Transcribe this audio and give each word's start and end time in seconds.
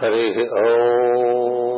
हरिः 0.00 0.38
ओ 0.60 1.75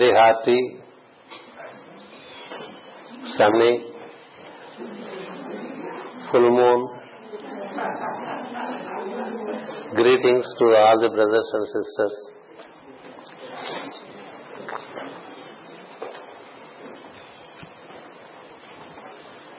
very 0.00 0.16
happy, 0.16 0.78
sunny, 3.36 3.84
full 6.30 6.50
moon. 6.58 6.88
Greetings 9.94 10.46
to 10.58 10.64
all 10.82 11.00
the 11.02 11.10
brothers 11.10 11.48
and 11.52 11.66
sisters. 11.74 12.16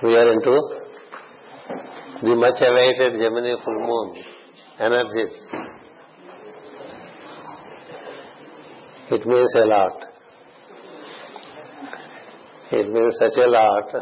We 0.04 0.16
are 0.16 0.34
into 0.34 0.56
the 2.24 2.36
much 2.36 2.62
awaited 2.62 3.20
Gemini 3.22 3.56
full 3.64 3.80
moon 3.90 4.24
energies. 4.80 5.36
It 9.12 9.28
means 9.28 9.54
a 9.56 9.66
lot. 9.66 10.11
It 12.74 12.90
means 12.90 13.18
such 13.20 13.38
a 13.38 13.48
lot 13.50 13.92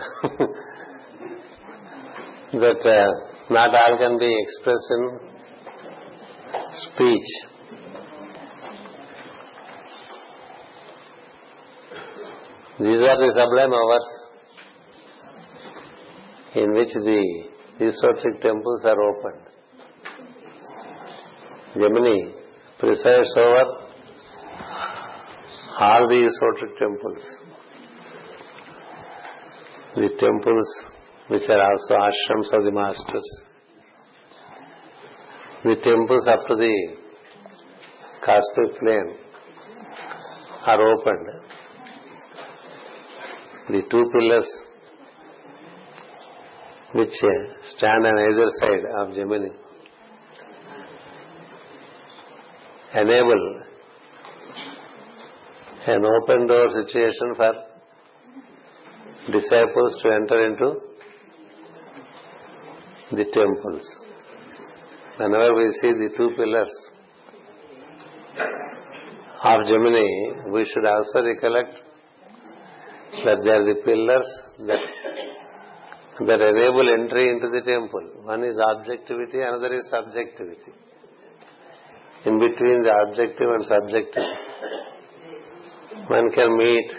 that 2.54 2.86
uh, 2.86 3.12
not 3.52 3.74
all 3.74 3.98
can 3.98 4.20
be 4.20 4.32
expressed 4.44 4.92
in 4.92 5.20
speech. 6.84 7.30
These 12.80 13.02
are 13.10 13.18
the 13.18 13.32
sublime 13.36 13.74
hours 13.74 14.08
in 16.54 16.74
which 16.74 16.94
the 16.94 17.22
esoteric 17.80 18.42
temples 18.42 18.86
are 18.86 19.02
opened. 19.02 19.46
Gemini 21.74 22.32
presides 22.78 23.34
over 23.36 23.64
all 25.80 26.08
the 26.08 26.20
esoteric 26.30 26.78
temples. 26.78 27.49
The 30.00 30.08
temples 30.18 30.70
which 31.28 31.50
are 31.50 31.62
also 31.62 31.96
ashrams 31.96 32.54
of 32.58 32.64
the 32.64 32.72
masters. 32.72 33.28
The 35.62 35.76
temples 35.76 36.26
to 36.48 36.56
the 36.56 36.96
cosmic 38.26 38.80
plane 38.80 39.18
are 40.66 40.82
opened. 40.94 41.28
The 43.68 43.82
two 43.92 44.06
pillars 44.14 44.50
which 46.94 47.18
stand 47.76 48.06
on 48.06 48.20
either 48.20 48.48
side 48.62 48.86
of 49.02 49.14
Gemini 49.14 49.50
enable 52.96 53.64
an 55.88 56.06
open 56.06 56.48
door 56.48 56.70
situation 56.72 57.36
for 57.36 57.69
disciples 59.28 59.98
to 60.04 60.12
enter 60.12 60.46
into 60.46 60.76
the 63.12 63.26
temples. 63.34 63.84
Whenever 65.18 65.56
we 65.56 65.72
see 65.82 65.92
the 65.92 66.10
two 66.16 66.32
pillars 66.38 66.70
of 69.44 69.68
Gemini, 69.68 70.50
we 70.52 70.66
should 70.66 70.86
also 70.86 71.22
recollect 71.24 71.76
that 73.26 73.38
they 73.44 73.50
are 73.50 73.66
the 73.66 73.82
pillars 73.84 74.28
that 74.68 74.84
that 76.28 76.42
enable 76.42 76.90
entry 76.90 77.30
into 77.30 77.50
the 77.50 77.62
temple. 77.62 78.24
One 78.24 78.44
is 78.44 78.58
objectivity, 78.58 79.40
another 79.42 79.74
is 79.78 79.90
subjectivity. 79.90 80.74
In 82.26 82.40
between 82.40 82.84
the 82.84 82.94
objective 83.08 83.48
and 83.50 83.66
subjective, 83.66 84.24
one 86.08 86.30
can 86.32 86.58
meet 86.58 86.92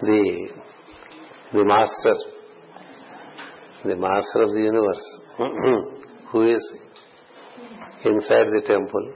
the 0.00 0.48
the 1.52 1.64
master, 1.64 2.14
the 3.84 3.96
master 3.96 4.42
of 4.42 4.50
the 4.50 4.60
universe, 4.60 5.06
who 6.30 6.42
is 6.42 6.72
inside 8.04 8.46
the 8.52 8.62
temple, 8.66 9.12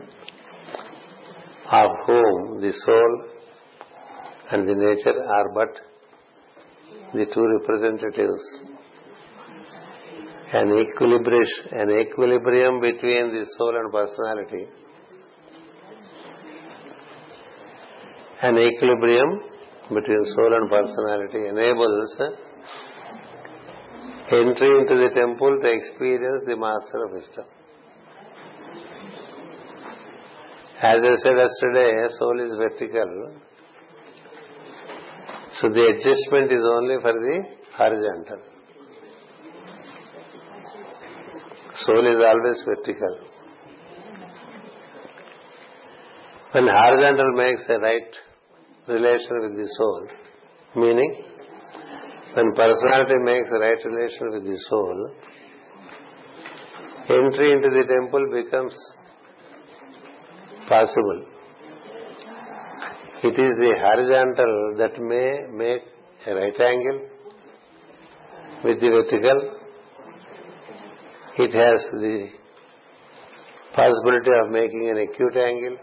of 1.71 1.91
whom 2.07 2.61
the 2.63 2.73
soul 2.73 3.25
and 4.51 4.69
the 4.69 4.75
nature 4.75 5.23
are 5.23 5.53
but 5.55 5.69
the 7.15 7.27
two 7.33 7.47
representatives. 7.59 8.41
An 10.55 10.71
equilibrium, 10.71 11.47
an 11.73 11.91
equilibrium 11.91 12.81
between 12.81 13.33
the 13.33 13.47
soul 13.57 13.75
and 13.77 13.93
personality, 13.93 14.67
an 18.43 18.59
equilibrium 18.59 19.52
between 19.95 20.25
soul 20.35 20.53
and 20.55 20.71
personality 20.71 21.49
enables 21.49 22.21
entry 24.33 24.71
into 24.81 24.97
the 24.97 25.11
temple 25.15 25.59
to 25.63 25.69
experience 25.73 26.45
the 26.47 26.57
master 26.57 27.05
of 27.05 27.13
wisdom. 27.13 27.45
As 30.81 31.01
I 31.01 31.15
said 31.23 31.37
yesterday, 31.37 31.91
soul 32.19 32.41
is 32.45 32.57
vertical. 32.57 33.35
So 35.61 35.69
the 35.69 35.85
adjustment 35.93 36.51
is 36.51 36.65
only 36.77 36.97
for 37.01 37.13
the 37.13 37.37
horizontal. 37.77 38.41
Soul 41.85 42.07
is 42.07 42.25
always 42.25 42.63
vertical. 42.65 43.19
When 46.53 46.67
horizontal 46.69 47.33
makes 47.37 47.65
a 47.69 47.79
right 47.79 48.17
relation 48.89 49.43
with 49.43 49.57
the 49.57 49.69
soul, 49.77 50.07
meaning 50.77 51.25
when 52.35 52.53
personality 52.55 53.15
makes 53.25 53.51
a 53.51 53.59
right 53.59 53.79
relation 53.85 54.31
with 54.33 54.45
the 54.45 54.59
soul, 54.69 55.15
entry 57.09 57.53
into 57.53 57.71
the 57.71 57.85
temple 57.87 58.25
becomes 58.33 58.75
possible. 60.69 61.27
It 63.25 63.39
is 63.39 63.57
the 63.65 63.73
horizontal 63.85 64.75
that 64.79 64.99
may 65.01 65.47
make 65.53 65.83
a 66.27 66.35
right 66.35 66.61
angle 66.61 67.01
with 68.65 68.81
the 68.81 68.89
vertical. 68.89 69.59
It 71.39 71.53
has 71.53 71.85
the 71.93 72.29
possibility 73.75 74.31
of 74.45 74.51
making 74.51 74.91
an 74.91 74.99
acute 74.99 75.37
angle. 75.37 75.77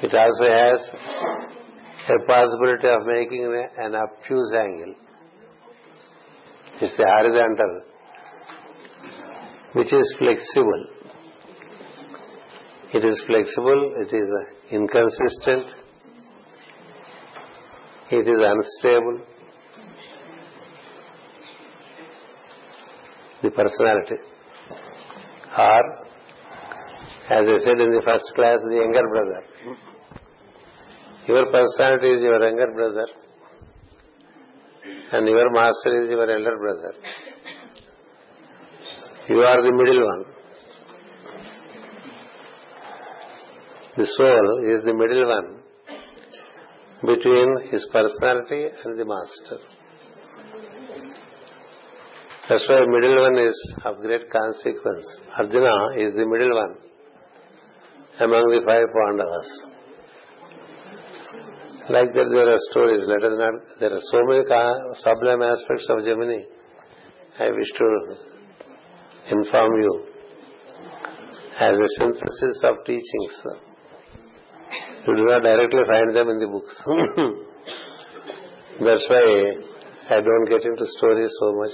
It 0.00 0.14
also 0.14 0.44
has 0.44 0.80
a 2.08 2.26
possibility 2.26 2.88
of 2.88 3.06
making 3.06 3.66
an 3.78 3.94
obtuse 3.94 4.52
angle. 4.54 4.94
It's 6.80 6.96
the 6.96 7.04
horizontal, 7.04 7.82
which 9.72 9.92
is 9.92 10.14
flexible. 10.18 10.86
It 12.94 13.04
is 13.04 13.22
flexible, 13.26 13.94
it 13.98 14.14
is 14.14 14.30
uh, 14.30 14.44
inconsistent, 14.70 15.66
it 18.10 18.26
is 18.26 18.40
unstable. 18.40 19.20
The 23.42 23.50
personality. 23.50 24.22
Or, 25.58 25.82
as 27.30 27.46
I 27.46 27.58
said 27.64 27.80
in 27.80 27.90
the 27.90 28.02
first 28.04 28.24
class, 28.34 28.58
the 28.68 28.76
younger 28.76 29.06
brother. 29.08 29.42
Your 31.28 31.44
personality 31.52 32.08
is 32.16 32.22
your 32.22 32.42
younger 32.42 32.72
brother, 32.72 33.06
and 35.12 35.28
your 35.28 35.50
master 35.52 36.02
is 36.02 36.10
your 36.10 36.22
elder 36.22 36.56
brother. 36.56 36.94
You 39.28 39.40
are 39.40 39.62
the 39.62 39.72
middle 39.72 40.06
one. 40.06 40.24
The 43.98 44.06
soul 44.16 44.64
is 44.72 44.84
the 44.84 44.94
middle 44.94 45.26
one 45.28 45.60
between 47.04 47.68
his 47.72 47.86
personality 47.92 48.64
and 48.84 48.98
the 48.98 49.04
master. 49.04 49.58
That's 52.48 52.66
why 52.70 52.86
middle 52.86 53.20
one 53.20 53.36
is 53.46 53.74
of 53.84 53.98
great 54.00 54.30
consequence. 54.30 55.06
Arjuna 55.36 55.74
is 55.98 56.14
the 56.14 56.24
middle 56.24 56.54
one 56.54 56.76
among 58.18 58.50
the 58.50 58.62
five 58.64 58.88
Pandavas. 58.96 59.77
Like 61.90 62.12
that 62.12 62.28
there 62.30 62.48
are 62.52 62.58
stories, 62.70 63.00
let 63.08 63.24
us 63.24 63.38
not, 63.38 63.54
there 63.80 63.92
are 63.94 64.04
so 64.12 64.20
many 64.28 64.44
sublime 65.00 65.40
aspects 65.40 65.86
of 65.88 66.04
Gemini. 66.04 66.44
I 67.38 67.50
wish 67.50 67.70
to 67.78 68.16
inform 69.30 69.72
you 69.80 70.04
as 71.58 71.78
a 71.78 71.88
synthesis 71.98 72.60
of 72.64 72.84
teachings. 72.84 73.42
You 75.06 75.16
do 75.16 75.24
not 75.24 75.42
directly 75.42 75.80
find 75.88 76.14
them 76.14 76.28
in 76.28 76.38
the 76.40 76.46
books. 76.48 76.76
That's 78.84 79.06
why 79.08 79.24
I 80.10 80.20
don't 80.20 80.44
get 80.50 80.62
into 80.64 80.84
stories 80.98 81.32
so 81.40 81.52
much. 81.56 81.72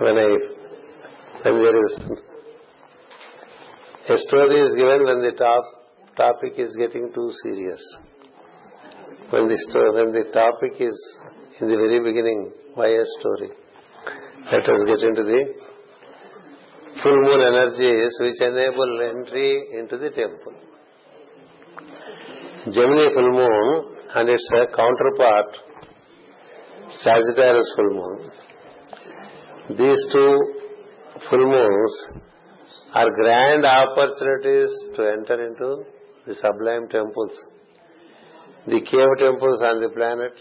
When 0.00 0.18
I, 0.18 0.26
when 1.44 1.58
there 1.62 1.86
is, 1.86 1.94
a 4.08 4.18
story 4.26 4.60
is 4.60 4.74
given 4.74 5.04
when 5.04 5.22
the 5.22 5.32
top 5.38 5.64
topic 6.16 6.58
is 6.58 6.74
getting 6.74 7.12
too 7.14 7.30
serious. 7.44 7.96
When 9.30 9.48
the 9.48 9.58
story, 9.68 9.90
when 9.94 10.12
the 10.12 10.30
topic 10.32 10.80
is 10.80 10.96
in 11.60 11.68
the 11.68 11.76
very 11.76 11.98
beginning, 11.98 12.52
why 12.74 12.86
a 12.86 13.04
story? 13.18 13.50
Let 14.52 14.68
us 14.68 14.80
get 14.86 15.08
into 15.08 15.24
the 15.24 15.42
full 17.02 17.18
moon 17.26 17.40
energies 17.42 18.12
which 18.20 18.40
enable 18.40 19.00
entry 19.02 19.78
into 19.80 19.98
the 19.98 20.10
temple. 20.10 20.54
Gemini 22.72 23.12
full 23.14 23.32
moon 23.32 23.96
and 24.14 24.28
its 24.28 24.48
uh, 24.54 24.66
counterpart 24.76 25.58
Sagittarius 26.90 27.72
full 27.74 27.90
moon. 27.98 28.30
These 29.76 30.06
two 30.12 30.38
full 31.28 31.46
moons 31.50 31.92
are 32.94 33.10
grand 33.10 33.64
opportunities 33.64 34.70
to 34.94 35.02
enter 35.02 35.46
into 35.46 35.84
the 36.26 36.34
sublime 36.36 36.88
temples, 36.88 37.36
the 38.66 38.80
cave 38.80 39.12
temples 39.18 39.62
on 39.62 39.80
the 39.80 39.90
planet, 39.94 40.32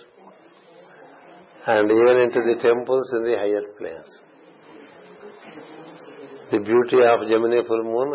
and 1.68 1.92
even 1.92 2.18
into 2.26 2.42
the 2.42 2.62
temples 2.62 3.12
in 3.14 3.24
the 3.24 3.36
higher 3.38 3.64
planes. 3.78 4.20
The 6.52 6.60
beauty 6.60 6.98
of 7.06 7.28
Gemini 7.28 7.62
full 7.68 7.84
moon 7.84 8.14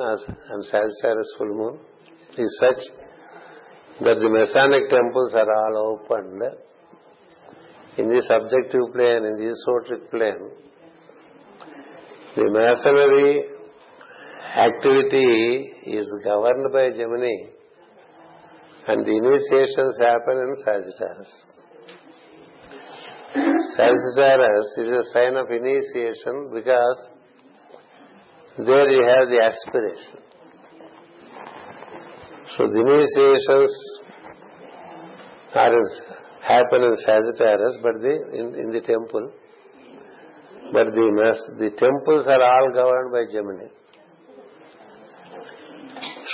and 0.51 0.65
Sagittarius 0.65 1.33
full 1.39 1.55
moon 1.55 1.79
is 2.39 2.59
such 2.61 2.83
that 4.03 4.19
the 4.19 4.29
Masonic 4.29 4.89
temples 4.89 5.35
are 5.35 5.51
all 5.51 5.99
opened 6.01 6.43
in 7.99 8.07
the 8.07 8.23
subjective 8.23 8.93
plane, 8.95 9.25
in 9.27 9.37
the 9.37 9.51
esoteric 9.51 10.11
plane. 10.11 10.51
The 12.37 12.51
masonry 12.51 13.45
activity 14.57 15.75
is 15.87 16.07
governed 16.25 16.73
by 16.73 16.91
Gemini 16.91 17.60
and 18.89 19.05
the 19.05 19.15
initiations 19.17 19.99
happen 20.01 20.37
in 20.39 20.57
Sagittarius. 20.65 21.33
Sagittarius 23.77 24.69
is 24.79 24.89
a 24.89 25.05
sign 25.13 25.37
of 25.37 25.51
initiation 25.51 26.51
because 26.53 26.99
there 28.59 28.89
you 28.91 29.07
have 29.07 29.29
the 29.29 29.41
aspiration. 29.41 30.19
So 32.57 32.67
the 32.67 32.81
initiations 32.81 33.73
are 35.55 35.73
happen 36.43 36.83
in 36.83 36.97
Sagittarius, 36.97 37.77
but 37.83 38.01
the 38.01 38.15
in, 38.33 38.55
in 38.59 38.71
the 38.71 38.81
temple. 38.81 39.33
But 40.73 40.87
the 40.87 41.07
the 41.59 41.71
temples 41.79 42.27
are 42.27 42.43
all 42.43 42.73
governed 42.73 43.13
by 43.13 43.25
Gemini. 43.33 43.69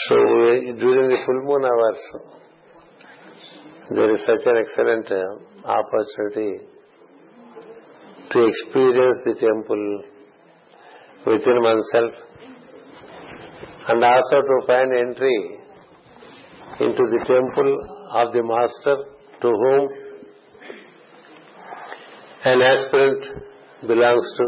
So 0.08 0.14
uh, 0.14 0.78
during 0.78 1.08
the 1.08 1.18
full 1.24 1.42
moon 1.44 1.64
hours, 1.64 2.35
there 3.90 4.10
is 4.10 4.20
such 4.26 4.44
an 4.46 4.56
excellent 4.58 5.10
uh, 5.12 5.68
opportunity 5.78 6.64
to 8.30 8.46
experience 8.46 9.20
the 9.24 9.34
temple 9.34 10.02
within 11.26 11.62
oneself 11.62 12.12
and 13.88 14.02
also 14.02 14.40
to 14.50 14.66
find 14.66 14.92
entry 14.98 15.58
into 16.80 17.04
the 17.14 17.24
temple 17.26 17.72
of 18.12 18.32
the 18.32 18.42
master 18.42 18.96
to 19.40 19.48
whom 19.62 19.88
an 22.44 22.60
aspirant 22.62 23.24
belongs 23.86 24.28
to 24.38 24.46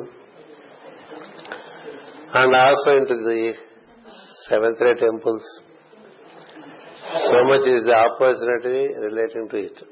and 2.34 2.54
also 2.54 2.96
into 2.96 3.16
the 3.28 3.52
seventh 4.48 4.80
ray 4.80 4.94
temples. 4.94 5.44
So 7.08 7.44
much 7.44 7.66
is 7.66 7.84
the 7.84 7.94
opportunity 7.96 8.92
relating 9.00 9.48
to 9.48 9.56
it. 9.56 9.82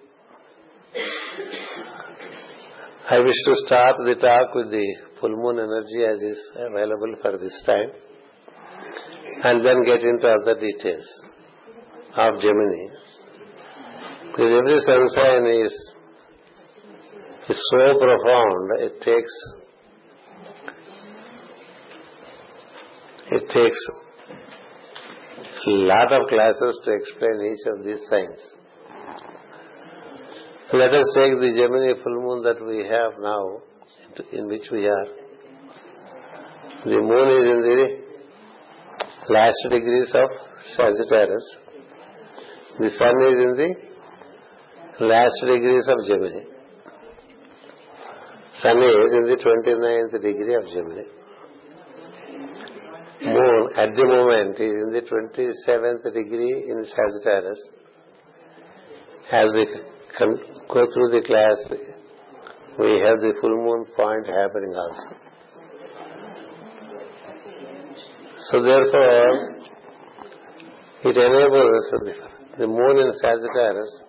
I 3.08 3.18
wish 3.20 3.34
to 3.46 3.54
start 3.64 3.96
the 4.04 4.16
talk 4.16 4.54
with 4.54 4.70
the 4.70 4.86
full 5.18 5.30
moon 5.30 5.58
energy 5.58 6.04
as 6.04 6.20
is 6.20 6.40
available 6.56 7.14
for 7.22 7.38
this 7.38 7.62
time 7.64 7.90
and 9.44 9.64
then 9.64 9.82
get 9.84 10.02
into 10.02 10.28
other 10.28 10.60
details 10.60 11.08
of 12.16 12.40
Gemini. 12.40 12.88
Because 14.26 14.50
every 14.58 14.80
sun 14.80 15.08
sign 15.08 15.46
is, 15.64 15.92
is 17.48 17.60
so 17.70 17.98
profound, 17.98 18.70
it 18.80 19.00
takes 19.00 19.32
it 23.30 23.48
takes 23.50 23.78
lot 25.66 26.12
of 26.12 26.28
classes 26.28 26.80
to 26.84 26.92
explain 26.92 27.52
each 27.52 27.66
of 27.66 27.84
these 27.84 28.00
signs. 28.08 28.40
Let 30.72 30.92
us 30.92 31.06
take 31.14 31.38
the 31.40 31.52
Gemini 31.56 31.94
full 32.02 32.22
moon 32.22 32.42
that 32.42 32.64
we 32.64 32.78
have 32.78 33.12
now, 33.20 33.62
in 34.32 34.48
which 34.48 34.68
we 34.70 34.86
are. 34.86 35.06
The 36.84 37.00
moon 37.00 37.28
is 37.34 37.50
in 37.54 37.60
the 37.68 39.32
last 39.32 39.58
degrees 39.70 40.10
of 40.14 40.28
Sagittarius. 40.76 41.56
The 42.78 42.90
sun 42.90 43.14
is 43.26 43.38
in 43.46 43.56
the 43.56 45.06
last 45.06 45.34
degrees 45.40 45.88
of 45.88 46.06
Gemini. 46.06 46.44
Sun 48.54 48.78
is 48.78 49.12
in 49.12 49.26
the 49.28 49.36
29th 49.36 50.12
degree 50.22 50.54
of 50.54 50.64
Gemini. 50.72 51.08
Moon 53.26 53.70
at 53.76 53.90
the 53.96 54.04
moment 54.04 54.54
is 54.60 54.74
in 54.84 54.92
the 54.92 55.02
27th 55.02 56.04
degree 56.14 56.64
in 56.68 56.84
Sagittarius. 56.84 57.58
As 59.32 59.48
we 59.52 59.66
go 60.68 60.86
through 60.92 61.10
the 61.10 61.22
class, 61.26 61.58
we 62.78 63.00
have 63.04 63.20
the 63.20 63.32
full 63.40 63.56
moon 63.56 63.84
point 63.96 64.26
happening 64.26 64.74
also. 64.74 65.16
So 68.50 68.62
therefore, 68.62 69.56
it 71.04 71.16
enables 71.16 71.90
the 72.58 72.66
moon 72.66 72.98
in 72.98 73.12
Sagittarius 73.14 74.02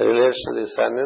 relates 0.00 0.36
to 0.48 0.54
the 0.60 0.66
sun 0.74 0.98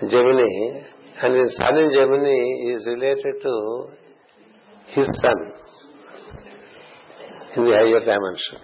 in 0.00 0.10
Gemini, 0.10 0.84
and 1.22 1.34
the 1.34 1.50
sun 1.56 1.76
in 1.78 1.92
Gemini 1.94 2.74
is 2.74 2.86
related 2.86 3.40
to 3.42 3.88
his 4.88 5.06
sun 5.06 5.38
in 7.56 7.64
the 7.64 7.70
higher 7.72 8.00
dimension. 8.00 8.58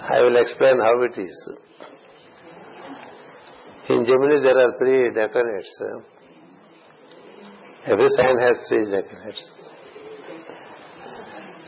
I 0.00 0.20
will 0.22 0.36
explain 0.36 0.78
how 0.78 1.02
it 1.02 1.20
is. 1.20 1.48
In 3.90 4.04
Gemini 4.06 4.40
there 4.42 4.58
are 4.58 4.72
three 4.78 5.12
decanates. 5.12 5.82
Every 7.86 8.08
sign 8.16 8.38
has 8.38 8.56
three 8.68 8.84
decanates. 8.90 9.50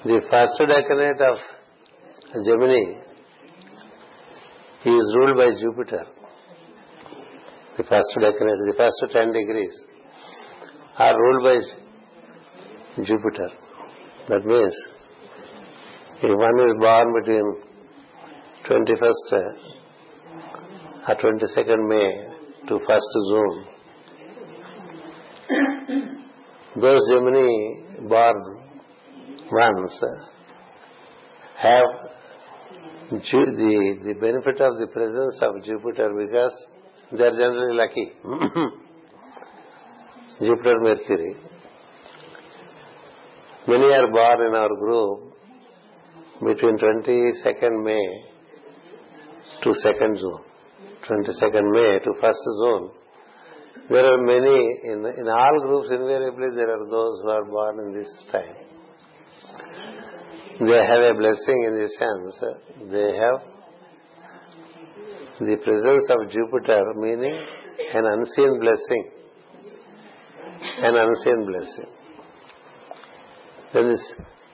The 0.04 0.20
first 0.30 0.54
decanate 0.60 1.20
of 1.30 1.38
Gemini 2.44 3.00
is 4.86 5.14
ruled 5.16 5.36
by 5.36 5.48
Jupiter. 5.60 6.04
The 7.76 7.82
first 7.84 8.06
decanate, 8.16 8.66
the 8.66 8.74
first 8.76 9.04
ten 9.12 9.32
degrees 9.32 9.84
are 10.96 11.14
ruled 11.18 11.42
by 11.44 13.02
Jupiter. 13.04 13.50
That 14.28 14.44
means 14.44 14.74
if 16.22 16.38
one 16.38 16.58
is 16.68 16.74
born 16.80 17.12
between 17.18 17.46
21st 18.68 19.32
uh, 19.32 19.38
or 21.08 21.16
22nd 21.16 21.88
May 21.88 22.08
to 22.68 22.74
1st 22.78 23.12
June. 23.28 23.56
Those 26.80 27.02
Gemini 27.10 27.52
born 28.08 28.36
ones 29.52 30.02
uh, 30.02 30.06
have 31.58 31.88
the, 33.10 33.98
the 34.04 34.14
benefit 34.14 34.60
of 34.60 34.78
the 34.78 34.86
presence 34.92 35.42
of 35.42 35.62
Jupiter 35.64 36.08
because 36.16 36.56
they 37.12 37.24
are 37.24 37.30
generally 37.30 37.76
lucky. 37.76 38.12
Jupiter, 40.40 40.80
Mercury. 40.80 41.36
Many 43.66 43.84
are 43.84 44.10
born 44.10 44.46
in 44.48 44.54
our 44.54 44.68
group 44.76 45.34
between 46.40 46.76
22nd 46.78 47.84
May 47.84 48.24
to 49.62 49.70
2nd 49.70 50.18
June, 50.18 50.42
22nd 51.08 51.72
May 51.72 51.98
to 52.04 52.10
1st 52.20 52.44
June. 52.60 52.90
There 53.88 54.04
are 54.04 54.18
many, 54.18 54.80
in, 54.84 55.04
in 55.18 55.28
all 55.28 55.60
groups 55.62 55.88
invariably 55.90 56.50
there 56.56 56.70
are 56.74 56.84
those 56.90 57.22
who 57.22 57.30
are 57.30 57.44
born 57.44 57.80
in 57.86 57.92
this 57.94 58.08
time. 58.32 58.56
They 60.60 60.76
have 60.76 61.02
a 61.02 61.14
blessing 61.14 61.64
in 61.68 61.74
the 61.74 61.88
sense, 61.98 62.44
they 62.90 63.16
have 63.16 63.40
the 63.40 63.50
presence 63.50 63.53
of 65.40 66.30
Jupiter 66.30 66.94
meaning 66.96 67.34
an 67.92 68.04
unseen 68.06 68.60
blessing. 68.60 69.10
An 70.78 70.94
unseen 70.96 71.46
blessing. 71.46 71.90
Then 73.72 73.88
this, 73.88 74.12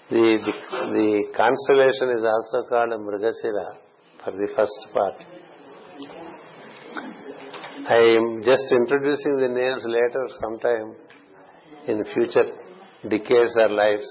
the, 0.09 0.39
the, 0.47 0.53
the 0.97 1.23
constellation 1.37 2.19
is 2.19 2.25
also 2.25 2.69
called 2.69 2.91
Mrigashira 2.91 3.77
for 4.25 4.33
the 4.33 4.49
first 4.57 4.89
part. 4.95 5.15
I 7.89 7.99
am 7.99 8.43
just 8.43 8.65
introducing 8.73 9.39
the 9.41 9.49
names 9.49 9.83
later 9.85 10.29
sometime 10.41 10.95
in 11.89 12.05
future 12.15 12.51
decades 13.09 13.55
or 13.57 13.69
lives. 13.69 14.07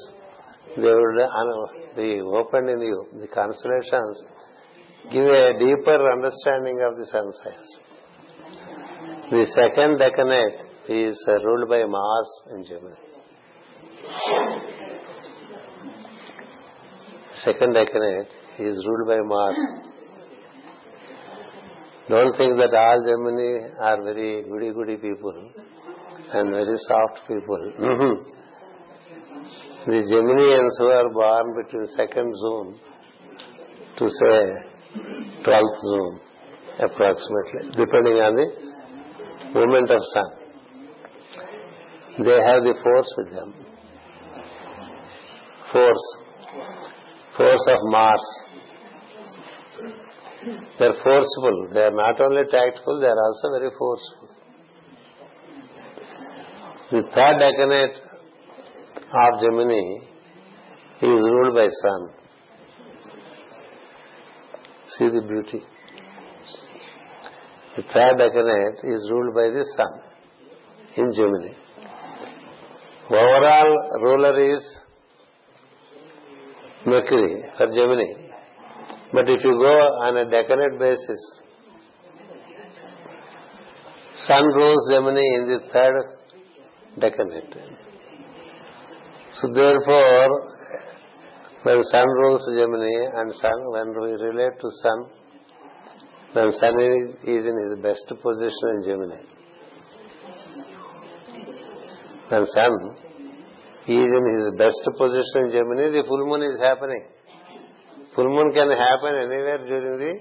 They 0.76 0.82
would 0.84 1.20
uh, 1.20 1.96
be 1.96 2.22
opened 2.22 2.70
in 2.70 2.82
you. 2.82 3.08
The 3.20 3.28
constellations 3.28 4.24
give 5.12 5.26
a 5.26 5.54
deeper 5.60 6.12
understanding 6.12 6.82
of 6.88 6.98
the 6.98 7.06
sun 7.06 7.32
signs. 7.44 7.70
The 9.32 9.42
uh, 9.42 9.46
second 9.56 10.00
decanate 10.00 10.60
is 10.90 11.24
ruled 11.44 11.70
by 11.70 11.86
Mars 11.86 12.30
in 12.52 12.64
Gemini. 12.66 12.96
Second 17.44 17.76
decanate 17.76 18.32
is 18.60 18.84
ruled 18.86 19.08
by 19.08 19.20
Mars. 19.24 19.58
Don't 22.10 22.36
think 22.38 22.58
that 22.58 22.74
all 22.74 23.04
Gemini 23.06 23.70
are 23.80 24.04
very 24.04 24.44
goody 24.50 24.74
goody 24.74 24.98
people 24.98 25.52
and 26.34 26.50
very 26.50 26.78
soft 26.88 27.28
people. 27.28 27.72
Mm-hmm. 27.80 28.16
the 29.92 30.02
Geminians 30.12 30.74
who 30.80 30.88
are 30.90 31.10
born 31.14 31.56
between 31.56 31.86
2nd 31.98 32.34
June 32.42 32.80
to 33.98 34.10
say 34.10 34.36
12th 34.96 35.80
June 35.84 36.20
approximately, 36.80 37.72
depending 37.76 38.18
on 38.24 38.36
the 38.36 38.48
movement 39.54 39.92
of 39.92 40.02
sun. 40.14 40.30
They 42.26 42.40
have 42.46 42.64
the 42.64 42.76
force 42.84 43.14
with 43.18 43.32
them. 43.32 43.54
Force. 45.72 46.06
Force 47.38 47.66
of 47.68 47.78
Mars 47.92 48.26
they 50.42 50.86
are 50.86 51.04
forceful. 51.04 51.70
They 51.74 51.82
are 51.82 51.92
not 51.92 52.20
only 52.22 52.44
tactful, 52.50 53.00
they 53.02 53.08
are 53.08 53.24
also 53.28 53.50
very 53.60 53.72
forceful. 53.78 54.30
The 56.92 57.02
third 57.14 57.40
decanate 57.40 57.98
of 59.12 59.42
Gemini 59.42 60.00
is 61.02 61.22
ruled 61.22 61.56
by 61.56 61.68
Sun. 61.68 62.19
See 65.00 65.08
the 65.08 65.22
beauty. 65.22 65.62
The 67.78 67.84
third 67.84 68.18
decanate 68.18 68.80
is 68.84 69.10
ruled 69.10 69.34
by 69.34 69.48
the 69.48 69.64
Sun 69.78 69.94
in 70.98 71.14
Gemini. 71.16 71.54
Overall 73.10 73.78
ruler 74.02 74.56
is 74.56 74.78
Mercury 76.86 77.46
for 77.58 77.68
Gemini. 77.68 78.28
But 79.14 79.30
if 79.30 79.42
you 79.42 79.58
go 79.58 79.74
on 80.04 80.18
a 80.18 80.26
decanate 80.26 80.78
basis, 80.78 81.40
Sun 84.28 84.44
rules 84.44 84.90
Gemini 84.92 85.22
in 85.22 85.48
the 85.48 85.60
third 85.72 85.96
decanate. 87.00 87.56
So 89.36 89.48
therefore, 89.54 90.59
when 91.64 91.84
Sun 91.84 92.08
rules 92.08 92.44
Gemini 92.56 93.20
and 93.20 93.34
Sun, 93.36 93.60
when 93.74 93.90
we 94.02 94.12
relate 94.14 94.60
to 94.62 94.70
Sun, 94.82 95.00
then 96.34 96.52
Sun 96.54 96.80
is 97.28 97.46
in 97.46 97.56
his 97.66 97.80
best 97.84 98.08
position 98.08 98.66
in 98.76 98.82
Gemini. 98.86 99.22
When 102.30 102.46
Sun 102.48 102.74
is 103.88 104.10
in 104.20 104.26
his 104.40 104.56
best 104.58 104.88
position 104.98 105.38
in 105.46 105.52
Gemini, 105.52 105.90
the 105.92 106.04
full 106.08 106.26
moon 106.28 106.44
is 106.54 106.60
happening. 106.62 107.04
Full 108.16 108.30
moon 108.30 108.54
can 108.54 108.70
happen 108.72 109.14
anywhere 109.26 109.58
during 109.58 109.98
the 109.98 110.14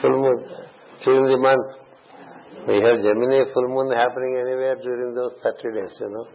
full 0.00 0.16
moon, 0.22 0.44
during 1.04 1.26
the 1.26 1.38
month. 1.38 1.68
We 2.66 2.80
have 2.80 2.98
Gemini 3.02 3.44
full 3.52 3.68
moon 3.68 3.96
happening 3.96 4.40
anywhere 4.40 4.76
during 4.76 5.14
those 5.14 5.34
30 5.42 5.62
days, 5.74 5.96
you 6.00 6.08
know. 6.08 6.26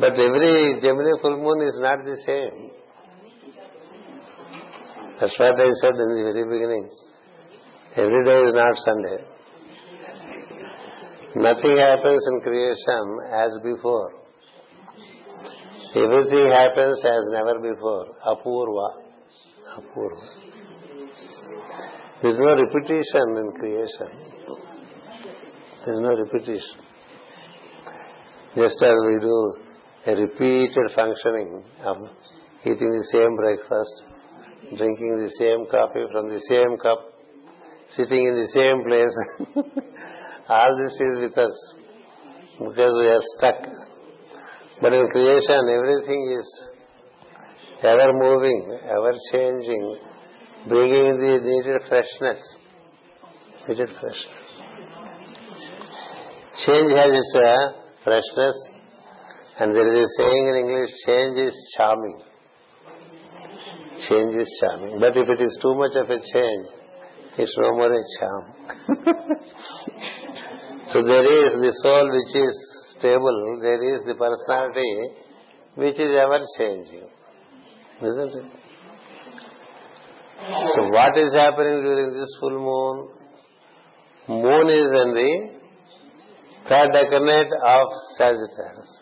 But 0.00 0.12
every 0.12 0.78
Gemini 0.80 1.20
full 1.20 1.38
moon 1.38 1.66
is 1.66 1.76
not 1.80 2.04
the 2.04 2.16
same. 2.24 2.70
That's 5.20 5.36
what 5.36 5.60
I 5.60 5.70
said 5.80 5.96
in 5.98 6.08
the 6.14 6.22
very 6.30 6.44
beginning. 6.44 6.88
Every 7.96 8.24
day 8.24 8.40
is 8.46 8.54
not 8.54 8.76
Sunday. 8.84 9.24
Nothing 11.34 11.76
happens 11.78 12.24
in 12.30 12.40
creation 12.42 13.18
as 13.32 13.58
before. 13.64 14.12
Everything 15.96 16.52
happens 16.52 17.02
as 17.04 17.22
never 17.32 17.58
before. 17.58 18.06
Apurva. 18.24 18.88
Apurva. 19.78 20.48
There 22.22 22.30
is 22.30 22.38
no 22.38 22.54
repetition 22.54 23.36
in 23.36 23.52
creation. 23.58 24.10
There 25.84 25.94
is 25.94 26.00
no 26.00 26.16
repetition. 26.16 26.78
Just 28.54 28.80
as 28.80 28.94
we 29.08 29.18
do 29.18 29.67
repeated 30.12 30.90
functioning 30.94 31.64
of 31.84 31.96
eating 32.62 32.90
the 32.96 33.06
same 33.12 33.36
breakfast, 33.36 33.94
drinking 34.76 35.24
the 35.24 35.30
same 35.38 35.66
coffee 35.70 36.06
from 36.12 36.28
the 36.28 36.40
same 36.48 36.78
cup, 36.78 37.12
sitting 37.90 38.22
in 38.26 38.34
the 38.34 38.50
same 38.52 38.84
place, 38.84 39.74
all 40.48 40.76
this 40.78 40.92
is 40.92 41.18
with 41.18 41.38
us 41.38 41.74
because 42.58 42.92
we 42.98 43.06
are 43.06 43.24
stuck. 43.36 43.60
But 44.80 44.92
in 44.92 45.08
creation, 45.08 45.68
everything 45.68 46.38
is 46.40 46.64
ever 47.82 48.12
moving, 48.12 48.78
ever 48.84 49.12
changing, 49.32 49.98
bringing 50.68 51.18
the 51.18 51.40
needed 51.42 51.82
freshness. 51.88 52.40
Needed 53.68 53.88
freshness. 54.00 54.48
Change 56.66 56.92
has 56.92 57.10
its 57.12 57.34
uh, 57.36 57.72
freshness, 58.04 58.56
and 59.60 59.74
there 59.74 59.92
is 59.92 60.02
a 60.02 60.22
saying 60.22 60.48
in 60.48 60.54
English, 60.64 60.90
change 61.04 61.38
is 61.38 61.74
charming. 61.76 62.20
Change 64.08 64.36
is 64.36 64.50
charming. 64.60 65.00
But 65.00 65.16
if 65.16 65.28
it 65.28 65.40
is 65.40 65.58
too 65.60 65.74
much 65.74 65.96
of 65.96 66.08
a 66.08 66.18
change, 66.18 66.66
it's 67.38 67.54
no 67.58 67.72
more 67.72 67.92
a 67.92 68.04
charm. 68.18 68.44
so 70.92 71.02
there 71.02 71.26
is 71.26 71.52
the 71.54 71.72
soul 71.82 72.08
which 72.08 72.36
is 72.44 72.54
stable, 72.98 73.58
there 73.60 73.82
is 73.94 74.06
the 74.06 74.14
personality 74.14 75.26
which 75.74 75.98
is 75.98 76.12
ever 76.14 76.40
changing. 76.56 77.08
Isn't 78.00 78.34
it? 78.38 78.44
So 80.74 80.88
what 80.90 81.18
is 81.18 81.34
happening 81.34 81.82
during 81.82 82.12
this 82.12 82.30
full 82.40 82.58
moon? 82.68 83.08
Moon 84.28 84.68
is 84.68 84.88
in 85.02 85.14
the 85.18 85.58
third 86.68 86.92
decanate 86.92 87.52
of 87.64 87.86
Sagittarius. 88.16 88.98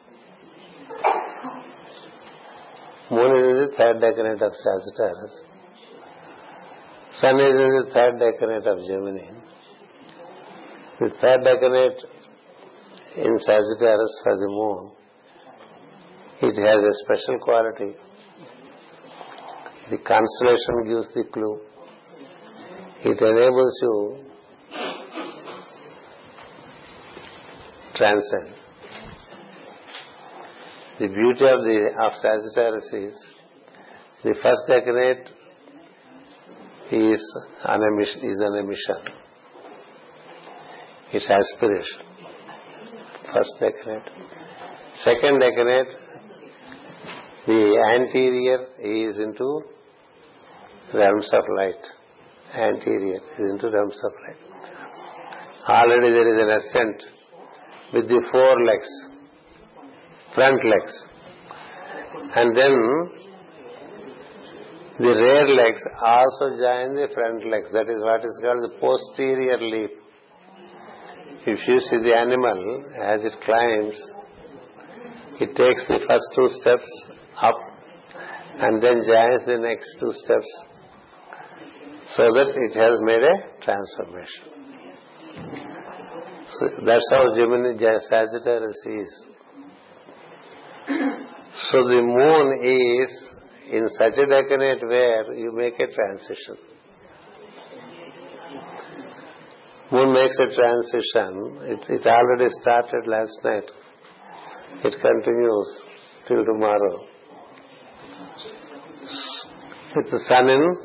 Moon 3.09 3.31
is 3.37 3.45
in 3.51 3.57
the 3.63 3.77
third 3.77 4.01
decanate 4.01 4.43
of 4.43 4.53
Sagittarius. 4.57 5.43
Sun 7.13 7.37
is 7.37 7.61
in 7.63 7.71
the 7.79 7.91
third 7.95 8.19
decanate 8.19 8.67
of 8.67 8.79
Gemini. 8.85 9.31
The 10.99 11.11
third 11.21 11.45
decanate 11.45 12.03
in 13.17 13.39
Sagittarius 13.39 14.21
for 14.25 14.37
the 14.37 14.49
moon, 14.49 14.93
it 16.43 16.57
has 16.67 16.81
a 16.83 16.95
special 17.05 17.39
quality. 17.41 17.95
The 19.91 19.99
constellation 19.99 20.77
gives 20.89 21.15
the 21.15 21.25
clue. 21.33 21.61
It 23.05 23.21
enables 23.23 23.79
you 23.83 24.25
transcend. 27.95 28.55
The 30.99 31.09
beauty 31.09 31.45
of 31.45 31.61
the 31.61 31.91
of 32.05 32.13
Sagittarius 32.23 32.91
is 32.93 33.27
the 34.25 34.35
first 34.43 34.63
decanate 34.67 35.29
is 36.91 37.39
on 37.67 37.83
a 37.83 37.91
mission, 37.99 38.25
is 38.25 38.41
on 38.41 38.59
a 38.59 38.63
mission. 38.63 39.13
It's 41.13 41.29
aspiration. 41.29 42.01
First 43.31 43.53
decanate. 43.61 44.09
Second 45.05 45.43
decanate, 45.43 45.93
the 47.47 47.63
anterior 47.95 48.67
is 48.81 49.19
into 49.19 49.61
realms 50.95 51.31
of 51.35 51.45
light. 51.59 51.85
Anterior 52.55 53.21
is 53.39 53.51
into 53.51 53.71
realms 53.71 54.01
of 54.03 54.13
light. 54.27 54.41
Already 55.69 56.11
there 56.11 56.35
is 56.35 56.43
an 56.43 56.51
ascent 56.51 57.03
with 57.93 58.09
the 58.09 58.23
four 58.33 58.65
legs, 58.65 58.89
front 60.37 60.61
legs. 60.73 60.95
And 62.37 62.55
then 62.55 62.75
the 64.99 65.13
rear 65.23 65.49
legs 65.49 65.81
also 66.05 66.51
join 66.57 66.95
the 66.95 67.09
front 67.13 67.51
legs. 67.51 67.69
That 67.73 67.89
is 67.89 68.01
what 68.01 68.25
is 68.25 68.39
called 68.43 68.63
the 68.63 68.75
posterior 68.79 69.59
leap. 69.59 69.91
If 71.47 71.67
you 71.67 71.81
see 71.81 71.99
the 72.05 72.15
animal 72.15 72.85
as 73.03 73.25
it 73.25 73.33
climbs, 73.45 73.97
it 75.41 75.57
takes 75.57 75.83
the 75.89 76.01
first 76.07 76.29
two 76.37 76.49
steps 76.61 76.91
up 77.41 77.55
and 78.59 78.83
then 78.83 79.05
joins 79.05 79.47
the 79.47 79.59
next 79.59 79.89
two 80.01 80.13
steps 80.25 80.51
so 82.17 82.23
that 82.35 82.49
it 82.55 82.75
has 82.77 83.01
made 83.03 83.23
a 83.23 83.37
transformation. 83.65 84.45
So 86.59 86.69
that's 86.85 87.09
how 87.11 87.35
Gemini 87.35 87.77
Sagittarius 88.09 88.87
is. 88.87 89.36
So 91.77 91.83
the 91.83 92.01
moon 92.01 92.47
is 92.65 93.11
in 93.71 93.87
such 93.99 94.17
a 94.17 94.27
decanate 94.27 94.81
where 94.81 95.35
you 95.35 95.53
make 95.53 95.75
a 95.75 95.87
transition. 95.93 96.57
Moon 99.93 100.15
makes 100.15 100.39
a 100.39 100.47
transition. 100.55 101.59
It, 101.69 102.01
it 102.01 102.07
already 102.07 102.49
started 102.63 103.07
last 103.07 103.39
night. 103.45 103.65
It 104.85 104.95
continues 105.03 105.83
till 106.27 106.47
tomorrow. 106.47 107.05
With 109.97 110.11
the 110.11 110.21
sun 110.29 110.49
in 110.49 110.77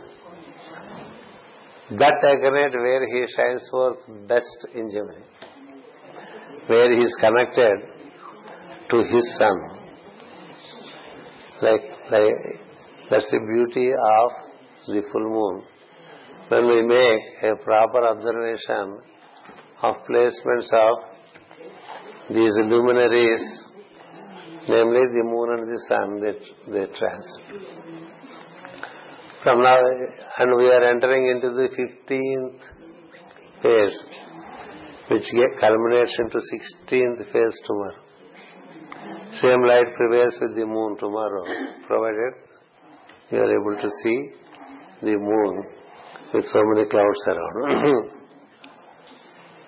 that 1.99 2.15
decanate 2.21 2.73
where 2.73 3.07
he 3.07 3.25
shines 3.33 3.65
forth 3.71 3.99
best 4.27 4.67
in 4.75 4.91
Gemini 4.91 5.25
where 6.67 6.91
he 6.91 7.01
is 7.01 7.15
connected 7.21 7.77
to 8.89 8.97
his 8.97 9.37
sun. 9.37 9.80
Like, 11.61 11.81
like 12.11 12.59
that's 13.09 13.29
the 13.29 13.39
beauty 13.39 13.91
of 13.91 14.31
the 14.87 15.01
full 15.11 15.29
moon. 15.29 15.63
When 16.49 16.67
we 16.67 16.81
make 16.81 17.21
a 17.43 17.63
proper 17.63 18.07
observation 18.07 18.99
of 19.81 19.95
placements 20.09 20.71
of 20.73 20.97
these 22.29 22.53
luminaries, 22.55 23.43
namely 24.67 25.01
the 25.13 25.23
moon 25.23 25.59
and 25.59 25.67
the 25.67 25.79
sun, 25.87 26.19
they, 26.21 26.33
they 26.71 26.85
trans. 26.97 27.27
From 29.43 29.61
now, 29.61 29.77
and 30.39 30.55
we 30.55 30.67
are 30.67 30.83
entering 30.89 31.27
into 31.27 31.49
the 31.49 31.69
15th 31.77 32.59
phase 33.61 33.99
which 35.09 35.23
culminates 35.59 36.15
into 36.19 36.37
16th 36.37 37.31
phase 37.31 37.59
tomorrow. 37.67 38.10
Same 39.33 39.63
light 39.63 39.95
prevails 39.95 40.37
with 40.41 40.55
the 40.55 40.65
moon 40.65 40.97
tomorrow, 40.99 41.45
provided 41.87 42.33
you 43.31 43.37
are 43.37 43.51
able 43.51 43.81
to 43.81 43.89
see 44.03 44.31
the 45.01 45.17
moon 45.17 45.63
with 46.33 46.45
so 46.45 46.59
many 46.73 46.87
clouds 46.89 47.23
around. 47.27 48.11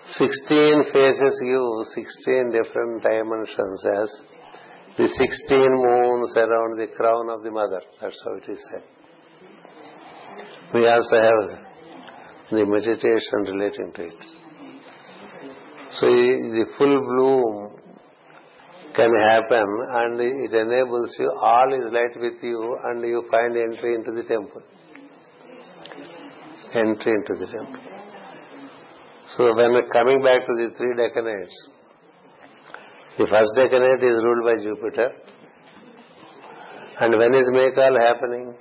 16 0.08 0.84
phases 0.92 1.42
give 1.42 1.96
16 1.96 2.52
different 2.52 3.04
dimensions 3.04 3.86
as 4.02 4.10
the 4.98 5.08
16 5.08 5.58
moons 5.58 6.36
around 6.36 6.78
the 6.78 6.88
crown 6.96 7.30
of 7.30 7.42
the 7.42 7.50
mother. 7.50 7.82
That's 8.02 8.22
how 8.26 8.36
it 8.36 8.52
is 8.52 8.60
said. 8.70 8.84
We 10.74 10.88
also 10.88 11.16
have 11.16 11.60
the 12.52 12.66
meditation 12.66 13.56
relating 13.56 13.94
to 13.96 14.04
it. 14.04 14.22
So 16.00 16.06
the 16.06 16.66
full 16.78 17.00
bloom 17.00 17.63
can 18.96 19.12
happen 19.32 19.68
and 19.92 20.20
it 20.22 20.54
enables 20.54 21.16
you, 21.18 21.32
all 21.42 21.74
is 21.74 21.92
light 21.92 22.16
with 22.20 22.42
you 22.42 22.78
and 22.86 23.02
you 23.02 23.24
find 23.30 23.58
entry 23.58 23.96
into 23.96 24.12
the 24.12 24.24
temple. 24.24 24.62
Entry 26.74 27.12
into 27.12 27.34
the 27.40 27.52
temple. 27.52 27.82
So 29.36 29.56
when 29.56 29.90
coming 29.92 30.22
back 30.22 30.46
to 30.46 30.54
the 30.58 30.70
three 30.78 30.94
decanates, 30.96 31.70
the 33.18 33.26
first 33.26 33.52
decanate 33.58 34.04
is 34.04 34.24
ruled 34.24 34.46
by 34.46 34.64
Jupiter. 34.64 35.10
And 37.00 37.18
when 37.18 37.34
is 37.34 37.48
May 37.52 37.72
call 37.74 37.98
happening? 38.00 38.54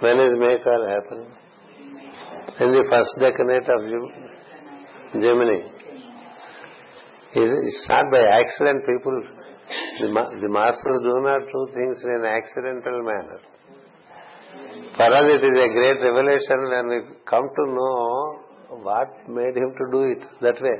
When 0.00 0.18
is 0.18 0.38
May 0.38 0.58
call 0.62 0.86
happening? 0.88 1.30
In 2.60 2.72
the 2.72 2.84
first 2.90 3.10
decanate 3.20 3.68
of 3.68 5.20
Gemini. 5.22 5.77
It's 7.34 7.86
not 7.88 8.10
by 8.10 8.20
accident 8.20 8.84
people, 8.86 9.22
the, 10.00 10.06
the 10.40 10.48
masters 10.48 11.00
do 11.02 11.20
not 11.22 11.40
do 11.40 11.68
things 11.74 12.02
in 12.04 12.10
an 12.10 12.24
accidental 12.24 13.02
manner. 13.02 13.38
For 14.96 15.04
us 15.04 15.34
it 15.34 15.44
is 15.44 15.62
a 15.62 15.68
great 15.68 16.00
revelation 16.02 16.70
when 16.70 16.88
we 16.88 17.00
come 17.28 17.48
to 17.54 17.64
know 17.66 18.38
what 18.82 19.28
made 19.28 19.56
him 19.56 19.74
to 19.76 19.84
do 19.92 20.02
it 20.12 20.24
that 20.40 20.60
way. 20.62 20.78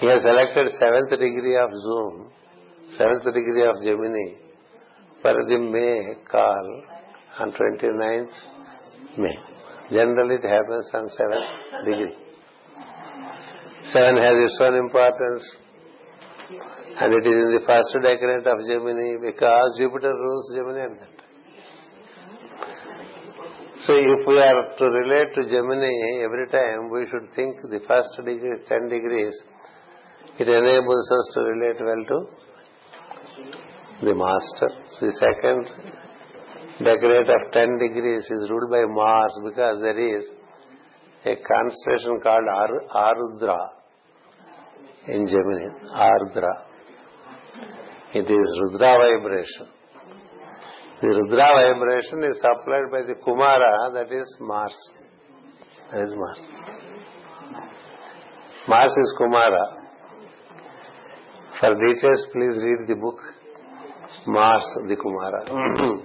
He 0.00 0.08
has 0.08 0.22
selected 0.22 0.70
seventh 0.78 1.10
degree 1.10 1.56
of 1.56 1.70
Zoom, 1.70 2.30
seventh 2.96 3.24
degree 3.24 3.66
of 3.66 3.76
Gemini 3.82 4.34
for 5.22 5.34
the 5.48 5.58
May 5.58 6.14
call 6.30 6.82
on 7.38 7.52
29th 7.52 8.28
May. 9.18 9.36
Generally 9.90 10.36
it 10.42 10.48
happens 10.48 10.90
on 13.86 14.16
7th 14.16 14.16
degree. 14.16 14.16
7 14.16 14.16
has 14.16 14.34
its 14.34 14.58
own 14.60 14.74
importance 14.74 15.56
and 17.00 17.12
it 17.12 17.26
is 17.26 17.32
in 17.32 17.50
the 17.50 17.64
first 17.66 17.92
decade 18.02 18.46
of 18.46 18.58
Gemini 18.66 19.16
because 19.20 19.78
Jupiter 19.78 20.12
rules 20.14 20.52
Gemini 20.54 20.84
and 20.84 20.98
that. 20.98 21.08
So 23.80 23.92
if 23.92 24.26
we 24.26 24.38
are 24.38 24.76
to 24.78 24.84
relate 24.84 25.34
to 25.34 25.44
Gemini 25.44 26.22
every 26.24 26.48
time, 26.48 26.90
we 26.90 27.06
should 27.10 27.34
think 27.34 27.56
the 27.62 27.80
first 27.86 28.08
degree, 28.16 28.56
10 28.68 28.88
degrees, 28.88 29.34
it 30.38 30.48
enables 30.48 31.10
us 31.10 31.30
to 31.34 31.40
relate 31.40 31.80
well 31.80 32.04
to 32.08 32.26
the 34.06 34.14
master. 34.14 34.70
The 35.00 35.12
second 35.12 35.68
decade 36.78 37.28
of 37.28 37.52
10 37.52 37.78
degrees 37.78 38.24
is 38.30 38.48
ruled 38.50 38.70
by 38.70 38.84
Mars 38.86 39.32
because 39.44 39.80
there 39.80 40.18
is 40.18 40.24
a 41.26 41.36
constellation 41.36 42.20
called 42.22 42.44
Ar- 42.48 43.14
Arudra 43.14 43.68
in 45.08 45.26
Gemini. 45.26 45.68
Ardra. 45.94 46.52
It 48.14 48.30
is 48.30 48.58
Rudra 48.62 48.96
vibration. 48.98 49.66
The 51.00 51.08
Rudra 51.08 51.48
vibration 51.54 52.24
is 52.24 52.36
supplied 52.36 52.90
by 52.90 53.02
the 53.06 53.14
Kumara, 53.26 53.92
that 53.94 54.12
is 54.14 54.36
Mars. 54.40 54.76
That 55.90 56.02
is 56.02 56.14
Mars. 56.14 56.38
Mars 58.68 58.92
is 58.92 59.14
Kumara. 59.18 59.64
For 61.60 61.74
details, 61.74 62.26
please 62.32 62.62
read 62.62 62.88
the 62.88 62.94
book 62.96 63.18
Mars, 64.26 64.64
the 64.88 64.96
Kumara. 64.96 66.02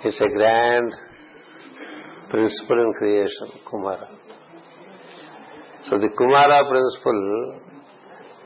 it's 0.04 0.20
a 0.20 0.28
grand 0.28 0.92
principle 2.30 2.80
in 2.80 2.92
creation, 2.98 3.48
Kumara. 3.70 4.08
So 5.84 5.98
the 5.98 6.08
Kumara 6.08 6.68
principle 6.68 7.60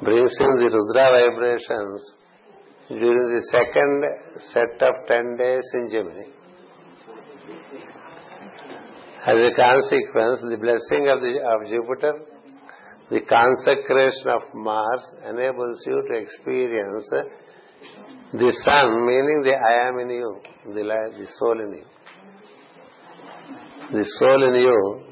brings 0.02 0.36
in 0.40 0.58
the 0.58 0.70
Rudra 0.70 1.30
vibrations 1.30 2.14
during 2.88 3.34
the 3.34 3.42
second 3.50 4.04
set 4.52 4.88
of 4.88 5.06
ten 5.06 5.36
days 5.36 5.64
in 5.74 5.90
Gemini. 5.90 6.28
As 9.24 9.36
a 9.36 9.54
consequence, 9.54 10.40
the 10.42 10.58
blessing 10.58 11.08
of, 11.08 11.20
the, 11.20 11.38
of 11.46 11.68
Jupiter, 11.68 12.26
the 13.10 13.20
consecration 13.20 14.28
of 14.28 14.42
Mars 14.54 15.02
enables 15.28 15.82
you 15.86 16.02
to 16.08 16.14
experience 16.18 17.08
the 18.32 18.52
sun, 18.64 19.06
meaning 19.06 19.42
the 19.44 19.54
I 19.54 19.88
am 19.88 19.98
in 20.00 20.08
you, 20.10 20.40
the, 20.66 20.82
the 20.82 21.26
soul 21.38 21.60
in 21.60 21.72
you. 21.74 21.84
The 23.92 24.04
soul 24.18 24.42
in 24.48 24.54
you 24.54 25.02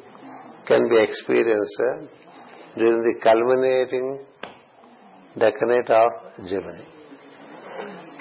can 0.66 0.88
be 0.88 0.96
experienced 1.02 1.82
during 2.78 3.02
the 3.02 3.14
culminating 3.22 4.20
decade 5.38 5.90
of 5.90 6.48
Gemini. 6.48 6.80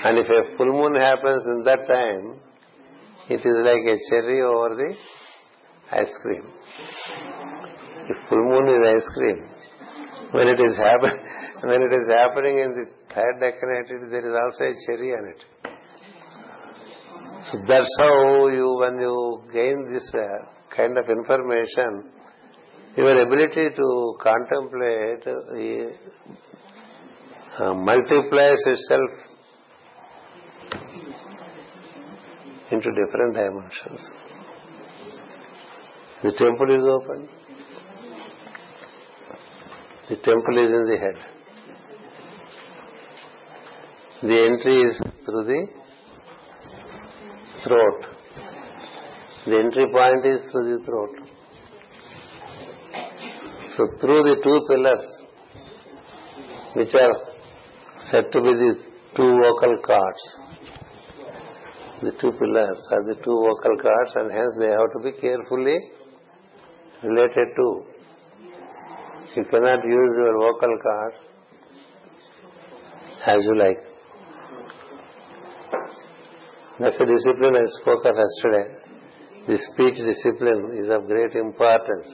And 0.04 0.18
if 0.18 0.28
a 0.28 0.58
full 0.58 0.74
moon 0.74 0.96
happens 0.96 1.46
in 1.46 1.64
that 1.64 1.88
time, 1.88 2.42
it 3.30 3.40
is 3.40 3.58
like 3.64 3.86
a 3.88 3.98
cherry 4.10 4.42
over 4.42 4.76
the 4.76 4.96
ice 5.96 6.14
cream. 6.22 6.44
If 8.10 8.18
full 8.28 8.44
moon 8.44 8.68
is 8.68 8.86
ice 8.86 9.10
cream, 9.14 9.40
when 10.32 10.48
it 10.50 10.60
is 10.60 10.76
happen, 10.76 11.16
when 11.70 11.82
it 11.84 11.94
is 12.00 12.06
happening 12.18 12.60
in 12.60 12.72
the 12.76 12.86
third 13.16 13.36
decan, 13.40 14.12
there 14.12 14.28
is 14.28 14.36
also 14.44 14.64
a 14.66 14.74
cherry 14.86 15.14
on 15.14 15.30
it. 15.30 15.42
So 17.42 17.58
that's 17.68 17.96
how 18.00 18.48
you, 18.50 18.78
when 18.82 19.00
you 19.00 19.42
gain 19.54 19.94
this 19.94 20.12
uh, 20.14 20.76
kind 20.76 20.98
of 20.98 21.10
information, 21.10 22.12
your 22.98 23.22
ability 23.22 23.70
to 23.78 24.18
contemplate 24.22 25.26
uh, 27.60 27.74
multiplies 27.74 28.58
itself 28.66 29.12
into 32.72 32.90
different 32.92 33.36
dimensions. 33.36 34.12
The 36.24 36.32
temple 36.34 36.76
is 36.78 36.86
open. 36.86 37.30
The 40.10 40.16
temple 40.18 40.58
is 40.58 40.72
in 40.72 40.86
the 40.90 40.98
head. 40.98 41.16
The 44.24 44.46
entry 44.46 44.82
is 44.82 44.98
through 45.26 45.46
the 45.46 45.79
throat. 47.70 48.06
The 49.46 49.58
entry 49.64 49.88
point 49.96 50.26
is 50.26 50.52
through 50.52 50.68
the 50.70 50.80
throat. 50.86 51.14
So 53.76 53.88
through 54.02 54.22
the 54.30 54.36
two 54.44 54.58
pillars, 54.70 55.06
which 56.76 56.94
are 57.02 57.16
said 58.12 58.32
to 58.34 58.42
be 58.48 58.54
the 58.64 58.72
two 59.16 59.30
vocal 59.44 59.78
cords, 59.88 60.26
the 62.02 62.12
two 62.20 62.32
pillars 62.42 62.80
are 62.92 63.04
the 63.12 63.16
two 63.24 63.38
vocal 63.48 63.78
cords 63.86 64.14
and 64.16 64.32
hence 64.32 64.54
they 64.60 64.72
have 64.80 64.92
to 64.96 65.00
be 65.04 65.12
carefully 65.22 65.78
related 67.04 67.56
to. 67.56 67.68
You 69.36 69.46
cannot 69.46 69.84
use 69.86 70.14
your 70.22 70.34
vocal 70.40 70.78
cord 70.86 71.14
as 73.26 73.44
you 73.44 73.58
like. 73.60 73.90
That's 76.80 76.98
the 76.98 77.06
discipline 77.06 77.58
I 77.58 77.66
spoke 77.82 78.06
of 78.06 78.16
yesterday. 78.16 78.80
The 79.48 79.58
speech 79.74 79.96
discipline 80.00 80.78
is 80.80 80.88
of 80.90 81.08
great 81.08 81.36
importance. 81.36 82.08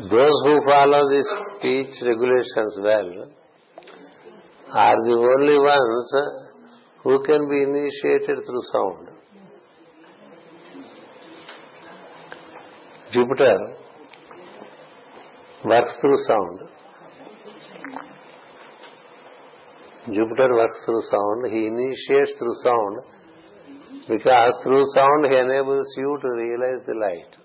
Those 0.00 0.36
who 0.44 0.60
follow 0.66 1.08
these 1.10 1.30
speech 1.56 1.94
regulations 2.02 2.76
well 2.82 3.30
are 4.72 4.96
the 5.04 5.16
only 5.16 5.58
ones 5.58 6.14
who 7.02 7.22
can 7.24 7.48
be 7.48 7.62
initiated 7.62 8.44
through 8.44 8.62
sound. 8.70 9.08
Jupiter 13.12 13.76
works 15.64 15.92
through 16.02 16.18
sound. 16.26 16.70
Jupiter 20.06 20.54
works 20.54 20.78
through 20.84 21.02
sound. 21.10 21.52
He 21.52 21.66
initiates 21.66 22.34
through 22.38 22.54
sound 22.62 22.98
because 24.08 24.54
through 24.62 24.84
sound 24.94 25.26
he 25.30 25.36
enables 25.36 25.86
you 25.96 26.18
to 26.22 26.28
realize 26.36 26.86
the 26.86 26.94
light. 26.94 27.36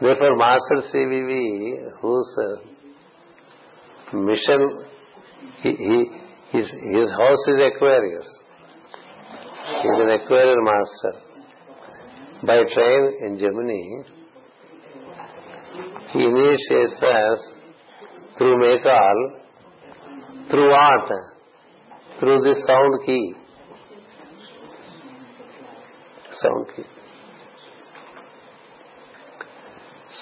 Therefore, 0.00 0.36
Master 0.36 0.82
CVV, 0.92 2.00
whose 2.00 2.36
uh, 2.38 4.16
mission 4.16 4.84
he, 5.62 5.70
his, 6.52 6.70
his 6.70 7.10
house 7.12 7.44
is 7.48 7.62
Aquarius. 7.74 8.28
He 9.82 9.88
is 9.88 9.98
an 10.00 10.10
Aquarian 10.10 10.64
master. 10.64 11.12
By 12.46 12.62
train 12.72 13.18
in 13.22 13.38
Gemini, 13.38 14.02
he 16.12 16.24
initiates 16.24 17.02
us 17.02 17.52
through 18.38 18.58
metal, 18.58 19.39
through 20.50 20.72
art, 20.72 21.10
through 22.18 22.40
the 22.40 22.54
sound 22.66 22.94
key. 23.06 23.34
Sound 26.42 26.66
key. 26.74 26.84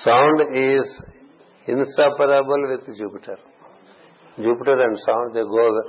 Sound 0.04 0.40
is 0.54 1.02
inseparable 1.66 2.62
with 2.70 2.96
Jupiter. 2.96 3.38
Jupiter 4.36 4.80
and 4.80 4.98
sound, 5.06 5.34
they 5.34 5.40
go 5.40 5.82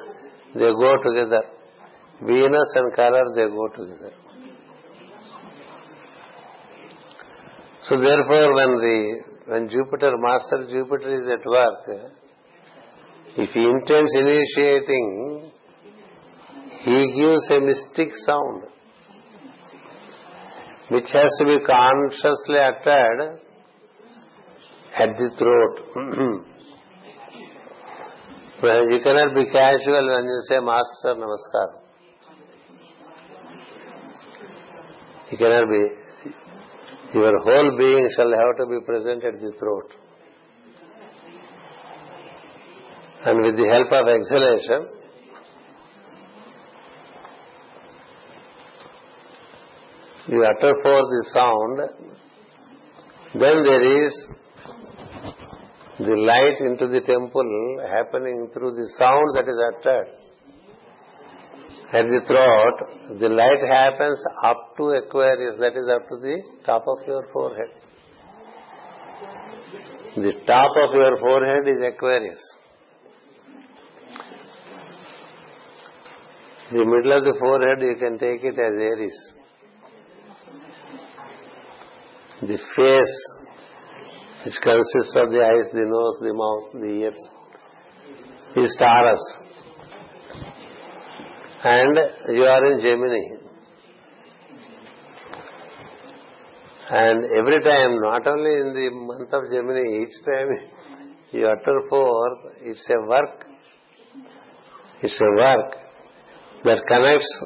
they 0.56 0.72
go 0.84 0.92
together. 1.04 1.44
Venus 2.22 2.72
and 2.76 2.94
color, 2.96 3.24
they 3.36 3.48
go 3.48 3.68
together. 3.76 4.12
So 7.84 8.00
therefore, 8.00 8.54
when 8.56 8.72
the 8.86 9.20
when 9.46 9.70
Jupiter, 9.70 10.12
Master 10.18 10.68
Jupiter 10.70 11.14
is 11.22 11.40
at 11.40 11.46
work, 11.46 12.12
if 13.38 13.50
he 13.52 13.64
intends 13.64 14.12
initiating, 14.14 15.52
he 16.82 17.14
gives 17.14 17.50
a 17.52 17.60
mystic 17.60 18.10
sound, 18.26 18.64
which 20.90 21.10
has 21.14 21.30
to 21.40 21.46
be 21.46 21.60
consciously 21.66 22.58
uttered 22.58 23.40
at 24.98 25.10
the 25.18 25.30
throat. 25.38 26.46
You 28.62 29.00
cannot 29.02 29.36
be 29.36 29.46
casual 29.46 30.06
when 30.06 30.26
you 30.26 30.42
say 30.50 30.60
Master 30.60 31.16
Namaskar. 31.16 31.80
You 35.32 35.38
cannot 35.38 35.70
be. 35.70 35.88
Your 37.14 37.40
whole 37.40 37.78
being 37.78 38.10
shall 38.18 38.30
have 38.30 38.58
to 38.58 38.66
be 38.66 38.86
present 38.86 39.24
at 39.24 39.40
the 39.40 39.54
throat. 39.58 39.94
and 43.26 43.42
with 43.42 43.58
the 43.58 43.68
help 43.68 43.92
of 43.92 44.08
exhalation, 44.08 44.88
you 50.28 50.46
utter 50.46 50.74
forth 50.84 51.10
the 51.16 51.26
sound, 51.34 51.80
then 53.34 53.64
there 53.64 54.06
is 54.06 54.28
the 56.00 56.16
light 56.16 56.62
into 56.62 56.88
the 56.88 57.02
temple 57.02 57.84
happening 57.92 58.50
through 58.54 58.72
the 58.76 58.88
sound 58.98 59.36
that 59.36 59.48
is 59.50 59.60
uttered. 59.70 60.08
At 61.92 62.06
the 62.06 62.22
throat, 62.26 63.20
the 63.20 63.30
light 63.30 63.60
happens 63.68 64.24
up 64.44 64.78
to 64.78 64.84
Aquarius, 65.04 65.56
that 65.60 65.76
is 65.76 65.90
up 65.94 66.08
to 66.08 66.18
the 66.22 66.38
top 66.66 66.86
of 66.88 67.06
your 67.08 67.28
forehead. 67.34 67.72
The 70.16 70.34
top 70.46 70.72
of 70.88 70.94
your 70.94 71.20
forehead 71.20 71.68
is 71.68 71.82
Aquarius. 71.94 72.40
The 76.72 76.86
middle 76.86 77.18
of 77.18 77.24
the 77.24 77.34
forehead, 77.40 77.82
you 77.82 77.96
can 77.98 78.20
take 78.20 78.44
it 78.44 78.54
as 78.54 78.74
Aries. 78.78 79.34
The 82.42 82.60
face, 82.76 83.16
which 84.46 84.54
consists 84.62 85.16
of 85.16 85.32
the 85.32 85.42
eyes, 85.42 85.66
the 85.74 85.86
nose, 85.90 86.18
the 86.22 86.32
mouth, 86.32 86.72
the 86.74 86.94
ears, 87.02 87.18
is 88.56 88.76
Taurus. 88.78 89.20
And 91.64 91.98
you 92.38 92.44
are 92.44 92.64
in 92.72 92.82
Gemini. 92.82 93.40
And 96.92 97.26
every 97.40 97.64
time, 97.64 98.00
not 98.00 98.28
only 98.28 98.54
in 98.62 98.74
the 98.76 98.90
month 98.92 99.34
of 99.34 99.52
Gemini, 99.52 100.04
each 100.04 100.24
time 100.24 100.50
you 101.32 101.48
utter 101.48 101.82
forth, 101.90 102.38
it's 102.62 102.88
a 102.92 103.08
work. 103.08 103.46
It's 105.02 105.20
a 105.20 105.36
work 105.36 105.89
that 106.64 106.80
connects 106.88 107.44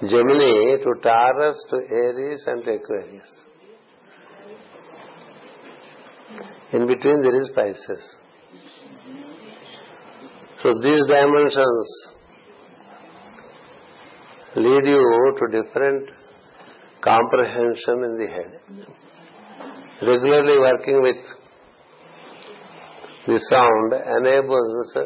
Gemini 0.00 0.76
to 0.82 0.94
Taurus, 1.02 1.64
to 1.70 1.76
Aries 1.76 2.44
and 2.46 2.64
to 2.64 2.70
Aquarius. 2.72 3.28
In 6.72 6.86
between 6.86 7.22
there 7.22 7.40
is 7.42 7.50
Pisces. 7.54 8.16
So 10.62 10.74
these 10.82 11.02
dimensions 11.06 12.10
lead 14.56 14.86
you 14.86 15.34
to 15.38 15.62
different 15.62 16.10
comprehension 17.02 18.04
in 18.04 18.16
the 18.18 18.26
head. 18.26 18.60
Regularly 20.02 20.58
working 20.58 21.02
with 21.02 21.16
the 23.26 23.38
sound 23.50 23.92
enables 24.18 24.96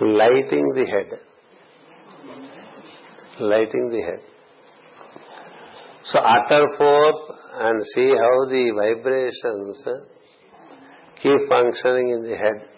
lighting 0.00 0.72
the 0.74 0.86
head. 0.86 1.20
Lighting 3.40 3.90
the 3.90 4.02
head. 4.02 4.20
So 6.04 6.18
utter 6.18 6.66
forth 6.78 7.36
and 7.58 7.84
see 7.94 8.08
how 8.08 8.46
the 8.48 8.72
vibrations 8.74 9.86
uh, 9.86 9.90
keep 11.22 11.48
functioning 11.48 12.10
in 12.10 12.22
the 12.22 12.36
head. 12.36 12.68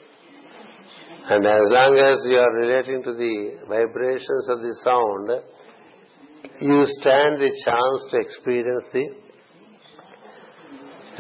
And 1.31 1.47
as 1.47 1.71
long 1.71 1.99
as 1.99 2.27
you 2.27 2.37
are 2.37 2.53
relating 2.53 3.03
to 3.05 3.15
the 3.15 3.59
vibrations 3.69 4.49
of 4.51 4.61
the 4.61 4.75
sound, 4.83 5.31
you 6.61 6.85
stand 7.01 7.41
the 7.41 7.53
chance 7.65 8.05
to 8.11 8.17
experience 8.19 8.85
the 8.93 9.15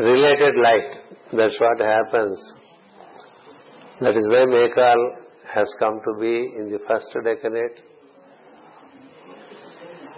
related 0.02 0.56
light. 0.56 0.90
That's 1.32 1.56
what 1.58 1.80
happens. 1.80 2.52
That 4.00 4.16
is 4.16 4.28
why 4.28 4.44
May 4.46 4.68
call 4.74 5.21
has 5.54 5.68
come 5.78 6.00
to 6.04 6.20
be 6.20 6.34
in 6.58 6.70
the 6.72 6.78
first 6.88 7.08
decade 7.12 7.76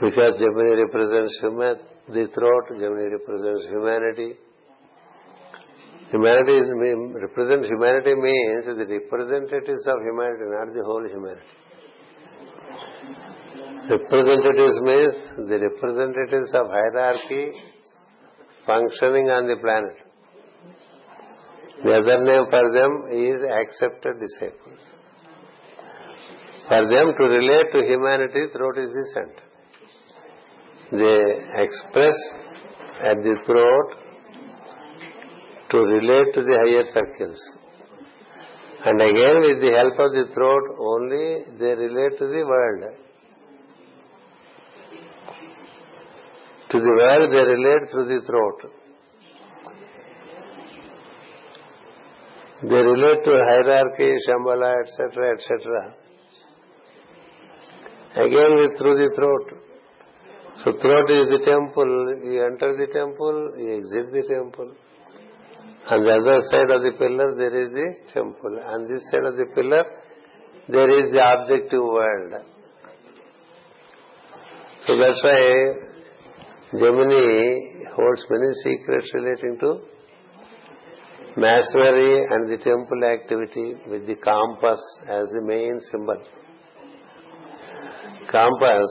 because 0.00 0.38
Gemini 0.38 0.74
represents 0.82 1.38
human, 1.40 1.76
the 2.08 2.26
throat, 2.34 2.64
Gemini 2.78 3.08
represents 3.14 3.64
humanity. 3.70 4.34
Humanity 6.10 6.52
is, 6.52 6.68
represent 7.14 7.64
humanity 7.64 8.14
means 8.14 8.66
the 8.66 8.86
representatives 8.86 9.86
of 9.86 9.96
humanity, 10.02 10.44
not 10.54 10.74
the 10.74 10.84
whole 10.84 11.06
humanity. 11.06 11.54
Representatives 13.90 14.78
means 14.82 15.14
the 15.48 15.58
representatives 15.58 16.54
of 16.54 16.66
hierarchy 16.68 17.52
functioning 18.66 19.30
on 19.30 19.46
the 19.46 19.56
planet. 19.56 19.96
The 21.84 21.92
other 22.00 22.24
name 22.24 22.46
for 22.50 22.64
them 22.72 22.92
is 23.12 23.42
accepted 23.44 24.20
disciples. 24.20 24.80
For 26.68 26.88
them 26.88 27.12
to 27.18 27.24
relate 27.24 27.72
to 27.72 27.82
humanity, 27.84 28.46
throat 28.56 28.78
is 28.78 28.90
the 28.90 29.04
center. 29.12 29.44
They 30.92 31.62
express 31.62 32.14
at 33.00 33.22
the 33.22 33.36
throat 33.44 33.88
to 35.70 35.78
relate 35.78 36.32
to 36.32 36.42
the 36.42 36.56
higher 36.62 36.84
circles. 36.94 37.38
And 38.86 39.00
again, 39.00 39.40
with 39.40 39.60
the 39.60 39.72
help 39.76 39.98
of 39.98 40.12
the 40.12 40.32
throat, 40.32 40.64
only 40.78 41.44
they 41.58 41.74
relate 41.84 42.18
to 42.18 42.26
the 42.28 42.44
world. 42.46 42.82
To 46.70 46.78
the 46.78 46.94
world, 47.00 47.30
they 47.30 47.44
relate 47.52 47.90
through 47.90 48.08
the 48.08 48.26
throat. 48.26 48.72
They 52.62 52.82
relate 52.82 53.24
to 53.24 53.30
hierarchy, 53.50 54.14
Shambhala, 54.26 54.72
etc., 54.82 55.34
etc 55.34 56.03
Again 58.16 58.54
with 58.56 58.78
through 58.78 58.94
the 58.94 59.10
throat. 59.16 59.60
So 60.62 60.72
throat 60.80 61.10
is 61.10 61.26
the 61.34 61.42
temple. 61.44 62.14
You 62.22 62.46
enter 62.46 62.76
the 62.78 62.86
temple, 62.92 63.54
you 63.58 63.78
exit 63.78 64.12
the 64.12 64.22
temple. 64.32 64.70
On 65.90 66.04
the 66.04 66.12
other 66.12 66.40
side 66.48 66.70
of 66.70 66.82
the 66.82 66.92
pillar 66.96 67.34
there 67.34 67.54
is 67.62 67.72
the 67.72 68.12
temple. 68.12 68.60
On 68.66 68.86
this 68.86 69.02
side 69.10 69.24
of 69.24 69.36
the 69.36 69.46
pillar 69.52 69.84
there 70.68 70.90
is 70.98 71.12
the 71.12 71.22
objective 71.26 71.82
world. 71.82 72.34
So 74.86 74.96
that's 74.96 75.20
why 75.24 75.40
Gemini 76.70 77.90
holds 77.96 78.24
many 78.30 78.52
secrets 78.62 79.10
relating 79.12 79.58
to 79.58 79.80
masonry 81.36 82.26
and 82.30 82.48
the 82.48 82.58
temple 82.62 83.02
activity 83.02 83.74
with 83.90 84.06
the 84.06 84.14
compass 84.14 84.80
as 85.08 85.26
the 85.30 85.42
main 85.42 85.80
symbol 85.90 86.22
compass 88.30 88.90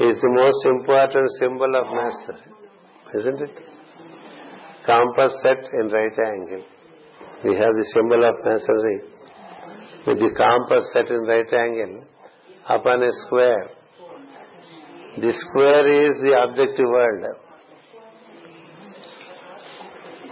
is 0.00 0.16
the 0.20 0.32
most 0.34 0.66
important 0.66 1.30
symbol 1.38 1.72
of 1.76 1.86
master, 1.94 2.38
isn't 3.14 3.40
it? 3.42 3.50
Compass 4.86 5.32
set 5.42 5.58
in 5.72 5.88
right 5.88 6.18
angle. 6.26 6.64
We 7.44 7.54
have 7.54 7.74
the 7.80 7.86
symbol 7.94 8.24
of 8.24 8.34
masonry 8.44 9.00
with 10.06 10.18
the 10.18 10.30
compass 10.36 10.84
set 10.92 11.08
in 11.08 11.22
right 11.22 11.52
angle 11.52 12.04
upon 12.68 13.02
a 13.02 13.10
square. 13.26 13.70
The 15.16 15.32
square 15.32 16.10
is 16.10 16.18
the 16.20 16.34
objective 16.42 16.86
world. 16.86 17.36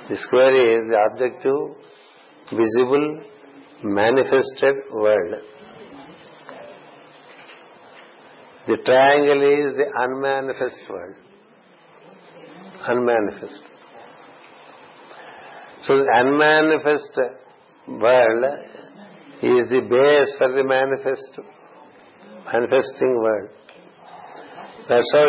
The 0.09 0.17
square 0.17 0.55
is 0.77 0.91
the 0.91 0.99
objective, 1.11 1.77
visible, 2.51 3.23
manifested 3.85 4.75
world. 4.93 5.43
The 8.67 8.77
triangle 8.85 9.43
is 9.43 9.77
the 9.77 9.89
unmanifest 9.97 10.89
world. 10.89 11.17
Unmanifest. 12.87 13.59
So 15.83 15.97
the 15.97 16.07
unmanifest 16.15 17.19
world 17.89 18.45
is 19.43 19.69
the 19.69 19.81
base 19.81 20.35
for 20.39 20.53
the 20.53 20.63
manifest, 20.63 21.41
manifesting 22.53 23.17
world. 23.21 23.51
That's 24.89 25.11
how 25.13 25.27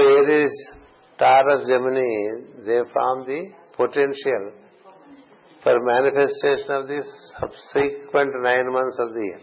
Taurus, 1.18 1.66
Gemini, 1.68 2.64
they 2.66 2.82
form 2.92 3.26
the 3.26 3.52
potential 3.78 4.52
for 5.64 5.74
manifestation 5.82 6.70
of 6.70 6.88
the 6.88 7.04
subsequent 7.40 8.32
nine 8.44 8.72
months 8.72 8.98
of 9.00 9.14
the 9.14 9.22
year. 9.22 9.42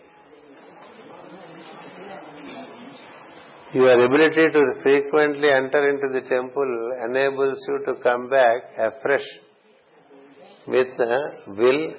Your 3.73 4.05
ability 4.05 4.51
to 4.53 4.83
frequently 4.83 5.49
enter 5.49 5.91
into 5.91 6.09
the 6.13 6.29
temple 6.29 6.93
enables 7.09 7.57
you 7.69 7.79
to 7.87 8.01
come 8.03 8.29
back 8.29 8.63
afresh 8.77 9.25
with 10.67 10.89
uh, 10.99 11.53
will, 11.57 11.95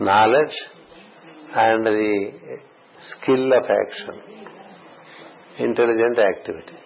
knowledge, 0.00 0.54
and 1.54 1.86
the 1.86 2.30
skill 3.08 3.52
of 3.54 3.64
action, 3.64 4.44
intelligent 5.60 6.18
activity. 6.18 6.76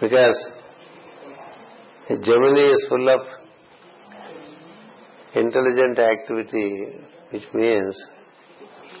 Because 0.00 0.52
Gemini 2.08 2.70
is 2.74 2.86
full 2.88 3.08
of 3.08 3.20
intelligent 5.34 5.98
activity, 5.98 7.00
which 7.30 7.42
means 7.54 8.00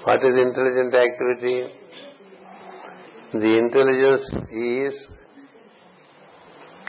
what 0.02 0.18
is 0.24 0.34
intelligent 0.36 0.94
activity? 0.94 1.77
The 3.32 3.58
intelligence 3.58 4.24
is 4.50 5.06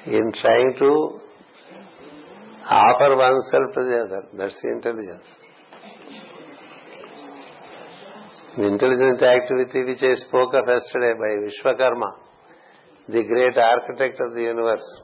in 0.05 0.31
trying 0.41 0.75
to 0.79 1.19
offer 2.69 3.17
oneself 3.17 3.73
to 3.73 3.81
the 3.83 4.05
other. 4.05 4.23
That's 4.37 4.55
the 4.61 4.69
intelligence. 4.69 5.25
Activity 8.57 9.83
which 9.83 10.01
I 10.01 10.15
spoke 10.27 10.53
of 10.53 10.63
yesterday 10.65 11.13
by 11.19 11.31
Vishwakarma, 11.43 12.11
the 13.09 13.23
great 13.25 13.57
architect 13.57 14.19
of 14.21 14.33
the 14.33 14.41
universe. 14.41 15.01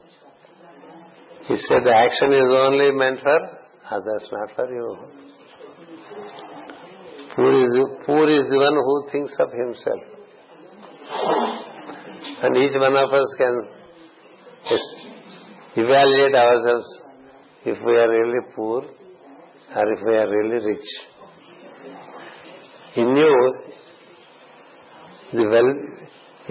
He 1.48 1.56
said 1.68 1.84
the 1.84 1.94
action 1.94 2.32
is 2.32 2.48
only 2.50 2.92
meant 2.92 3.20
for 3.20 3.38
others, 3.90 4.28
not 4.32 4.54
for 4.56 4.72
you. 4.72 4.96
Poor 7.36 7.52
is, 7.60 7.78
poor 8.06 8.26
is 8.26 8.44
the 8.50 8.58
one 8.58 8.74
who 8.74 9.08
thinks 9.12 9.34
of 9.38 9.52
himself. 9.52 10.15
And 12.46 12.56
each 12.58 12.76
one 12.78 12.94
of 12.94 13.12
us 13.12 13.30
can 13.38 13.54
evaluate 15.74 16.34
ourselves 16.40 16.88
if 17.64 17.78
we 17.84 17.92
are 18.02 18.08
really 18.08 18.42
poor 18.54 18.82
or 18.82 19.92
if 19.94 20.00
we 20.06 20.14
are 20.14 20.28
really 20.30 20.64
rich. 20.64 20.88
In 22.94 23.16
you, 23.16 23.54
the 25.32 25.44
well, 25.54 25.70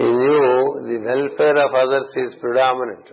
in 0.06 0.20
you, 0.26 0.42
the 0.90 0.98
welfare 1.06 1.56
of 1.64 1.72
others 1.74 2.12
is 2.24 2.36
predominant. 2.42 3.06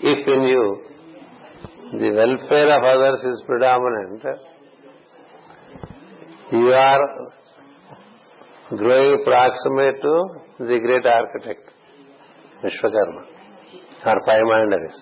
If 0.00 0.26
in 0.26 0.42
you, 0.54 0.82
the 2.00 2.10
welfare 2.12 2.78
of 2.78 2.82
others 2.82 3.20
is 3.24 3.42
predominant, 3.46 4.22
you 6.50 6.72
are 6.72 7.41
growing 8.76 9.22
proximate 9.24 10.00
to 10.00 10.14
the 10.60 10.78
great 10.80 11.04
architect, 11.04 11.70
Vishwakarma, 12.62 13.24
or 14.06 14.20
Poimandres. 14.26 14.98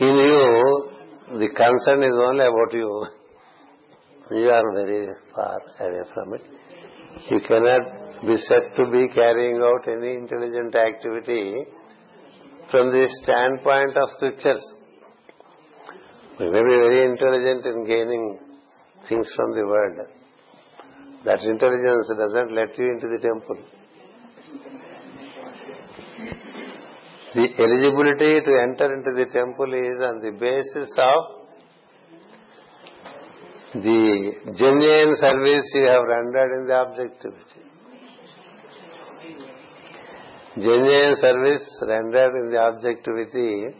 In 0.00 0.16
you, 0.16 0.90
the 1.38 1.48
concern 1.54 2.02
is 2.02 2.16
only 2.28 2.44
about 2.44 2.72
you. 2.72 3.06
You 4.30 4.50
are 4.50 4.74
very 4.74 5.08
far 5.34 5.60
away 5.80 6.08
from 6.14 6.34
it. 6.34 6.42
You 7.30 7.40
cannot 7.46 8.26
be 8.26 8.36
said 8.48 8.74
to 8.76 8.90
be 8.90 9.08
carrying 9.14 9.56
out 9.62 9.86
any 9.86 10.14
intelligent 10.14 10.74
activity 10.74 11.64
from 12.70 12.90
the 12.90 13.06
standpoint 13.22 13.96
of 13.96 14.08
scriptures. 14.16 14.62
We 16.40 16.46
may 16.46 16.58
be 16.58 16.76
very 16.86 17.02
intelligent 17.02 17.66
in 17.66 17.84
gaining 17.84 18.38
things 19.08 19.30
from 19.36 19.52
the 19.54 19.66
world. 19.66 20.08
That 21.24 21.40
intelligence 21.42 22.10
doesn't 22.18 22.52
let 22.54 22.76
you 22.76 22.90
into 22.90 23.08
the 23.08 23.18
temple. 23.18 23.58
The 27.34 27.46
eligibility 27.58 28.40
to 28.44 28.52
enter 28.62 28.92
into 28.94 29.12
the 29.12 29.26
temple 29.32 29.72
is 29.72 30.02
on 30.02 30.20
the 30.20 30.32
basis 30.38 30.90
of 30.98 31.42
the 33.82 34.32
genuine 34.58 35.16
service 35.16 35.64
you 35.74 35.84
have 35.86 36.02
rendered 36.02 36.52
in 36.58 36.66
the 36.66 36.74
objectivity. 36.74 37.62
Genuine 40.56 41.16
service 41.16 41.66
rendered 41.88 42.34
in 42.44 42.50
the 42.50 42.58
objectivity 42.58 43.74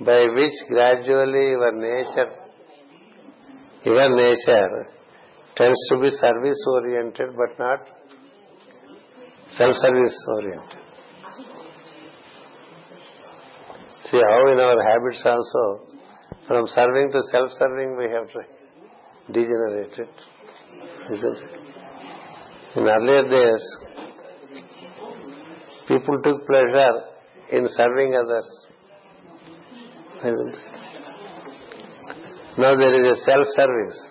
by 0.00 0.22
which 0.34 0.54
gradually 0.68 1.50
your 1.50 1.72
nature 1.72 2.30
your 3.84 4.16
nature 4.16 4.88
tends 5.60 5.80
to 5.90 6.00
be 6.02 6.10
service 6.10 6.60
oriented 6.74 7.30
but 7.40 7.58
not 7.62 7.80
self 9.56 9.76
service 9.76 10.16
oriented. 10.36 10.78
See 14.04 14.20
how 14.28 14.52
in 14.52 14.58
our 14.58 14.78
habits 14.90 15.22
also, 15.32 15.64
from 16.46 16.66
serving 16.74 17.10
to 17.12 17.20
self 17.30 17.50
serving 17.58 17.96
we 17.98 18.06
have 18.14 18.28
degenerated, 19.34 20.08
isn't 21.12 21.36
it? 21.36 21.60
In 22.76 22.86
earlier 22.86 23.28
days, 23.28 23.64
people 25.88 26.22
took 26.22 26.46
pleasure 26.46 26.94
in 27.52 27.68
serving 27.76 28.16
others, 28.22 28.66
isn't 30.24 30.54
it? 30.54 30.90
Now 32.58 32.76
there 32.76 32.94
is 32.94 33.18
a 33.18 33.20
self-service. 33.24 33.56
That 33.56 33.68
means, 33.78 34.09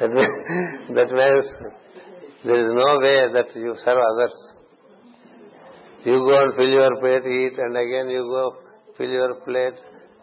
that 0.00 1.08
means 1.12 1.46
there 2.44 2.60
is 2.60 2.72
no 2.74 2.98
way 3.00 3.32
that 3.32 3.54
you 3.54 3.74
serve 3.84 3.98
others. 4.12 4.52
You 6.04 6.18
go 6.18 6.42
and 6.42 6.54
fill 6.56 6.68
your 6.68 7.00
plate, 7.00 7.26
eat, 7.26 7.58
and 7.58 7.76
again 7.76 8.10
you 8.10 8.22
go 8.28 8.56
fill 8.98 9.08
your 9.08 9.34
plate 9.46 9.74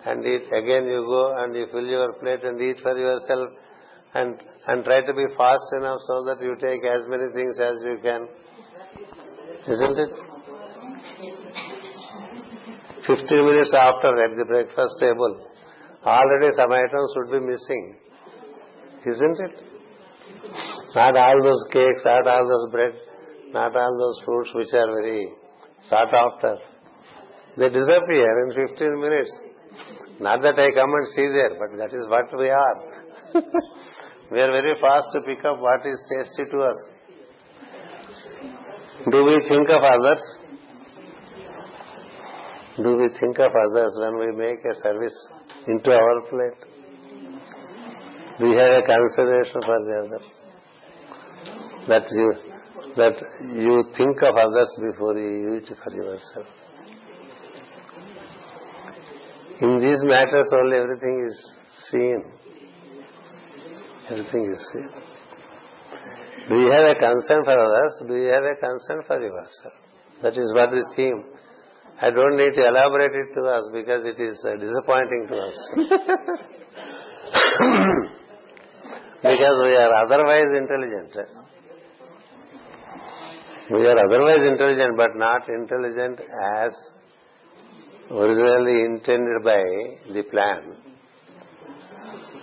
and 0.05 0.25
eat. 0.25 0.43
Again 0.51 0.85
you 0.85 1.05
go 1.07 1.35
and 1.37 1.55
you 1.55 1.67
fill 1.71 1.85
your 1.85 2.13
plate 2.13 2.43
and 2.43 2.61
eat 2.61 2.77
for 2.83 2.97
yourself 2.97 3.49
and 4.13 4.35
and 4.67 4.83
try 4.83 5.01
to 5.01 5.13
be 5.13 5.25
fast 5.37 5.63
enough 5.77 5.99
so 6.05 6.23
that 6.25 6.41
you 6.41 6.55
take 6.55 6.83
as 6.85 7.07
many 7.07 7.31
things 7.33 7.57
as 7.59 7.81
you 7.83 7.97
can. 8.03 8.27
Isn't 9.67 9.97
it? 9.97 10.11
Fifteen 13.07 13.45
minutes 13.45 13.73
after 13.73 14.11
at 14.23 14.37
the 14.37 14.45
breakfast 14.45 14.95
table, 14.99 15.47
already 16.05 16.49
some 16.55 16.71
items 16.71 17.13
would 17.15 17.31
be 17.31 17.39
missing. 17.39 17.95
Isn't 19.05 19.37
it? 19.39 19.71
Not 20.95 21.17
all 21.17 21.43
those 21.43 21.65
cakes, 21.71 22.01
not 22.05 22.27
all 22.27 22.47
those 22.47 22.71
bread, 22.71 22.93
not 23.51 23.75
all 23.75 23.97
those 23.97 24.25
fruits 24.25 24.51
which 24.53 24.73
are 24.73 24.87
very 24.87 25.27
sought 25.89 26.13
after. 26.13 26.57
They 27.57 27.69
disappear 27.69 28.47
in 28.47 28.67
15 28.67 29.01
minutes. 29.01 29.31
Not 30.19 30.41
that 30.43 30.59
I 30.59 30.71
come 30.71 30.93
and 30.93 31.07
see 31.15 31.27
there, 31.27 31.57
but 31.57 31.77
that 31.77 31.93
is 31.97 32.07
what 32.07 32.37
we 32.37 32.49
are. 32.49 32.77
we 34.31 34.39
are 34.39 34.51
very 34.51 34.75
fast 34.79 35.07
to 35.13 35.21
pick 35.21 35.43
up 35.45 35.59
what 35.59 35.85
is 35.85 36.03
tasty 36.15 36.49
to 36.51 36.57
us. 36.61 36.77
Do 39.09 39.23
we 39.23 39.41
think 39.49 39.69
of 39.69 39.81
others? 39.81 40.21
Do 42.77 42.95
we 42.97 43.09
think 43.19 43.39
of 43.39 43.51
others 43.51 43.97
when 43.99 44.19
we 44.19 44.37
make 44.37 44.59
a 44.63 44.75
service 44.83 45.15
into 45.67 45.91
our 45.91 46.21
plate. 46.29 46.70
We 48.41 48.55
have 48.55 48.73
a 48.73 48.81
consideration 48.81 49.61
for 49.61 49.77
the 49.85 49.95
other. 50.03 50.21
That 51.87 52.05
you 52.09 52.33
that 52.97 53.15
you 53.53 53.83
think 53.95 54.17
of 54.23 54.35
others 54.35 54.75
before 54.81 55.17
you 55.17 55.57
eat 55.57 55.69
for 55.83 55.93
yourself. 55.93 56.47
In 59.61 59.79
these 59.79 60.01
matters 60.03 60.49
only 60.53 60.77
everything 60.77 61.27
is 61.29 61.51
seen. 61.91 62.23
Everything 64.09 64.51
is 64.51 64.59
seen. 64.73 64.89
Do 66.49 66.55
you 66.61 66.71
have 66.71 66.85
a 66.85 66.95
concern 66.95 67.43
for 67.43 67.59
others? 67.59 68.01
Do 68.07 68.15
you 68.15 68.29
have 68.33 68.43
a 68.43 68.55
concern 68.55 69.03
for 69.05 69.21
yourself? 69.21 69.73
That 70.23 70.35
is 70.35 70.51
what 70.55 70.71
the 70.71 70.83
theme 70.95 71.23
I 72.01 72.09
don't 72.09 72.37
need 72.37 72.55
to 72.55 72.67
elaborate 72.67 73.13
it 73.13 73.35
to 73.35 73.43
us 73.45 73.69
because 73.71 74.03
it 74.03 74.19
is 74.19 74.43
uh, 74.43 74.55
disappointing 74.57 75.27
to 75.29 75.37
us. 75.37 75.57
because 79.23 79.57
we 79.63 79.75
are 79.75 79.93
otherwise 80.03 80.51
intelligent. 80.57 81.13
We 83.69 83.87
are 83.87 83.99
otherwise 84.05 84.47
intelligent 84.47 84.97
but 84.97 85.15
not 85.15 85.47
intelligent 85.47 86.19
as 86.19 86.71
originally 88.09 88.81
intended 88.85 89.43
by 89.43 89.63
the 90.13 90.23
plan. 90.29 90.75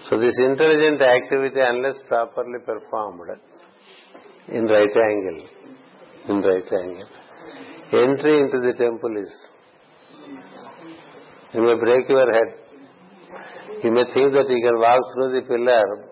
So 0.08 0.18
this 0.18 0.38
intelligent 0.38 1.02
activity 1.02 1.60
unless 1.60 1.96
properly 2.08 2.60
performed 2.64 3.40
in 4.48 4.64
right 4.64 4.96
angle, 5.10 5.46
in 6.28 6.40
right 6.40 6.72
angle, 6.72 7.08
entry 7.92 8.40
into 8.40 8.60
the 8.60 8.74
temple 8.78 9.16
is. 9.20 9.32
You 11.52 11.62
may 11.62 11.74
break 11.74 12.08
your 12.08 12.32
head. 12.32 12.54
You 13.82 13.90
may 13.92 14.04
think 14.12 14.32
that 14.32 14.46
you 14.48 14.60
can 14.62 14.78
walk 14.78 15.00
through 15.14 15.32
the 15.34 15.42
pillar, 15.42 16.04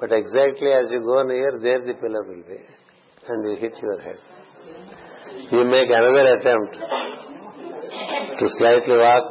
but 0.00 0.12
exactly 0.12 0.72
as 0.72 0.90
you 0.90 1.00
go 1.00 1.22
near, 1.22 1.58
there 1.62 1.80
the 1.84 1.94
pillar 1.94 2.24
will 2.24 2.42
be. 2.42 2.58
And 3.26 3.50
you 3.50 3.56
hit 3.56 3.72
your 3.80 4.00
head. 4.00 4.18
You 5.50 5.64
make 5.64 5.88
another 5.88 6.36
attempt 6.36 6.76
to 8.38 8.48
slightly 8.58 8.96
walk, 8.96 9.24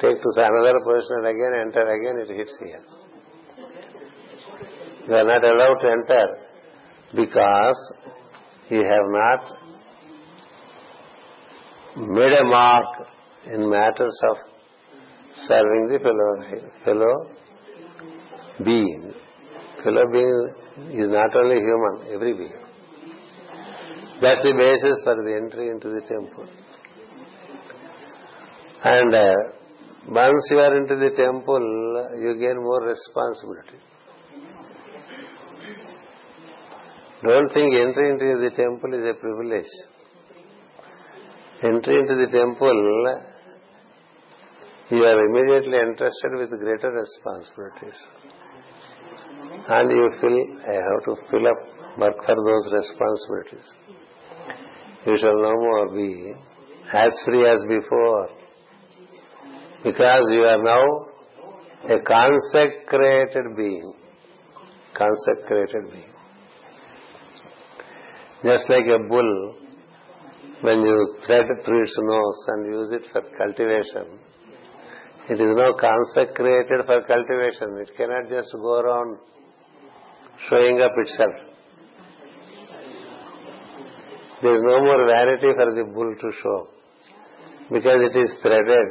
take 0.00 0.22
to 0.22 0.30
another 0.36 0.80
position 0.84 1.16
and 1.18 1.26
again 1.26 1.52
enter, 1.60 1.84
again 1.92 2.16
it 2.22 2.30
hits 2.36 2.56
here. 2.64 2.84
You 5.08 5.14
are 5.14 5.24
not 5.24 5.44
allowed 5.44 5.78
to 5.82 5.88
enter 5.88 6.26
because 7.14 7.92
you 8.70 8.82
have 8.84 9.08
not 9.08 9.40
made 11.96 12.32
a 12.32 12.44
mark 12.44 13.08
in 13.46 13.70
matters 13.70 14.20
of 14.30 14.36
serving 15.46 15.88
the 15.92 15.98
fellow, 16.02 16.42
fellow 16.84 17.30
being. 18.64 19.12
Fellow 19.86 20.06
being 20.10 20.48
is 21.00 21.08
not 21.10 21.30
only 21.36 21.58
human, 21.62 22.12
every 22.12 22.32
being. 22.32 22.58
That's 24.20 24.42
the 24.42 24.52
basis 24.52 24.98
for 25.04 25.14
the 25.24 25.34
entry 25.40 25.68
into 25.68 25.90
the 25.90 26.00
temple. 26.00 26.48
And 28.82 29.14
uh, 29.14 29.34
once 30.08 30.48
you 30.50 30.58
are 30.58 30.76
into 30.76 30.96
the 30.96 31.10
temple, 31.16 31.66
you 32.18 32.34
gain 32.34 32.56
more 32.64 32.82
responsibility. 32.82 33.78
Don't 37.22 37.52
think 37.52 37.74
entry 37.74 38.10
into 38.10 38.26
the 38.42 38.50
temple 38.56 38.92
is 38.92 39.04
a 39.08 39.14
privilege. 39.14 39.72
Entry 41.62 41.94
into 41.94 42.16
the 42.16 42.30
temple, 42.36 43.22
you 44.90 45.04
are 45.04 45.18
immediately 45.26 45.78
entrusted 45.78 46.32
with 46.34 46.50
greater 46.58 46.90
responsibilities. 46.90 47.98
And 49.68 49.90
you 49.90 50.10
feel, 50.20 50.38
I 50.68 50.74
have 50.74 51.04
to 51.06 51.16
fill 51.30 51.46
up 51.48 51.76
work 51.98 52.16
for 52.24 52.36
those 52.36 52.72
responsibilities. 52.72 53.68
You 55.06 55.16
shall 55.18 55.34
no 55.34 55.52
more 55.54 55.94
be 55.94 56.32
as 56.92 57.12
free 57.24 57.48
as 57.48 57.60
before. 57.68 58.28
Because 59.82 60.22
you 60.30 60.42
are 60.42 60.62
now 60.62 61.06
a 61.84 62.00
consecrated 62.00 63.56
being. 63.56 63.94
Consecrated 64.94 65.90
being. 65.90 66.12
Just 68.44 68.68
like 68.68 68.86
a 68.86 68.98
bull, 69.08 69.54
when 70.60 70.80
you 70.80 71.16
thread 71.26 71.46
through 71.64 71.82
its 71.82 71.96
nose 71.98 72.44
and 72.48 72.66
use 72.66 72.92
it 72.92 73.02
for 73.12 73.22
cultivation, 73.36 74.18
it 75.28 75.40
is 75.40 75.56
now 75.56 75.72
consecrated 75.72 76.86
for 76.86 77.02
cultivation. 77.02 77.78
It 77.78 77.90
cannot 77.96 78.28
just 78.28 78.52
go 78.52 78.80
around 78.80 79.18
showing 80.48 80.80
up 80.80 80.92
itself. 80.96 81.34
There 84.42 84.54
is 84.54 84.62
no 84.64 84.80
more 84.80 85.06
vanity 85.06 85.52
for 85.56 85.74
the 85.74 85.84
bull 85.92 86.14
to 86.14 86.30
show 86.42 86.68
because 87.72 88.00
it 88.08 88.16
is 88.16 88.30
threaded 88.42 88.88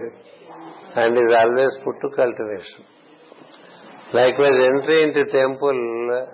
and 0.96 1.14
is 1.16 1.36
always 1.38 1.74
put 1.84 2.02
to 2.02 2.10
cultivation. 2.16 2.84
Likewise, 4.14 4.58
entry 4.72 5.04
into 5.04 5.26
temple 5.32 6.28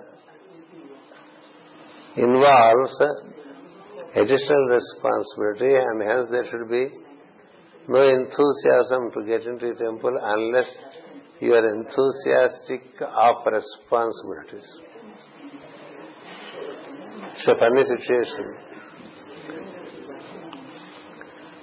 involves 2.16 3.00
additional 4.14 4.64
responsibility 4.68 5.74
and 5.74 6.02
hence 6.02 6.28
there 6.30 6.46
should 6.50 6.68
be 6.70 6.88
no 7.88 8.02
enthusiasm 8.02 9.10
to 9.14 9.24
get 9.26 9.46
into 9.46 9.74
temple 9.74 10.16
unless 10.22 10.68
you 11.40 11.52
are 11.54 11.68
enthusiastic 11.74 12.82
of 13.00 13.36
responsibilities. 13.52 14.78
A 17.34 17.54
funny 17.58 17.84
situation. 17.84 18.54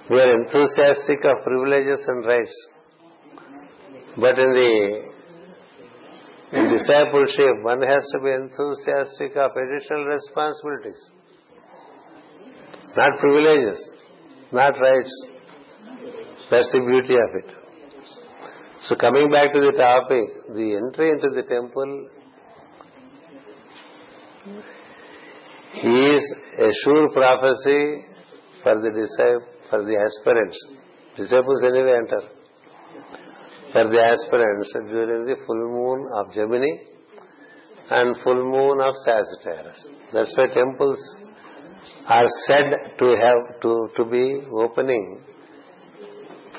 We 0.10 0.20
are 0.20 0.42
enthusiastic 0.42 1.24
of 1.24 1.44
privileges 1.46 2.06
and 2.08 2.26
rights. 2.26 2.68
But 4.18 4.40
in 4.40 4.52
the 4.52 5.10
discipleship, 6.76 7.64
one 7.64 7.82
has 7.82 8.04
to 8.14 8.20
be 8.24 8.32
enthusiastic 8.32 9.38
of 9.38 9.52
additional 9.56 10.06
responsibilities. 10.06 11.12
Not 12.98 13.20
privileges, 13.20 13.92
not 14.52 14.74
rights. 14.80 15.28
That's 16.50 16.72
the 16.72 16.80
beauty 16.80 17.14
of 17.14 17.36
it. 17.44 17.56
So 18.82 18.96
coming 18.96 19.32
back 19.32 19.54
to 19.54 19.60
the 19.62 19.72
topic, 19.78 20.56
the 20.56 20.76
entry 20.76 21.12
into 21.12 21.30
the 21.30 21.44
temple 21.44 22.10
is 25.76 26.36
a 26.58 26.70
sure 26.84 27.10
prophecy 27.12 28.06
for 28.64 28.76
the 28.82 28.92
disciple, 28.92 29.46
for 29.70 29.84
the 29.84 29.96
aspirants. 29.96 30.58
Disciples 31.16 31.64
anyway 31.64 31.98
enter. 31.98 32.22
For 33.72 33.84
the 33.90 34.02
aspirants 34.02 34.74
during 34.90 35.26
the 35.26 35.36
full 35.46 35.64
moon 35.70 36.10
of 36.16 36.34
Gemini 36.34 36.90
and 37.92 38.16
full 38.24 38.44
moon 38.44 38.82
of 38.82 38.96
Sagittarius. 39.06 39.88
That's 40.12 40.34
why 40.36 40.48
temples 40.48 41.00
are 42.08 42.26
said 42.48 42.98
to 42.98 43.06
have 43.06 43.62
to, 43.62 43.90
to 43.96 44.06
be 44.06 44.42
opening 44.52 45.22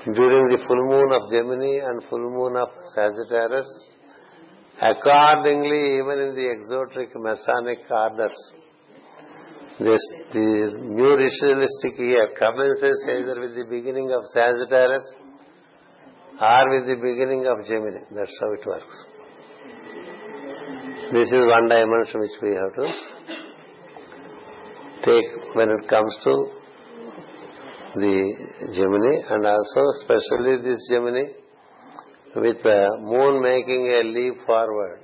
during 0.04 0.48
the 0.48 0.64
full 0.66 0.82
moon 0.88 1.12
of 1.12 1.30
Gemini 1.30 1.84
and 1.84 2.02
full 2.08 2.30
moon 2.30 2.56
of 2.56 2.68
Sagittarius. 2.94 3.68
Accordingly, 4.80 5.98
even 5.98 6.18
in 6.18 6.34
the 6.34 6.48
exoteric 6.56 7.10
Masonic 7.16 7.80
orders, 7.90 8.52
this, 9.80 10.00
the 10.32 10.76
new 10.76 11.16
ritualistic 11.16 11.98
year 11.98 12.34
commences 12.38 13.02
either 13.08 13.40
with 13.40 13.54
the 13.56 13.64
beginning 13.64 14.12
of 14.12 14.24
Sagittarius 14.32 15.06
or 16.40 16.64
with 16.68 16.86
the 16.86 16.96
beginning 17.00 17.46
of 17.46 17.64
Gemini. 17.66 18.04
That's 18.14 18.36
how 18.40 18.52
it 18.52 18.66
works. 18.66 19.04
This 21.12 21.32
is 21.32 21.40
one 21.48 21.68
dimension 21.68 22.20
which 22.20 22.36
we 22.42 22.50
have 22.50 22.74
to 22.76 22.92
take 25.04 25.56
when 25.56 25.70
it 25.70 25.88
comes 25.88 26.14
to 26.24 26.34
the 27.96 28.16
Gemini 28.76 29.16
and 29.30 29.46
also 29.46 29.80
especially 29.96 30.60
this 30.62 30.78
Gemini 30.90 31.32
with 32.36 32.62
the 32.62 32.86
moon 33.00 33.42
making 33.42 33.86
a 33.86 34.02
leap 34.04 34.46
forward. 34.46 35.00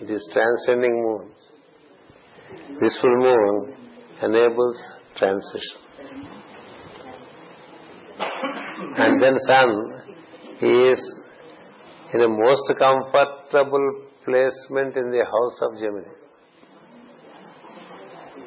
It 0.00 0.10
is 0.10 0.26
transcending 0.32 1.02
moon. 1.02 1.32
This 2.80 2.98
full 3.00 3.16
moon 3.16 3.74
enables 4.22 4.76
transition. 5.16 5.78
And 8.96 9.22
then 9.22 9.38
sun 9.46 9.68
is 10.62 11.20
in 12.14 12.20
a 12.20 12.28
most 12.28 12.72
comfortable 12.78 14.02
placement 14.24 14.96
in 14.96 15.10
the 15.10 15.24
house 15.24 15.58
of 15.62 15.78
Gemini. 15.78 16.14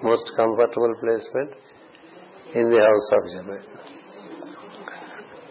Most 0.01 0.31
comfortable 0.35 0.93
placement 0.99 1.51
in 2.55 2.69
the 2.69 2.79
house 2.79 3.11
of 3.17 3.21
Gemini. 3.35 3.63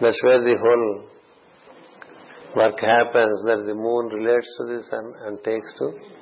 That's 0.01 0.23
where 0.23 0.41
the 0.41 0.57
whole 0.57 1.05
work 2.57 2.81
happens, 2.81 3.43
that 3.45 3.65
the 3.67 3.75
moon 3.75 4.07
relates 4.07 4.49
to 4.59 4.65
the 4.67 4.83
sun 4.91 5.13
and 5.27 5.39
takes 5.45 5.73
to 5.79 6.20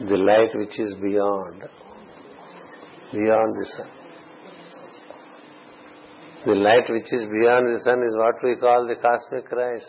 the 0.00 0.16
light 0.16 0.54
which 0.54 0.78
is 0.78 0.94
beyond, 1.00 1.62
beyond 3.12 3.56
the 3.60 3.66
sun. 3.76 3.88
The 6.44 6.54
light 6.54 6.84
which 6.90 7.10
is 7.12 7.24
beyond 7.24 7.74
the 7.74 7.80
sun 7.82 8.02
is 8.06 8.14
what 8.14 8.34
we 8.44 8.56
call 8.56 8.86
the 8.86 8.96
cosmic 8.96 9.46
Christ, 9.46 9.86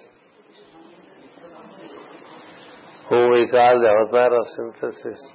whom 3.09 3.31
we 3.31 3.47
call 3.49 3.79
the 3.79 3.89
avatar 3.89 4.33
of 4.33 4.45
synthesis, 4.55 5.27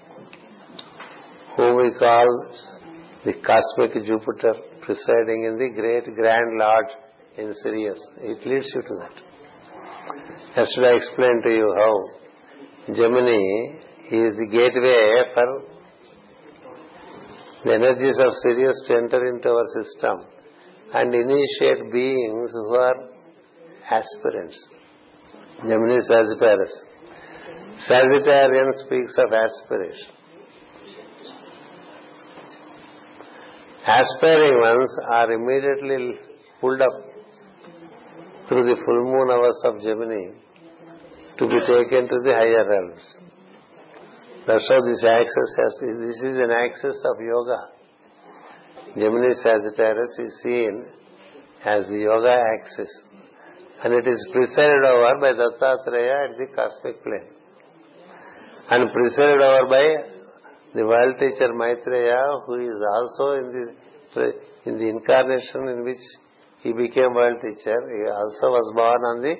whom 1.57 1.77
we 1.77 1.93
call 1.99 2.27
the 3.25 3.35
cosmic 3.35 4.05
Jupiter 4.07 4.55
presiding 4.81 5.45
in 5.45 5.59
the 5.59 5.71
great 5.79 6.05
grand 6.17 6.59
lodge 6.59 6.97
in 7.37 7.53
Sirius. 7.63 8.01
It 8.19 8.47
leads 8.47 8.71
you 8.75 8.83
to 8.83 8.95
that. 9.01 9.33
Yesterday 10.57 10.89
I 10.89 10.97
explained 10.97 11.43
to 11.45 11.51
you 11.51 11.75
how 11.77 12.95
Gemini 12.95 13.92
is 14.11 14.37
the 14.37 14.47
gateway 14.51 15.23
for 15.35 15.63
the 17.65 17.75
energies 17.75 18.19
of 18.19 18.33
Sirius 18.43 18.75
to 18.89 18.97
enter 18.97 19.25
into 19.29 19.49
our 19.49 19.67
system 19.79 20.27
and 20.95 21.15
initiate 21.15 21.93
beings 21.93 22.51
who 22.53 22.75
are 22.75 22.97
aspirants. 23.91 24.59
Gemini 25.61 25.99
Sagittarius. 26.01 26.75
Sagittarian 27.89 28.73
speaks 28.85 29.15
of 29.19 29.33
aspiration. 29.33 30.13
Aspiring 33.87 34.61
ones 34.61 34.91
are 35.11 35.33
immediately 35.33 36.19
pulled 36.61 36.81
up 36.81 36.93
through 38.49 38.65
the 38.67 38.77
full 38.85 39.05
moon 39.05 39.31
hours 39.31 39.61
of 39.65 39.81
Gemini 39.81 40.31
to 41.39 41.47
be 41.47 41.61
taken 41.67 42.09
to 42.09 42.21
the 42.25 42.33
higher 42.33 42.69
realms. 42.69 43.17
That's 44.47 44.67
how 44.69 44.81
this 44.81 45.05
axis 45.05 45.51
has, 45.59 45.73
this 45.81 46.19
is 46.19 46.37
an 46.37 46.51
axis 46.51 46.99
of 47.05 47.17
yoga. 47.21 47.61
Gemini 48.99 49.33
Sagittarius 49.33 50.19
is 50.19 50.43
seen 50.43 50.87
as 51.65 51.87
the 51.87 51.99
yoga 51.99 52.35
axis. 52.59 52.91
And 53.85 53.95
it 53.95 54.07
is 54.07 54.19
presided 54.33 54.85
over 54.85 55.21
by 55.21 55.33
Dattatreya 55.33 56.31
at 56.31 56.39
the 56.39 56.47
cosmic 56.55 57.03
plane. 57.03 57.31
And 58.71 58.91
presided 58.93 59.41
over 59.41 59.69
by 59.69 59.87
the 60.75 60.87
world 60.87 61.17
teacher 61.19 61.53
Maitreya, 61.53 62.43
who 62.47 62.55
is 62.55 62.83
also 62.95 63.39
in 63.39 63.53
the 64.15 64.33
in 64.65 64.79
the 64.79 64.89
incarnation 64.89 65.69
in 65.69 65.85
which 65.85 66.05
he 66.63 66.73
became 66.73 67.15
world 67.15 67.39
teacher. 67.43 67.79
He 67.91 68.11
also 68.11 68.55
was 68.55 68.73
born 68.77 69.03
on 69.11 69.23
the 69.23 69.35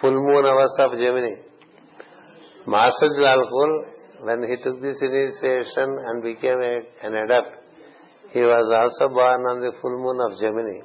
full 0.00 0.14
moon 0.14 0.46
hours 0.46 0.74
of 0.78 0.92
Gemini. 0.98 1.42
Master 2.66 3.10
when 4.22 4.42
he 4.42 4.56
took 4.62 4.80
this 4.80 4.96
initiation 5.00 5.98
and 6.06 6.22
became 6.22 6.60
an 7.02 7.14
adept, 7.14 7.56
he 8.32 8.40
was 8.40 8.66
also 8.72 9.12
born 9.12 9.40
on 9.42 9.60
the 9.60 9.72
full 9.80 9.96
moon 9.96 10.20
of 10.20 10.38
Gemini. 10.40 10.80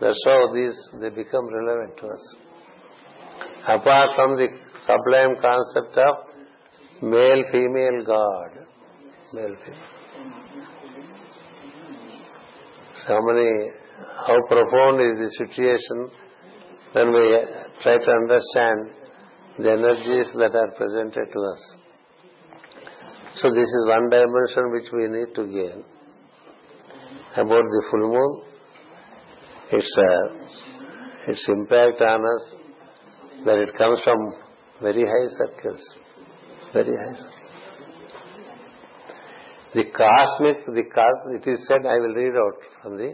That's 0.00 0.18
how 0.24 0.52
these, 0.54 0.78
they 1.00 1.10
become 1.10 1.46
relevant 1.46 1.96
to 1.98 2.06
us. 2.08 2.36
Apart 3.68 4.10
from 4.16 4.36
the 4.36 4.48
sublime 4.86 5.36
concept 5.40 5.98
of 5.98 6.14
male-female 7.02 8.04
God. 8.06 8.66
Male-female. 9.34 9.94
So 12.96 13.08
how 13.08 13.20
many, 13.26 13.70
how 14.26 14.38
profound 14.48 15.00
is 15.00 15.18
the 15.18 15.46
situation 15.46 16.10
when 16.92 17.12
we 17.12 17.44
try 17.82 17.96
to 17.98 18.10
understand 18.10 19.04
the 19.58 19.70
energies 19.70 20.32
that 20.34 20.54
are 20.54 20.70
presented 20.76 21.26
to 21.32 21.40
us. 21.40 21.83
So 23.36 23.50
this 23.50 23.68
is 23.68 23.84
one 23.88 24.10
dimension 24.10 24.70
which 24.72 24.92
we 24.92 25.08
need 25.08 25.34
to 25.34 25.44
gain. 25.46 25.84
About 27.36 27.64
the 27.64 27.82
full 27.90 28.08
moon, 28.12 28.42
its 29.72 29.98
uh, 29.98 31.30
its 31.32 31.44
impact 31.48 32.00
on 32.00 32.20
us, 32.20 32.54
that 33.44 33.58
it 33.58 33.70
comes 33.76 34.00
from 34.04 34.18
very 34.80 35.02
high 35.02 35.28
circles, 35.36 35.82
very 36.72 36.96
high. 36.96 37.16
Circles. 37.16 37.44
The 39.74 39.84
cosmic, 39.90 40.64
the 40.66 40.84
it 41.34 41.50
is 41.50 41.66
said. 41.66 41.84
I 41.84 41.98
will 41.98 42.14
read 42.14 42.34
out 42.36 42.58
from 42.80 42.96
the 42.96 43.10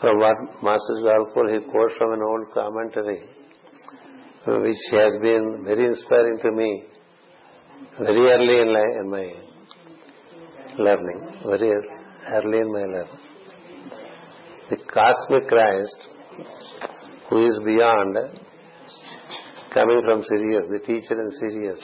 from 0.00 0.18
what 0.20 0.36
Master 0.62 0.94
Djwhal 1.02 1.34
Khul 1.34 1.52
he 1.52 1.68
quotes 1.68 1.94
from 1.98 2.12
an 2.12 2.22
old 2.22 2.46
commentary 2.54 3.26
which 4.46 4.84
has 4.92 5.14
been 5.20 5.64
very 5.64 5.86
inspiring 5.86 6.38
to 6.42 6.52
me 6.52 6.84
very 7.98 8.30
early 8.30 8.60
in, 8.60 9.10
my 9.10 9.32
learning, 10.78 11.20
very 11.44 11.72
early 12.32 12.58
in 12.58 12.72
my 12.72 12.80
learning. 12.80 13.18
The 14.70 14.76
cosmic 14.92 15.48
Christ, 15.48 15.96
who 17.30 17.46
is 17.48 17.60
beyond, 17.64 18.16
coming 19.72 20.02
from 20.04 20.22
Sirius, 20.22 20.64
the 20.70 20.80
teacher 20.80 21.20
in 21.20 21.30
Sirius, 21.40 21.80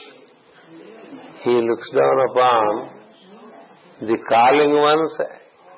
he 1.43 1.51
looks 1.51 1.89
down 1.91 2.29
upon 2.31 2.89
the 4.01 4.17
calling 4.27 4.77
ones 4.77 5.17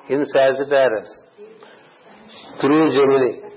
in 0.08 0.24
Sagittarius 0.24 1.20
through 2.60 2.92
Gemini 2.92 3.48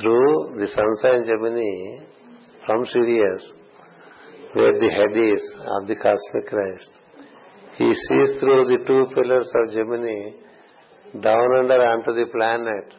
through 0.00 0.56
the 0.58 0.66
sun 0.68 0.90
sign 1.02 1.24
Gemini 1.24 2.04
from 2.66 2.84
Sirius, 2.86 3.52
where 4.54 4.72
the 4.80 4.90
head 4.98 5.16
is 5.16 5.42
of 5.76 5.86
the 5.86 5.96
cosmic 5.96 6.46
Christ. 6.48 6.90
He 7.76 7.92
sees 7.92 8.40
through 8.40 8.64
the 8.70 8.84
two 8.86 9.06
pillars 9.14 9.50
of 9.54 9.72
Gemini 9.72 10.32
down 11.22 11.48
under 11.60 11.80
onto 11.90 12.12
the 12.14 12.26
planet 12.32 12.94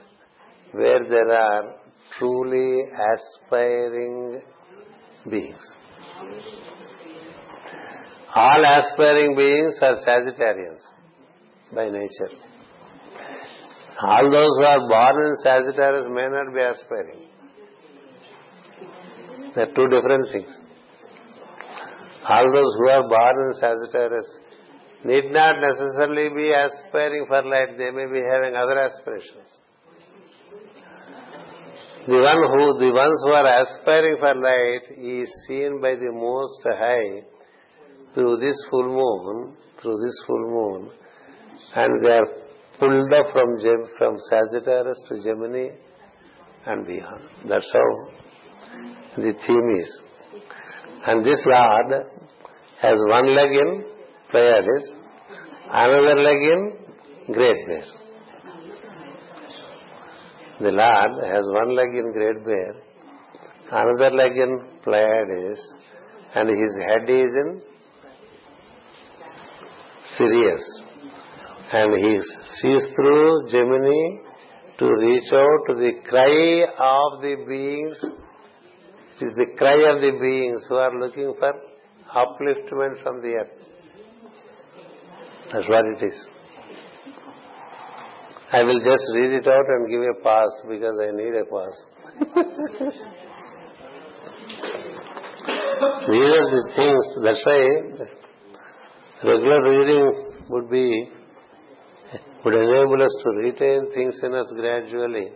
where 0.72 1.04
there 1.10 1.32
are 1.32 1.76
truly 2.18 2.84
aspiring 3.14 4.42
beings. 5.30 5.68
All 8.34 8.64
aspiring 8.66 9.36
beings 9.36 9.76
are 9.82 9.96
Sagittarians 10.08 10.80
by 11.76 11.90
nature. 11.90 12.34
All 14.02 14.32
those 14.32 14.50
who 14.58 14.64
are 14.64 14.88
born 14.88 15.26
in 15.26 15.36
Sagittarius 15.44 16.08
may 16.10 16.28
not 16.30 16.54
be 16.56 16.62
aspiring. 16.62 17.28
They 19.54 19.62
are 19.64 19.74
two 19.76 19.88
different 19.90 20.32
things. 20.32 20.61
All 22.30 22.46
those 22.54 22.74
who 22.78 22.90
are 22.90 23.08
born 23.08 23.36
in 23.48 23.54
Sagittarius 23.60 24.28
need 25.04 25.32
not 25.32 25.56
necessarily 25.60 26.30
be 26.30 26.52
aspiring 26.54 27.26
for 27.28 27.42
light. 27.44 27.78
They 27.78 27.92
may 27.92 28.06
be 28.06 28.22
having 28.22 28.56
other 28.56 28.78
aspirations. 28.80 29.50
The 32.08 32.18
one 32.18 32.42
who, 32.50 32.80
the 32.80 32.92
ones 32.94 33.22
who 33.26 33.32
are 33.32 33.62
aspiring 33.62 34.18
for 34.20 34.36
light 34.36 34.98
is 34.98 35.30
seen 35.48 35.82
by 35.82 35.96
the 35.96 36.12
Most 36.12 36.62
High 36.64 37.22
through 38.14 38.38
this 38.38 38.56
full 38.70 38.90
moon, 38.90 39.56
through 39.82 39.98
this 40.04 40.24
full 40.26 40.50
moon, 40.50 40.92
and 41.76 42.04
they 42.04 42.12
are 42.12 42.28
pulled 42.80 43.14
up 43.14 43.28
from 43.32 43.58
from 43.98 44.18
Sagittarius 44.30 44.98
to 45.10 45.24
Gemini 45.24 45.70
and 46.66 46.86
beyond. 46.86 47.22
That's 47.48 47.72
how 47.72 48.12
the 49.18 49.34
theme 49.46 49.80
is. 49.80 50.01
And 51.08 51.26
this 51.26 51.44
Lord 51.46 52.06
has 52.82 52.98
one 53.08 53.36
leg 53.36 53.52
in 53.52 53.86
Pleiades, 54.30 54.92
another 55.72 56.16
leg 56.16 56.42
in 56.54 56.72
Great 57.34 57.68
Bear. 57.68 57.86
The 60.62 60.72
Lord 60.72 61.12
has 61.34 61.46
one 61.50 61.76
leg 61.76 61.96
in 61.96 62.12
Great 62.14 62.46
Bear, 62.46 62.76
another 63.72 64.16
leg 64.16 64.38
in 64.38 64.62
Pleiades, 64.84 65.60
and 66.36 66.50
his 66.50 66.80
head 66.88 67.10
is 67.10 67.36
in 67.44 67.62
Sirius 70.18 70.82
and 71.74 71.94
he 72.04 72.20
sees 72.60 72.84
through 72.96 73.50
Gemini 73.50 74.04
to 74.80 74.86
reach 75.00 75.32
out 75.32 75.62
to 75.68 75.74
the 75.76 75.92
cry 76.10 76.64
of 76.64 77.22
the 77.22 77.36
beings. 77.48 77.98
It 79.22 79.26
is 79.26 79.36
the 79.36 79.46
cry 79.56 79.78
of 79.94 80.02
the 80.02 80.12
beings 80.20 80.66
who 80.68 80.76
are 80.76 81.00
looking 81.00 81.36
for 81.38 81.54
upliftment 82.16 83.04
from 83.04 83.22
the 83.22 83.34
earth. 83.42 83.52
That's 85.54 85.68
what 85.70 85.86
it 85.86 86.04
is. 86.08 86.28
I 88.52 88.64
will 88.64 88.80
just 88.80 89.04
read 89.14 89.34
it 89.34 89.48
out 89.48 89.68
and 89.70 89.88
give 89.90 90.02
a 90.02 90.16
pass 90.24 90.50
because 90.68 90.98
I 91.00 91.12
need 91.16 91.36
a 91.36 91.46
pass. 91.46 91.86
These 96.10 96.32
are 96.40 96.50
the 96.56 96.64
things, 96.76 97.06
that's 97.24 97.46
why 97.46 97.62
regular 99.24 99.62
reading 99.64 100.06
would 100.50 100.70
be 100.70 101.12
would 102.44 102.56
enable 102.56 103.04
us 103.04 103.16
to 103.24 103.30
retain 103.30 103.94
things 103.94 104.20
in 104.24 104.34
us 104.34 104.52
gradually, 104.56 105.30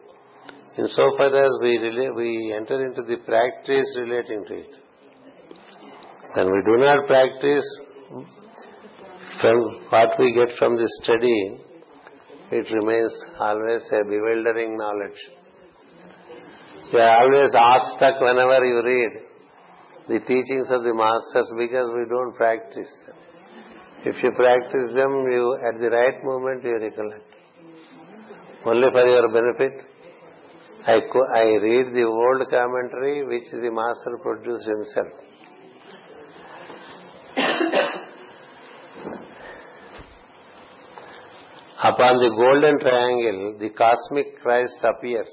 insofar 0.78 1.28
as 1.28 1.52
we, 1.62 1.78
relate, 1.78 2.16
we 2.16 2.54
enter 2.56 2.86
into 2.86 3.04
the 3.04 3.18
practice 3.26 3.86
relating 3.98 4.46
to 4.48 4.54
it. 4.56 4.72
When 6.36 6.48
we 6.48 6.62
do 6.66 6.78
not 6.84 7.08
practice 7.08 7.66
from 9.42 9.58
what 9.90 10.10
we 10.20 10.34
get 10.34 10.50
from 10.60 10.76
the 10.76 10.88
study, 11.04 11.62
it 12.52 12.68
remains 12.72 13.14
always 13.40 13.84
a 13.92 14.04
bewildering 14.04 14.78
knowledge. 14.78 15.22
You 16.92 17.00
are 17.00 17.24
always 17.24 17.52
awestruck 17.54 18.22
whenever 18.22 18.64
you 18.66 18.82
read 18.84 19.12
the 20.08 20.20
teachings 20.20 20.70
of 20.70 20.84
the 20.84 20.94
masters 20.94 21.52
because 21.58 21.90
we 21.98 22.06
don't 22.08 22.36
practice 22.36 22.92
them. 23.08 23.16
If 24.06 24.22
you 24.22 24.32
practice 24.32 24.90
them, 24.94 25.26
you 25.32 25.58
at 25.66 25.80
the 25.80 25.90
right 25.90 26.24
moment 26.24 26.64
you 26.64 26.78
recollect. 26.80 27.26
Only 28.66 28.88
for 28.92 29.08
your 29.08 29.28
benefit, 29.34 29.95
I, 30.88 31.00
read 31.62 31.94
the 31.94 32.04
old 32.04 32.50
commentary 32.50 33.26
which 33.26 33.50
the 33.52 33.72
master 33.72 34.18
produced 34.22 34.68
himself. 34.68 35.08
Upon 41.84 42.18
the 42.18 42.30
golden 42.30 42.80
triangle, 42.80 43.58
the 43.60 43.70
cosmic 43.70 44.42
Christ 44.42 44.78
appears. 44.84 45.30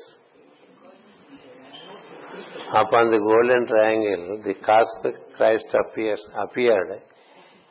Upon 2.74 3.10
the 3.10 3.18
golden 3.18 3.66
triangle, 3.66 4.42
the 4.44 4.54
cosmic 4.54 5.36
Christ 5.36 5.66
appears, 5.74 6.20
appeared 6.38 7.02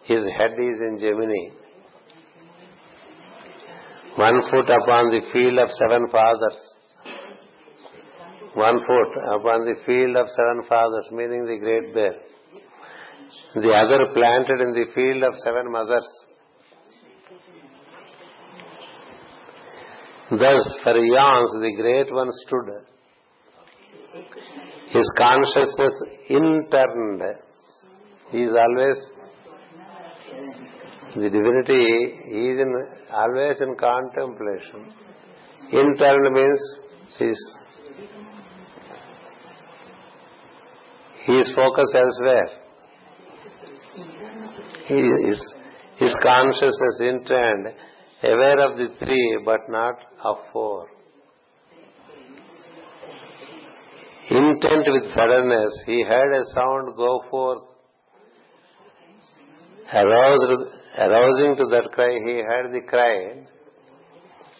his 0.03 0.21
head 0.37 0.51
is 0.53 0.79
in 0.81 0.97
Gemini. 0.99 1.49
One 4.15 4.41
foot 4.49 4.69
upon 4.69 5.09
the 5.09 5.21
field 5.31 5.59
of 5.59 5.69
seven 5.69 6.07
fathers. 6.11 6.59
One 8.53 8.79
foot 8.85 9.11
upon 9.35 9.65
the 9.65 9.75
field 9.85 10.17
of 10.17 10.27
seven 10.27 10.63
fathers, 10.67 11.07
meaning 11.11 11.45
the 11.45 11.57
great 11.57 11.93
bear. 11.93 12.15
The 13.55 13.71
other 13.71 14.11
planted 14.13 14.59
in 14.59 14.73
the 14.73 14.85
field 14.93 15.23
of 15.23 15.33
seven 15.43 15.71
mothers. 15.71 16.07
Thus, 20.31 20.77
for 20.83 20.97
eons, 20.97 21.51
the 21.61 21.73
great 21.77 22.13
one 22.13 22.29
stood. 22.45 22.69
His 24.89 25.09
consciousness 25.17 25.93
interned. 26.29 27.21
He 28.31 28.43
is 28.43 28.53
always 28.53 28.97
the 31.15 31.29
divinity 31.29 31.85
He 32.29 32.49
is 32.49 32.59
in, 32.59 32.87
always 33.13 33.61
in 33.61 33.75
contemplation. 33.75 34.93
Interned 35.71 36.33
means 36.33 36.61
is 37.19 37.57
he 41.25 41.33
is 41.33 41.51
focused 41.55 41.95
elsewhere. 41.95 42.49
He 44.87 44.95
is, 45.29 45.53
his 45.97 46.15
consciousness 46.21 47.01
interned, 47.01 47.67
aware 48.23 48.59
of 48.59 48.77
the 48.77 48.87
three 48.99 49.39
but 49.45 49.61
not 49.69 49.95
of 50.23 50.37
four. 50.51 50.87
Intent 54.29 54.87
with 54.87 55.11
suddenness, 55.13 55.73
he 55.85 56.03
heard 56.03 56.41
a 56.41 56.45
sound 56.55 56.95
go 56.95 57.23
forth. 57.29 57.63
Aroused, 59.93 60.67
arousing 60.97 61.57
to 61.57 61.65
that 61.71 61.91
cry, 61.91 62.17
he 62.25 62.41
heard 62.41 62.73
the 62.73 62.81
cry. 62.87 63.45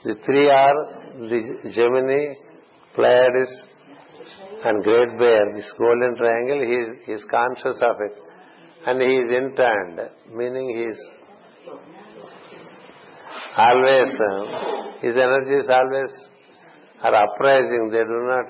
The 0.04 0.16
three 0.26 0.50
are 0.50 0.74
the 1.14 1.72
Gemini, 1.74 2.34
Pleiades, 2.96 3.64
and 4.64 4.84
Great 4.84 5.18
Bear. 5.18 5.54
This 5.56 5.72
golden 5.78 6.16
triangle, 6.18 6.62
he 6.66 6.76
is, 6.76 6.90
he 7.06 7.12
is 7.14 7.26
conscious 7.30 7.82
of 7.82 7.96
it. 8.02 8.16
And 8.86 9.02
he 9.02 9.08
is 9.08 9.30
interned, 9.32 10.00
meaning 10.34 10.76
he 10.76 10.84
is 10.92 11.00
always, 13.58 14.10
uh, 14.10 15.02
his 15.02 15.16
energies 15.16 15.70
always 15.70 16.12
are 17.04 17.16
uprising, 17.16 17.90
they 17.92 18.04
do 18.04 18.20
not 18.30 18.46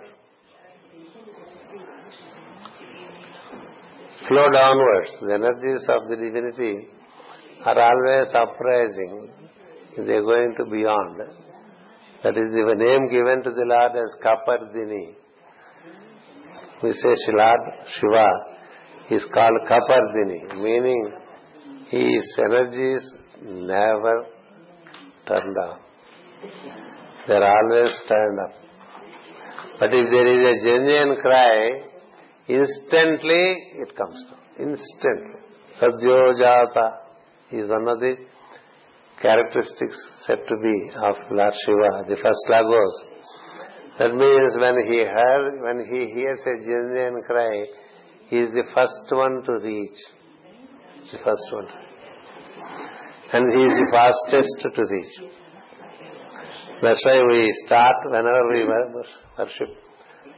flow 4.28 4.50
downwards. 4.52 5.12
The 5.22 5.34
energies 5.34 5.86
of 5.90 6.10
the 6.10 6.16
divinity 6.16 6.88
are 7.66 7.80
always 7.80 8.34
uprising. 8.34 9.30
They 9.98 10.14
are 10.14 10.22
going 10.22 10.56
to 10.58 10.66
beyond. 10.66 11.20
That 12.24 12.38
is 12.38 12.52
the 12.54 12.76
name 12.78 13.10
given 13.10 13.44
to 13.44 13.52
the 13.52 13.66
Lord 13.66 13.92
as 13.98 14.16
Kapardini. 14.24 15.16
We 16.84 16.92
say 16.94 17.14
Shiva 17.26 18.28
is 19.12 19.24
called 19.34 19.60
Kapardini, 19.70 20.56
meaning 20.56 21.14
his 21.90 22.40
energies 22.44 23.14
never 23.44 24.26
turned 25.28 25.58
off. 25.58 25.80
They 27.28 27.36
are 27.36 27.44
always 27.44 27.92
turned 28.08 28.40
up. 28.40 28.54
But 29.80 29.94
if 29.94 30.06
there 30.12 30.28
is 30.34 30.46
a 30.46 30.66
genuine 30.66 31.22
cry, 31.22 31.82
instantly 32.48 33.58
it 33.84 33.96
comes 33.96 34.24
down. 34.30 34.40
Instantly. 34.58 35.40
Sadyojata 35.80 36.92
is 37.52 37.70
one 37.70 37.88
of 37.88 38.00
the 38.00 38.16
characteristics 39.22 39.98
said 40.26 40.40
to 40.48 40.56
be 40.64 40.92
of 40.96 41.16
Lord 41.30 41.54
Shiva, 41.66 42.10
the 42.10 42.16
first 42.16 42.44
Logos. 42.50 43.11
That 44.00 44.16
means 44.16 44.58
when 44.60 44.76
he 44.88 45.00
heard, 45.04 45.62
when 45.62 45.86
he 45.86 46.14
hears 46.14 46.40
a 46.46 46.68
Jindrian 46.68 47.24
cry, 47.26 47.66
he 48.30 48.38
is 48.38 48.50
the 48.52 48.64
first 48.74 49.12
one 49.12 49.44
to 49.46 49.54
reach. 49.64 50.00
The 51.12 51.18
first 51.18 51.48
one. 51.52 51.68
And 53.34 53.52
he 53.52 53.62
is 53.68 53.80
the 53.80 53.90
fastest 53.92 54.76
to 54.76 54.84
reach. 54.90 55.32
That's 56.82 57.02
why 57.06 57.18
we 57.30 57.54
start 57.66 57.96
whenever 58.06 58.44
we 58.54 58.66
worship 59.38 59.70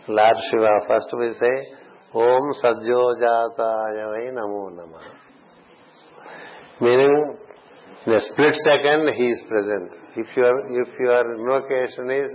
Lord 0.08 0.36
Shiva. 0.50 0.80
First 0.88 1.08
we 1.18 1.34
say, 1.34 1.56
Om 2.14 2.54
Sadyojataya 2.62 4.06
Vai 4.12 4.32
Namo 4.34 4.76
Nama. 4.76 5.00
Meaning, 6.82 7.38
in 8.06 8.14
a 8.14 8.20
split 8.20 8.56
second, 8.66 9.14
he 9.16 9.28
is 9.28 9.42
present. 9.48 9.92
If 10.18 10.28
your, 10.36 10.82
if 10.82 10.90
your 11.00 11.36
invocation 11.40 12.12
is, 12.12 12.32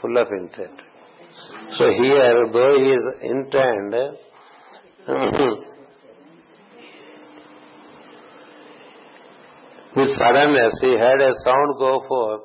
full 0.00 0.16
of 0.16 0.28
intent. 0.32 0.80
So 1.72 1.84
here, 1.90 2.46
though 2.52 2.78
he 2.78 2.90
is 2.92 3.04
intent, 3.22 3.94
with 9.96 10.10
suddenness 10.16 10.74
he 10.80 10.96
heard 10.96 11.20
a 11.20 11.32
sound 11.44 11.78
go 11.78 12.04
forth. 12.06 12.42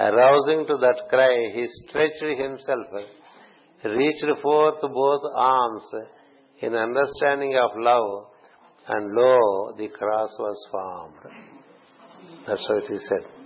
Arousing 0.00 0.64
to 0.68 0.76
that 0.76 1.08
cry, 1.10 1.50
he 1.52 1.66
stretched 1.66 2.22
himself, 2.22 2.86
reached 3.84 4.40
forth 4.40 4.80
both 4.80 5.22
arms 5.36 5.82
in 6.60 6.74
understanding 6.74 7.58
of 7.60 7.70
love, 7.76 8.26
and 8.88 9.12
lo, 9.12 9.74
the 9.76 9.88
cross 9.88 10.30
was 10.38 10.68
formed. 10.70 11.16
That's 12.46 12.68
what 12.68 12.84
he 12.84 12.96
said. 12.96 13.37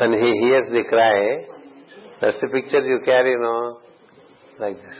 When 0.00 0.12
he 0.12 0.32
hears 0.40 0.72
the 0.72 0.84
cry, 0.88 1.44
that's 2.22 2.40
the 2.40 2.48
picture 2.48 2.80
you 2.80 3.00
carry, 3.04 3.32
you 3.32 3.38
know, 3.38 3.80
like 4.58 4.76
this. 4.76 4.98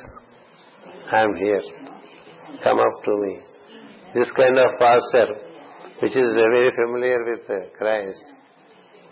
I 1.10 1.22
am 1.22 1.34
here. 1.36 1.62
Come 2.62 2.78
up 2.80 2.92
to 3.06 3.12
me. 3.22 3.38
This 4.14 4.30
kind 4.32 4.58
of 4.58 4.78
posture, 4.78 5.32
which 6.02 6.14
is 6.14 6.34
very 6.34 6.70
familiar 6.76 7.24
with 7.24 7.72
Christ, 7.78 8.22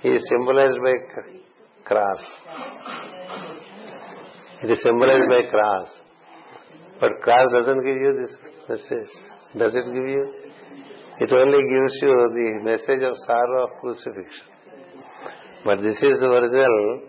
he 0.01 0.11
is 0.11 0.29
symbolized 0.29 0.79
by 0.83 0.95
cross. 1.85 2.21
It 4.63 4.71
is 4.71 4.83
symbolized 4.83 5.31
by 5.31 5.49
cross. 5.49 5.89
But 7.01 7.13
cross 7.23 7.47
doesn't 7.53 7.83
give 7.83 7.97
you 7.97 8.13
this 8.21 8.37
message. 8.69 9.09
Does 9.57 9.75
it 9.75 9.87
give 9.87 10.07
you? 10.07 10.35
It 11.21 11.33
only 11.33 11.63
gives 11.63 11.95
you 12.03 12.13
the 12.35 12.61
message 12.63 13.03
of 13.03 13.17
sorrow 13.27 13.65
of 13.65 13.71
crucifixion. 13.81 14.58
But 15.65 15.79
this 15.83 15.97
is 15.97 16.15
the 16.21 16.27
original 16.27 17.03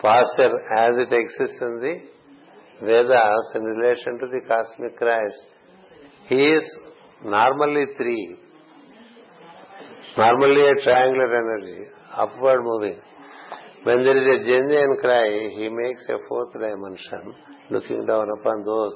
posture 0.00 0.54
as 0.78 0.92
it 0.98 1.12
exists 1.12 1.58
in 1.60 1.80
the 1.80 1.94
Vedas 2.86 3.52
in 3.54 3.62
relation 3.62 4.18
to 4.20 4.26
the 4.26 4.40
cosmic 4.46 4.96
Christ. 4.96 5.40
He 6.28 6.36
is 6.36 6.64
normally 7.24 7.86
three. 7.96 8.36
Normally 10.16 10.62
a 10.70 10.82
triangular 10.82 11.30
energy, 11.38 11.84
upward 12.16 12.64
moving. 12.64 12.98
When 13.84 14.02
there 14.02 14.16
is 14.16 14.40
a 14.40 14.44
genuine 14.44 14.98
cry, 15.00 15.50
he 15.56 15.68
makes 15.68 16.04
a 16.08 16.18
fourth 16.28 16.52
dimension, 16.52 17.34
looking 17.70 18.04
down 18.06 18.26
upon 18.40 18.64
those 18.64 18.92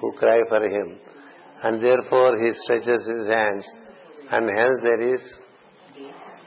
who 0.00 0.12
cry 0.12 0.38
for 0.48 0.62
him. 0.62 0.98
And 1.62 1.82
therefore 1.82 2.38
he 2.38 2.52
stretches 2.64 3.06
his 3.06 3.28
hands, 3.28 3.66
and 4.30 4.48
hence 4.48 4.80
there 4.82 5.14
is 5.14 5.20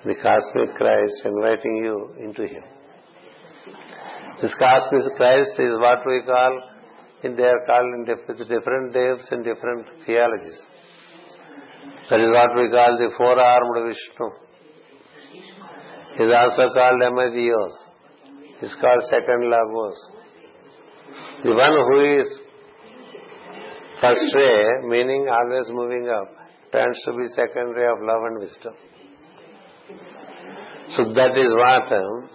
the 0.06 0.16
cosmic 0.16 0.76
Christ 0.76 1.22
inviting 1.26 1.78
you 1.78 2.16
into 2.20 2.44
him. 2.44 2.64
This 4.42 4.54
cosmic 4.60 5.16
Christ 5.16 5.54
is 5.60 5.80
what 5.80 6.00
we 6.06 6.22
call, 6.26 6.62
in 7.24 7.36
they 7.36 7.44
are 7.44 7.66
called 7.66 7.94
in 7.96 8.06
different 8.06 8.94
names 8.94 9.28
in 9.32 9.44
different 9.44 9.88
theologies. 10.06 10.60
That 12.10 12.20
is 12.20 12.28
what 12.28 12.56
we 12.56 12.70
call 12.70 12.98
the 12.98 13.10
four-armed 13.18 13.88
Vishnu 13.88 14.30
He 16.18 16.24
is 16.24 16.34
also 16.34 16.74
called 16.74 17.02
Amadios. 17.02 17.74
Is 18.62 18.76
called 18.80 19.02
second 19.10 19.50
Logos. 19.50 19.98
The 21.44 21.52
one 21.52 21.76
who 21.92 22.20
is 22.22 22.40
first 24.02 24.36
ray, 24.36 24.88
meaning 24.88 25.28
always 25.30 25.68
moving 25.70 26.10
up, 26.10 26.30
turns 26.72 26.98
to 27.06 27.12
be 27.14 27.28
second 27.36 27.72
ray 27.76 27.88
of 27.88 28.00
love 28.02 28.24
and 28.28 28.40
wisdom. 28.40 28.74
So 30.96 31.04
that 31.14 31.36
is 31.36 31.50
what 31.58 31.92
um, 31.92 32.30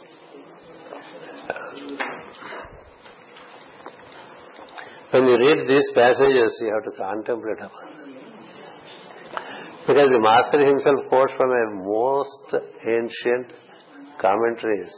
when 5.12 5.26
you 5.26 5.38
read 5.38 5.68
these 5.68 5.88
passages, 5.94 6.58
you 6.60 6.72
have 6.74 6.84
to 6.90 6.98
contemplate 6.98 7.58
upon. 7.58 7.88
Because 9.86 10.08
the 10.10 10.18
Master 10.18 10.58
himself 10.66 11.08
quotes 11.08 11.32
from 11.38 11.48
the 11.48 11.66
most 11.86 12.64
ancient 12.84 13.52
commentaries 14.20 14.92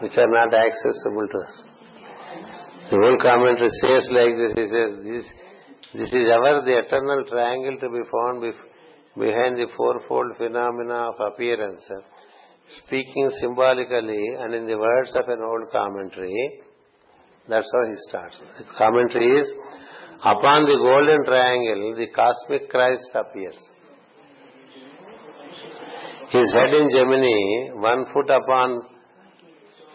which 0.00 0.16
are 0.16 0.30
not 0.32 0.54
accessible 0.54 1.28
to 1.30 1.38
us. 1.38 1.62
The 2.90 2.96
whole 2.96 3.18
commentary 3.20 3.70
says 3.82 4.08
like 4.10 4.34
this, 4.40 4.52
he 4.56 4.66
says, 4.72 4.90
this, 5.04 5.26
this 5.94 6.08
is 6.08 6.30
ever 6.32 6.62
the 6.64 6.80
eternal 6.80 7.24
triangle 7.28 7.76
to 7.78 7.88
be 7.90 8.02
found 8.10 8.42
behind 9.18 9.58
the 9.58 9.68
fourfold 9.76 10.36
phenomena 10.38 11.10
of 11.10 11.20
appearance, 11.20 11.82
speaking 12.68 13.30
symbolically 13.40 14.34
and 14.38 14.54
in 14.54 14.66
the 14.66 14.78
words 14.78 15.14
of 15.14 15.28
an 15.28 15.40
old 15.42 15.70
commentary. 15.70 16.60
That's 17.48 17.70
how 17.72 17.88
he 17.88 17.94
starts. 18.08 18.36
His 18.58 18.66
commentary 18.76 19.40
is, 19.40 19.52
upon 20.24 20.64
the 20.64 20.76
golden 20.76 21.24
triangle, 21.24 21.94
the 21.96 22.08
cosmic 22.08 22.68
Christ 22.70 23.10
appears. 23.14 23.56
His 26.30 26.52
head 26.52 26.74
in 26.74 26.90
Gemini, 26.90 27.70
one 27.74 28.06
foot 28.12 28.30
upon 28.30 28.82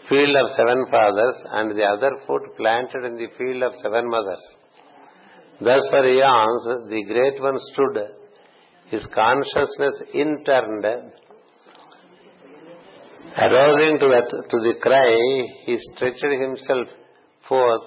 field 0.08 0.34
of 0.36 0.50
seven 0.56 0.86
fathers 0.90 1.36
and 1.52 1.78
the 1.78 1.84
other 1.84 2.10
foot 2.26 2.56
planted 2.56 3.04
in 3.04 3.16
the 3.16 3.28
field 3.36 3.62
of 3.62 3.72
seven 3.82 4.08
mothers. 4.08 4.42
Thus 5.60 5.86
for 5.90 6.04
eons 6.04 6.88
the 6.88 7.04
great 7.06 7.40
one 7.40 7.58
stood, 7.72 7.98
his 8.88 9.06
consciousness 9.14 10.02
interned, 10.14 11.12
arousing 13.36 13.98
to, 13.98 14.06
that, 14.08 14.28
to 14.50 14.58
the 14.60 14.74
cry, 14.80 15.16
he 15.66 15.76
stretched 15.94 16.24
himself 16.24 16.88
forth, 17.48 17.82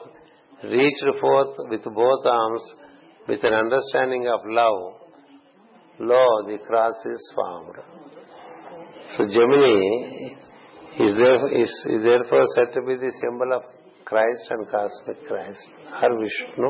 reached 0.64 1.20
forth 1.22 1.56
with 1.70 1.84
both 1.84 2.26
arms 2.26 2.64
with 3.28 3.44
an 3.44 3.54
understanding 3.54 4.28
of 4.28 4.40
love, 4.46 4.94
lo, 6.00 6.26
the 6.48 6.58
cross 6.68 6.94
is 7.06 7.34
formed. 7.36 7.76
So 9.18 9.26
Gemini 9.28 10.36
is, 11.00 11.14
there, 11.14 11.48
is, 11.54 11.70
is 11.90 12.04
therefore 12.04 12.44
said 12.56 12.74
to 12.74 12.82
be 12.82 12.96
the 12.96 13.12
symbol 13.22 13.54
of 13.54 13.64
Christ 14.06 14.46
and 14.52 14.68
cosmic 14.70 15.28
Christ, 15.28 15.66
or 16.02 16.10
Vishnu, 16.22 16.68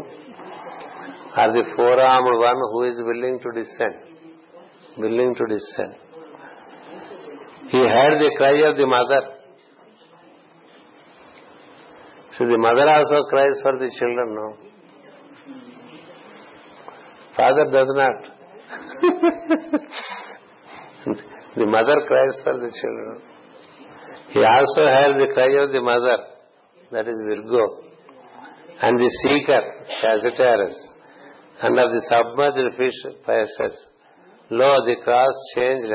or 1.37 1.53
the 1.53 1.63
four-armed 1.75 2.39
one 2.39 2.61
who 2.71 2.83
is 2.83 2.97
willing 2.97 3.39
to 3.43 3.61
descend, 3.61 3.95
willing 4.97 5.35
to 5.35 5.45
descend. 5.47 5.95
He 7.71 7.77
heard 7.77 8.19
the 8.19 8.31
cry 8.37 8.69
of 8.69 8.77
the 8.77 8.85
mother. 8.85 9.21
So 12.37 12.45
the 12.45 12.57
mother 12.57 12.87
also 12.87 13.23
cries 13.29 13.59
for 13.63 13.79
the 13.79 13.89
children, 13.97 14.35
no? 14.35 14.55
Father 17.35 17.65
does 17.71 17.87
not. 18.01 18.17
the 21.55 21.65
mother 21.65 21.95
cries 22.07 22.41
for 22.43 22.59
the 22.59 22.71
children. 22.81 23.21
He 24.31 24.43
also 24.43 24.85
heard 24.85 25.19
the 25.19 25.27
cry 25.33 25.53
of 25.63 25.71
the 25.71 25.81
mother, 25.81 26.17
that 26.91 27.07
is 27.07 27.19
Virgo, 27.25 27.81
and 28.81 28.99
the 28.99 29.09
seeker, 29.23 29.61
Sagittarius, 30.01 30.77
and 31.61 31.79
of 31.79 31.89
the 31.91 32.01
submerged 32.09 32.75
fish, 32.77 32.93
Pisces. 33.25 33.77
Lo, 34.51 34.85
the 34.85 34.97
cross 35.03 35.33
changed, 35.55 35.91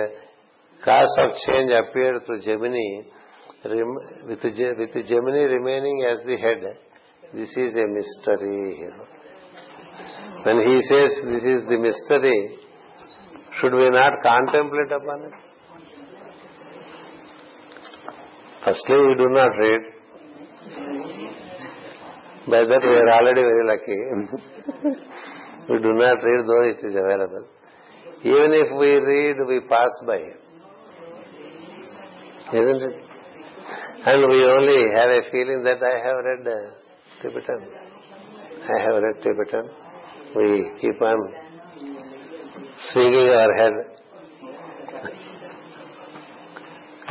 cross 0.83 1.09
of 1.19 1.31
change 1.47 1.73
appeared 1.73 2.23
through 2.27 2.43
Gemini, 2.43 3.03
with, 3.65 4.43
with 4.43 5.07
Gemini 5.07 5.43
remaining 5.57 6.07
as 6.11 6.27
the 6.27 6.37
head. 6.37 6.77
This 7.35 7.51
is 7.57 7.77
a 7.77 7.87
mystery. 7.87 8.91
When 10.43 10.57
he 10.69 10.83
says 10.83 11.11
this 11.33 11.45
is 11.45 11.63
the 11.69 11.79
mystery, 11.79 12.59
should 13.61 13.75
we 13.75 13.91
not 13.91 14.13
contemplate 14.23 14.91
upon 14.91 15.25
it? 15.27 15.33
Firstly, 18.65 18.97
we 18.97 19.15
do 19.17 19.29
not 19.31 19.51
read. 19.59 19.81
By 22.47 22.65
that 22.65 22.83
we 22.83 22.95
are 22.97 23.11
already 23.11 23.43
very 23.43 23.67
lucky. 23.67 23.99
we 25.71 25.79
do 25.79 25.93
not 25.93 26.17
read 26.23 26.47
though 26.47 26.65
it 26.65 26.79
is 26.85 26.97
available. 26.97 27.47
Even 28.23 28.53
if 28.53 28.69
we 28.79 28.97
read, 28.97 29.37
we 29.47 29.61
pass 29.61 29.91
by. 30.07 30.21
Isn't 32.53 32.83
it? 32.83 32.97
And 34.07 34.29
we 34.31 34.45
only 34.45 34.81
have 34.97 35.11
a 35.11 35.23
feeling 35.31 35.63
that 35.65 35.81
I 35.83 35.95
have 36.07 36.19
read 36.25 36.47
uh, 36.47 36.57
Tibetan. 37.23 37.61
I 38.65 38.83
have 38.83 39.03
read 39.03 39.23
Tibetan 39.23 39.71
we 40.35 40.71
keep 40.81 41.01
on 41.03 41.33
swinging 42.93 43.31
our 43.31 43.53
head 43.57 43.73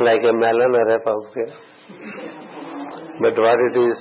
like 0.00 0.22
a 0.22 0.32
melon 0.32 0.74
or 0.74 0.88
a 0.88 1.00
pumpkin. 1.00 1.52
But 3.20 3.36
what 3.36 3.58
it 3.68 3.76
is, 3.78 3.98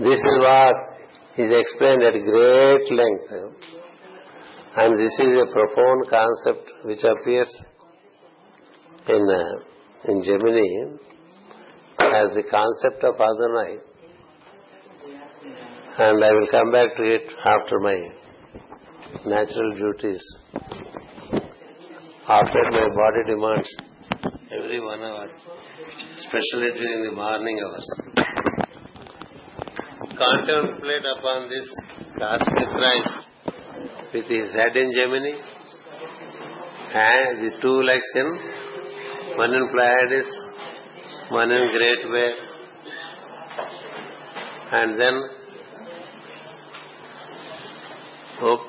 this 0.00 0.18
is 0.18 0.38
what 0.40 0.76
is 1.36 1.52
explained 1.52 2.02
at 2.02 2.14
great 2.14 2.90
length. 2.90 3.30
And 4.78 4.98
this 4.98 5.12
is 5.20 5.38
a 5.38 5.46
profound 5.52 6.08
concept 6.08 6.70
which 6.84 7.04
appears 7.04 7.54
in, 9.08 9.26
uh, 9.30 10.10
in 10.10 10.22
Gemini 10.22 10.98
as 11.98 12.34
the 12.34 12.44
concept 12.50 13.04
of 13.04 13.14
Adonai 13.14 13.78
and 15.98 16.22
I 16.22 16.30
will 16.32 16.48
come 16.50 16.70
back 16.72 16.94
to 16.96 17.02
it 17.02 17.26
after 17.46 17.80
my 17.80 17.96
natural 19.24 19.74
duties. 19.76 20.22
After 22.28 22.60
my 22.70 22.88
body 23.00 23.22
demands 23.26 23.68
every 24.50 24.80
one 24.84 25.00
hour, 25.00 25.28
especially 26.16 26.70
during 26.76 27.04
the 27.04 27.12
morning 27.12 27.58
hours. 27.64 27.88
Contemplate 30.18 31.06
upon 31.18 31.48
this 31.48 31.68
cosmic 32.18 32.68
Christ 32.68 33.26
with 34.12 34.26
his 34.26 34.52
head 34.52 34.76
in 34.76 34.92
Gemini 34.92 35.38
and 36.94 37.42
the 37.42 37.60
two 37.62 37.80
legs 37.82 38.10
in 38.16 38.65
one 39.36 39.52
in 39.54 39.68
Pleiades, 39.70 40.30
one 41.30 41.50
in 41.50 41.70
Great 41.72 42.02
Bear, 42.10 42.34
and 44.72 45.00
then 45.00 45.14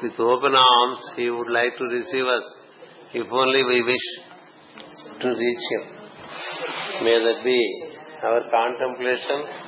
with 0.02 0.20
open 0.20 0.54
arms, 0.56 1.00
He 1.16 1.30
would 1.30 1.50
like 1.50 1.78
to 1.78 1.84
receive 1.86 2.26
us 2.26 2.56
if 3.14 3.28
only 3.32 3.64
we 3.64 3.82
wish 3.84 4.08
to 5.22 5.28
reach 5.28 5.64
Him. 5.72 5.84
May 7.04 7.20
that 7.24 7.44
be 7.44 7.60
our 8.24 8.42
contemplation. 8.50 9.67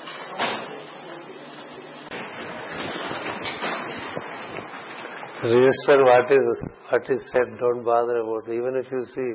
Register 5.42 6.04
what 6.04 6.32
is 6.32 6.62
what 6.90 7.10
is 7.10 7.22
said, 7.32 7.58
don't 7.60 7.84
bother 7.86 8.18
about 8.18 8.48
it, 8.48 8.54
even 8.56 8.76
if 8.76 8.92
you 8.92 9.04
see. 9.06 9.34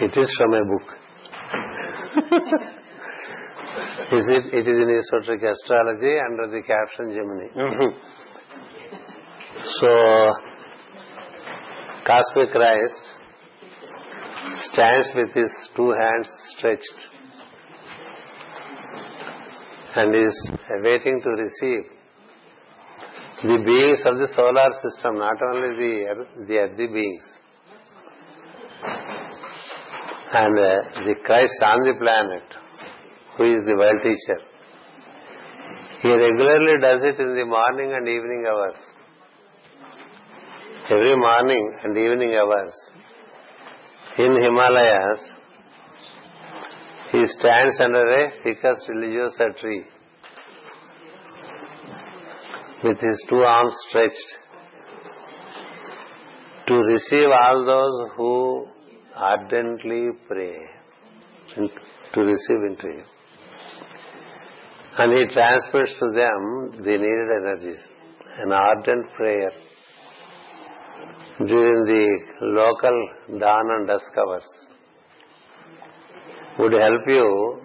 it 0.04 0.16
is 0.16 0.34
from 0.36 0.54
a 0.54 0.64
book. 0.64 0.98
Is 4.12 4.26
it? 4.28 4.52
It 4.52 4.66
is 4.66 4.66
in 4.66 4.90
esoteric 4.98 5.42
astrology 5.44 6.18
under 6.18 6.48
the 6.50 6.62
caption 6.66 7.14
Gemini. 7.14 7.48
Mm-hmm. 7.54 7.94
so, 9.78 9.90
cosmic 12.04 12.50
Christ 12.50 13.02
stands 14.72 15.08
with 15.14 15.32
his 15.32 15.52
two 15.76 15.92
hands 15.92 16.28
stretched 16.56 17.09
and 19.96 20.14
is 20.14 20.50
waiting 20.82 21.20
to 21.22 21.30
receive 21.30 21.84
the 23.42 23.58
beings 23.64 24.00
of 24.04 24.18
the 24.18 24.28
solar 24.36 24.70
system, 24.82 25.18
not 25.18 25.36
only 25.50 25.70
the 25.80 26.46
the 26.46 26.56
earthly 26.58 26.86
beings. 26.86 27.22
And 30.32 30.58
uh, 30.58 31.04
the 31.06 31.14
Christ 31.24 31.62
on 31.62 31.80
the 31.80 31.94
planet 31.98 32.44
who 33.36 33.54
is 33.54 33.62
the 33.64 33.74
world 33.74 34.00
teacher. 34.02 34.40
He 36.02 36.08
regularly 36.08 36.74
does 36.80 37.02
it 37.02 37.20
in 37.20 37.34
the 37.34 37.44
morning 37.44 37.92
and 37.92 38.08
evening 38.08 38.44
hours. 38.48 38.76
Every 40.90 41.16
morning 41.16 41.78
and 41.82 41.96
evening 41.96 42.34
hours. 42.34 42.74
In 44.18 44.32
Himalayas, 44.42 45.20
he 47.12 47.26
stands 47.26 47.80
under 47.80 48.04
a 48.06 48.30
ficus 48.42 48.84
religiosa 48.88 49.48
tree 49.60 49.84
with 52.84 52.98
his 52.98 53.24
two 53.28 53.42
arms 53.54 53.74
stretched 53.88 54.30
to 56.68 56.76
receive 56.92 57.28
all 57.42 57.64
those 57.72 58.10
who 58.16 58.66
ardently 59.14 60.02
pray 60.28 60.56
to 62.14 62.20
receive 62.20 62.62
into 62.68 62.86
him 62.98 63.08
and 64.98 65.16
he 65.16 65.24
transmits 65.34 65.92
to 65.98 66.06
them 66.20 66.82
the 66.86 66.96
needed 67.02 67.30
energies. 67.40 67.82
An 68.42 68.52
ardent 68.52 69.06
prayer 69.16 69.50
during 71.38 71.84
the 71.90 72.04
local 72.58 72.98
dawn 73.38 73.70
and 73.76 73.86
dusk 73.86 74.18
hours 74.18 74.48
would 76.58 76.72
help 76.72 77.06
you 77.06 77.60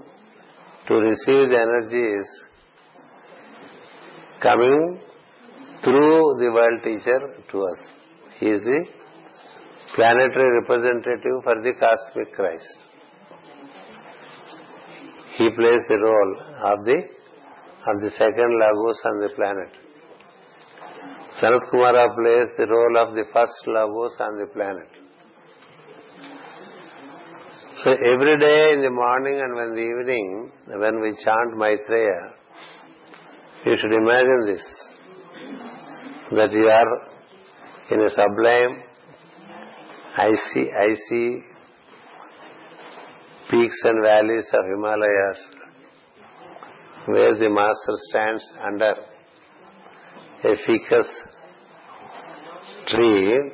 to 0.87 0.93
receive 0.93 1.49
the 1.49 1.59
energies 1.67 2.27
coming 4.41 4.99
through 5.83 6.35
the 6.39 6.49
world 6.53 6.79
teacher 6.83 7.19
to 7.51 7.63
us. 7.63 7.79
He 8.39 8.47
is 8.47 8.61
the 8.61 8.85
planetary 9.95 10.61
representative 10.61 11.37
for 11.43 11.55
the 11.61 11.73
cosmic 11.79 12.33
Christ. 12.33 12.77
He 15.37 15.49
plays 15.49 15.81
the 15.89 15.97
role 15.97 16.35
of 16.73 16.85
the 16.85 17.01
of 17.87 18.01
the 18.01 18.09
second 18.09 18.59
Logos 18.59 19.01
on 19.05 19.19
the 19.21 19.29
planet. 19.35 19.71
Sanat 21.39 21.69
Kumara 21.71 22.05
plays 22.15 22.49
the 22.57 22.65
role 22.65 22.97
of 22.97 23.15
the 23.15 23.25
first 23.33 23.67
Logos 23.67 24.15
on 24.19 24.39
the 24.39 24.47
planet. 24.47 24.94
So 27.85 27.91
every 27.91 28.39
day 28.39 28.73
in 28.73 28.81
the 28.81 28.89
morning 28.89 29.39
and 29.39 29.55
when 29.55 29.75
the 29.75 29.81
evening, 29.81 30.51
when 30.69 31.01
we 31.01 31.15
chant 31.23 31.55
Maitreya, 31.55 32.33
you 33.63 33.77
should 33.79 33.93
imagine 33.93 34.47
this, 34.47 34.63
that 36.31 36.51
you 36.51 36.67
are 36.67 36.91
in 37.91 38.01
a 38.01 38.09
sublime, 38.09 38.81
icy, 40.17 40.71
icy 40.73 41.43
peaks 43.51 43.79
and 43.83 44.03
valleys 44.03 44.47
of 44.51 44.65
Himalayas 44.65 45.39
where 47.05 47.37
the 47.37 47.51
master 47.51 47.95
stands 48.09 48.43
under 48.65 48.95
a 50.43 50.55
ficus 50.65 51.07
tree. 52.87 53.51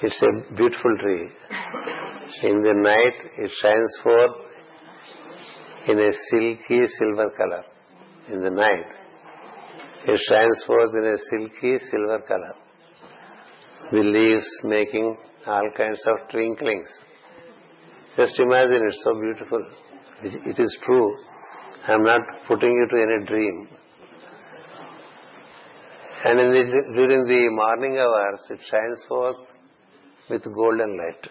It's 0.00 0.22
a 0.22 0.54
beautiful 0.54 0.96
tree. 1.02 1.28
In 2.40 2.62
the 2.62 2.74
night, 2.74 3.18
it 3.38 3.50
shines 3.60 3.98
forth 4.02 4.30
in 5.86 5.98
a 5.98 6.12
silky 6.30 6.86
silver 6.98 7.30
color. 7.36 7.62
In 8.28 8.40
the 8.42 8.50
night, 8.50 8.86
it 10.06 10.20
shines 10.28 10.64
forth 10.66 10.90
in 10.94 11.04
a 11.04 11.18
silky 11.30 11.78
silver 11.90 12.20
color. 12.26 12.54
The 13.92 13.98
leaves 13.98 14.48
making 14.64 15.16
all 15.46 15.70
kinds 15.76 16.02
of 16.06 16.28
twinklings. 16.30 16.88
Just 18.16 18.38
imagine, 18.40 18.82
it's 18.88 19.04
so 19.04 19.14
beautiful. 19.20 19.66
It 20.22 20.58
is 20.58 20.78
true. 20.84 21.14
I 21.86 21.92
am 21.92 22.02
not 22.02 22.20
putting 22.48 22.70
you 22.70 22.86
to 22.90 23.02
any 23.02 23.26
dream. 23.26 23.68
And 26.24 26.40
in 26.40 26.50
the, 26.50 26.62
during 26.94 27.24
the 27.26 27.48
morning 27.50 27.98
hours, 27.98 28.40
it 28.50 28.60
shines 28.70 29.04
forth 29.08 29.36
with 30.30 30.44
golden 30.44 30.96
light. 30.96 31.28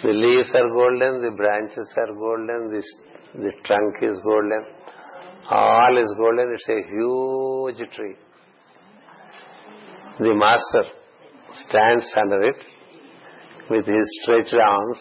The 0.00 0.10
leaves 0.10 0.50
are 0.54 0.68
golden, 0.68 1.22
the 1.22 1.34
branches 1.36 1.92
are 1.96 2.14
golden, 2.14 2.70
the, 2.70 2.82
the 3.34 3.52
trunk 3.64 3.96
is 4.00 4.16
golden, 4.24 4.64
all 5.50 5.98
is 5.98 6.14
golden. 6.16 6.54
It's 6.54 6.68
a 6.68 6.82
huge 6.88 7.90
tree. 7.96 8.14
The 10.20 10.34
master 10.34 10.84
stands 11.52 12.06
under 12.16 12.42
it 12.42 12.56
with 13.70 13.86
his 13.86 14.20
stretched 14.22 14.54
arms 14.54 15.00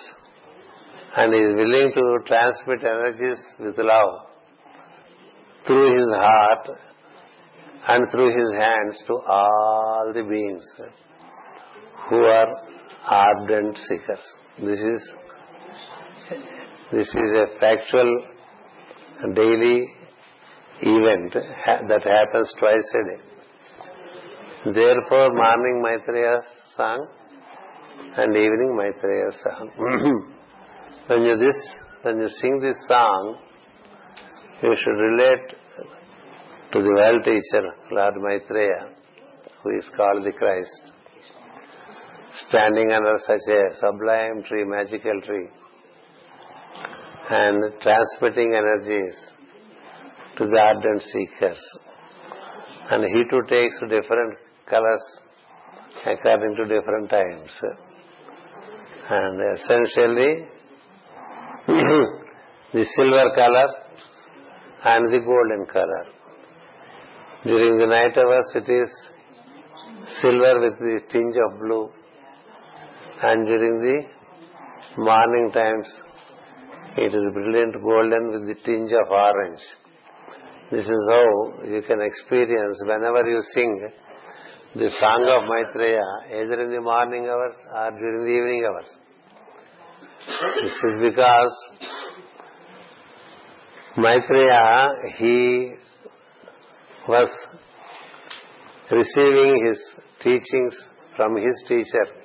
and 1.16 1.34
is 1.34 1.56
willing 1.56 1.92
to 1.94 2.18
transmit 2.26 2.84
energies 2.84 3.44
with 3.60 3.78
love 3.78 4.28
through 5.68 5.96
his 5.96 6.10
heart 6.16 6.70
and 7.88 8.12
through 8.12 8.30
his 8.30 8.54
hands 8.54 9.04
to 9.08 9.14
all 9.14 10.12
the 10.14 10.24
beings 10.24 10.64
who 12.10 12.18
are 12.18 12.54
ardent 13.10 13.78
seekers. 13.78 14.26
This 14.60 14.80
is 14.80 15.14
this 16.92 17.08
is 17.08 17.40
a 17.42 17.60
factual 17.60 18.12
daily 19.36 19.88
event 20.82 21.34
that 21.36 22.02
happens 22.04 22.52
twice 22.58 22.92
a 22.96 23.04
day. 23.08 24.74
Therefore, 24.74 25.30
morning 25.36 25.84
Maitreya 25.86 26.40
song 26.76 27.08
and 28.18 28.36
evening 28.36 28.76
Maitreya 28.76 29.32
song. 29.44 29.70
when 31.08 31.22
you 31.22 31.38
this 31.38 31.70
when 32.02 32.18
you 32.18 32.28
sing 32.28 32.60
this 32.60 32.78
song, 32.88 33.38
you 34.64 34.76
should 34.76 35.00
relate 35.10 35.54
to 36.72 36.82
the 36.82 36.90
world 36.90 37.24
teacher, 37.24 37.64
Lord 37.92 38.16
Maitreya, 38.18 38.90
who 39.62 39.78
is 39.78 39.88
called 39.96 40.26
the 40.26 40.32
Christ, 40.32 40.94
standing 42.46 42.92
under 42.92 43.18
such 43.26 43.46
a 43.50 43.76
sublime 43.80 44.44
tree, 44.48 44.64
magical 44.64 45.22
tree, 45.26 45.48
and 47.30 47.74
transmitting 47.82 48.54
energies 48.54 49.16
to 50.38 50.46
the 50.46 50.60
ardent 50.60 51.02
seekers. 51.02 51.62
And 52.92 53.04
he 53.04 53.24
too 53.30 53.42
takes 53.50 53.80
different 53.90 54.38
colors 54.70 55.02
according 56.06 56.56
to 56.58 56.66
different 56.66 57.10
times. 57.10 57.62
And 59.10 59.56
essentially, 59.56 60.48
the 61.68 62.86
silver 62.96 63.36
color 63.36 63.68
and 64.84 65.12
the 65.12 65.20
golden 65.20 65.66
color. 65.72 66.06
During 67.44 67.78
the 67.78 67.88
night 67.88 68.18
hours 68.18 68.52
it 68.56 68.72
is 68.72 68.90
silver 70.22 70.60
with 70.62 70.80
the 70.80 71.00
tinge 71.12 71.36
of 71.46 71.60
blue 71.60 71.90
and 73.22 73.46
during 73.48 73.82
the 73.82 75.02
morning 75.02 75.52
times 75.52 75.88
it 76.98 77.14
is 77.16 77.26
brilliant 77.34 77.74
golden 77.82 78.32
with 78.32 78.48
the 78.48 78.56
tinge 78.64 78.92
of 78.92 79.10
orange. 79.10 79.60
This 80.70 80.86
is 80.86 81.10
how 81.10 81.64
you 81.66 81.82
can 81.88 82.02
experience 82.02 82.80
whenever 82.86 83.28
you 83.28 83.42
sing 83.54 83.90
the 84.76 84.90
song 85.00 85.26
of 85.36 85.50
Maitreya 85.50 86.04
either 86.30 86.62
in 86.62 86.72
the 86.72 86.82
morning 86.82 87.26
hours 87.26 87.56
or 87.74 87.92
during 87.92 88.24
the 88.26 88.34
evening 88.38 88.66
hours. 88.70 88.90
This 90.64 90.74
is 90.74 90.96
because 91.02 91.56
Maitreya, 93.98 94.90
he 95.18 95.74
was 97.08 97.30
receiving 98.92 99.66
his 99.68 99.80
teachings 100.22 100.76
from 101.16 101.36
his 101.36 101.64
teacher 101.68 102.17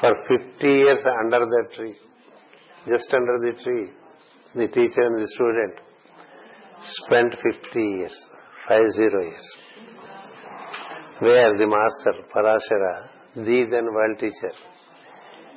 for 0.00 0.12
50 0.28 0.66
years 0.66 1.04
under 1.24 1.40
the 1.40 1.62
tree. 1.74 1.96
Just 2.86 3.12
under 3.12 3.38
the 3.38 3.52
tree, 3.62 3.90
the 4.54 4.68
teacher 4.68 5.02
and 5.02 5.22
the 5.22 5.28
student 5.34 5.74
spent 6.80 7.34
50 7.64 7.80
years, 7.80 8.14
five 8.68 8.88
zero 8.94 9.22
years. 9.22 9.48
Where 11.18 11.56
the 11.58 11.66
master, 11.66 12.14
Parashara, 12.34 13.08
the 13.34 13.66
then 13.70 13.86
world 13.86 14.18
teacher, 14.18 14.52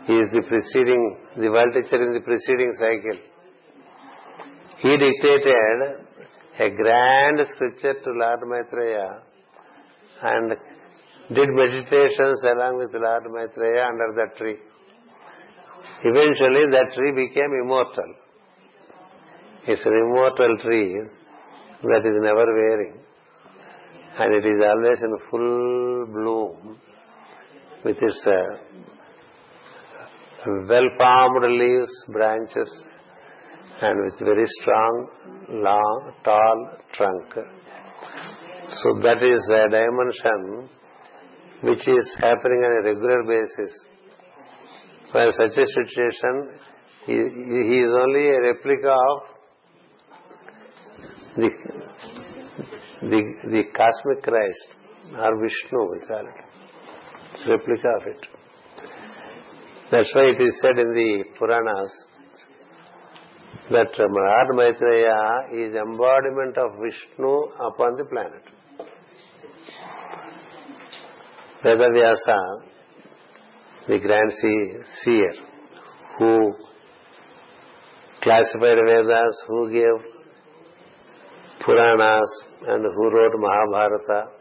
he 0.07 0.13
is 0.13 0.29
the 0.31 0.41
preceding, 0.47 1.17
the 1.37 1.49
world 1.49 1.73
teacher 1.73 2.01
in 2.01 2.13
the 2.13 2.21
preceding 2.21 2.73
cycle. 2.79 3.19
He 4.79 4.97
dictated 4.97 6.05
a 6.59 6.69
grand 6.71 7.39
scripture 7.53 7.93
to 7.93 8.09
Lord 8.11 8.39
Maitreya 8.47 9.21
and 10.23 10.53
did 11.33 11.49
meditations 11.49 12.41
along 12.43 12.77
with 12.77 12.93
Lord 12.93 13.23
Maitreya 13.29 13.85
under 13.85 14.13
that 14.15 14.37
tree. 14.37 14.57
Eventually 16.03 16.65
that 16.71 16.87
tree 16.95 17.11
became 17.11 17.51
immortal. 17.63 18.15
It's 19.67 19.85
an 19.85 19.93
immortal 19.93 20.57
tree 20.63 21.01
that 21.83 22.05
is 22.05 22.17
never 22.19 22.45
wearing. 22.45 22.99
And 24.17 24.33
it 24.33 24.45
is 24.45 24.59
always 24.59 25.01
in 25.03 25.17
full 25.29 26.05
bloom 26.07 26.79
with 27.85 27.97
its 28.01 28.27
uh, 28.27 28.31
well-formed 30.67 31.45
leaves, 31.45 31.91
branches, 32.11 32.83
and 33.81 34.03
with 34.03 34.19
very 34.19 34.45
strong, 34.61 35.07
long, 35.49 36.13
tall 36.23 36.69
trunk. 36.93 37.33
So 38.67 38.99
that 39.03 39.23
is 39.23 39.49
a 39.53 39.69
dimension 39.69 40.69
which 41.61 41.87
is 41.87 42.15
happening 42.19 42.61
on 42.63 42.71
a 42.79 42.83
regular 42.83 43.23
basis. 43.23 43.71
For 45.11 45.31
such 45.31 45.57
a 45.57 45.65
situation, 45.65 46.59
he, 47.05 47.13
he 47.13 47.77
is 47.79 47.91
only 47.91 48.27
a 48.29 48.41
replica 48.41 48.91
of 48.91 49.21
the, 51.35 51.49
the, 53.01 53.21
the 53.49 53.63
cosmic 53.75 54.23
Christ, 54.23 54.67
or 55.17 55.41
Vishnu, 55.41 55.79
we 55.91 56.07
call 56.07 56.25
it. 56.27 57.49
Replica 57.49 57.87
of 58.01 58.07
it. 58.07 58.27
That's 59.91 60.13
why 60.13 60.25
it 60.25 60.41
is 60.41 60.59
said 60.61 60.77
in 60.77 60.93
the 60.93 61.23
Puranas 61.37 61.91
that 63.71 63.87
Lord 63.97 64.55
Maitreya 64.55 65.65
is 65.65 65.73
embodiment 65.73 66.57
of 66.57 66.71
Vishnu 66.81 67.31
upon 67.67 67.97
the 67.97 68.05
planet. 68.05 68.43
Vedavyasa, 71.63 72.61
the 73.87 73.99
grand 73.99 74.31
seer, 75.03 75.33
who 76.17 76.53
classified 78.21 78.77
Vedas, 78.85 79.43
who 79.47 79.69
gave 79.71 79.97
Puranas, 81.65 82.29
and 82.67 82.83
who 82.83 83.09
wrote 83.09 83.33
Mahabharata, 83.37 84.31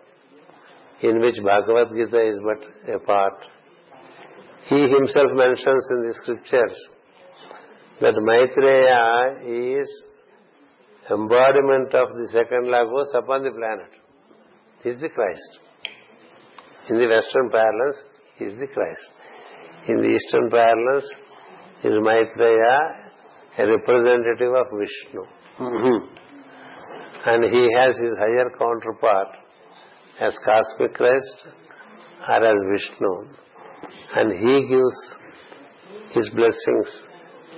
in 1.02 1.20
which 1.20 1.36
Bhagavad 1.44 1.88
Gita 1.94 2.28
is 2.28 2.40
but 2.44 2.94
a 2.94 2.98
part. 3.00 3.44
He 4.64 4.80
himself 4.80 5.30
mentions 5.34 5.88
in 5.90 6.02
the 6.06 6.14
scriptures 6.22 6.88
that 8.00 8.14
Maitreya 8.16 9.40
is 9.80 9.88
embodiment 11.10 11.94
of 11.94 12.16
the 12.16 12.28
second 12.32 12.66
Logos 12.66 13.12
upon 13.14 13.42
the 13.42 13.50
planet. 13.50 13.90
He 14.82 14.90
is 14.90 15.00
the 15.00 15.08
Christ. 15.08 15.58
In 16.91 16.99
the 16.99 17.07
Western 17.07 17.51
parlance, 17.51 17.97
is 18.41 18.59
the 18.59 18.66
Christ. 18.66 19.11
In 19.89 19.97
the 19.97 20.09
Eastern 20.09 20.49
parlance, 20.51 21.05
is 21.84 21.97
Maitreya 22.01 23.09
a 23.59 23.66
representative 23.66 24.55
of 24.55 24.66
Vishnu. 24.78 25.22
Mm-hmm. 25.59 25.99
And 27.26 27.45
he 27.53 27.68
has 27.76 27.97
his 27.97 28.12
higher 28.18 28.51
counterpart 28.57 29.28
as 30.20 30.36
cosmic 30.45 30.95
Christ 30.95 31.47
or 32.28 32.36
as 32.36 32.57
Vishnu. 32.72 33.12
And 34.14 34.32
he 34.39 34.68
gives 34.68 35.14
his 36.12 36.30
blessings 36.34 36.89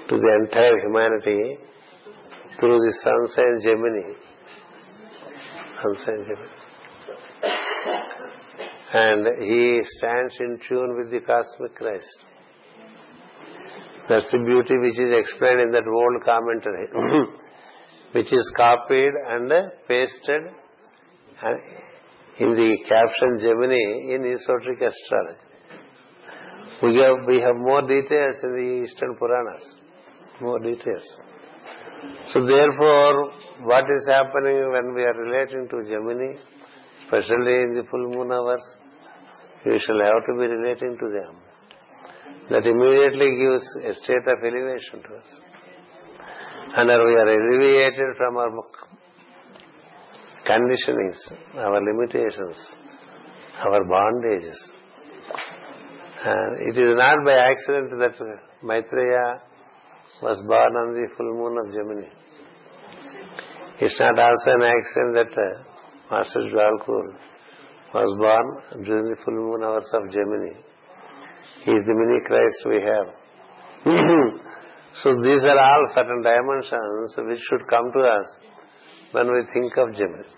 to 0.09 0.16
the 0.16 0.45
entire 0.45 0.78
humanity 0.81 1.59
through 2.59 2.78
the 2.78 2.93
sun 3.03 3.26
sign 3.35 3.57
Gemini. 3.62 4.14
Sun 5.83 5.95
sign 6.05 6.24
Gemini. 6.24 6.61
And 8.93 9.26
he 9.43 9.80
stands 9.99 10.36
in 10.41 10.59
tune 10.68 10.97
with 10.99 11.11
the 11.11 11.20
cosmic 11.20 11.76
Christ. 11.76 12.24
That's 14.09 14.30
the 14.32 14.38
beauty 14.38 14.74
which 14.78 14.99
is 14.99 15.12
explained 15.12 15.61
in 15.61 15.70
that 15.70 15.86
old 15.86 16.24
commentary, 16.24 16.88
which 18.12 18.32
is 18.32 18.53
copied 18.57 19.12
and 19.28 19.53
pasted 19.86 20.43
in 22.41 22.51
the 22.57 22.76
caption 22.88 23.38
Gemini 23.38 24.14
in 24.14 24.24
esoteric 24.32 24.80
astrology. 24.82 25.51
We 26.82 26.99
have, 26.99 27.26
we 27.28 27.38
have 27.41 27.57
more 27.57 27.82
details 27.82 28.36
in 28.43 28.53
the 28.57 28.82
Eastern 28.82 29.14
Puranas. 29.16 29.76
More 30.41 30.59
details. 30.59 31.05
So 32.32 32.47
therefore, 32.47 33.30
what 33.62 33.84
is 33.97 34.09
happening 34.09 34.72
when 34.72 34.95
we 34.95 35.03
are 35.03 35.14
relating 35.14 35.68
to 35.68 35.84
Gemini, 35.84 36.41
especially 37.11 37.62
in 37.66 37.74
the 37.74 37.82
full 37.90 38.06
moon 38.14 38.30
hours, 38.30 38.62
we 39.66 39.78
shall 39.80 39.98
have 39.98 40.22
to 40.26 40.32
be 40.38 40.46
relating 40.46 40.96
to 40.96 41.06
them. 41.11 41.34
That 42.50 42.66
immediately 42.66 43.30
gives 43.34 43.66
a 43.88 43.92
state 43.94 44.26
of 44.26 44.38
elevation 44.42 45.02
to 45.02 45.16
us. 45.18 45.30
And 46.76 46.86
we 46.86 46.94
are 46.94 47.30
alleviated 47.34 48.16
from 48.16 48.36
our 48.36 48.50
conditionings, 50.46 51.18
our 51.56 51.80
limitations, 51.82 52.56
our 53.66 53.82
bondages. 53.84 54.58
And 56.24 56.68
it 56.68 56.78
is 56.78 56.96
not 56.96 57.24
by 57.24 57.34
accident 57.34 57.90
that 57.98 58.14
Maitreya 58.62 59.40
was 60.22 60.38
born 60.46 60.76
on 60.76 60.94
the 60.94 61.08
full 61.16 61.34
moon 61.34 61.58
of 61.58 61.72
Gemini. 61.72 62.08
It's 63.80 63.98
not 63.98 64.18
also 64.18 64.50
an 64.52 64.62
accident 64.62 65.14
that 65.14 65.42
uh, 65.42 65.69
Master 66.11 66.40
Djwhal 66.40 66.78
Khul 66.84 67.14
was 67.94 68.16
born 68.18 68.84
during 68.84 69.11
the 69.11 69.16
full 69.24 69.34
moon 69.34 69.62
hours 69.62 69.88
of 69.94 70.11
Gemini. 70.11 70.54
He 71.64 71.70
is 71.70 71.84
the 71.84 71.94
mini 71.94 72.18
Christ 72.26 72.58
we 72.66 72.80
have. 72.82 73.08
so 75.02 75.14
these 75.22 75.44
are 75.44 75.58
all 75.58 75.84
certain 75.94 76.22
dimensions 76.22 77.14
which 77.16 77.40
should 77.48 77.61
come 77.70 77.92
to 77.92 78.00
us 78.00 78.26
when 79.12 79.30
we 79.30 79.42
think 79.52 79.76
of 79.76 79.94
Gemini. 79.94 80.28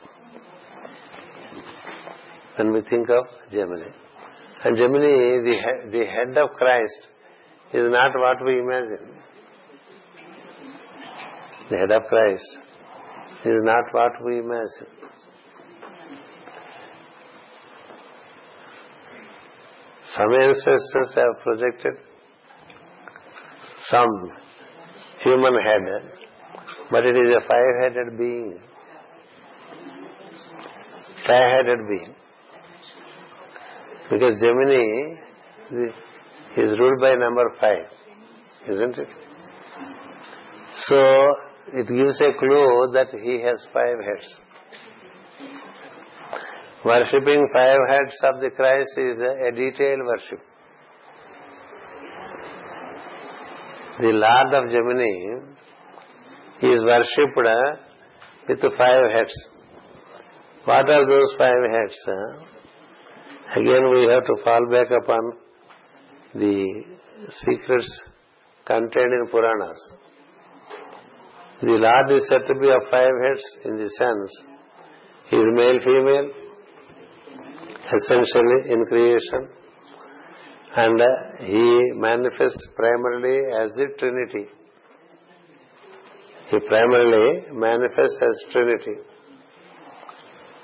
When 2.57 2.73
we 2.75 2.83
think 2.83 3.09
of 3.09 3.25
Gemini. 3.51 3.89
And 4.65 4.77
Gemini, 4.77 5.41
the, 5.43 5.57
the 5.91 6.05
head 6.05 6.37
of 6.37 6.51
Christ, 6.59 7.07
is 7.73 7.87
not 7.91 8.11
what 8.15 8.45
we 8.45 8.59
imagine. 8.61 9.17
The 11.71 11.79
head 11.79 11.93
of 11.93 12.03
Christ 12.11 12.59
is 13.47 13.63
not 13.63 13.85
what 13.93 14.13
we 14.23 14.39
imagine. 14.39 15.02
Some 20.17 20.35
ancestors 20.41 21.15
have 21.15 21.43
projected 21.43 21.95
some 23.89 24.33
human 25.25 25.55
head, 25.65 25.83
but 26.91 27.07
it 27.07 27.17
is 27.17 27.31
a 27.37 27.41
five-headed 27.49 28.19
being. 28.19 28.59
Five-headed 31.27 31.79
being. 31.89 32.15
Because 34.11 34.41
Gemini 34.41 35.17
is 36.59 36.79
ruled 36.79 37.01
by 37.01 37.15
number 37.15 37.45
five, 37.59 37.87
isn't 38.69 38.99
it? 38.99 39.09
So 40.87 40.99
it 41.73 41.87
gives 41.89 42.21
a 42.21 42.39
clue 42.39 42.91
that 42.93 43.09
he 43.13 43.41
has 43.41 43.65
five 43.73 43.97
heads. 44.05 44.29
Worshipping 46.85 47.49
five 47.53 47.79
heads 47.89 48.17
of 48.25 48.41
the 48.41 48.51
Christ 48.57 48.91
is 48.99 49.21
a 49.21 49.53
detailed 49.53 50.01
worship. 50.05 50.41
The 54.01 54.09
Lord 54.09 54.55
of 54.55 54.69
Gemini 54.69 55.15
is 56.61 56.83
worshipped 56.83 57.39
uh, 57.39 57.77
with 58.49 58.61
five 58.77 59.11
heads. 59.15 59.33
What 60.65 60.91
are 60.91 61.07
those 61.07 61.35
five 61.39 61.63
heads? 61.71 61.99
Uh? 62.09 63.61
Again 63.61 63.91
we 63.95 64.09
have 64.11 64.25
to 64.27 64.43
fall 64.43 64.67
back 64.69 64.89
upon 65.05 65.33
the 66.35 66.85
secrets 67.45 68.01
contained 68.65 69.13
in 69.13 69.29
Puranas. 69.31 69.79
The 71.61 71.79
Lord 71.79 72.11
is 72.11 72.29
said 72.29 72.49
to 72.49 72.59
be 72.61 72.67
of 72.67 72.91
five 72.91 73.15
heads 73.25 73.45
in 73.67 73.77
the 73.77 73.89
sense 73.89 74.43
he 75.31 75.37
is 75.37 75.49
male, 75.55 75.79
female, 75.85 76.31
essentially 77.87 78.73
in 78.73 78.85
creation, 78.87 79.49
and 80.77 81.01
uh, 81.01 81.07
he 81.41 81.93
manifests 81.95 82.67
primarily 82.77 83.39
as 83.63 83.71
the 83.77 83.87
Trinity. 83.99 84.49
He 86.51 86.59
primarily 86.69 87.51
manifests 87.53 88.19
as 88.23 88.53
Trinity. 88.53 89.01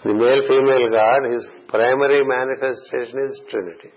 The 0.04 0.14
male 0.14 0.42
female 0.48 0.90
God, 0.90 1.32
his 1.32 1.46
primary 1.68 2.22
manifestation 2.24 3.18
is 3.26 3.40
Trinity. 3.50 3.90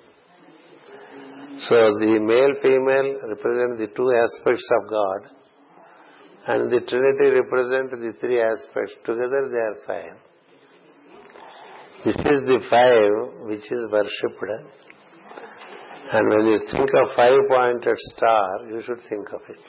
So 1.68 1.76
the 2.00 2.18
male 2.20 2.56
female 2.64 3.30
represent 3.30 3.78
the 3.78 3.88
two 3.96 4.10
aspects 4.10 4.68
of 4.82 4.90
God 4.90 5.42
and 6.48 6.72
the 6.72 6.80
Trinity 6.82 7.38
represent 7.38 7.92
the 7.92 8.14
three 8.20 8.42
aspects. 8.42 8.94
Together 9.06 9.50
they 9.52 9.58
are 9.58 9.78
five. 9.86 10.18
This 12.04 12.16
is 12.16 12.42
the 12.50 12.60
five 12.68 13.48
which 13.48 13.72
is 13.72 13.92
worshipped. 13.92 14.42
And 16.14 16.30
when 16.30 16.48
you 16.48 16.58
think 16.72 16.90
of 17.00 17.16
five-pointed 17.16 17.98
star, 18.16 18.66
you 18.70 18.82
should 18.84 19.02
think 19.08 19.28
of 19.32 19.42
it. 19.48 19.60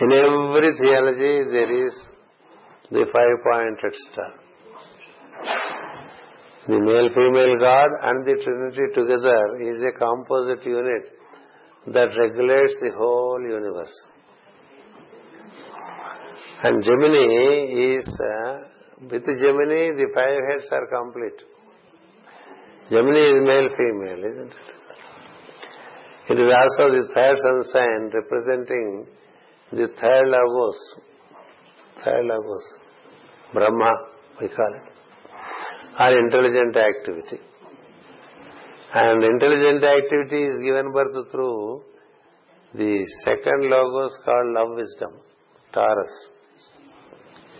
In 0.00 0.12
every 0.12 0.76
theology, 0.80 1.44
there 1.48 1.86
is 1.86 1.94
the 2.90 3.04
five-pointed 3.06 3.94
star. 4.10 4.32
The 6.66 6.80
male-female 6.80 7.58
God 7.60 7.90
and 8.02 8.26
the 8.26 8.34
Trinity 8.42 8.92
together 8.94 9.60
is 9.60 9.80
a 9.80 9.92
composite 9.96 10.66
unit 10.66 11.04
that 11.94 12.08
regulates 12.18 12.74
the 12.82 12.90
whole 12.98 13.40
universe. 13.40 13.94
And 16.64 16.82
Gemini 16.82 17.96
is, 17.96 18.20
with 19.08 19.24
Gemini, 19.24 19.90
the 19.96 20.08
five 20.14 20.40
heads 20.50 20.68
are 20.72 20.86
complete. 20.86 21.40
Gemini 22.90 23.20
is 23.20 23.48
male 23.48 23.68
female, 23.76 24.24
isn't 24.30 24.52
it? 24.52 24.80
It 26.30 26.38
is 26.38 26.52
also 26.52 26.90
the 26.90 27.08
third 27.14 27.36
sun 27.38 27.64
sign 27.72 28.10
representing 28.12 29.06
the 29.72 29.88
third 30.00 30.28
logos. 30.28 30.78
Third 32.04 32.24
logos. 32.26 32.66
Brahma, 33.54 33.92
we 34.40 34.48
call 34.48 34.74
it. 34.74 34.92
Or 35.98 36.18
intelligent 36.18 36.76
activity. 36.76 37.40
And 38.92 39.24
intelligent 39.24 39.82
activity 39.82 40.44
is 40.44 40.60
given 40.62 40.92
birth 40.92 41.30
through 41.30 41.82
the 42.74 43.06
second 43.24 43.70
logos 43.70 44.16
called 44.24 44.54
love 44.54 44.76
wisdom, 44.76 45.12
Taurus. 45.72 46.26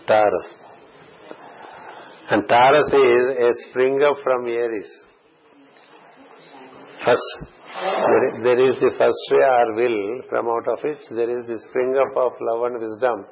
Taurus. 0.07 0.70
And 2.31 2.47
Taurus 2.47 2.87
is 2.93 3.23
a 3.45 3.51
spring 3.67 4.01
up 4.07 4.15
from 4.23 4.47
Aries. 4.47 4.89
First, 7.03 7.29
there 8.41 8.69
is 8.69 8.79
the 8.79 8.91
first 8.97 9.23
ray 9.31 9.43
or 9.43 9.75
will, 9.75 10.21
from 10.29 10.47
out 10.47 10.67
of 10.73 10.79
which 10.81 11.03
there 11.11 11.29
is 11.29 11.45
the 11.45 11.59
spring 11.67 11.91
up 11.99 12.15
of 12.15 12.31
love 12.39 12.71
and 12.71 12.79
wisdom. 12.79 13.25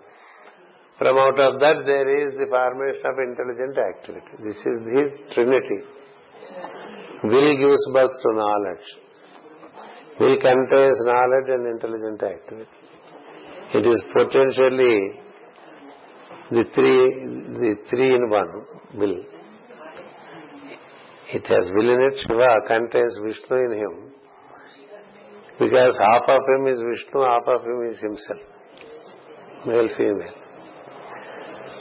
From 0.98 1.18
out 1.18 1.40
of 1.40 1.62
that 1.62 1.78
there 1.86 2.10
is 2.12 2.34
the 2.36 2.48
formation 2.50 3.06
of 3.06 3.16
intelligent 3.24 3.78
activity. 3.80 4.34
This 4.44 4.58
is 4.58 4.78
the 4.92 5.04
Trinity. 5.34 5.80
Will 7.24 7.56
gives 7.56 7.86
birth 7.94 8.16
to 8.22 8.30
knowledge. 8.36 8.88
Will 10.20 10.36
contains 10.44 11.00
knowledge 11.08 11.48
and 11.48 11.68
intelligent 11.72 12.22
activity. 12.22 12.80
It 13.76 13.88
is 13.88 14.04
potentially 14.12 15.22
the 16.52 16.64
three, 16.74 17.00
the 17.64 17.76
three 17.90 18.16
in 18.16 18.30
one 18.30 18.66
will. 18.96 19.24
It 21.32 21.46
has 21.46 21.70
will 21.76 21.90
in 21.94 22.02
it. 22.02 22.20
Shiva 22.22 22.48
contains 22.68 23.18
Vishnu 23.24 23.58
in 23.58 23.72
him. 23.78 24.14
Because 25.60 25.98
half 26.00 26.24
of 26.28 26.42
him 26.56 26.68
is 26.68 26.80
Vishnu, 26.80 27.22
half 27.22 27.44
of 27.48 27.62
him 27.64 27.92
is 27.92 28.00
himself. 28.00 28.42
Male, 29.66 29.90
female. 29.98 30.34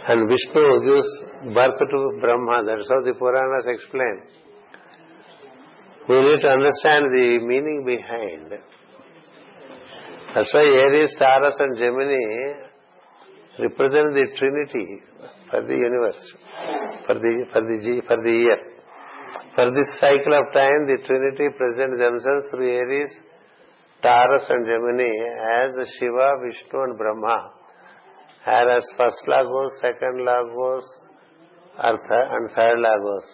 And 0.09 0.29
Vishnu 0.29 0.63
gives 0.85 1.55
birth 1.55 1.79
to 1.79 2.19
Brahma. 2.21 2.65
That's 2.67 2.89
how 2.89 3.01
the 3.05 3.15
Puranas 3.19 3.67
explain. 3.67 4.23
We 6.09 6.21
need 6.21 6.41
to 6.41 6.49
understand 6.49 7.05
the 7.13 7.39
meaning 7.43 7.85
behind. 7.87 8.61
That's 10.35 10.53
why 10.53 10.61
Aries, 10.61 11.15
Taurus 11.19 11.57
and 11.59 11.77
Gemini 11.77 12.69
represent 13.59 14.15
the 14.15 14.27
Trinity. 14.37 15.03
For 15.51 15.63
the 15.63 15.75
universe, 15.75 16.23
for 17.07 17.15
the 17.15 17.45
for 17.53 17.63
the 17.63 18.03
for 18.07 18.17
the 18.23 18.31
year. 18.31 18.59
For 19.55 19.65
this 19.77 19.91
cycle 19.99 20.35
of 20.35 20.53
time, 20.53 20.87
the 20.87 20.99
Trinity 21.07 21.49
present 21.57 21.99
themselves 21.99 22.47
through 22.51 22.71
Aries, 22.71 23.11
Taurus 24.03 24.47
and 24.49 24.67
Gemini 24.67 25.11
as 25.65 25.89
Shiva, 25.99 26.29
Vishnu 26.45 26.83
and 26.85 26.99
Brahma. 26.99 27.53
And 28.47 28.71
as 28.77 28.85
first 28.97 29.23
Logos, 29.27 29.73
second 29.81 30.25
Logos, 30.25 30.85
Artha 31.77 32.21
and 32.33 32.51
third 32.53 32.79
Logos. 32.79 33.25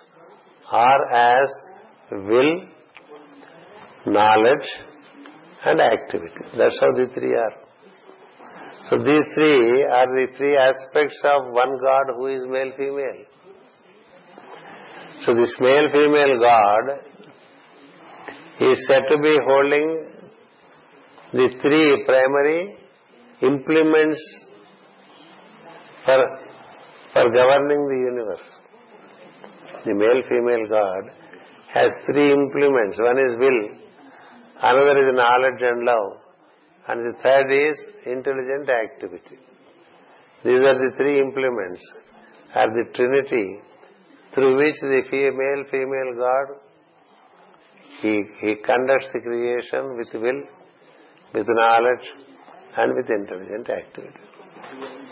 Or 0.72 1.12
as 1.12 1.50
will, 2.10 2.68
knowledge 4.06 4.68
and 5.64 5.80
activity. 5.80 6.34
That's 6.56 6.78
how 6.80 6.92
the 6.96 7.10
three 7.12 7.34
are. 7.34 7.63
So 8.90 8.98
these 8.98 9.26
three 9.34 9.84
are 9.98 10.06
the 10.06 10.26
three 10.36 10.56
aspects 10.56 11.16
of 11.24 11.52
one 11.52 11.78
God 11.80 12.14
who 12.16 12.26
is 12.26 12.42
male 12.46 12.72
female. 12.76 13.24
So 15.24 15.34
this 15.34 15.54
male 15.58 15.88
female 15.92 16.38
God 16.38 16.84
is 18.60 18.78
said 18.86 19.04
to 19.08 19.18
be 19.18 19.36
holding 19.46 20.10
the 21.32 21.48
three 21.62 22.04
primary 22.06 22.76
implements 23.42 24.20
for, 26.04 26.18
for 27.12 27.24
governing 27.30 27.88
the 27.88 27.98
universe. 28.12 28.48
The 29.84 29.94
male 29.94 30.22
female 30.28 30.68
God 30.68 31.10
has 31.72 31.90
three 32.06 32.30
implements. 32.32 32.98
One 33.00 33.18
is 33.18 33.38
will, 33.38 33.60
another 34.62 35.08
is 35.08 35.16
knowledge 35.16 35.60
and 35.60 35.84
love, 35.84 36.23
and 36.88 37.00
the 37.00 37.18
third 37.22 37.50
is 37.50 37.76
intelligent 38.06 38.68
activity. 38.68 39.38
These 40.44 40.60
are 40.60 40.78
the 40.78 40.92
three 40.96 41.20
implements, 41.20 41.82
are 42.54 42.70
the 42.70 42.84
trinity 42.94 43.60
through 44.34 44.56
which 44.56 44.74
the 44.82 45.02
female 45.10 45.64
female 45.70 46.14
God 46.18 46.60
he, 48.02 48.22
he 48.40 48.54
conducts 48.56 49.08
the 49.12 49.20
creation 49.20 49.96
with 49.96 50.12
will, 50.12 50.42
with 51.32 51.46
knowledge, 51.48 52.06
and 52.76 52.94
with 52.94 53.08
intelligent 53.08 53.70
activity. 53.70 54.20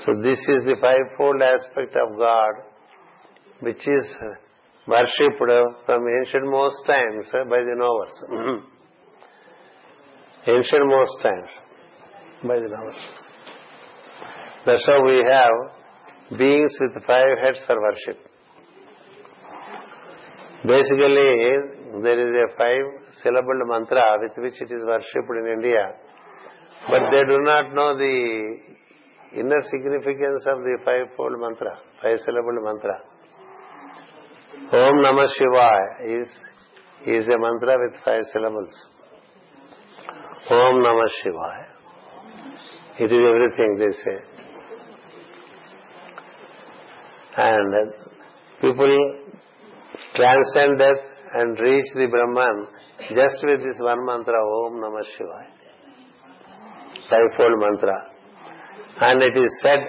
So 0.04 0.12
this 0.22 0.38
is 0.38 0.64
the 0.66 0.76
fivefold 0.80 1.40
aspect 1.40 1.96
of 1.96 2.18
God, 2.18 2.54
which 3.60 3.86
is 3.86 4.04
worshipped 4.86 5.38
from 5.86 6.04
ancient 6.20 6.44
most 6.50 6.76
times 6.86 7.28
by 7.32 7.60
the 7.64 7.76
knowers. 7.76 8.62
ancient 10.46 10.86
most 10.86 11.22
times 11.22 11.50
by 12.42 12.56
the 12.58 12.68
knowers. 12.68 12.96
That's 14.66 14.84
how 14.86 15.04
we 15.04 15.22
have 15.28 16.38
beings 16.38 16.72
with 16.80 17.04
five 17.04 17.38
heads 17.42 17.60
for 17.66 17.80
worship. 17.80 18.18
Basically, 20.64 21.30
there 22.02 22.20
is 22.26 22.50
a 22.50 22.56
five 22.56 22.86
syllabled 23.22 23.68
mantra 23.68 24.02
with 24.20 24.32
which 24.38 24.60
it 24.60 24.70
is 24.72 24.82
worshipped 24.84 25.30
in 25.40 25.52
India, 25.54 25.92
but 26.88 27.10
they 27.10 27.24
do 27.24 27.38
not 27.42 27.74
know 27.74 27.96
the 27.96 28.56
inner 29.34 29.60
significance 29.70 30.44
of 30.46 30.58
the 30.62 30.78
five-fold 30.84 31.40
mantra, 31.40 31.78
five 32.02 32.18
syllabled 32.24 32.62
mantra. 32.62 33.00
Om 34.72 34.96
Namah 35.04 35.28
Shivaya 35.36 36.20
is, 36.20 36.28
is 37.06 37.26
a 37.28 37.38
mantra 37.38 37.74
with 37.82 38.00
five 38.04 38.22
syllables. 38.32 38.72
Namah 40.50 41.08
Shivaya. 41.24 41.66
It 42.98 43.12
is 43.12 43.18
everything, 43.18 43.78
they 43.78 43.92
say. 44.02 44.18
And 47.36 47.92
people 48.60 48.94
transcend 50.14 50.78
death 50.78 51.02
and 51.34 51.58
reach 51.58 51.86
the 51.94 52.06
Brahman 52.10 52.66
just 53.08 53.44
with 53.44 53.60
this 53.60 53.80
one 53.80 54.04
mantra, 54.04 54.34
Om 54.34 54.74
Namah 54.82 55.04
Shivaya. 55.14 55.50
Fivefold 57.08 57.60
mantra. 57.60 58.10
And 59.00 59.22
it 59.22 59.36
is 59.36 59.60
said 59.62 59.80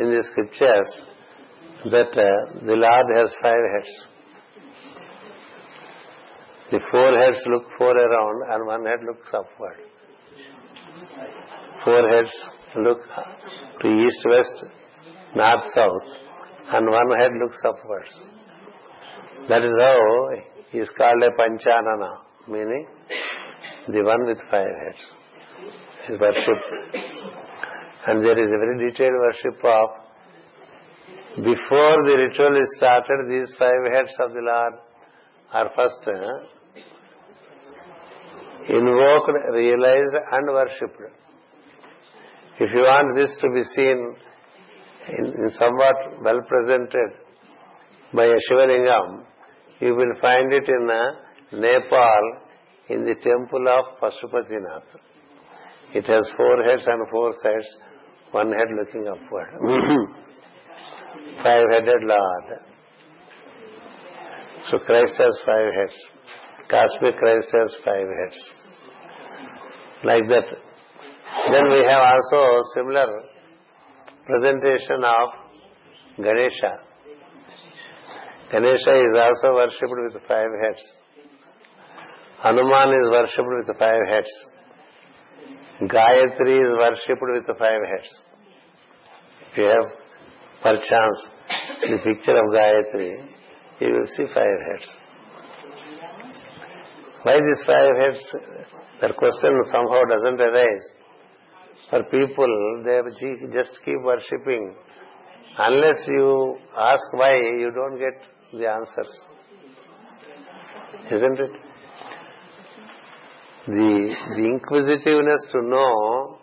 in 0.00 0.10
the 0.10 0.24
scriptures 0.30 0.86
that 1.90 2.16
uh, 2.16 2.64
the 2.64 2.74
Lord 2.74 3.06
has 3.16 3.34
five 3.42 3.64
heads. 3.74 4.06
The 6.70 6.80
four 6.90 7.18
heads 7.18 7.42
look 7.48 7.64
four 7.76 7.96
around 7.96 8.50
and 8.50 8.66
one 8.66 8.86
head 8.86 9.00
looks 9.04 9.28
upward. 9.34 9.91
Four 11.84 12.08
heads 12.08 12.32
look 12.76 13.00
to 13.82 13.88
east, 13.88 14.24
west, 14.28 14.64
north, 15.34 15.64
south 15.74 16.22
and 16.74 16.90
one 16.90 17.18
head 17.18 17.32
looks 17.42 17.60
upwards. 17.66 18.12
That 19.48 19.62
is 19.62 19.74
how 19.78 20.30
he 20.70 20.78
is 20.78 20.90
called 20.96 21.22
a 21.22 21.30
Panchanana, 21.40 22.10
meaning 22.48 22.86
the 23.88 24.02
one 24.02 24.26
with 24.26 24.38
five 24.50 24.74
heads. 24.84 25.02
His 26.06 26.18
worship. 26.18 26.60
And 28.06 28.24
there 28.24 28.38
is 28.42 28.50
a 28.50 28.58
very 28.58 28.90
detailed 28.90 29.14
worship 29.14 29.64
of 29.64 29.88
before 31.36 32.04
the 32.04 32.14
ritual 32.16 32.60
is 32.60 32.74
started, 32.76 33.26
these 33.28 33.54
five 33.58 33.92
heads 33.92 34.12
of 34.20 34.32
the 34.32 34.40
Lord 34.40 34.74
are 35.52 35.70
first 35.74 36.06
uh, 36.06 36.44
invoked, 38.68 39.30
realized 39.52 40.14
and 40.30 40.46
worshipped. 40.48 41.21
If 42.60 42.70
you 42.74 42.82
want 42.82 43.16
this 43.16 43.36
to 43.40 43.48
be 43.54 43.62
seen 43.74 44.14
in, 45.08 45.24
in 45.26 45.50
somewhat 45.50 46.22
well 46.22 46.40
presented 46.46 47.10
by 48.14 48.24
a 48.24 48.38
Shivalingam, 48.50 49.24
you 49.80 49.94
will 49.94 50.14
find 50.20 50.52
it 50.52 50.68
in 50.68 50.88
uh, 50.90 51.58
Nepal 51.58 52.38
in 52.88 53.04
the 53.04 53.14
temple 53.14 53.66
of 53.68 53.84
Pashupatinath. 54.00 54.82
It 55.94 56.06
has 56.06 56.30
four 56.36 56.62
heads 56.64 56.84
and 56.86 57.08
four 57.10 57.32
sides, 57.42 57.66
one 58.30 58.50
head 58.50 58.68
looking 58.78 59.08
upward. 59.08 59.48
Five-headed 61.42 62.02
Lord. 62.02 62.60
So 64.70 64.78
Christ 64.78 65.14
has 65.18 65.40
five 65.44 65.72
heads. 65.74 65.98
Cosmic 66.70 67.16
Christ 67.16 67.48
has 67.58 67.74
five 67.84 68.06
heads. 68.20 68.38
Like 70.04 70.22
that. 70.28 70.44
Then 71.32 71.64
we 71.70 71.84
have 71.88 72.02
also 72.12 72.62
similar 72.74 73.06
presentation 74.26 75.02
of 75.02 75.28
Ganesha. 76.16 76.72
Ganesha 78.50 78.94
is 79.06 79.14
also 79.16 79.54
worshipped 79.54 79.96
with 80.04 80.22
five 80.28 80.52
heads. 80.62 80.82
Hanuman 82.42 82.90
is 83.00 83.10
worshipped 83.10 83.52
with 83.66 83.78
five 83.78 84.02
heads. 84.10 84.32
Gayatri 85.80 86.56
is 86.60 86.72
worshipped 86.82 87.22
with 87.22 87.58
five 87.58 87.82
heads. 87.90 88.10
If 89.50 89.58
you 89.58 89.64
have 89.64 89.88
perchance 90.62 91.26
the 91.80 91.98
picture 92.04 92.36
of 92.36 92.46
Gayatri, 92.52 93.26
you 93.80 93.88
will 93.88 94.06
see 94.16 94.26
five 94.34 94.58
heads. 94.68 94.88
Why 97.22 97.34
these 97.34 97.64
five 97.66 97.96
heads? 98.00 98.20
That 99.00 99.16
question 99.16 99.50
somehow 99.70 100.02
doesn't 100.08 100.40
arise. 100.40 101.01
For 101.92 102.04
people, 102.04 102.82
they 102.86 103.02
just 103.52 103.78
keep 103.84 104.00
worshipping. 104.02 104.74
Unless 105.58 106.06
you 106.08 106.56
ask 106.74 107.12
why, 107.12 107.34
you 107.34 107.70
don't 107.74 107.98
get 107.98 108.14
the 108.58 108.66
answers. 108.66 109.12
Isn't 111.10 111.38
it? 111.38 111.50
The, 113.66 114.16
inquisitiveness 114.38 115.46
to 115.52 115.62
know 115.68 116.38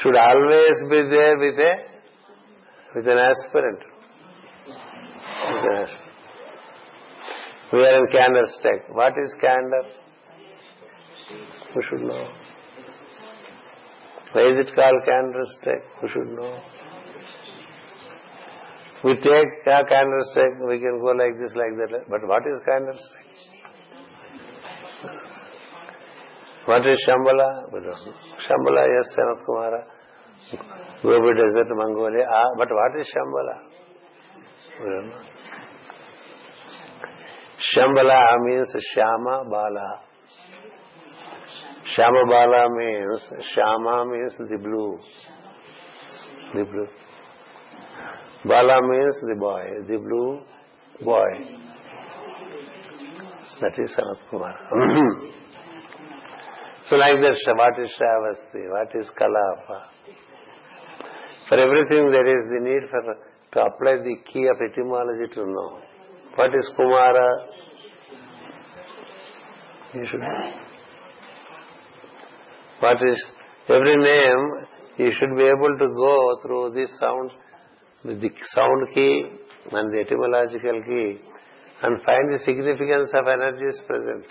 should 0.00 0.14
always 0.14 0.78
be 0.88 1.02
there 1.10 1.38
with 1.38 1.58
a 1.58 1.74
with 2.94 3.08
an 3.08 3.18
aspirant. 3.18 3.80
With 4.64 5.64
an 5.64 5.76
aspirant. 5.82 6.08
We 7.72 7.80
are 7.80 7.96
in 7.96 8.06
Kandersteg. 8.06 8.94
What 8.94 9.14
is 9.20 9.34
Kander? 9.42 9.82
We 11.74 11.82
should 11.90 12.02
know. 12.06 12.47
Why 14.32 14.48
is 14.48 14.58
it 14.58 14.74
called 14.74 15.02
Kandersteg? 15.08 15.80
We 16.02 16.08
should 16.08 16.28
know. 16.36 16.60
We 19.04 19.14
take 19.14 19.66
a 19.66 19.84
Kandersteg, 19.84 20.68
we 20.68 20.78
can 20.80 20.98
go 21.00 21.12
like 21.16 21.38
this, 21.40 21.54
like 21.54 21.74
that. 21.78 22.08
But 22.10 22.26
what 22.26 22.42
is 22.46 22.60
Kandersteg? 22.68 23.28
What 26.66 26.84
is 26.86 26.98
Shambhala? 27.08 27.64
Shambhala, 28.44 28.86
yes, 28.86 29.08
Sanat 29.16 29.44
Kumara. 29.48 29.82
Gobi 31.02 31.32
Desert, 31.32 31.68
Mongolia. 31.70 32.26
Ah, 32.30 32.50
but 32.58 32.68
what 32.70 33.00
is 33.00 33.06
Shambhala? 33.14 33.56
Shambhala 37.74 38.26
means 38.44 38.76
Shama 38.94 39.44
Bala. 39.48 40.07
Shama 41.98 42.26
Bala 42.28 42.68
means, 42.76 43.20
Shama 43.54 44.04
means 44.06 44.32
the 44.38 44.56
blue. 44.56 45.00
The 46.54 46.64
blue. 46.64 46.86
Bala 48.44 48.80
means 48.88 49.16
the 49.20 49.34
boy, 49.34 49.64
the 49.88 49.98
blue 49.98 50.40
boy. 51.04 51.30
That 53.60 53.76
is 53.78 53.90
Sanat 53.96 54.30
Kumar. 54.30 54.54
so 56.88 56.94
like 56.94 57.20
that, 57.20 57.36
what 57.56 57.78
is 57.84 57.90
Shravasti? 57.98 58.70
What 58.70 58.94
is 58.94 59.10
Kalapa? 59.20 59.78
For 61.48 61.56
everything 61.56 62.12
there 62.12 62.28
is 62.28 62.48
the 62.48 62.60
need 62.62 62.88
for 62.90 63.16
to 63.54 63.60
apply 63.66 63.96
the 64.04 64.16
key 64.32 64.46
of 64.46 64.56
etymology 64.70 65.34
to 65.34 65.40
know. 65.40 65.80
What 66.36 66.54
is 66.54 66.70
Kumara? 66.78 67.28
You 69.94 70.06
should. 70.06 70.67
What 72.80 72.96
is 72.96 73.24
every 73.68 73.96
name 73.96 74.66
you 74.98 75.12
should 75.12 75.36
be 75.36 75.44
able 75.44 75.74
to 75.78 75.88
go 75.96 76.38
through 76.42 76.72
this 76.74 76.90
sound 76.98 77.30
the 78.04 78.30
sound 78.54 78.88
key 78.94 79.24
and 79.72 79.92
the 79.92 80.00
etymological 80.00 80.82
key 80.82 81.18
and 81.82 82.02
find 82.02 82.32
the 82.32 82.38
significance 82.44 83.10
of 83.14 83.26
energies 83.28 83.80
present. 83.86 84.24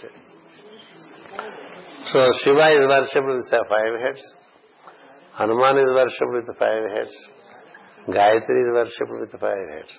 So 2.11 2.32
Shiva 2.44 2.68
is 2.72 2.88
worshipped 2.88 3.28
with 3.28 3.49
five 3.52 4.02
heads. 4.02 4.24
Hanuman 5.34 5.78
is 5.78 5.91
worshipped 5.94 6.34
with 6.34 6.57
five 6.57 6.84
heads. 6.95 7.15
Gayatri 8.07 8.60
is 8.64 8.72
worshipped 8.74 9.19
with 9.19 9.32
five 9.40 9.68
heads. 9.76 9.94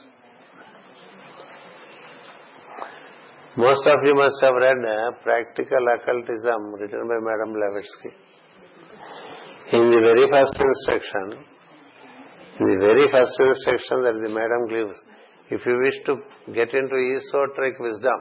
Most 3.56 3.86
of 3.86 3.98
you 4.04 4.14
must 4.14 4.36
have 4.42 4.54
read 4.54 4.78
uh, 4.78 5.10
Practical 5.22 5.84
Occultism 5.96 6.74
written 6.78 7.08
by 7.08 7.18
Madame 7.20 7.52
Blavatsky. 7.52 8.27
In 9.70 9.90
the 9.90 10.00
very 10.00 10.26
first 10.30 10.56
instruction, 10.58 11.44
in 12.58 12.66
the 12.72 12.78
very 12.80 13.06
first 13.12 13.38
instruction 13.38 14.02
that 14.02 14.16
the 14.16 14.32
madam 14.32 14.64
gives, 14.66 14.96
if 15.50 15.60
you 15.66 15.76
wish 15.76 15.98
to 16.06 16.16
get 16.54 16.72
into 16.72 16.96
esoteric 16.96 17.78
wisdom, 17.78 18.18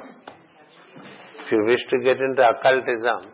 if 1.46 1.52
you 1.52 1.64
wish 1.66 1.80
to 1.90 2.00
get 2.04 2.18
into 2.20 2.44
occultism, 2.44 3.32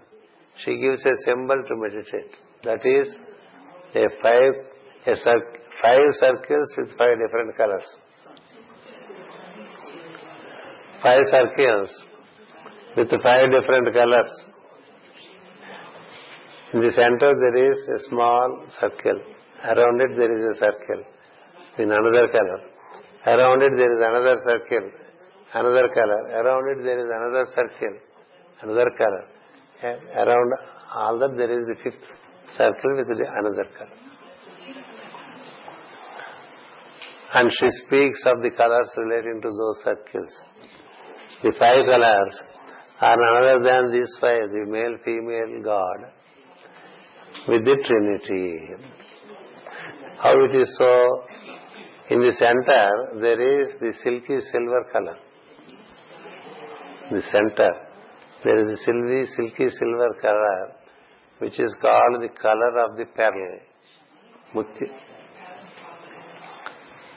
she 0.63 0.77
gives 0.77 1.03
a 1.07 1.15
symbol 1.25 1.57
to 1.67 1.75
meditate. 1.75 2.37
That 2.61 2.85
is 2.85 3.15
a 3.95 4.05
five, 4.21 4.53
a 5.07 5.15
cir- 5.15 5.57
five 5.81 6.05
circles 6.19 6.71
with 6.77 6.95
five 6.95 7.17
different 7.17 7.57
colors. 7.57 7.89
Five 11.01 11.23
circles 11.31 11.89
with 12.95 13.09
five 13.23 13.49
different 13.49 13.91
colors. 13.91 14.52
In 16.73 16.81
the 16.81 16.91
center 16.91 17.35
there 17.39 17.71
is 17.71 17.77
a 17.87 18.09
small 18.09 18.65
circle 18.79 19.21
Around 19.63 20.01
it 20.01 20.17
there 20.17 20.31
is 20.31 20.57
a 20.57 20.59
circle 20.59 21.03
in 21.77 21.89
another 21.89 22.27
color. 22.27 22.59
Around 23.25 23.61
it 23.63 23.71
there 23.77 23.93
is 23.95 24.01
another 24.03 24.35
circle, 24.43 24.91
another 25.53 25.87
color. 25.87 26.21
Around 26.41 26.65
it 26.71 26.83
there 26.83 26.99
is 26.99 27.09
another 27.09 27.45
circle, 27.55 27.95
another 28.61 28.89
color. 28.97 29.23
Around 30.17 30.53
all 30.93 31.17
that 31.19 31.37
there 31.37 31.49
is 31.49 31.65
the 31.67 31.75
fifth 31.81 32.05
circle 32.57 32.97
with 32.97 33.07
the 33.07 33.25
another 33.39 33.63
color. 33.77 33.97
And 37.35 37.49
she 37.57 37.69
speaks 37.85 38.21
of 38.25 38.41
the 38.41 38.51
colors 38.51 38.91
relating 38.97 39.41
to 39.43 39.47
those 39.47 39.77
circles. 39.85 40.31
The 41.41 41.53
five 41.57 41.85
colors 41.89 42.41
are 42.99 43.15
none 43.15 43.43
other 43.43 43.63
than 43.63 43.93
these 43.93 44.11
five, 44.19 44.51
the 44.51 44.65
male, 44.67 44.97
female, 45.05 45.63
God, 45.63 46.11
with 47.47 47.65
the 47.65 47.75
Trinity. 47.85 48.59
How 50.21 50.33
it 50.45 50.55
is 50.55 50.75
so? 50.77 51.23
In 52.09 52.21
the 52.21 52.31
center, 52.33 53.19
there 53.21 53.61
is 53.61 53.79
the 53.79 53.91
silky 54.03 54.39
silver 54.51 54.85
color. 54.91 55.17
The 57.11 57.21
center, 57.31 57.69
there 58.43 58.59
is 58.59 58.77
the 58.77 58.83
silky, 58.85 59.25
silky 59.35 59.69
silver 59.77 60.13
color, 60.21 60.75
which 61.39 61.59
is 61.59 61.75
called 61.81 62.21
the 62.21 62.29
color 62.39 62.85
of 62.85 62.97
the 62.97 63.05
pearl. 63.15 63.59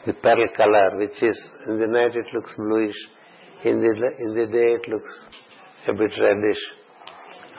The 0.07 0.13
pearl 0.15 0.49
color, 0.57 0.99
which 0.99 1.23
is, 1.23 1.39
in 1.69 1.79
the 1.79 1.87
night 1.87 2.15
it 2.15 2.27
looks 2.35 2.55
bluish, 2.57 2.97
in 3.65 3.81
the, 3.81 4.13
in 4.19 4.35
the 4.35 4.47
day 4.47 4.75
it 4.75 4.89
looks 4.89 5.21
a 5.89 5.93
bit 5.93 6.13
reddish, 6.21 6.63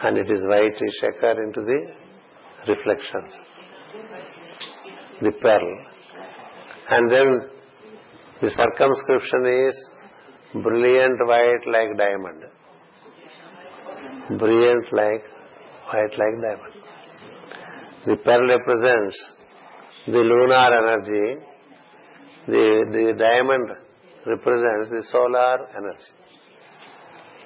and 0.03 0.18
it 0.18 0.30
is 0.31 0.45
whitish 0.48 1.03
according 1.14 1.53
to 1.53 1.61
the 1.61 2.07
reflections 2.68 3.34
the 5.22 5.31
pearl. 5.31 5.85
And 6.89 7.11
then 7.11 7.39
the 8.41 8.49
circumscription 8.49 9.68
is 9.68 9.76
brilliant 10.53 11.19
white 11.27 11.65
like 11.65 11.98
diamond. 11.98 12.44
Brilliant 14.39 14.85
like 14.94 15.23
white 15.91 16.15
like 16.22 16.38
diamond. 16.45 16.73
The 18.06 18.15
pearl 18.18 18.48
represents 18.48 19.18
the 20.06 20.22
lunar 20.31 20.69
energy. 20.81 21.41
The, 22.48 22.85
the 22.91 23.14
diamond 23.18 23.69
represents 24.26 24.89
the 24.89 25.03
solar 25.11 25.68
energy. 25.76 26.14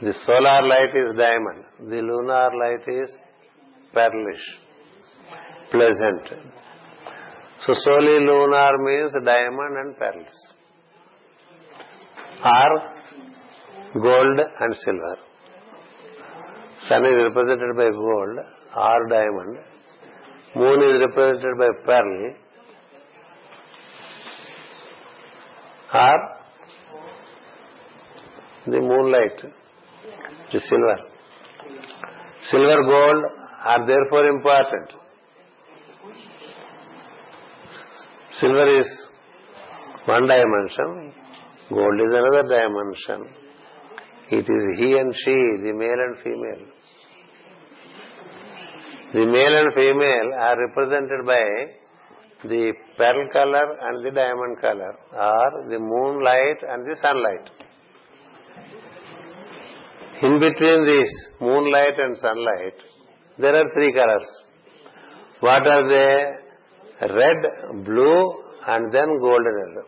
The 0.01 0.13
solar 0.25 0.67
light 0.67 0.95
is 0.95 1.09
diamond. 1.17 1.65
The 1.79 2.01
lunar 2.01 2.49
light 2.61 2.87
is 2.87 3.09
pearlish, 3.93 4.45
pleasant. 5.71 6.23
So 7.65 7.73
solely 7.83 8.19
lunar 8.27 8.77
means 8.79 9.13
diamond 9.25 9.77
and 9.81 9.97
pearls. 9.97 10.37
Or 12.43 14.01
gold 14.01 14.39
and 14.59 14.75
silver. 14.75 15.17
Sun 16.87 17.05
is 17.05 17.21
represented 17.27 17.75
by 17.75 17.89
gold 17.91 18.39
or 18.75 19.07
diamond. 19.09 19.57
Moon 20.55 20.81
is 20.81 20.99
represented 21.07 21.57
by 21.57 21.69
pearl 21.85 22.35
or 25.93 26.41
the 28.65 28.79
moonlight, 28.79 29.41
the 30.51 30.59
silver. 30.59 30.97
Silver, 32.43 32.83
gold 32.83 33.23
are 33.65 33.85
therefore 33.85 34.25
important. 34.25 35.00
Silver 38.41 38.79
is 38.79 38.89
one 40.05 40.25
dimension, 40.27 41.13
gold 41.69 41.99
is 42.05 42.11
another 42.11 42.41
dimension. 42.49 43.19
It 44.31 44.47
is 44.55 44.79
he 44.79 44.93
and 44.93 45.13
she, 45.13 45.35
the 45.61 45.73
male 45.81 46.01
and 46.07 46.15
female. 46.23 46.63
The 49.13 49.25
male 49.27 49.55
and 49.61 49.73
female 49.75 50.33
are 50.39 50.57
represented 50.59 51.23
by 51.27 51.43
the 52.49 52.73
pearl 52.97 53.27
color 53.31 53.77
and 53.79 54.05
the 54.05 54.09
diamond 54.09 54.59
color, 54.59 54.95
or 55.13 55.69
the 55.69 55.77
moonlight 55.77 56.63
and 56.67 56.83
the 56.89 56.95
sunlight. 56.99 57.47
In 60.23 60.39
between 60.39 60.85
these 60.87 61.13
moonlight 61.39 61.99
and 61.99 62.17
sunlight, 62.17 62.73
there 63.37 63.55
are 63.55 63.71
three 63.75 63.93
colors. 63.93 64.27
What 65.41 65.67
are 65.67 65.87
they? 65.87 66.07
red, 66.07 66.09
blue, 66.15 66.39
and 66.39 66.40
then 68.93 69.19
golden 69.19 69.55
yellow. 69.59 69.85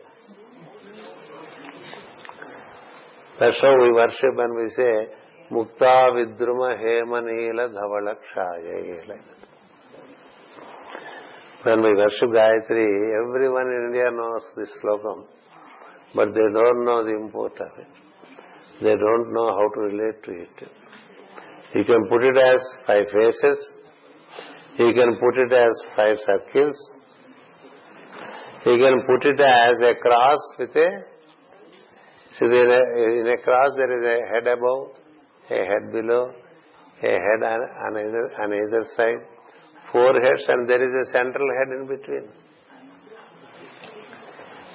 That's 3.38 3.60
how 3.60 3.82
we 3.82 3.92
worship 3.92 4.38
and 4.38 4.54
we 4.56 4.68
say, 4.70 5.08
Mukta 5.50 6.12
Vidruma 6.14 6.76
Hema 6.78 7.22
Neela 7.22 7.68
Dhavala 7.68 8.14
Kshaya. 8.14 9.18
When 11.62 11.82
we 11.82 11.94
worship 11.94 12.30
Gayatri, 12.30 12.86
everyone 13.22 13.68
in 13.68 13.86
India 13.88 14.10
knows 14.10 14.42
this 14.56 14.70
slokam, 14.82 15.24
but 16.14 16.28
they 16.34 16.48
don't 16.52 16.84
know 16.84 17.04
the 17.04 17.14
import 17.14 17.52
of 17.60 17.78
it. 17.78 17.88
They 18.82 18.96
don't 18.96 19.32
know 19.32 19.48
how 19.48 19.68
to 19.74 19.80
relate 19.80 20.22
to 20.24 20.30
it. 20.32 20.68
You 21.74 21.84
can 21.84 22.06
put 22.08 22.22
it 22.22 22.36
as 22.36 22.60
five 22.86 23.06
faces, 23.12 23.58
you 24.78 24.92
can 24.92 25.16
put 25.18 25.38
it 25.38 25.52
as 25.52 25.82
five 25.96 26.16
circles, 26.26 26.76
you 28.66 28.78
can 28.78 29.02
put 29.06 29.26
it 29.26 29.40
as 29.40 29.76
a 29.82 29.94
cross 30.00 30.38
with 30.58 30.70
a, 30.70 30.88
see 32.38 32.46
in 32.46 33.28
a, 33.28 33.36
cross 33.42 33.72
there 33.76 33.98
is 33.98 34.06
a 34.06 34.18
head 34.32 34.46
above, 34.46 34.96
a 35.50 35.60
head 35.70 35.92
below, 35.92 36.32
a 37.02 37.06
head 37.06 37.40
on, 37.44 37.60
on, 37.86 37.98
either, 37.98 38.30
on 38.42 38.52
either 38.54 38.84
side, 38.96 39.20
four 39.92 40.14
heads 40.14 40.44
and 40.48 40.68
there 40.68 40.82
is 40.82 41.06
a 41.06 41.12
central 41.12 41.48
head 41.58 41.78
in 41.78 41.86
between. 41.86 42.28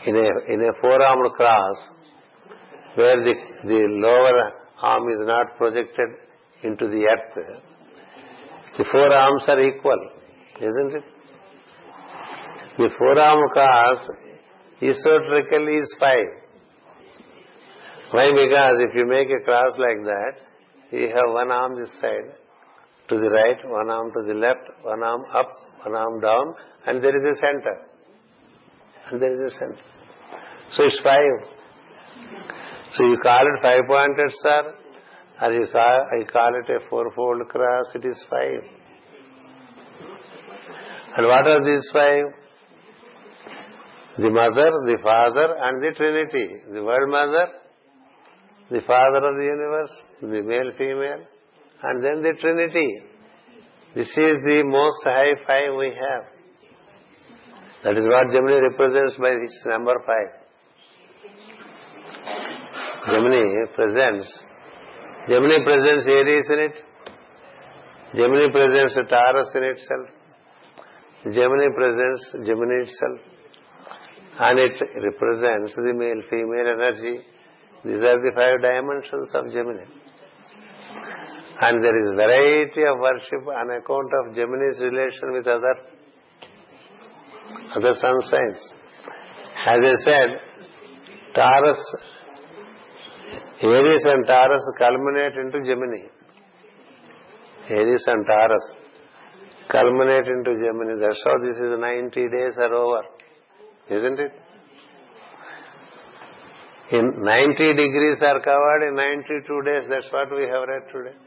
In 0.05 0.15
a, 0.15 0.53
in 0.53 0.61
a 0.61 0.73
four-armed 0.81 1.33
cross, 1.33 1.77
where 2.95 3.23
the, 3.23 3.33
the 3.65 3.87
lower 3.89 4.51
arm 4.81 5.09
is 5.09 5.19
not 5.21 5.57
projected 5.57 6.09
into 6.63 6.87
the 6.87 7.07
earth, 7.09 7.59
the 8.77 8.85
four 8.91 9.11
arms 9.11 9.43
are 9.47 9.61
equal, 9.61 10.09
isn't 10.61 10.95
it? 10.95 11.03
The 12.79 12.89
forearm 12.97 13.49
cross 13.49 13.99
esoterically 14.81 15.79
is 15.79 15.93
five. 15.99 16.31
Why? 18.11 18.29
Because 18.29 18.77
if 18.87 18.95
you 18.95 19.05
make 19.05 19.27
a 19.27 19.43
cross 19.43 19.71
like 19.77 20.05
that, 20.05 20.35
you 20.91 21.09
have 21.09 21.33
one 21.33 21.51
arm 21.51 21.77
this 21.77 21.91
side, 21.99 22.31
to 23.09 23.15
the 23.15 23.29
right, 23.29 23.57
one 23.67 23.89
arm 23.89 24.13
to 24.13 24.23
the 24.25 24.33
left, 24.33 24.65
one 24.83 25.03
arm 25.03 25.25
up, 25.35 25.49
one 25.83 25.93
arm 25.93 26.21
down, 26.21 26.55
and 26.87 27.03
there 27.03 27.13
is 27.17 27.37
a 27.37 27.41
center. 27.41 27.81
And 29.11 29.21
there 29.21 29.33
is 29.33 29.53
a 29.53 29.57
center. 29.59 29.83
So 30.71 30.83
it's 30.85 31.01
five. 31.03 31.37
So 32.93 33.03
you 33.03 33.17
call 33.21 33.41
it 33.41 33.61
five-pointed 33.61 34.31
star, 34.39 34.73
or 35.41 35.51
you 35.51 35.67
call, 35.69 36.07
I 36.17 36.31
call 36.31 36.55
it 36.55 36.71
a 36.71 36.89
fourfold 36.89 37.45
cross, 37.49 37.87
it 37.95 38.05
is 38.05 38.23
five. 38.29 38.63
And 41.17 41.27
what 41.27 41.45
are 41.45 41.59
these 44.21 44.31
five? 44.31 44.53
The 44.55 44.61
mother, 44.61 44.71
the 44.85 44.97
father, 45.03 45.55
and 45.61 45.83
the 45.83 45.91
trinity. 45.97 46.61
The 46.73 46.83
world 46.83 47.09
mother, 47.09 47.47
the 48.71 48.81
father 48.81 49.17
of 49.17 49.35
the 49.35 49.43
universe, 49.43 49.91
the 50.21 50.41
male, 50.41 50.71
female, 50.77 51.25
and 51.83 52.03
then 52.03 52.21
the 52.21 52.33
trinity. 52.39 53.03
This 53.95 54.07
is 54.07 54.43
the 54.43 54.63
most 54.65 55.03
high 55.03 55.35
five 55.47 55.75
we 55.77 55.87
have. 55.87 56.25
That 57.83 57.97
is 57.97 58.05
what 58.05 58.31
Gemini 58.33 58.59
represents 58.59 59.17
by 59.17 59.29
its 59.29 59.65
number 59.65 59.95
five. 60.05 60.39
Gemini 63.09 63.65
presents. 63.75 64.43
Gemini 65.27 65.63
presents 65.63 66.07
Aries 66.07 66.49
in 66.49 66.59
it. 66.59 66.73
Gemini 68.15 68.51
presents 68.51 68.95
Taurus 69.09 69.55
in 69.55 69.63
itself. 69.63 70.09
Gemini 71.23 71.67
presents 71.75 72.31
Gemini 72.45 72.83
itself. 72.83 73.38
And 74.39 74.57
it 74.57 74.71
represents 75.03 75.75
the 75.75 75.93
male 75.93 76.21
female 76.29 76.67
energy. 76.73 77.19
These 77.83 78.01
are 78.01 78.19
the 78.23 78.31
five 78.35 78.61
dimensions 78.61 79.29
of 79.35 79.51
Gemini. 79.51 79.83
And 81.61 81.83
there 81.83 81.97
is 82.03 82.15
variety 82.15 82.83
of 82.87 82.99
worship 82.99 83.43
on 83.47 83.69
account 83.75 84.11
of 84.19 84.35
Gemini's 84.35 84.79
relation 84.79 85.33
with 85.33 85.45
other 85.45 85.75
other 87.75 87.93
sun 87.95 88.15
signs. 88.31 88.61
As 89.65 89.81
I 89.83 89.95
said, 90.05 90.29
Taurus, 91.35 91.81
Aries 93.61 94.05
and 94.05 94.25
Taurus 94.25 94.63
culminate 94.77 95.35
into 95.35 95.59
Gemini. 95.67 96.07
Aries 97.69 98.03
and 98.07 98.25
Taurus 98.25 98.63
culminate 99.69 100.27
into 100.27 100.51
Gemini. 100.63 100.95
That's 101.01 101.21
how 101.25 101.37
this 101.43 101.57
is 101.57 101.77
90 101.77 102.29
days 102.29 102.57
are 102.57 102.73
over. 102.73 103.03
Isn't 103.89 104.19
it? 104.19 104.31
In 106.91 107.23
90 107.23 107.73
degrees 107.73 108.17
are 108.21 108.39
covered 108.41 108.87
in 108.87 108.95
92 108.95 109.61
days. 109.63 109.83
That's 109.89 110.11
what 110.11 110.29
we 110.35 110.43
have 110.43 110.67
read 110.67 110.83
today. 110.91 111.17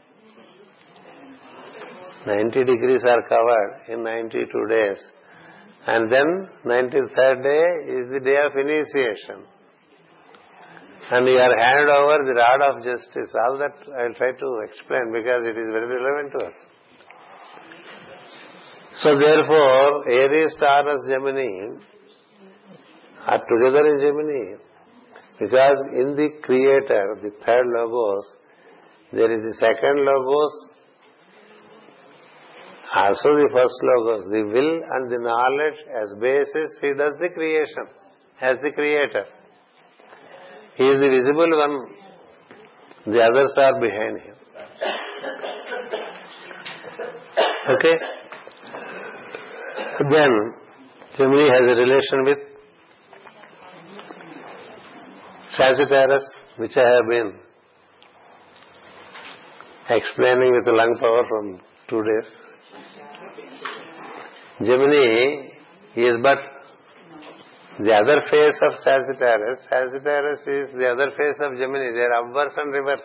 90 2.25 2.63
degrees 2.63 3.03
are 3.05 3.21
covered 3.27 3.81
in 3.89 4.03
92 4.03 4.67
days. 4.69 4.97
And 5.85 6.11
then 6.11 6.49
93rd 6.65 7.43
day 7.43 7.91
is 7.91 8.09
the 8.11 8.21
day 8.23 8.37
of 8.45 8.55
initiation. 8.57 9.43
And 11.11 11.27
you 11.27 11.37
are 11.37 11.57
handed 11.59 11.89
over 11.89 12.23
the 12.23 12.33
rod 12.33 12.61
of 12.61 12.83
justice. 12.83 13.35
All 13.35 13.57
that 13.57 13.75
I'll 13.99 14.13
try 14.15 14.31
to 14.31 14.59
explain 14.63 15.11
because 15.11 15.43
it 15.43 15.57
is 15.57 15.69
very 15.71 15.87
relevant 15.87 16.31
to 16.39 16.45
us. 16.45 16.53
So 19.01 19.19
therefore, 19.19 20.09
Aries, 20.09 20.55
Taurus, 20.59 21.01
Gemini 21.09 21.92
are 23.25 23.41
together 23.41 23.87
in 23.87 23.99
Gemini. 23.99 24.57
Because 25.39 25.79
in 25.93 26.15
the 26.15 26.29
Creator, 26.43 27.17
the 27.21 27.31
third 27.45 27.65
Logos, 27.65 28.25
there 29.11 29.31
is 29.31 29.41
the 29.43 29.55
second 29.59 30.05
Logos 30.05 30.73
also 32.95 33.29
the 33.35 33.49
first 33.51 33.73
logos, 33.89 34.29
the 34.29 34.43
will 34.53 34.73
and 34.93 35.11
the 35.11 35.17
knowledge 35.17 35.79
as 36.01 36.13
basis, 36.21 36.69
he 36.79 36.93
does 36.93 37.13
the 37.19 37.29
creation 37.33 37.87
as 38.39 38.57
the 38.61 38.71
creator. 38.71 39.25
He 40.75 40.85
is 40.85 41.01
the 41.01 41.09
visible 41.09 41.57
one, 41.57 41.75
the 43.13 43.21
others 43.23 43.53
are 43.57 43.79
behind 43.81 44.21
him. 44.21 44.35
Okay? 47.77 47.97
Then, 50.11 50.31
Gemini 51.17 51.49
has 51.49 51.61
a 51.61 51.75
relation 51.75 52.23
with 52.25 52.52
Sagittarius, 55.57 56.25
which 56.57 56.75
I 56.77 56.87
have 56.95 57.07
been 57.07 57.33
explaining 59.89 60.51
with 60.55 60.65
the 60.65 60.71
lung 60.71 60.97
power 60.99 61.23
from 61.29 61.59
two 61.89 62.01
days. 62.03 62.29
Gemini 64.65 65.51
is 65.95 66.15
but 66.23 66.39
the 67.79 67.93
other 67.93 68.21
face 68.31 68.57
of 68.61 68.79
Sagittarius. 68.83 69.59
Sagittarius 69.69 70.39
is 70.41 70.73
the 70.73 70.87
other 70.89 71.11
face 71.11 71.39
of 71.41 71.57
Gemini. 71.57 71.91
They 71.93 72.01
are 72.01 72.25
upwards 72.25 72.53
and 72.57 72.73
reverse. 72.73 73.03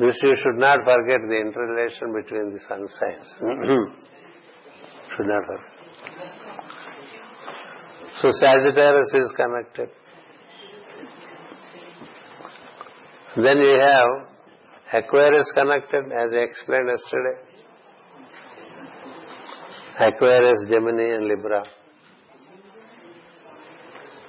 This 0.00 0.16
you 0.22 0.36
should 0.36 0.58
not 0.58 0.78
forget 0.84 1.20
the 1.28 1.36
interrelation 1.36 2.12
between 2.12 2.52
the 2.52 2.60
sun 2.68 2.88
signs. 2.88 3.28
should 5.16 5.26
not 5.26 5.44
forget. 5.46 5.82
So 8.20 8.30
Sagittarius 8.40 9.14
is 9.14 9.32
connected. 9.36 9.88
Then 13.36 13.58
you 13.58 13.80
have 13.80 15.04
Aquarius 15.04 15.50
connected 15.54 16.04
as 16.12 16.32
I 16.32 16.42
explained 16.44 16.88
yesterday. 16.88 17.38
Aquarius, 19.98 20.66
Gemini 20.68 21.14
and 21.14 21.28
Libra. 21.28 21.62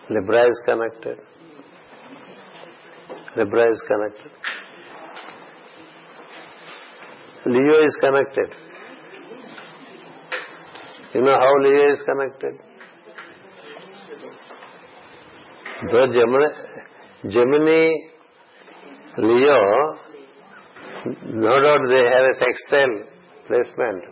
Libra 0.09 0.47
is 0.47 0.61
connected. 0.65 1.17
Libra 3.35 3.71
is 3.71 3.84
connected. 3.88 4.31
Leo 7.45 7.85
is 7.85 7.97
connected. 7.99 8.49
You 11.13 11.21
know 11.23 11.34
how 11.34 11.53
Leo 11.61 11.91
is 11.91 12.01
connected? 12.05 12.59
Though 15.91 16.07
Gemini, 17.27 18.12
Leo, 19.18 19.98
no 21.26 21.61
doubt 21.61 21.80
they 21.90 22.03
have 22.03 22.26
a 22.26 22.35
sextile 22.40 23.03
placement. 23.48 24.03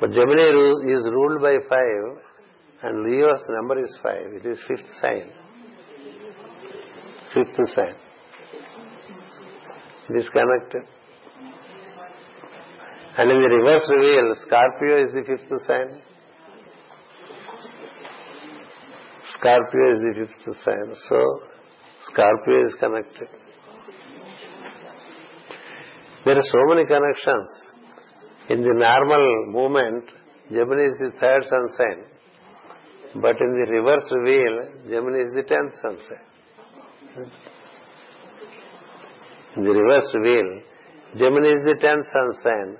But 0.00 0.10
Gemini 0.10 0.50
is 0.94 1.08
ruled 1.10 1.42
by 1.42 1.54
five 1.68 2.22
and 2.82 3.02
Leo's 3.04 3.44
number 3.50 3.82
is 3.82 3.98
five. 4.02 4.32
It 4.32 4.46
is 4.46 4.62
fifth 4.66 4.88
sign. 5.00 5.30
Fifth 7.34 7.68
sign. 7.74 7.94
It 10.08 10.16
is 10.16 10.28
connected. 10.30 10.82
And 13.18 13.30
in 13.30 13.40
the 13.42 13.48
reverse 13.48 13.90
reveal, 13.90 14.34
Scorpio 14.46 15.04
is 15.04 15.12
the 15.12 15.22
fifth 15.26 15.66
sign. 15.66 16.00
Scorpio 19.34 19.92
is 19.92 19.98
the 19.98 20.12
fifth 20.16 20.56
sign. 20.64 20.94
So, 21.08 21.40
Scorpio 22.04 22.64
is 22.64 22.74
connected. 22.80 23.28
There 26.24 26.36
are 26.36 26.42
so 26.42 26.58
many 26.68 26.84
connections. 26.86 27.48
In 28.50 28.60
the 28.60 28.74
normal 28.74 29.46
movement, 29.46 30.04
Gemini 30.52 30.88
is 30.88 30.98
the 30.98 31.12
third 31.18 31.44
sun 31.44 31.66
sign. 31.78 32.04
But 33.22 33.40
in 33.40 33.50
the 33.58 33.66
reverse 33.70 34.10
wheel, 34.26 34.56
Gemini 34.90 35.24
is 35.24 35.32
the 35.34 35.42
tenth 35.42 35.72
sun 35.80 35.96
sign. 36.08 36.26
In 39.56 39.64
the 39.64 39.70
reverse 39.70 40.12
wheel, 40.22 40.60
Gemini 41.16 41.58
is 41.58 41.64
the 41.64 41.76
tenth 41.80 42.06
sun 42.12 42.34
sign, 42.42 42.76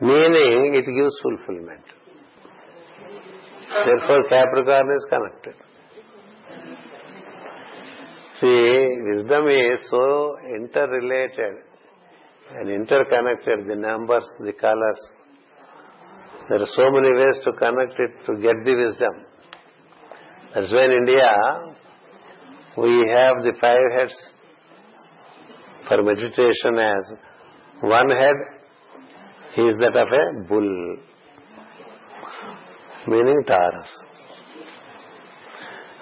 meaning 0.00 0.74
it 0.74 0.84
gives 0.84 1.18
fulfillment. 1.22 1.84
Therefore, 3.68 4.22
Capricorn 4.28 4.90
is 4.96 5.06
connected. 5.08 5.54
See, 8.40 8.96
wisdom 9.04 9.48
is 9.48 9.88
so 9.88 10.36
interrelated 10.56 11.65
and 12.54 12.68
interconnected, 12.68 13.66
the 13.66 13.76
numbers, 13.76 14.24
the 14.40 14.52
colors. 14.52 15.00
There 16.48 16.62
are 16.62 16.72
so 16.74 16.90
many 16.90 17.12
ways 17.12 17.40
to 17.44 17.52
connect 17.52 17.98
it 17.98 18.12
to 18.26 18.40
get 18.40 18.64
the 18.64 18.74
wisdom. 18.76 19.26
That's 20.54 20.72
why 20.72 20.84
in 20.84 20.92
India 20.92 21.32
we 22.78 23.10
have 23.14 23.36
the 23.42 23.52
five 23.60 23.92
heads 23.98 24.14
for 25.88 26.02
meditation 26.02 26.78
as 26.78 27.12
one 27.82 28.10
head 28.10 28.34
is 29.56 29.76
that 29.78 29.96
of 29.96 30.08
a 30.08 30.48
bull, 30.48 30.96
meaning 33.06 33.42
Taurus. 33.46 34.00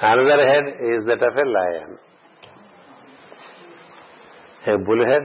Another 0.01 0.47
head 0.47 0.65
is 0.67 1.07
that 1.07 1.23
of 1.23 1.37
a 1.37 1.47
lion. 1.57 1.99
A 4.67 4.79
bull 4.85 5.05
head, 5.07 5.23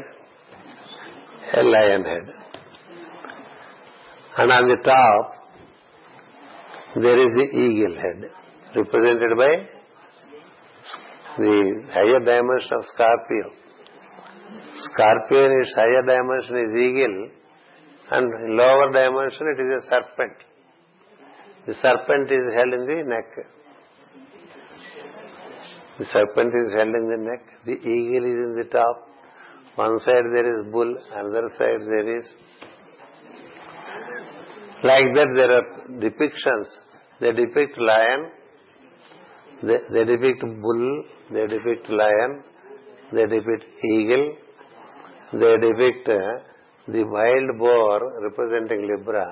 a 1.54 1.64
lion 1.64 2.04
head. 2.04 2.34
And 4.38 4.52
on 4.52 4.68
the 4.68 4.78
top, 4.84 5.40
there 6.96 7.18
is 7.18 7.34
the 7.36 7.48
eagle 7.58 7.96
head, 7.96 8.30
represented 8.76 9.38
by 9.38 9.54
the 11.38 11.84
higher 11.92 12.20
dimension 12.20 12.74
of 12.78 12.86
Scorpio. 12.94 13.52
Scorpio 14.94 15.46
in 15.46 15.62
its 15.62 15.76
higher 15.76 16.04
dimension 16.06 16.58
is 16.66 16.72
eagle, 16.78 17.30
and 18.12 18.56
lower 18.56 18.92
dimension 18.92 19.56
it 19.56 19.62
is 19.62 19.84
a 19.84 19.90
serpent. 19.90 20.38
The 21.68 21.74
serpent 21.76 22.32
is 22.32 22.46
held 22.56 22.74
in 22.74 22.86
the 22.86 23.04
neck. 23.04 23.46
The 26.00 26.06
serpent 26.06 26.54
is 26.56 26.74
held 26.74 26.96
in 26.96 27.10
the 27.10 27.18
neck. 27.30 27.44
The 27.66 27.74
eagle 27.74 28.26
is 28.26 28.36
in 28.36 28.56
the 28.56 28.70
top. 28.72 29.09
One 29.80 29.98
side 30.00 30.28
there 30.36 30.48
is 30.60 30.72
bull, 30.74 30.94
another 31.16 31.50
side 31.58 31.84
there 31.92 32.18
is. 32.18 32.26
Like 34.84 35.14
that 35.18 35.30
there 35.38 35.52
are 35.58 35.66
depictions. 36.06 36.68
They 37.22 37.32
depict 37.32 37.78
lion, 37.78 38.32
they, 39.64 39.78
they 39.94 40.04
depict 40.04 40.42
bull, 40.62 41.04
they 41.32 41.48
depict 41.48 41.90
lion, 41.90 42.44
they 43.14 43.26
depict 43.34 43.66
eagle, 43.94 44.36
they 45.34 45.56
depict 45.66 46.10
uh, 46.10 46.92
the 46.92 47.04
wild 47.06 47.58
boar 47.58 48.22
representing 48.22 48.86
Libra, 48.86 49.28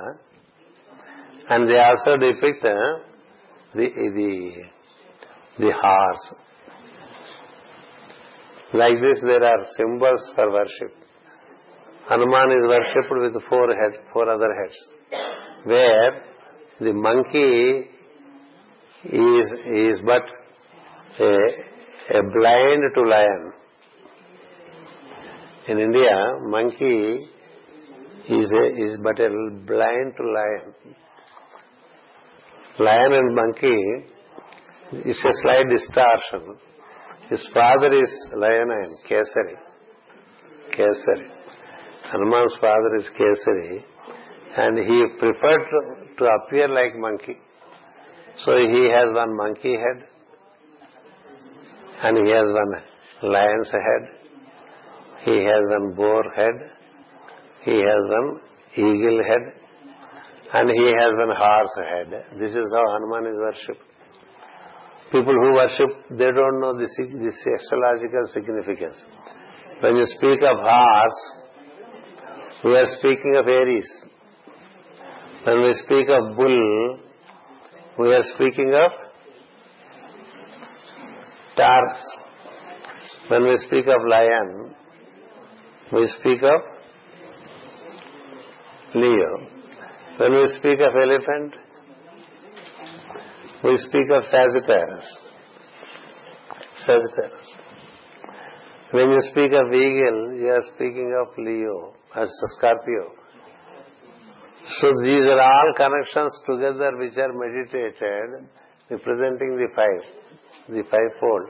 and 1.49 1.69
they 1.69 1.79
also 1.79 2.15
depict 2.15 2.63
uh, 2.63 2.69
the 3.75 3.87
the 4.17 4.51
the 5.59 5.73
horse. 5.81 6.35
Like 8.73 8.95
this, 8.95 9.21
there 9.21 9.43
are 9.43 9.65
symbols 9.77 10.21
for 10.35 10.51
worship. 10.51 10.93
Hanuman 12.09 12.51
is 12.51 12.69
worshipped 12.69 13.35
with 13.35 13.43
four 13.49 13.67
head, 13.73 13.99
four 14.11 14.29
other 14.29 14.49
heads, 14.53 14.77
where 15.63 16.23
the 16.79 16.93
monkey 16.93 17.89
is 19.05 19.51
is 19.73 19.99
but 20.05 20.21
a, 21.19 21.31
a 22.17 22.23
blind 22.35 22.83
to 22.95 23.01
lion. 23.03 23.53
In 25.69 25.79
India, 25.79 26.17
monkey 26.43 27.27
is 28.29 28.51
a, 28.51 28.65
is 28.83 28.99
but 29.01 29.19
a 29.19 29.29
blind 29.65 30.13
to 30.17 30.23
lion. 30.23 30.73
Lion 32.79 33.13
and 33.13 33.35
monkey 33.35 35.09
is 35.09 35.25
a 35.25 35.31
slight 35.41 35.65
distortion. 35.69 36.57
His 37.29 37.47
father 37.53 37.87
is 37.87 38.11
lion 38.35 38.69
and 38.71 38.95
Kesari. 39.09 39.57
Kesari. 40.75 41.29
Hanuman's 42.11 42.55
father 42.61 42.95
is 42.97 43.09
Kesari 43.19 43.83
and 44.57 44.77
he 44.77 45.05
preferred 45.19 45.65
to, 45.71 46.15
to 46.17 46.25
appear 46.25 46.67
like 46.67 46.95
monkey. 46.97 47.37
So 48.45 48.57
he 48.57 48.89
has 48.89 49.13
one 49.13 49.35
monkey 49.35 49.73
head 49.73 50.07
and 52.03 52.17
he 52.17 52.31
has 52.31 52.45
one 52.45 53.31
lion's 53.31 53.71
head. 53.71 54.03
He 55.25 55.43
has 55.43 55.61
one 55.69 55.95
boar 55.95 56.23
head 56.35 56.77
he 57.67 57.77
has 57.83 58.03
one 58.15 58.39
eagle 58.77 59.19
head 59.29 59.45
and 60.53 60.69
he 60.69 60.85
has 60.99 61.11
one 61.23 61.33
horse 61.35 61.75
head. 61.91 62.39
This 62.39 62.51
is 62.51 62.67
how 62.71 62.83
Hanuman 62.93 63.25
is 63.33 63.37
worshipped. 63.37 63.86
People 65.11 65.33
who 65.33 65.53
worship, 65.53 65.89
they 66.11 66.31
don't 66.31 66.59
know 66.59 66.77
this, 66.77 66.91
this 66.97 67.35
astrological 67.55 68.25
significance. 68.33 69.01
When 69.79 69.95
you 69.95 70.05
speak 70.05 70.41
of 70.41 70.57
horse, 70.59 71.19
we 72.65 72.75
are 72.75 72.87
speaking 72.97 73.35
of 73.37 73.47
Aries. 73.47 73.89
When 75.45 75.61
we 75.61 75.73
speak 75.85 76.09
of 76.09 76.35
bull, 76.35 76.99
we 77.99 78.13
are 78.13 78.23
speaking 78.35 78.73
of 78.73 78.91
Taurus. 81.55 82.03
When 83.29 83.43
we 83.43 83.57
speak 83.57 83.87
of 83.87 84.01
lion, 84.09 84.75
we 85.93 86.07
speak 86.19 86.41
of 86.43 86.61
Leo. 88.95 89.47
When 90.17 90.31
we 90.33 90.47
speak 90.59 90.79
of 90.79 90.93
elephant, 91.01 91.55
we 93.67 93.77
speak 93.77 94.09
of 94.09 94.23
Sagittarius. 94.31 95.07
Sagittarius. 96.85 97.47
When 98.91 99.09
you 99.11 99.21
speak 99.31 99.51
of 99.51 99.67
eagle, 99.73 100.19
you 100.41 100.49
are 100.57 100.65
speaking 100.73 101.13
of 101.21 101.37
Leo 101.37 101.93
as 102.15 102.29
Scorpio. 102.57 103.11
So 104.79 104.93
these 105.03 105.25
are 105.33 105.41
all 105.41 105.73
connections 105.75 106.33
together 106.49 106.91
which 106.97 107.17
are 107.17 107.33
meditated, 107.33 108.47
representing 108.89 109.57
the 109.61 109.67
five, 109.75 110.03
the 110.69 110.83
fivefold. 110.89 111.45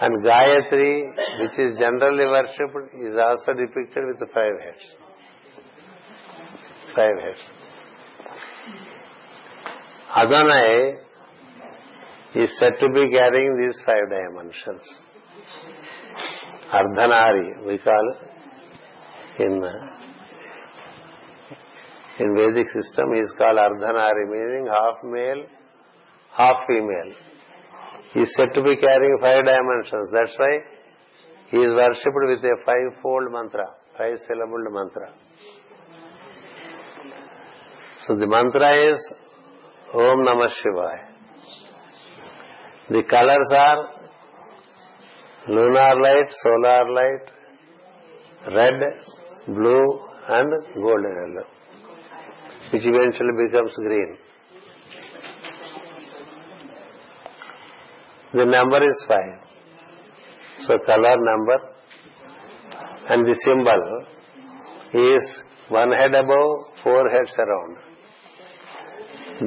And 0.00 0.24
Gayatri, 0.24 0.94
which 1.40 1.58
is 1.58 1.78
generally 1.78 2.26
worshipped, 2.26 2.94
is 3.00 3.16
also 3.16 3.52
depicted 3.58 4.04
with 4.06 4.18
the 4.20 4.26
five 4.32 4.58
heads 4.64 5.02
five 6.94 7.16
heads. 7.24 7.42
Adonai 10.14 10.98
is 12.34 12.50
said 12.58 12.74
to 12.80 12.88
be 12.88 13.10
carrying 13.10 13.56
these 13.60 13.78
five 13.84 14.08
dimensions. 14.08 14.82
Ardhanari, 16.72 17.66
we 17.66 17.78
call 17.78 18.14
in 19.38 19.62
in 22.18 22.36
Vedic 22.36 22.68
system, 22.68 23.14
he 23.14 23.20
is 23.20 23.32
called 23.38 23.58
Ardhanari, 23.58 24.30
meaning 24.30 24.66
half 24.66 25.02
male, 25.04 25.44
half 26.30 26.56
female. 26.68 27.14
He 28.12 28.20
is 28.20 28.34
said 28.36 28.54
to 28.54 28.62
be 28.62 28.76
carrying 28.76 29.16
five 29.20 29.44
dimensions. 29.44 30.10
That's 30.12 30.34
why 30.38 30.58
he 31.48 31.56
is 31.58 31.72
worshipped 31.72 32.26
with 32.28 32.44
a 32.44 32.56
five-fold 32.66 33.32
mantra, 33.32 33.66
five-syllabled 33.96 34.72
mantra. 34.72 35.12
So 38.06 38.16
the 38.16 38.26
mantra 38.26 38.92
is 38.92 39.14
Om 39.94 40.24
Namah 40.26 40.50
Shivaya. 40.60 41.11
The 42.94 43.02
colors 43.08 43.50
are 43.52 43.78
lunar 45.48 45.92
light, 46.04 46.30
solar 46.42 46.84
light, 46.96 47.26
red, 48.54 48.80
blue 49.46 50.00
and 50.28 50.52
golden 50.74 51.14
yellow, 51.20 51.46
which 52.72 52.84
eventually 52.84 53.34
becomes 53.46 53.74
green. 53.76 54.16
The 58.34 58.44
number 58.44 58.82
is 58.86 59.04
five. 59.08 59.40
So 60.66 60.78
color 60.84 61.16
number 61.30 61.58
and 63.08 63.26
the 63.26 63.34
symbol 63.46 64.06
is 64.92 65.22
one 65.70 65.92
head 65.92 66.14
above, 66.14 66.58
four 66.82 67.08
heads 67.08 67.34
around. 67.38 67.76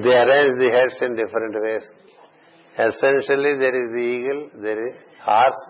They 0.04 0.16
arrange 0.16 0.60
the 0.60 0.70
heads 0.74 0.98
in 1.02 1.16
different 1.16 1.56
ways. 1.62 1.86
Essentially, 2.78 3.58
there 3.58 3.86
is 3.86 3.92
the 3.92 4.00
eagle, 4.00 4.50
there 4.62 4.88
is 4.90 4.96
horse, 5.24 5.62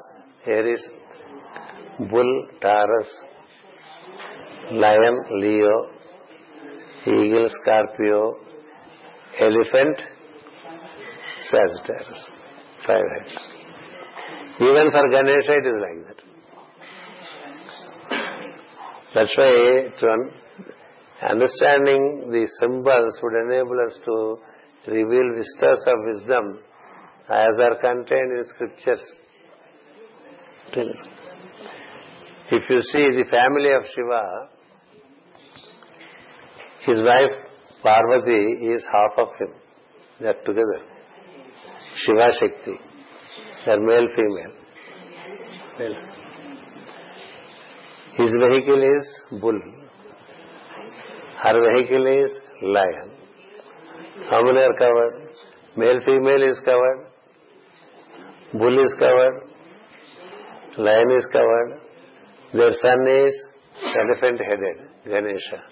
Aries, 0.47 0.83
bull, 1.99 2.47
Taurus, 2.61 3.07
lion, 4.71 5.15
Leo, 5.39 5.89
eagle, 7.05 7.47
Scorpio, 7.61 8.37
elephant, 9.39 10.01
Sagittarius. 11.51 12.25
Five. 12.87 13.03
Even 14.61 14.91
for 14.91 15.09
Ganesha, 15.11 15.53
it 15.53 15.65
is 15.67 15.79
like 15.85 16.07
that. 16.07 16.19
That's 19.13 19.35
why 19.37 19.51
Understanding 21.29 22.29
the 22.31 22.47
symbols 22.59 23.19
would 23.23 23.33
enable 23.45 23.79
us 23.85 23.97
to 24.05 24.37
reveal 24.87 25.33
vistas 25.35 25.87
of 25.87 25.97
wisdom 26.05 26.59
as 27.29 27.59
are 27.59 27.75
contained 27.81 28.37
in 28.37 28.45
scriptures. 28.47 29.01
If 32.51 32.63
you 32.69 32.81
see 32.81 33.03
the 33.17 33.23
family 33.31 33.71
of 33.71 33.83
Shiva, 33.95 34.49
his 36.85 37.01
wife 37.01 37.45
Parvati 37.81 38.41
is 38.73 38.83
half 38.91 39.17
of 39.17 39.29
him. 39.39 39.53
They 40.19 40.27
are 40.27 40.41
together. 40.45 40.81
Shiva 42.03 42.27
Shakti. 42.39 42.75
They 43.65 43.71
are 43.71 43.79
male, 43.79 44.07
female. 44.15 44.53
Male. 45.79 45.95
His 48.13 48.31
vehicle 48.31 48.83
is 48.83 49.41
bull. 49.41 49.59
Her 51.43 51.55
vehicle 51.65 52.07
is 52.07 52.31
lion. 52.61 53.11
How 54.29 54.41
many 54.43 54.59
are 54.59 54.73
covered? 54.77 55.29
Male, 55.75 55.99
female 56.05 56.43
is 56.49 56.59
covered. 56.63 57.07
Bull 58.53 58.83
is 58.83 58.93
covered. 58.99 59.41
Lion 60.77 61.11
is 61.17 61.25
covered. 61.31 61.79
Their 62.53 62.71
son 62.71 63.07
is 63.07 63.35
elephant 63.83 64.39
headed, 64.49 64.77
Ganesha. 65.05 65.63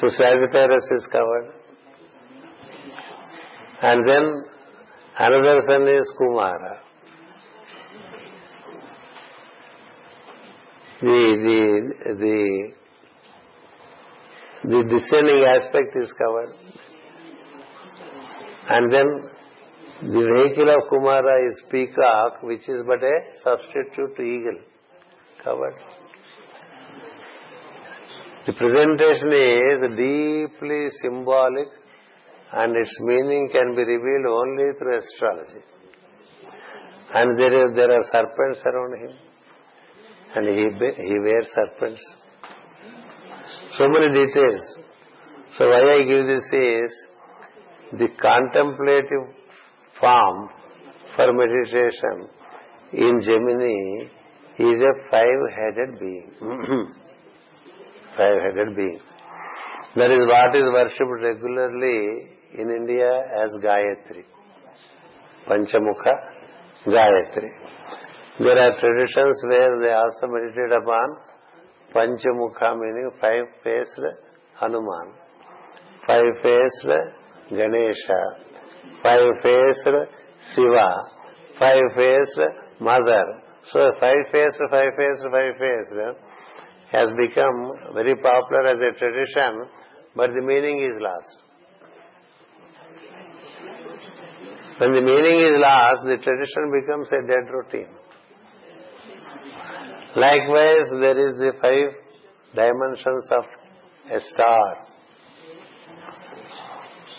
So 0.00 0.08
Sagittarius 0.08 0.88
is 0.92 1.08
covered. 1.10 1.54
And 3.82 4.08
then 4.08 4.44
another 5.18 5.60
son 5.66 5.88
is 5.88 6.12
Kumara. 6.20 6.78
The, 11.00 11.08
the, 11.44 12.14
the, 12.14 12.72
the 14.68 14.82
descending 14.84 15.44
aspect 15.44 15.96
is 16.00 16.12
covered. 16.12 16.52
And 18.70 18.92
then 18.92 19.33
the 20.04 20.20
vehicle 20.20 20.68
of 20.68 20.90
Kumara 20.90 21.48
is 21.48 21.62
peacock, 21.70 22.42
which 22.42 22.68
is 22.68 22.82
but 22.86 23.02
a 23.02 23.16
substitute 23.42 24.14
to 24.16 24.22
eagle. 24.22 24.58
Covered. 25.42 25.72
The 28.46 28.52
presentation 28.52 29.32
is 29.32 29.80
deeply 29.96 30.88
symbolic 31.00 31.68
and 32.52 32.76
its 32.76 32.94
meaning 33.00 33.48
can 33.50 33.74
be 33.74 33.82
revealed 33.82 34.26
only 34.28 34.78
through 34.78 34.98
astrology. 34.98 35.64
And 37.14 37.38
there, 37.38 37.74
there 37.74 37.90
are 37.90 38.04
serpents 38.12 38.62
around 38.66 39.00
him. 39.00 39.16
And 40.36 40.46
he, 40.46 41.02
he 41.02 41.18
wears 41.20 41.48
serpents. 41.54 42.02
So 43.78 43.88
many 43.88 44.12
details. 44.12 44.60
So 45.56 45.70
why 45.70 45.94
I 45.94 46.02
give 46.02 46.26
this 46.26 46.44
is 46.52 46.92
the 47.98 48.08
contemplative 48.20 49.43
form 50.00 50.48
for 51.16 51.32
meditation 51.32 52.28
in 52.92 53.20
Gemini 53.20 54.08
is 54.58 54.80
a 54.80 55.10
five-headed 55.10 55.98
being. 56.00 56.30
five-headed 58.16 58.76
being. 58.76 59.00
That 59.96 60.10
is 60.10 60.18
what 60.18 60.54
is 60.54 60.62
worshipped 60.62 61.22
regularly 61.22 62.28
in 62.58 62.70
India 62.70 63.10
as 63.42 63.50
Gayatri. 63.62 64.24
Panchamukha 65.48 66.14
Gayatri. 66.86 67.50
There 68.38 68.58
are 68.58 68.80
traditions 68.80 69.42
where 69.48 69.78
they 69.80 69.92
also 69.92 70.26
meditate 70.26 70.72
upon 70.76 71.16
Panchamukha 71.94 72.74
meaning 79.02 79.32
five-faced 79.42 79.44
Hanuman, 79.44 79.44
five-faced 79.44 79.84
Ganesha, 79.84 79.94
five-faced 79.94 80.08
Shiva, 80.54 80.90
five-faced 81.58 82.40
Mother. 82.80 83.24
So 83.72 83.92
five-faced, 84.00 84.60
five-faced, 84.70 85.22
five-faced 85.30 85.92
has 86.92 87.08
become 87.16 87.72
very 87.94 88.14
popular 88.14 88.66
as 88.66 88.78
a 88.78 88.98
tradition, 88.98 89.66
but 90.14 90.30
the 90.30 90.42
meaning 90.42 90.82
is 90.82 91.00
lost. 91.00 91.38
When 94.78 94.92
the 94.92 95.02
meaning 95.02 95.38
is 95.40 95.60
lost, 95.60 96.02
the 96.04 96.16
tradition 96.16 96.70
becomes 96.80 97.12
a 97.12 97.22
dead 97.26 97.48
routine. 97.50 97.94
Likewise, 100.16 100.90
there 101.00 101.28
is 101.28 101.36
the 101.38 101.52
five 101.60 101.94
dimensions 102.54 103.28
of 103.32 103.44
a 104.12 104.20
star. 104.20 104.76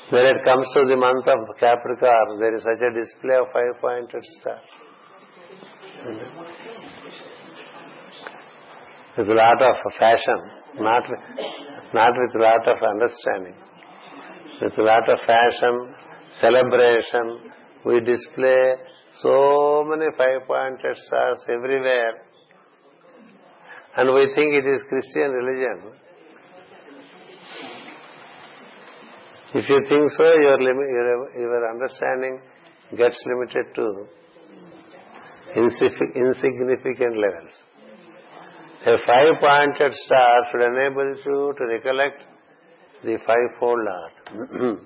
When 0.09 0.25
it 0.25 0.43
comes 0.45 0.67
to 0.75 0.85
the 0.87 0.95
month 0.95 1.27
of 1.27 1.57
Capricorn, 1.59 2.39
there 2.39 2.55
is 2.55 2.63
such 2.63 2.81
a 2.81 2.93
display 2.93 3.35
of 3.41 3.47
five-pointed 3.51 4.23
star 4.39 4.59
with 9.17 9.29
a 9.29 9.33
lot 9.33 9.61
of 9.61 9.75
fashion, 9.97 10.39
not 10.75 11.03
not 11.93 12.11
with 12.13 12.35
a 12.35 12.43
lot 12.43 12.67
of 12.67 12.77
understanding. 12.83 13.55
With 14.61 14.77
a 14.77 14.83
lot 14.83 15.09
of 15.09 15.19
fashion, 15.25 15.95
celebration, 16.41 17.51
we 17.85 17.99
display 18.01 18.75
so 19.21 19.83
many 19.87 20.05
five-pointed 20.17 20.97
stars 20.97 21.39
everywhere, 21.49 22.13
and 23.97 24.13
we 24.13 24.31
think 24.35 24.53
it 24.53 24.65
is 24.67 24.83
Christian 24.89 25.31
religion. 25.31 25.93
If 29.57 29.69
you 29.69 29.79
think 29.87 30.11
so, 30.17 30.23
your, 30.23 30.59
understanding 31.71 32.41
gets 32.97 33.17
limited 33.25 33.73
to 33.75 34.05
insignificant 35.55 37.15
levels. 37.17 37.51
A 38.85 38.97
five-pointed 39.07 39.93
star 40.05 40.39
should 40.51 40.61
enable 40.61 41.15
you 41.23 41.53
to 41.57 41.65
recollect 41.67 42.21
the 43.01 43.17
fivefold 43.25 43.79
Lord. 43.87 44.13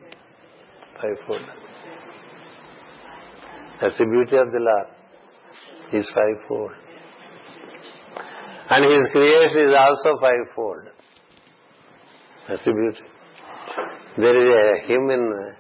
fivefold. 1.02 1.46
That's 3.82 3.98
the 3.98 4.06
beauty 4.06 4.38
of 4.38 4.52
the 4.52 4.60
Lord. 4.60 4.88
He's 5.90 6.12
fivefold. 6.14 6.72
And 8.70 8.86
His 8.86 9.12
creation 9.12 9.68
is 9.68 9.74
also 9.76 10.20
fivefold. 10.22 10.90
That's 12.48 12.64
the 12.66 12.72
beauty. 12.72 13.09
there 14.18 14.36
is 14.36 14.50
a 14.50 14.88
hymn 14.88 15.10
in 15.10 15.54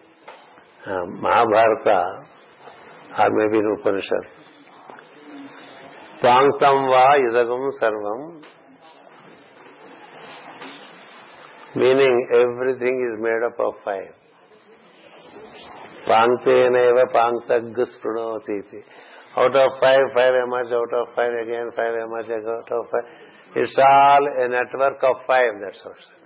uh, 0.88 1.06
Mahabharata 1.22 2.26
or 3.18 3.30
maybe 3.32 3.58
in 3.60 3.78
Upanishad. 3.80 4.26
Sanktam 6.22 6.90
va 6.90 7.06
yudagam 7.24 7.70
sarvam 7.82 8.42
meaning 11.76 12.28
everything 12.34 12.96
is 13.10 13.22
made 13.22 13.44
up 13.46 13.60
of 13.60 13.74
fire. 13.84 14.16
Pankteneva 16.08 17.06
panktagus 17.14 17.92
pranotiti. 18.04 18.82
Out 19.38 19.56
of 19.56 19.72
fire, 19.80 20.10
fire 20.14 20.42
emerges, 20.42 20.74
out 20.74 20.94
of 21.02 21.16
fire 21.16 21.40
again, 21.40 21.70
fire 21.76 22.00
emerges, 22.00 22.46
out 22.48 22.72
of 22.72 22.90
fire. 22.90 23.08
It's 23.56 23.78
all 23.78 24.28
a 24.38 24.48
network 24.50 24.98
of 25.04 25.26
fire, 25.28 25.60
that's 25.64 25.86
what. 25.86 26.19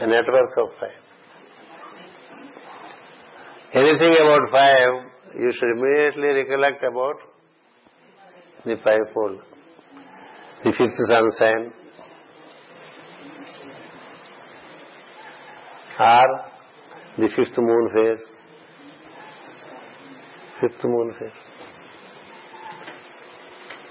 a 0.00 0.06
network 0.06 0.56
of 0.56 0.68
five. 0.80 1.00
Anything 3.74 4.14
about 4.20 4.50
five, 4.50 4.92
you 5.38 5.52
should 5.52 5.70
immediately 5.76 6.28
recollect 6.42 6.82
about 6.82 7.16
the 8.64 8.76
fivefold, 8.82 9.40
the 10.64 10.72
fifth 10.72 10.98
sun 11.08 11.30
sign, 11.38 11.72
or 15.98 16.26
the 17.18 17.28
fifth 17.36 17.58
moon 17.58 17.88
phase. 17.94 18.26
Fifth 20.60 20.84
moon 20.84 21.14
phase. 21.18 21.40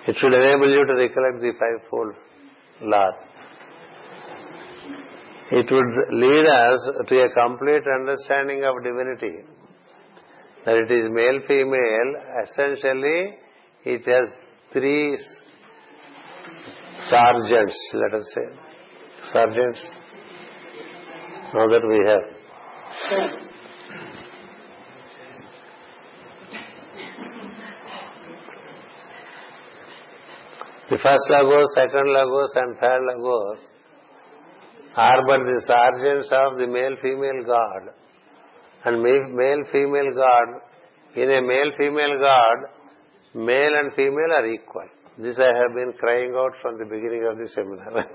It 0.07 0.17
should 0.17 0.33
enable 0.33 0.69
you 0.69 0.85
to 0.85 0.93
recollect 0.93 1.39
the 1.39 1.51
fivefold 1.59 2.15
law. 2.81 3.11
It 5.51 5.65
would 5.71 6.13
lead 6.13 6.45
us 6.45 6.89
to 7.07 7.23
a 7.23 7.29
complete 7.33 7.83
understanding 7.99 8.63
of 8.63 8.83
divinity. 8.83 9.43
That 10.65 10.75
it 10.75 10.91
is 10.91 11.09
male 11.09 11.39
female, 11.47 12.09
essentially 12.43 13.35
it 13.83 14.05
has 14.05 14.29
three 14.71 15.17
sergeants, 17.07 17.77
let 17.93 18.19
us 18.19 18.31
say. 18.35 18.47
Sergeants. 19.31 19.83
Now 21.55 21.67
that 21.67 21.81
we 21.87 22.07
have. 22.07 23.39
The 30.91 30.97
first 30.97 31.29
logos, 31.29 31.73
second 31.73 32.07
logos 32.07 32.51
and 32.55 32.77
third 32.77 33.01
logos 33.01 33.59
but 35.27 35.45
the 35.45 35.61
sergeants 35.65 36.29
of 36.31 36.57
the 36.57 36.67
male-female 36.67 37.43
god. 37.45 37.93
And 38.85 39.01
male-female 39.01 40.11
god, 40.15 40.61
in 41.15 41.29
a 41.29 41.41
male-female 41.41 42.19
god, 42.19 42.57
male 43.33 43.75
and 43.81 43.93
female 43.93 44.33
are 44.37 44.47
equal. 44.47 44.89
This 45.17 45.39
I 45.39 45.47
have 45.47 45.73
been 45.75 45.93
crying 45.99 46.33
out 46.35 46.53
from 46.61 46.77
the 46.79 46.85
beginning 46.85 47.25
of 47.29 47.37
the 47.37 47.47
seminar. 47.47 48.05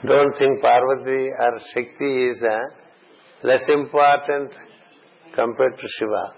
Don't 0.06 0.36
think 0.38 0.60
Parvati 0.62 1.30
or 1.46 1.60
Shakti 1.74 2.28
is 2.28 2.42
uh, 2.42 2.60
less 3.42 3.68
important 3.68 4.52
compared 5.34 5.76
to 5.76 5.88
Shiva. 5.98 6.32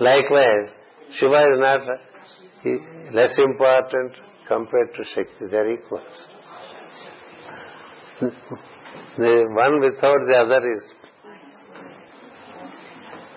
Likewise, 0.00 0.72
Shiva 1.18 1.42
is 1.42 1.58
not 1.58 1.80
uh, 1.82 1.96
less 3.12 3.38
important 3.38 4.25
compared 4.48 4.94
to 4.94 5.04
Shakti. 5.14 5.46
They 5.50 5.56
are 5.56 5.72
equals. 5.72 6.26
The 9.18 9.46
one 9.50 9.80
without 9.80 10.20
the 10.28 10.36
other 10.36 10.72
is 10.72 10.82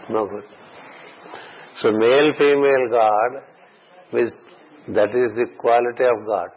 no 0.10 0.28
good. 0.28 0.44
So 1.82 1.92
male, 1.92 2.34
female 2.38 2.90
God, 2.92 4.20
is, 4.20 4.34
that 4.90 5.10
is 5.10 5.32
the 5.36 5.46
quality 5.58 6.04
of 6.04 6.26
God. 6.26 6.50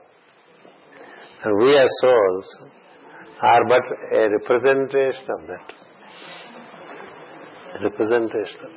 And 1.45 1.59
we 1.59 1.77
as 1.77 1.89
souls 2.01 2.57
are 3.41 3.65
but 3.69 3.81
a 4.12 4.29
representation 4.31 5.31
of 5.31 5.47
that. 5.49 5.73
Representation. 7.83 8.70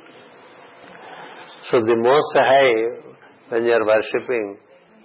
So 1.70 1.80
the 1.80 1.96
most 1.96 2.32
high, 2.34 3.12
when 3.48 3.64
you 3.64 3.72
are 3.72 3.84
worshipping, 3.84 4.58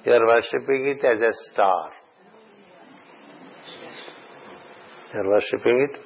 you 0.06 0.12
are 0.14 0.26
worshipping 0.26 0.88
it 0.88 1.06
as 1.06 1.20
a 1.20 1.34
star. 1.52 1.90
You 5.14 5.20
are 5.20 5.30
worshipping 5.30 5.88
it 5.90 6.00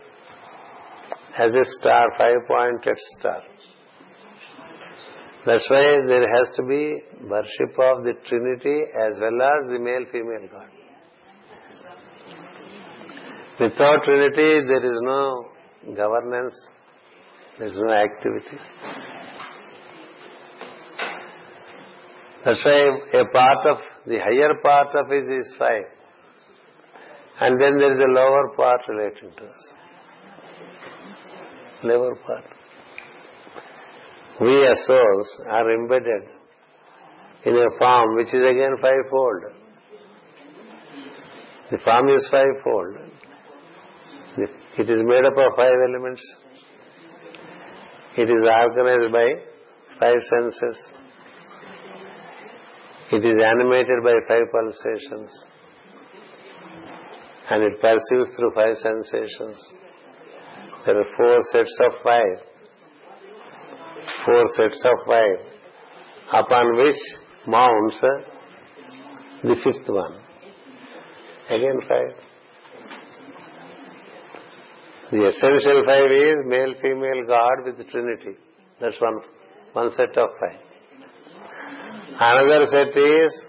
as 1.38 1.54
a 1.54 1.64
star, 1.80 2.08
five-pointed 2.18 2.98
star. 3.20 3.42
That's 5.46 5.70
why 5.70 5.98
there 6.08 6.28
has 6.36 6.56
to 6.56 6.64
be 6.64 7.04
worship 7.22 7.78
of 7.78 8.04
the 8.04 8.14
Trinity 8.28 8.82
as 9.08 9.20
well 9.20 9.42
as 9.42 9.68
the 9.70 9.80
male-female 9.80 10.50
God. 10.52 10.70
Without 13.60 14.04
Trinity, 14.04 14.68
there 14.68 14.84
is 14.84 15.00
no 15.04 15.46
governance, 15.96 16.54
there 17.60 17.68
is 17.70 17.76
no 17.76 17.94
activity. 17.94 18.58
That's 22.46 22.64
why 22.64 23.20
a 23.20 23.26
part 23.26 23.66
of, 23.68 23.78
the 24.06 24.20
higher 24.20 24.54
part 24.64 24.96
of 24.96 25.12
it 25.12 25.30
is 25.30 25.54
five. 25.58 25.86
And 27.42 27.60
then 27.60 27.78
there 27.80 27.98
is 27.98 28.04
a 28.04 28.12
lower 28.14 28.56
part 28.56 28.82
relating 28.88 29.32
to 29.38 29.44
us. 29.44 29.74
Lower 31.84 32.16
part 32.16 32.46
we 34.40 34.68
as 34.68 34.86
souls 34.86 35.42
are 35.50 35.74
embedded 35.74 36.24
in 37.46 37.56
a 37.56 37.80
form 37.80 38.16
which 38.16 38.34
is 38.34 38.42
again 38.42 38.76
fivefold. 38.82 39.44
The 41.72 41.78
form 41.78 42.10
is 42.10 42.28
fivefold. 42.30 42.98
It 44.78 44.90
is 44.90 45.02
made 45.04 45.26
up 45.26 45.38
of 45.38 45.56
five 45.56 45.74
elements. 45.90 46.22
It 48.18 48.30
is 48.30 48.44
organized 48.44 49.14
by 49.14 49.28
five 50.00 50.18
senses. 50.38 50.78
It 53.11 53.23
is 53.26 53.38
animated 53.38 54.03
by 54.03 54.14
five 54.27 54.48
pulsations. 54.52 55.32
And 57.49 57.64
it 57.64 57.80
perceives 57.80 58.36
through 58.36 58.52
five 58.56 58.76
sensations. 58.77 59.57
There 60.86 60.99
are 60.99 61.06
four 61.18 61.40
sets 61.52 61.77
of 61.88 62.02
five 62.03 62.56
four 64.26 64.44
sets 64.56 64.84
of 64.86 64.98
five, 65.07 65.40
upon 66.34 66.76
which 66.77 67.02
mounts 67.48 68.03
uh, 68.03 69.48
the 69.48 69.56
fifth 69.64 69.88
one. 69.88 70.15
Again 71.49 71.80
five. 71.88 72.15
The 75.11 75.27
essential 75.27 75.84
five 75.86 76.11
is 76.11 76.38
male, 76.45 76.73
female, 76.82 77.26
God 77.27 77.65
with 77.65 77.90
Trinity. 77.91 78.38
That's 78.82 78.99
one, 78.99 79.19
one 79.73 79.91
set 79.91 80.18
of 80.18 80.30
five. 80.40 80.65
Another 82.18 82.66
set 82.68 82.96
is 82.98 83.46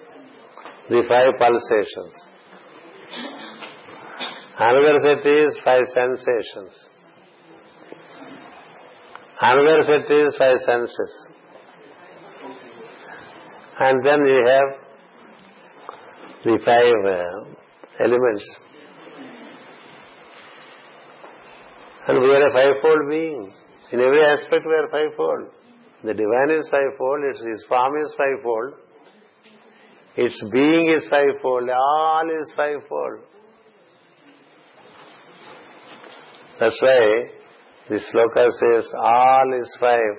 the 0.89 1.03
five 1.09 1.39
pulsations. 1.39 2.15
Another 4.59 4.99
set 5.03 5.25
is 5.25 5.61
five 5.65 5.85
sensations. 5.95 6.89
Another 9.41 9.83
set 9.83 10.11
is 10.11 10.35
five 10.37 10.57
senses. 10.67 11.29
And 13.79 14.05
then 14.05 14.21
you 14.25 14.45
have 14.47 14.69
the 16.45 16.59
five 16.65 17.05
uh, 17.15 18.03
elements. 18.03 18.45
And 22.09 22.21
we 22.21 22.35
are 22.35 22.49
a 22.49 22.53
fivefold 22.53 23.11
being. 23.11 23.53
In 23.93 24.01
every 24.01 24.25
aspect 24.25 24.65
we 24.67 24.73
are 24.73 24.89
fivefold. 24.91 25.51
The 26.07 26.15
divine 26.15 26.51
is 26.51 26.69
fivefold, 26.71 27.25
its, 27.25 27.41
its 27.43 27.65
form 27.69 27.95
is 28.01 28.15
fivefold, 28.17 28.75
its 30.15 30.41
being 30.53 30.95
is 30.97 31.05
fivefold, 31.11 31.69
all 31.69 32.31
is 32.31 32.53
fivefold. 32.57 33.23
That's 36.61 36.81
why 36.81 37.25
the 37.89 37.97
sloka 37.97 38.47
says 38.61 38.87
all 38.97 39.53
is 39.59 39.77
five 39.81 40.17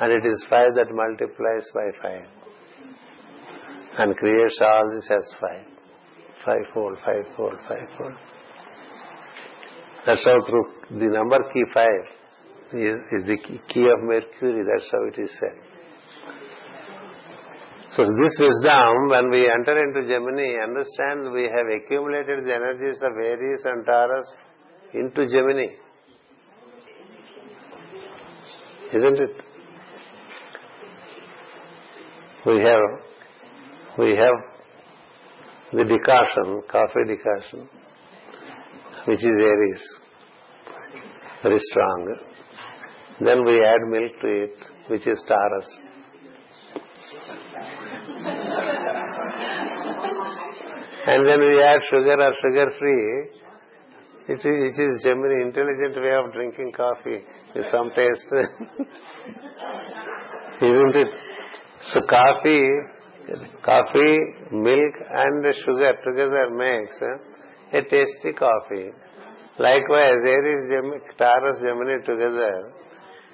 and 0.00 0.12
it 0.12 0.28
is 0.28 0.44
five 0.50 0.74
that 0.74 0.92
multiplies 0.92 1.66
by 1.74 1.88
five 2.02 2.26
and 4.00 4.14
creates 4.18 4.58
all 4.60 4.90
this 4.92 5.10
as 5.10 5.34
five. 5.40 5.66
Fivefold, 6.44 6.98
fivefold, 7.06 7.58
fivefold. 7.66 8.16
That's 10.04 10.24
how 10.24 10.44
through 10.46 10.66
the 10.90 11.08
number 11.08 11.38
key 11.54 11.64
five 11.72 12.19
is, 12.72 13.00
the 13.26 13.36
key 13.68 13.86
of 13.88 14.02
Mercury. 14.02 14.62
That's 14.64 14.90
how 14.92 15.04
it 15.08 15.18
is 15.20 15.30
said. 15.38 15.58
So 17.96 18.02
this 18.04 18.36
wisdom, 18.38 19.08
when 19.08 19.30
we 19.30 19.50
enter 19.50 19.76
into 19.76 20.06
Gemini, 20.06 20.62
understand 20.62 21.32
we 21.32 21.50
have 21.50 21.66
accumulated 21.82 22.46
the 22.46 22.54
energies 22.54 23.02
of 23.02 23.12
Aries 23.16 23.62
and 23.64 23.84
Taurus 23.84 24.26
into 24.94 25.26
Gemini. 25.26 25.74
isn't 28.92 29.18
it? 29.18 29.36
We 32.46 32.58
have 32.58 32.84
we 33.98 34.16
have 34.16 34.36
the 35.72 35.84
decoction, 35.84 36.62
coffee 36.68 37.04
decoction, 37.06 37.68
which 39.06 39.20
is 39.20 39.24
Aries, 39.24 39.82
very 41.42 41.58
strong. 41.58 42.16
Then 43.20 43.44
we 43.44 43.62
add 43.64 43.82
milk 43.88 44.12
to 44.22 44.28
it, 44.44 44.56
which 44.88 45.06
is 45.06 45.22
Taurus. 45.28 45.68
and 51.06 51.26
then 51.26 51.40
we 51.40 51.62
add 51.62 51.80
sugar 51.90 52.16
or 52.18 52.34
sugar 52.40 52.72
free, 52.78 53.28
it 54.28 54.38
is, 54.38 54.44
it 54.44 54.82
is 54.82 55.04
a 55.04 55.14
very 55.14 55.42
intelligent 55.42 55.96
way 55.96 56.14
of 56.14 56.32
drinking 56.32 56.72
coffee 56.72 57.24
with 57.54 57.66
some 57.70 57.90
taste. 57.96 58.26
Isn't 60.62 60.96
it? 60.96 61.08
So 61.92 62.00
coffee, 62.08 62.64
coffee, 63.64 64.18
milk 64.52 64.94
and 65.10 65.44
sugar 65.64 65.94
together 66.04 66.50
makes 66.50 67.00
a 67.72 67.82
tasty 67.82 68.32
coffee. 68.38 68.90
Likewise, 69.58 70.20
there 70.22 70.46
is 70.46 70.70
Taurus 71.18 71.60
Gemini 71.62 71.98
together 72.06 72.72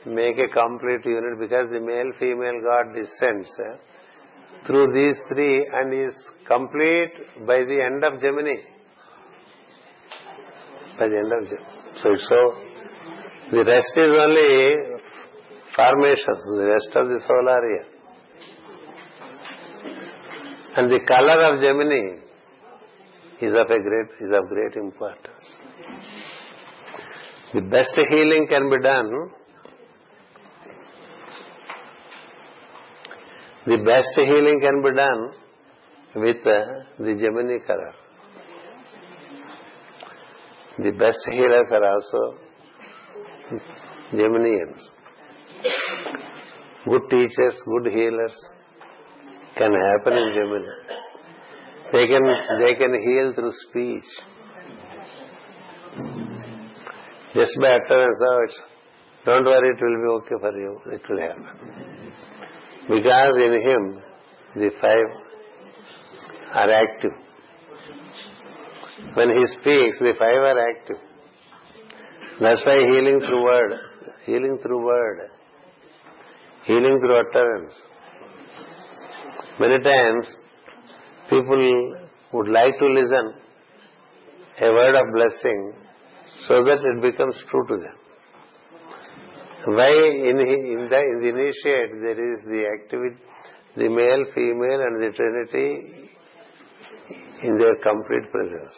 make 0.07 0.39
a 0.39 0.49
complete 0.49 1.05
unit 1.05 1.39
because 1.39 1.69
the 1.71 1.81
male 1.81 2.13
female 2.19 2.61
god 2.63 2.95
descends 2.95 3.51
eh, 3.59 3.77
through 4.67 4.93
these 4.93 5.19
three 5.29 5.69
and 5.73 5.93
is 5.93 6.15
complete 6.47 7.13
by 7.47 7.59
the 7.59 7.79
end 7.85 8.05
of 8.05 8.21
Gemini 8.21 8.57
by 10.99 11.09
the 11.09 11.17
end 11.17 11.33
of 11.33 11.53
it. 11.53 11.61
So 12.03 12.13
it's 12.13 12.27
so, 12.29 12.41
the 13.53 13.65
rest 13.65 13.93
is 13.97 14.13
only 14.25 14.51
formations, 15.77 16.43
the 16.57 16.67
rest 16.67 16.91
of 16.97 17.09
the 17.09 17.21
solar 17.27 17.61
year. 17.71 17.87
And 20.77 20.91
the 20.91 21.01
color 21.07 21.39
of 21.53 21.61
Gemini 21.61 22.21
is 23.41 23.53
of 23.53 23.69
a 23.69 23.81
great, 23.89 24.09
is 24.21 24.31
of 24.33 24.49
great 24.49 24.77
importance. 24.77 25.45
The 27.55 27.61
best 27.63 27.93
healing 28.11 28.47
can 28.49 28.69
be 28.71 28.79
done 28.83 29.31
the 33.67 33.79
best 33.79 34.13
healing 34.15 34.61
can 34.61 34.83
be 34.83 34.95
done 34.95 35.31
with 36.15 36.47
uh, 36.47 36.59
the 36.99 37.15
Gemini 37.21 37.59
color. 37.67 37.93
The 40.79 40.91
best 40.93 41.19
healers 41.31 41.67
are 41.73 41.85
also 41.93 42.39
Geminians. 44.13 44.79
Good 46.85 47.03
teachers, 47.11 47.57
good 47.67 47.93
healers 47.93 48.37
can 49.57 49.73
happen 49.73 50.13
in 50.13 50.33
Gemini. 50.33 50.77
They 51.93 52.07
can 52.07 52.25
they 52.61 52.75
can 52.75 52.93
heal 53.03 53.33
through 53.35 53.53
speech. 53.69 54.05
Just 57.35 57.53
by 57.61 57.79
utterance, 57.79 58.21
oh, 58.29 58.47
don't 59.25 59.45
worry, 59.45 59.71
it 59.71 59.83
will 59.83 59.99
be 60.05 60.25
okay 60.25 60.41
for 60.41 60.57
you. 60.57 60.81
It 60.93 61.03
will 61.09 61.21
happen. 61.21 62.56
Because 62.89 63.35
in 63.37 63.53
him, 63.69 64.03
the 64.55 64.71
five 64.81 65.09
are 66.53 66.71
active. 66.71 67.13
When 69.15 69.31
he 69.31 69.47
speaks, 69.59 69.99
the 69.99 70.13
five 70.19 70.43
are 70.51 70.71
active. 70.71 70.97
That's 72.41 72.65
why 72.65 72.77
healing 72.77 73.21
through 73.21 73.43
word, 73.43 73.73
healing 74.25 74.59
through 74.63 74.85
word, 74.85 75.31
healing 76.65 77.01
through 77.01 77.21
utterance. 77.21 77.75
Many 79.59 79.83
times 79.83 80.27
people 81.31 81.97
would 82.35 82.49
like 82.49 82.79
to 82.79 82.87
listen 82.87 83.35
a 84.61 84.71
word 84.71 84.95
of 84.95 85.15
blessing 85.15 85.73
so 86.47 86.63
that 86.65 86.79
it 86.79 87.03
becomes 87.03 87.37
true 87.51 87.67
to 87.69 87.77
them. 87.77 87.97
Why 89.67 89.89
in, 89.91 90.27
in, 90.31 90.37
the, 90.37 90.45
in 90.47 90.89
the 90.89 91.29
initiate 91.29 92.01
there 92.01 92.33
is 92.33 92.41
the 92.45 92.67
activity, 92.73 93.17
the 93.77 93.89
male, 93.89 94.25
female 94.33 94.81
and 94.81 95.03
the 95.03 95.11
trinity 95.17 96.11
in 97.43 97.59
their 97.59 97.75
complete 97.83 98.31
presence. 98.31 98.75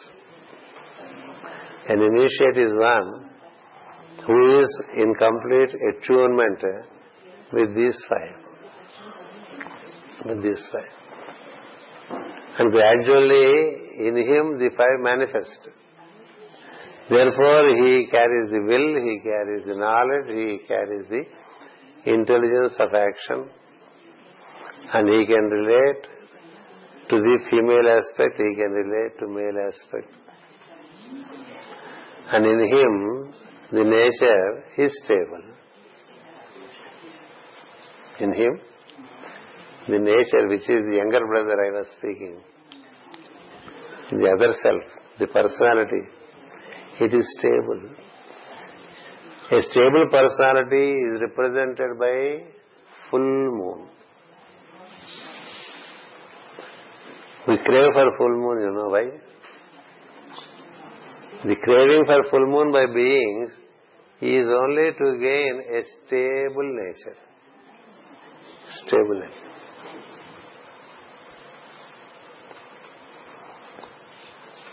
An 1.89 2.01
initiate 2.01 2.57
is 2.57 2.73
one 2.75 3.29
who 4.25 4.59
is 4.61 4.81
in 4.95 5.13
complete 5.13 5.75
attunement 5.89 6.63
with 7.53 7.75
these 7.75 7.97
five. 8.09 8.35
With 10.25 10.41
these 10.41 10.65
five. 10.71 12.19
And 12.57 12.71
gradually 12.71 14.07
in 14.07 14.15
him 14.17 14.57
the 14.57 14.71
five 14.75 14.99
manifest. 15.01 15.69
Therefore, 17.09 17.67
he 17.81 18.07
carries 18.11 18.51
the 18.51 18.61
will, 18.69 18.89
he 19.03 19.19
carries 19.23 19.65
the 19.65 19.75
knowledge, 19.75 20.27
he 20.27 20.67
carries 20.67 21.07
the 21.09 21.23
intelligence 22.11 22.75
of 22.79 22.93
action, 22.93 23.49
and 24.93 25.09
he 25.09 25.25
can 25.25 25.45
relate 25.49 26.03
to 27.09 27.15
the 27.17 27.37
female 27.49 27.87
aspect, 27.97 28.37
he 28.37 28.55
can 28.55 28.71
relate 28.71 29.17
to 29.19 29.27
male 29.27 29.57
aspect. 29.67 30.13
And 32.31 32.45
in 32.45 32.59
him, 32.77 33.33
the 33.71 33.83
nature 33.83 34.63
is 34.77 34.91
stable. 35.03 35.43
In 38.19 38.33
him, 38.33 38.59
the 39.87 39.97
nature 39.97 40.47
which 40.47 40.69
is 40.69 40.83
the 40.85 40.95
younger 40.97 41.25
brother 41.25 41.55
I 41.65 41.71
was 41.79 41.87
speaking, 41.97 42.39
the 44.11 44.29
other 44.29 44.53
self, 44.61 44.83
the 45.17 45.27
personality, 45.27 46.18
it 47.01 47.13
is 47.13 47.35
stable. 47.39 47.81
A 49.51 49.61
stable 49.61 50.05
personality 50.11 50.91
is 51.09 51.21
represented 51.21 51.97
by 51.97 52.43
full 53.09 53.19
moon. 53.19 53.87
We 57.47 57.57
crave 57.57 57.91
for 57.93 58.17
full 58.17 58.35
moon, 58.43 58.61
you 58.61 58.71
know 58.73 58.89
why? 58.89 59.05
The 61.45 61.55
craving 61.55 62.05
for 62.05 62.29
full 62.29 62.45
moon 62.47 62.71
by 62.71 62.85
beings 62.93 63.51
is 64.21 64.45
only 64.45 64.91
to 64.91 65.17
gain 65.19 65.63
a 65.73 65.81
stable 66.05 66.69
nature. 66.75 67.17
Nature. 68.91 69.58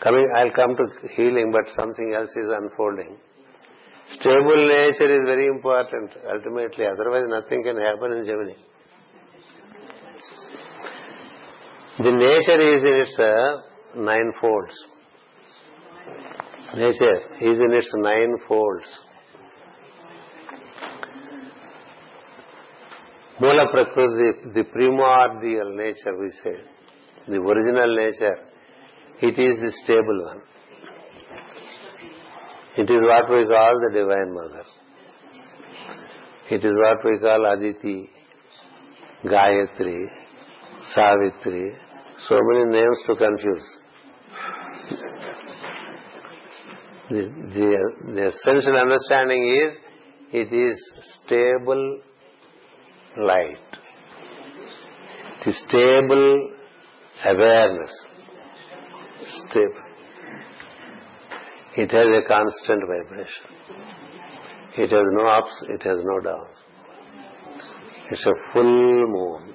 Coming, 0.06 0.30
I'll 0.36 0.52
come 0.52 0.76
to 0.76 1.08
healing, 1.16 1.50
but 1.50 1.74
something 1.74 2.14
else 2.16 2.30
is 2.36 2.48
unfolding. 2.48 3.16
Stable 4.08 4.68
nature 4.68 5.08
is 5.10 5.26
very 5.26 5.46
important 5.46 6.12
ultimately, 6.32 6.84
otherwise 6.86 7.24
nothing 7.26 7.64
can 7.64 7.76
happen 7.76 8.12
in 8.12 8.24
Gemini. 8.24 8.54
The 11.98 12.12
nature 12.12 12.60
is 12.76 12.84
in 12.84 12.94
its 13.02 13.18
uh, 13.18 14.00
nine 14.00 14.32
folds. 14.40 14.74
Nature 16.76 17.16
is 17.40 17.58
in 17.58 17.72
its 17.72 17.90
nine 17.94 18.36
folds. 18.46 19.00
Mula 23.40 23.66
Prakriti, 23.72 24.52
the 24.54 24.62
primordial 24.72 25.76
nature 25.76 26.16
we 26.16 26.30
say, 26.44 26.60
the 27.26 27.38
original 27.38 27.96
nature 27.96 28.36
it 29.22 29.38
is 29.38 29.56
the 29.58 29.72
stable 29.82 30.24
one. 30.24 30.42
It 32.76 32.90
is 32.90 33.02
what 33.02 33.30
we 33.30 33.46
call 33.46 33.72
the 33.80 33.90
Divine 33.94 34.34
Mother. 34.34 34.64
It 36.50 36.62
is 36.62 36.76
what 36.76 37.04
we 37.04 37.18
call 37.18 37.52
Aditi, 37.52 38.10
Gayatri, 39.24 40.06
Savitri. 40.94 41.72
So 42.28 42.38
many 42.42 42.78
names 42.78 42.98
to 43.06 43.16
confuse. 43.16 43.76
The, 47.08 47.22
the, 47.54 48.12
the 48.14 48.26
essential 48.26 48.76
understanding 48.76 49.70
is 49.70 49.76
it 50.32 50.52
is 50.52 50.92
stable 51.24 52.00
light. 53.16 53.56
It 55.40 55.48
is 55.48 55.64
stable 55.68 56.50
awareness 57.24 58.06
stable. 59.26 59.82
It 61.76 61.90
has 61.90 62.06
a 62.06 62.22
constant 62.26 62.82
vibration. 62.86 63.56
It 64.78 64.90
has 64.90 65.06
no 65.12 65.26
ups, 65.26 65.64
it 65.68 65.82
has 65.82 65.98
no 66.02 66.20
downs. 66.20 66.56
It's 68.10 68.24
a 68.26 68.52
full 68.52 68.64
moon. 68.64 69.54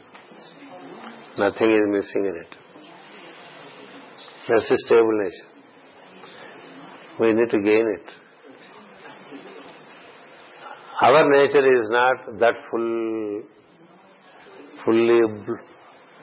Nothing 1.38 1.72
is 1.72 1.88
missing 1.88 2.26
in 2.26 2.36
it. 2.36 2.56
That's 4.48 4.70
a 4.70 4.78
stable 4.86 5.18
nature. 5.24 5.52
We 7.20 7.34
need 7.34 7.50
to 7.52 7.60
gain 7.60 7.88
it. 7.88 8.12
Our 11.02 11.30
nature 11.30 11.66
is 11.66 11.90
not 11.90 12.40
that 12.40 12.54
full, 12.70 13.44
fully 14.86 15.22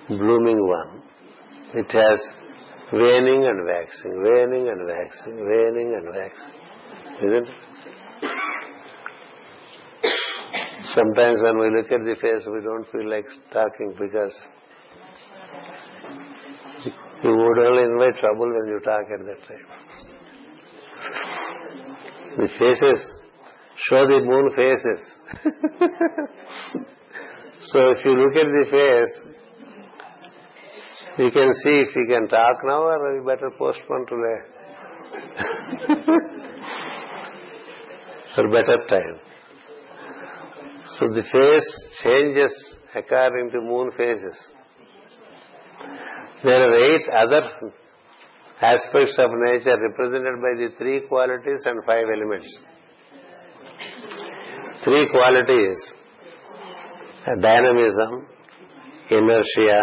blooming 0.09 0.67
one. 0.67 1.03
It 1.75 1.91
has 1.91 2.21
waning 2.93 3.45
and 3.45 3.67
waxing, 3.67 4.23
waning 4.23 4.69
and 4.69 4.87
waxing, 4.87 5.37
waning 5.37 5.95
and 5.95 6.07
waxing. 6.15 6.53
Isn't 7.23 7.49
it? 7.49 7.55
Sometimes 10.95 11.41
when 11.43 11.59
we 11.59 11.71
look 11.77 11.93
at 11.93 12.01
the 12.01 12.15
face, 12.21 12.47
we 12.47 12.61
don't 12.63 12.87
feel 12.91 13.11
like 13.11 13.27
talking 13.53 13.93
because 13.99 14.35
you 17.23 17.31
would 17.31 17.59
only 17.67 17.83
invite 17.83 18.17
trouble 18.21 18.49
when 18.49 18.69
you 18.69 18.81
talk 18.85 19.11
at 19.13 19.27
that 19.27 19.43
time. 19.47 19.67
The 22.39 22.49
faces 22.59 23.01
show 23.89 24.07
the 24.07 24.21
moon 24.21 24.51
faces. 24.57 25.01
so 27.67 27.91
if 27.91 28.05
you 28.05 28.15
look 28.15 28.37
at 28.37 28.47
the 28.47 28.65
face, 28.71 29.15
we 31.19 31.31
can 31.31 31.53
see 31.63 31.81
if 31.85 31.89
we 31.97 32.07
can 32.07 32.29
talk 32.29 32.59
now 32.65 32.83
or 32.83 33.19
we 33.19 33.27
better 33.27 33.51
postpone 33.59 34.07
today. 34.07 34.39
For 38.35 38.49
better 38.49 38.79
time. 38.89 39.19
So 40.99 41.09
the 41.09 41.23
face 41.23 41.71
changes 42.03 42.53
according 42.95 43.51
to 43.51 43.61
moon 43.61 43.91
phases. 43.97 44.37
There 46.45 46.63
are 46.63 46.77
eight 46.85 47.09
other 47.17 47.43
aspects 48.61 49.19
of 49.19 49.31
nature 49.35 49.77
represented 49.77 50.41
by 50.41 50.55
the 50.57 50.69
three 50.79 51.01
qualities 51.09 51.61
and 51.65 51.85
five 51.85 52.07
elements. 52.17 52.59
Three 54.85 55.09
qualities 55.11 55.77
dynamism, 57.41 58.27
inertia, 59.11 59.83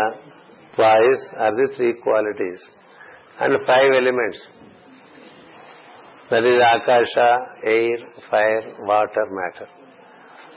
Wise 0.78 1.24
are 1.38 1.56
the 1.56 1.74
three 1.76 1.94
qualities 2.02 2.62
and 3.40 3.54
five 3.66 3.92
elements. 3.94 4.40
That 6.30 6.44
is 6.44 6.60
Akasha, 6.60 7.38
air, 7.64 7.98
fire, 8.30 8.76
water, 8.80 9.26
matter. 9.32 9.70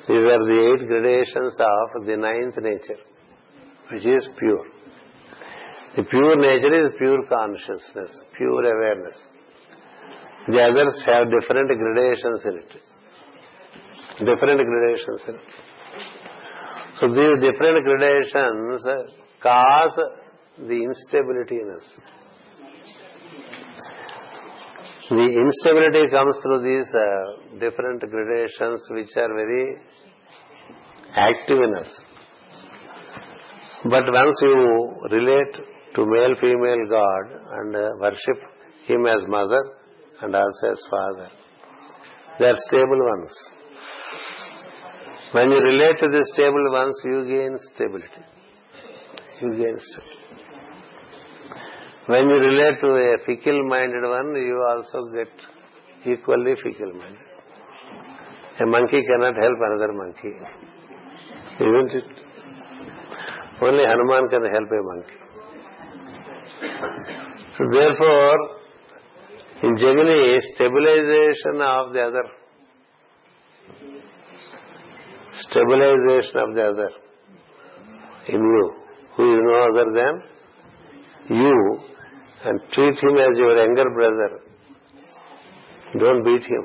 These 0.09 0.25
are 0.25 0.45
the 0.45 0.59
eight 0.73 0.89
gradations 0.89 1.57
of 1.61 2.07
the 2.07 2.17
ninth 2.17 2.57
nature, 2.57 3.01
which 3.93 4.07
is 4.07 4.27
pure. 4.39 4.67
The 5.97 6.05
pure 6.05 6.37
nature 6.37 6.87
is 6.87 6.93
pure 6.99 7.23
consciousness, 7.29 8.11
pure 8.37 8.65
awareness. 8.65 9.19
The 10.49 10.63
others 10.63 11.03
have 11.07 11.31
different 11.31 11.69
gradations 11.69 12.45
in 12.47 12.55
it. 12.57 12.73
Different 14.19 14.61
gradations 14.67 15.23
in 15.29 15.35
it. 15.35 15.41
So 17.01 17.09
these 17.09 17.53
different 17.53 17.85
gradations 17.85 18.83
cause 19.43 19.99
the 20.59 20.83
instability 20.83 21.57
in 21.57 21.71
us. 21.77 21.99
The 25.11 25.25
instability 25.25 26.11
comes 26.11 26.37
through 26.43 26.63
these 26.63 26.89
uh, 26.95 27.59
different 27.59 28.01
gradations 28.01 28.87
which 28.91 29.09
are 29.17 29.35
very 29.35 29.77
active 31.15 31.59
in 31.59 31.75
us. 31.79 32.03
But 33.85 34.05
once 34.13 34.37
you 34.43 34.97
relate 35.11 35.55
to 35.95 36.05
male 36.05 36.35
female 36.41 36.85
God 36.91 37.25
and 37.53 37.77
uh, 37.77 37.91
worship 38.01 38.39
Him 38.87 39.07
as 39.07 39.23
mother 39.29 39.63
and 40.21 40.35
also 40.35 40.71
as 40.73 40.87
father, 40.91 41.29
They 42.39 42.47
are 42.47 42.57
stable 42.69 43.01
ones. 43.13 43.33
When 45.33 45.51
you 45.51 45.59
relate 45.59 46.01
to 46.01 46.09
the 46.09 46.23
stable 46.35 46.71
ones, 46.73 47.01
you 47.05 47.25
gain 47.25 47.57
stability. 47.75 48.25
You 49.41 49.51
gain 49.57 49.79
stability. 49.79 50.19
When 52.07 52.29
you 52.29 52.37
relate 52.37 52.81
to 52.81 52.89
a 52.89 53.19
fickle-minded 53.27 54.03
one, 54.03 54.35
you 54.35 54.57
also 54.69 54.99
get 55.15 55.33
equally 56.11 56.55
fickle-minded. 56.63 57.19
A 58.61 58.67
monkey 58.67 59.03
cannot 59.07 59.35
help 59.37 59.59
another 59.69 59.93
monkey. 59.93 60.33
Isn't 61.61 61.93
it? 61.93 62.05
Only 63.61 63.85
Hanuman 63.85 64.29
can 64.31 64.45
help 64.45 64.71
a 64.71 64.83
monkey. 64.91 65.19
So 67.57 67.65
therefore, 67.73 68.39
in 69.63 69.77
Gemini, 69.77 70.39
stabilization 70.55 71.61
of 71.61 71.93
the 71.93 72.03
other. 72.09 72.25
Stabilization 75.51 76.37
of 76.37 76.55
the 76.55 76.63
other. 76.63 76.91
In 78.29 78.41
you. 78.41 78.88
Who 79.19 79.25
you 79.29 79.43
know 79.43 79.59
other 79.69 79.87
than 79.99 80.23
you 81.29 81.81
and 82.45 82.61
treat 82.73 82.99
him 83.03 83.17
as 83.19 83.37
your 83.37 83.57
younger 83.57 83.91
brother. 83.91 84.41
Don't 85.99 86.23
beat 86.25 86.45
him. 86.45 86.65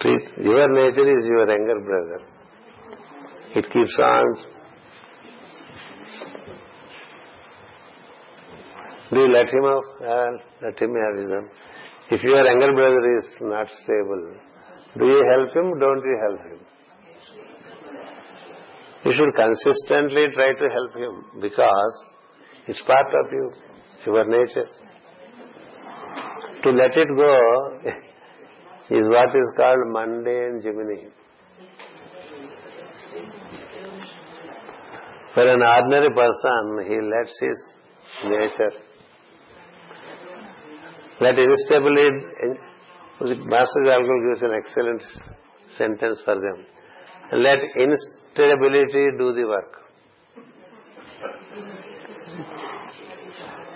Treat, 0.00 0.22
your 0.38 0.68
nature 0.72 1.18
is 1.18 1.26
your 1.26 1.48
younger 1.48 1.80
brother. 1.80 2.20
It 3.56 3.64
keeps 3.72 3.98
on. 3.98 4.36
Do 9.10 9.18
you 9.20 9.28
let 9.32 9.48
him 9.48 9.64
off? 9.64 9.84
Well, 10.00 10.38
let 10.62 10.78
him 10.78 10.94
have 10.94 11.18
his 11.20 11.30
own. 11.30 11.48
If 12.10 12.22
your 12.22 12.44
younger 12.44 12.72
brother 12.72 13.18
is 13.18 13.26
not 13.40 13.66
stable, 13.82 14.36
do 14.96 15.06
you 15.06 15.24
help 15.32 15.56
him? 15.56 15.78
Don't 15.80 16.04
you 16.04 16.18
help 16.22 16.40
him? 16.52 16.63
You 19.04 19.12
should 19.12 19.34
consistently 19.34 20.28
try 20.34 20.52
to 20.54 20.68
help 20.72 20.94
him 20.96 21.40
because 21.42 22.04
it's 22.66 22.80
part 22.82 23.06
of 23.06 23.32
you, 23.32 23.52
your 24.06 24.24
nature. 24.24 24.66
To 26.62 26.70
let 26.70 26.96
it 26.96 27.08
go 27.14 27.80
is 28.90 29.06
what 29.08 29.28
is 29.36 29.50
called 29.58 29.92
mundane 29.92 30.62
Gemini. 30.62 31.10
For 35.34 35.42
an 35.52 35.62
ordinary 35.62 36.10
person, 36.14 36.84
he 36.88 36.96
lets 37.12 37.38
his 37.40 37.74
nature. 38.24 38.72
Let 41.20 41.38
instability, 41.38 42.58
Master 43.20 43.80
Djwhal 43.82 44.02
Khul 44.08 44.30
gives 44.30 44.42
an 44.42 44.52
excellent 44.56 45.02
sentence 45.76 46.22
for 46.24 46.36
them. 46.36 46.64
Let 47.32 47.58
instability 48.34 49.16
do 49.18 49.32
the 49.32 49.44
work. 49.46 49.72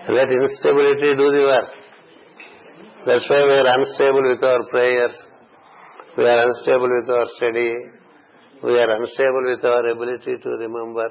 Let 0.08 0.28
instability 0.30 1.14
do 1.16 1.30
the 1.30 1.44
work. 1.46 1.70
That's 3.06 3.28
why 3.28 3.44
we 3.44 3.52
are 3.52 3.78
unstable 3.78 4.22
with 4.28 4.42
our 4.42 4.64
prayers. 4.70 5.22
We 6.16 6.24
are 6.24 6.46
unstable 6.46 6.88
with 7.00 7.10
our 7.10 7.26
study. 7.36 7.74
We 8.64 8.78
are 8.78 8.96
unstable 8.96 9.44
with 9.46 9.64
our 9.64 9.90
ability 9.90 10.36
to 10.42 10.48
remember. 10.48 11.08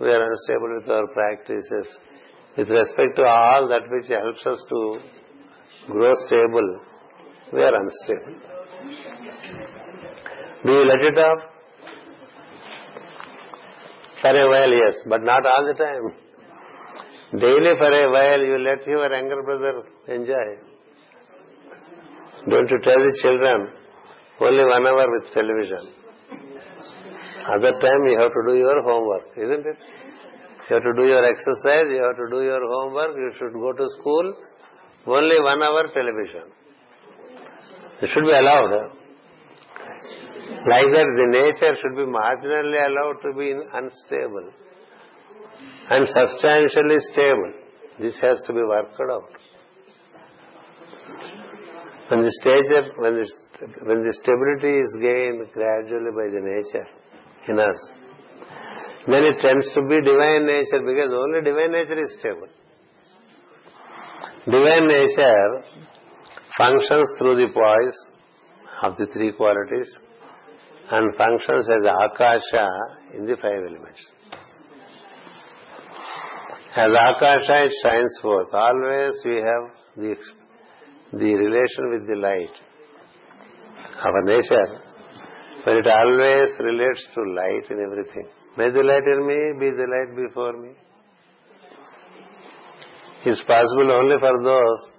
We 0.00 0.08
are 0.08 0.30
unstable 0.30 0.80
with 0.80 0.90
our 0.90 1.06
practices. 1.08 1.98
With 2.56 2.68
respect 2.68 3.16
to 3.16 3.24
all 3.24 3.68
that 3.68 3.82
which 3.90 4.08
helps 4.08 4.44
us 4.44 4.64
to 4.70 5.00
grow 5.92 6.12
stable, 6.26 6.80
we 7.52 7.62
are 7.62 7.74
unstable. 7.76 8.34
Do 10.64 10.72
you 10.72 10.84
let 10.84 11.00
it? 11.00 11.49
For 14.22 14.30
a 14.30 14.48
while, 14.50 14.70
yes, 14.70 14.96
but 15.08 15.22
not 15.22 15.46
all 15.46 15.64
the 15.66 15.74
time. 15.74 16.12
Daily 17.40 17.72
for 17.78 17.90
a 17.90 18.10
while 18.10 18.40
you 18.40 18.58
let 18.58 18.86
your 18.86 19.10
younger 19.14 19.42
brother 19.42 19.82
enjoy. 20.08 20.48
Don't 22.48 22.68
you 22.68 22.78
tell 22.82 23.00
the 23.06 23.18
children, 23.22 23.68
only 24.40 24.64
one 24.64 24.86
hour 24.86 25.06
with 25.12 25.32
television. 25.32 25.94
Other 27.48 27.72
time 27.72 28.02
you 28.08 28.18
have 28.18 28.32
to 28.32 28.42
do 28.46 28.56
your 28.56 28.82
homework, 28.82 29.26
isn't 29.36 29.66
it? 29.66 29.78
You 30.68 30.76
have 30.76 30.82
to 30.82 30.92
do 30.96 31.08
your 31.08 31.24
exercise, 31.24 31.88
you 31.88 32.02
have 32.02 32.16
to 32.16 32.28
do 32.30 32.42
your 32.44 32.60
homework, 32.60 33.16
you 33.16 33.32
should 33.38 33.52
go 33.52 33.72
to 33.72 33.86
school. 33.98 34.34
Only 35.06 35.40
one 35.40 35.62
hour 35.62 35.88
television. 35.94 36.44
It 38.02 38.10
should 38.10 38.24
be 38.24 38.32
allowed. 38.32 38.99
That, 40.50 41.06
the 41.16 41.28
nature 41.30 41.74
should 41.80 41.96
be 41.96 42.04
marginally 42.10 42.80
allowed 42.88 43.22
to 43.22 43.32
be 43.38 43.54
unstable 43.72 44.50
and 45.90 46.06
substantially 46.06 46.98
stable. 47.12 47.52
This 47.98 48.18
has 48.20 48.40
to 48.46 48.52
be 48.52 48.60
worked 48.60 49.00
out. 49.00 49.30
When 52.08 52.22
the 52.22 52.32
stage, 52.40 52.92
when 52.98 53.14
the, 53.14 53.26
when 53.84 54.02
the 54.02 54.12
stability 54.12 54.78
is 54.78 54.96
gained 55.00 55.46
gradually 55.52 56.10
by 56.10 56.26
the 56.34 56.42
nature 56.42 56.86
in 57.48 57.58
us, 57.58 57.90
then 59.06 59.24
it 59.24 59.40
tends 59.40 59.72
to 59.74 59.82
be 59.82 60.00
divine 60.00 60.46
nature 60.46 60.82
because 60.84 61.10
only 61.10 61.42
divine 61.42 61.72
nature 61.72 62.02
is 62.02 62.16
stable. 62.18 62.48
Divine 64.44 64.86
nature 64.86 65.62
functions 66.56 67.08
through 67.18 67.36
the 67.36 67.48
poise 67.52 67.98
of 68.82 68.96
the 68.96 69.06
three 69.12 69.32
qualities 69.32 69.88
and 70.90 71.14
functions 71.16 71.68
as 71.68 71.84
akasha 72.04 72.68
in 73.14 73.26
the 73.26 73.36
five 73.36 73.62
elements. 73.68 74.02
As 76.76 76.86
Akasha 76.86 77.64
it 77.66 77.72
shines 77.82 78.18
forth. 78.22 78.48
Always 78.54 79.14
we 79.24 79.36
have 79.36 79.70
the, 79.96 80.14
the 81.12 81.34
relation 81.34 81.90
with 81.90 82.06
the 82.06 82.14
light. 82.14 82.54
Our 84.02 84.22
nature, 84.22 84.80
but 85.64 85.74
it 85.74 85.86
always 85.86 86.50
relates 86.60 87.02
to 87.14 87.22
light 87.34 87.70
in 87.70 87.80
everything. 87.80 88.28
May 88.56 88.70
the 88.70 88.82
light 88.82 89.02
in 89.04 89.26
me 89.26 89.58
be 89.58 89.70
the 89.76 89.86
light 89.94 90.14
before 90.16 90.52
me. 90.62 90.70
It's 93.26 93.42
possible 93.46 93.92
only 93.92 94.16
for 94.18 94.42
those 94.42 94.90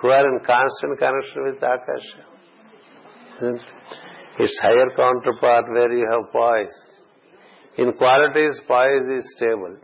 who 0.00 0.08
are 0.08 0.26
in 0.26 0.40
constant 0.44 0.98
connection 0.98 1.42
with 1.44 1.62
Akasha. 1.62 2.24
Its 4.42 4.58
higher 4.62 4.90
counterpart 4.96 5.64
where 5.70 5.92
you 5.92 6.06
have 6.10 6.32
poise. 6.32 6.76
In 7.78 7.92
qualities, 7.92 8.60
poise 8.66 9.08
is 9.18 9.34
stable 9.36 9.76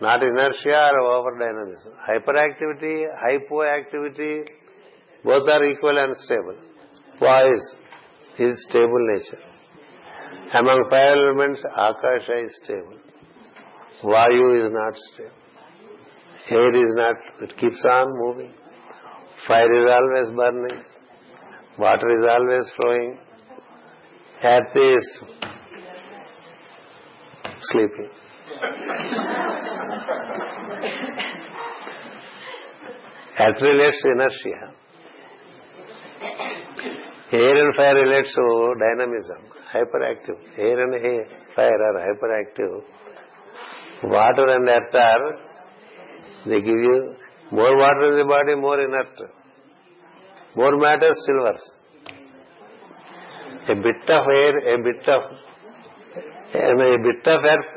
not 0.00 0.22
inertia 0.22 0.90
or 0.92 1.06
over 1.16 1.38
dynamism. 1.38 1.92
Hyperactivity, 2.08 3.04
hypoactivity, 3.26 4.46
both 5.24 5.48
are 5.48 5.64
equal 5.64 5.98
and 5.98 6.16
stable. 6.18 6.56
Poise 7.18 7.74
is 8.38 8.64
stable 8.68 9.04
nature. 9.14 9.42
Among 10.54 10.86
five 10.88 11.10
elements, 11.16 11.62
Akasha 11.76 12.44
is 12.44 12.60
stable. 12.64 12.98
Vayu 14.04 14.66
is 14.66 14.72
not 14.72 14.94
stable. 14.96 15.30
Air 16.50 16.70
is 16.70 16.94
not, 16.94 17.16
it 17.42 17.56
keeps 17.58 17.84
on 17.90 18.06
moving. 18.08 18.52
Fire 19.46 19.84
is 19.84 19.90
always 19.90 20.36
burning. 20.36 20.84
Water 21.78 22.18
is 22.18 22.26
always 22.30 22.70
flowing. 22.76 23.18
Earth 24.40 24.76
is 24.76 25.20
sleeping. 27.62 28.10
Earth 33.40 33.62
relates 33.62 34.02
to 34.02 34.10
inertia. 34.12 34.74
Air 37.32 37.64
and 37.64 37.74
fire 37.76 37.94
relates 37.96 38.32
to 38.32 38.74
dynamism, 38.78 39.38
hyperactive. 39.74 40.38
Air 40.56 40.82
and 40.84 41.26
fire 41.56 41.82
are 41.88 41.98
hyperactive. 42.06 42.82
Water 44.04 44.46
and 44.54 44.68
earth 44.68 44.94
are, 44.94 45.38
they 46.46 46.60
give 46.60 46.68
you 46.68 47.14
more 47.50 47.76
water 47.76 48.10
in 48.10 48.18
the 48.18 48.24
body, 48.24 48.54
more 48.54 48.80
inert. 48.80 49.18
More 50.54 50.76
matter, 50.78 51.10
still 51.12 51.42
worse. 51.42 51.77
A 53.68 53.74
bit 53.74 54.08
of 54.08 54.22
air, 54.34 54.74
a 54.74 54.82
bit 54.82 55.08
of, 55.08 55.22
a 56.54 56.98
bit 57.04 57.26
of 57.26 57.44
earth, 57.44 57.70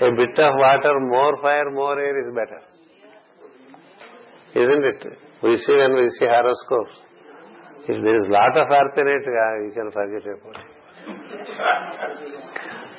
a 0.00 0.10
bit 0.14 0.38
of 0.38 0.54
water, 0.54 1.00
more 1.00 1.40
fire, 1.42 1.70
more 1.70 1.98
air 1.98 2.28
is 2.28 2.34
better. 2.34 2.60
Isn't 4.54 4.84
it? 4.84 5.04
We 5.42 5.56
see 5.58 5.76
when 5.76 5.94
we 5.94 6.08
see 6.18 6.26
horoscopes. 6.26 6.96
If 7.88 8.02
there 8.02 8.20
is 8.20 8.28
lot 8.28 8.56
of 8.56 8.66
earth 8.70 8.96
in 8.96 9.06
it, 9.06 9.24
you 9.66 9.72
can 9.74 9.90
forget 9.90 10.22
about 10.26 10.56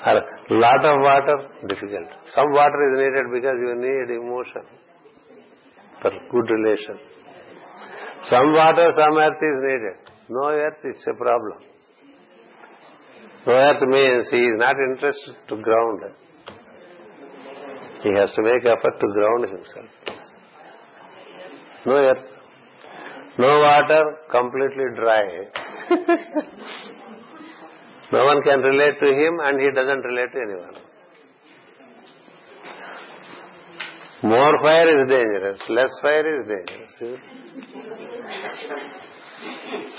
it. 0.15 0.51
lot 0.51 0.85
of 0.85 1.01
water, 1.01 1.37
difficult. 1.67 2.07
Some 2.35 2.51
water 2.51 2.79
is 2.87 2.93
needed 3.01 3.25
because 3.33 3.57
you 3.57 3.73
need 3.75 4.15
emotion 4.15 4.63
for 6.01 6.11
good 6.11 6.49
relation. 6.51 6.99
Some 8.23 8.51
water, 8.53 8.89
some 8.95 9.17
earth 9.17 9.41
is 9.41 9.57
needed. 9.63 9.97
No 10.29 10.49
earth, 10.49 10.79
it's 10.83 11.07
a 11.07 11.13
problem. 11.15 11.57
Earth 13.47 13.81
means 13.87 14.29
he 14.29 14.37
is 14.37 14.57
not 14.57 14.75
interested 14.91 15.35
to 15.47 15.55
ground. 15.55 16.01
He 18.03 18.09
has 18.13 18.31
to 18.33 18.41
make 18.41 18.65
effort 18.65 18.99
to 18.99 19.07
ground 19.13 19.45
himself. 19.49 19.89
No 21.85 21.93
earth. 21.93 22.25
No 23.39 23.47
water, 23.47 24.17
completely 24.29 24.83
dry. 24.95 25.47
no 28.11 28.25
one 28.25 28.41
can 28.43 28.59
relate 28.59 28.99
to 28.99 29.07
him 29.07 29.39
and 29.41 29.61
he 29.61 29.71
doesn't 29.73 30.03
relate 30.03 30.33
to 30.33 30.41
anyone. 30.41 30.73
More 34.23 34.59
fire 34.61 34.99
is 34.99 35.07
dangerous, 35.07 35.61
less 35.69 35.91
fire 36.01 36.41
is 36.41 36.47
dangerous. 36.47 37.21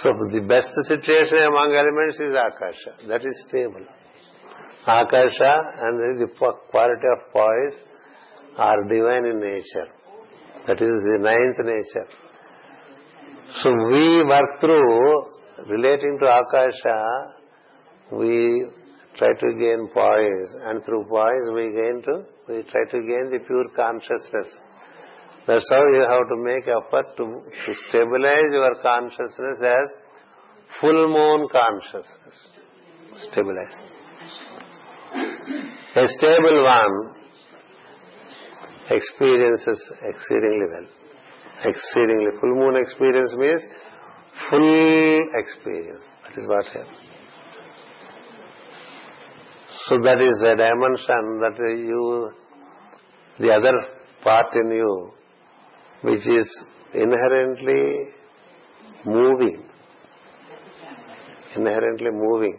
So 0.03 0.13
the 0.33 0.41
best 0.47 0.71
situation 0.89 1.39
among 1.47 1.75
elements 1.75 2.19
is 2.19 2.35
Akasha. 2.35 3.09
That 3.09 3.25
is 3.25 3.35
stable. 3.49 3.87
Akasha 4.87 5.55
and 5.81 6.21
the 6.21 6.29
quality 6.71 7.09
of 7.17 7.33
poise 7.33 7.83
are 8.57 8.83
divine 8.85 9.27
in 9.27 9.41
nature. 9.41 9.89
That 10.67 10.81
is 10.81 10.89
the 10.89 11.19
ninth 11.21 11.59
nature. 11.65 12.09
So 13.63 13.71
we 13.73 14.25
work 14.25 14.61
through 14.61 15.27
relating 15.67 16.19
to 16.21 16.27
Akasha, 16.27 17.35
we 18.13 18.67
try 19.17 19.29
to 19.29 19.55
gain 19.59 19.89
poise 19.93 20.55
and 20.67 20.85
through 20.85 21.05
poise 21.09 21.51
we 21.55 21.73
gain 21.73 22.03
to, 22.05 22.25
we 22.49 22.63
try 22.71 22.85
to 22.91 22.99
gain 23.01 23.31
the 23.31 23.41
pure 23.47 23.69
consciousness. 23.75 24.49
That's 25.49 25.65
how 25.71 25.83
you 25.95 26.05
have 26.07 26.29
to 26.29 26.37
make 26.37 26.69
effort 26.69 27.17
to, 27.17 27.25
to 27.25 27.75
stabilize 27.89 28.53
your 28.53 28.75
consciousness 28.83 29.59
as 29.63 29.89
full 30.79 31.09
moon 31.09 31.49
consciousness. 31.51 32.37
Stabilize. 33.33 33.79
A 35.97 36.07
stable 36.19 36.65
one 36.65 37.15
experiences 38.91 39.81
exceedingly 40.03 40.67
well. 40.71 40.89
Exceedingly. 41.65 42.31
Full 42.43 42.55
moon 42.55 42.77
experience 42.77 43.35
means 43.39 43.63
full 44.51 45.21
experience. 45.35 46.05
That 46.25 46.43
is 46.43 46.47
what 46.47 46.67
happens. 46.67 47.09
So 49.87 49.99
that 50.03 50.21
is 50.21 50.43
a 50.45 50.57
dimension 50.57 51.41
that 51.41 51.57
you, 51.59 52.33
the 53.41 53.51
other 53.51 53.73
part 54.23 54.55
in 54.55 54.73
you, 54.73 55.13
which 56.03 56.27
is 56.27 56.65
inherently 56.95 58.09
moving. 59.05 59.65
Inherently 61.57 62.11
moving. 62.13 62.59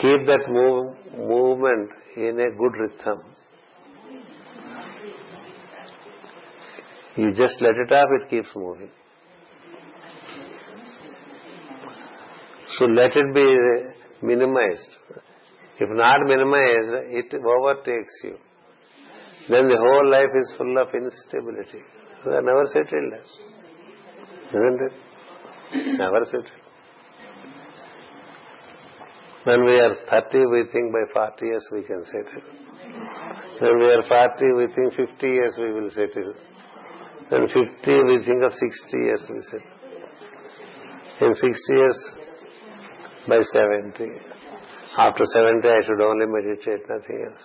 Keep 0.00 0.26
that 0.26 0.44
move, 0.48 0.94
movement 1.16 1.90
in 2.16 2.40
a 2.40 2.50
good 2.56 2.74
rhythm. 2.78 3.22
You 7.16 7.32
just 7.32 7.60
let 7.60 7.74
it 7.74 7.92
off, 7.92 8.08
it 8.22 8.30
keeps 8.30 8.48
moving. 8.54 8.90
So 12.78 12.84
let 12.84 13.10
it 13.16 13.34
be 13.34 13.56
minimized. 14.22 14.90
If 15.80 15.90
not 15.90 16.20
minimized, 16.26 16.90
it 17.10 17.34
overtakes 17.34 18.14
you. 18.22 18.36
Then 19.48 19.66
the 19.66 19.76
whole 19.76 20.10
life 20.10 20.30
is 20.38 20.54
full 20.56 20.78
of 20.78 20.88
instability. 20.94 21.82
You 22.24 22.32
are 22.32 22.42
never 22.42 22.64
settled. 22.66 23.12
Isn't 24.54 24.80
it? 24.86 25.98
Never 25.98 26.24
settled. 26.24 26.46
When 29.44 29.64
we 29.64 29.74
are 29.80 29.94
30, 30.10 30.46
we 30.46 30.64
think 30.72 30.92
by 30.92 31.04
40 31.12 31.46
years 31.46 31.68
we 31.72 31.82
can 31.82 32.04
settle. 32.04 32.42
When 33.60 33.78
we 33.78 33.86
are 33.86 34.02
40, 34.06 34.52
we 34.56 34.66
think 34.74 34.94
50 34.94 35.26
years 35.26 35.56
we 35.58 35.72
will 35.72 35.90
settle. 35.90 36.34
When 37.28 37.46
50, 37.46 37.62
we 38.04 38.24
think 38.24 38.42
of 38.42 38.52
60 38.52 38.98
years, 38.98 39.26
we 39.28 39.40
said. 39.50 39.60
In 41.20 41.34
60 41.34 41.48
years, 41.70 41.98
by 43.28 43.40
70. 43.42 44.04
After 44.96 45.24
70, 45.24 45.68
I 45.68 45.80
should 45.86 46.00
only 46.00 46.26
meditate, 46.26 46.88
nothing 46.88 47.26
else. 47.28 47.42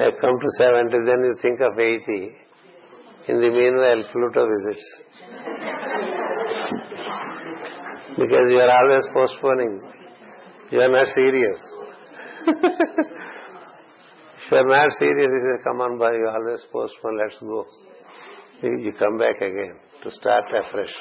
I 0.00 0.10
come 0.18 0.40
to 0.40 0.48
70, 0.56 0.90
then 1.04 1.20
you 1.28 1.34
think 1.42 1.60
of 1.60 1.78
80. 1.78 2.32
In 3.28 3.40
the 3.40 3.50
meanwhile, 3.50 4.02
Pluto 4.10 4.48
visits. 4.48 4.86
because 8.16 8.46
you 8.48 8.58
are 8.58 8.70
always 8.70 9.04
postponing. 9.12 9.80
You 10.70 10.80
are 10.80 10.88
not 10.88 11.06
serious. 11.14 11.60
If 14.46 14.52
you 14.52 14.58
are 14.58 14.66
not 14.66 14.90
serious, 14.98 15.30
he 15.30 15.40
says, 15.46 15.60
come 15.64 15.80
on 15.80 15.98
boy, 15.98 16.12
you 16.16 16.28
always 16.28 16.64
postpone, 16.72 17.18
let's 17.18 17.38
go. 17.38 17.66
You 18.62 18.92
come 18.98 19.18
back 19.18 19.36
again 19.36 19.76
to 20.02 20.10
start 20.10 20.44
afresh. 20.48 20.94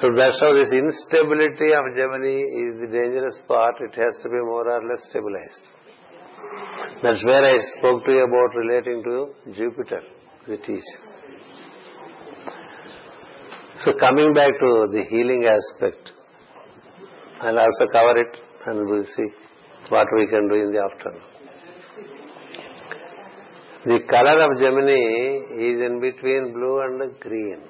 So 0.00 0.08
that's 0.16 0.40
how 0.40 0.54
this 0.54 0.72
instability 0.72 1.72
of 1.76 1.84
Gemini 1.94 2.40
is 2.40 2.80
the 2.80 2.88
dangerous 2.90 3.38
part. 3.46 3.74
It 3.80 3.94
has 4.00 4.16
to 4.22 4.28
be 4.30 4.40
more 4.40 4.66
or 4.70 4.82
less 4.88 5.04
stabilized. 5.10 5.66
That's 7.02 7.24
where 7.24 7.44
I 7.44 7.58
spoke 7.78 8.04
to 8.04 8.12
you 8.12 8.24
about 8.24 8.54
relating 8.56 9.02
to 9.04 9.52
Jupiter, 9.54 10.02
the 10.46 10.56
teacher. 10.58 10.98
So 13.84 13.92
coming 13.98 14.32
back 14.32 14.50
to 14.60 14.86
the 14.92 15.02
healing 15.10 15.48
aspect, 15.50 16.12
I'll 17.40 17.58
also 17.58 17.86
cover 17.92 18.20
it 18.20 18.36
and 18.66 18.88
we'll 18.88 19.04
see 19.04 19.26
what 19.88 20.06
we 20.16 20.28
can 20.28 20.48
do 20.48 20.54
in 20.54 20.72
the 20.72 20.78
afternoon. 20.78 21.22
The 23.84 23.98
color 24.08 24.40
of 24.44 24.60
Gemini 24.60 25.58
is 25.58 25.80
in 25.82 26.00
between 26.00 26.52
blue 26.52 26.80
and 26.82 27.18
green. 27.18 27.62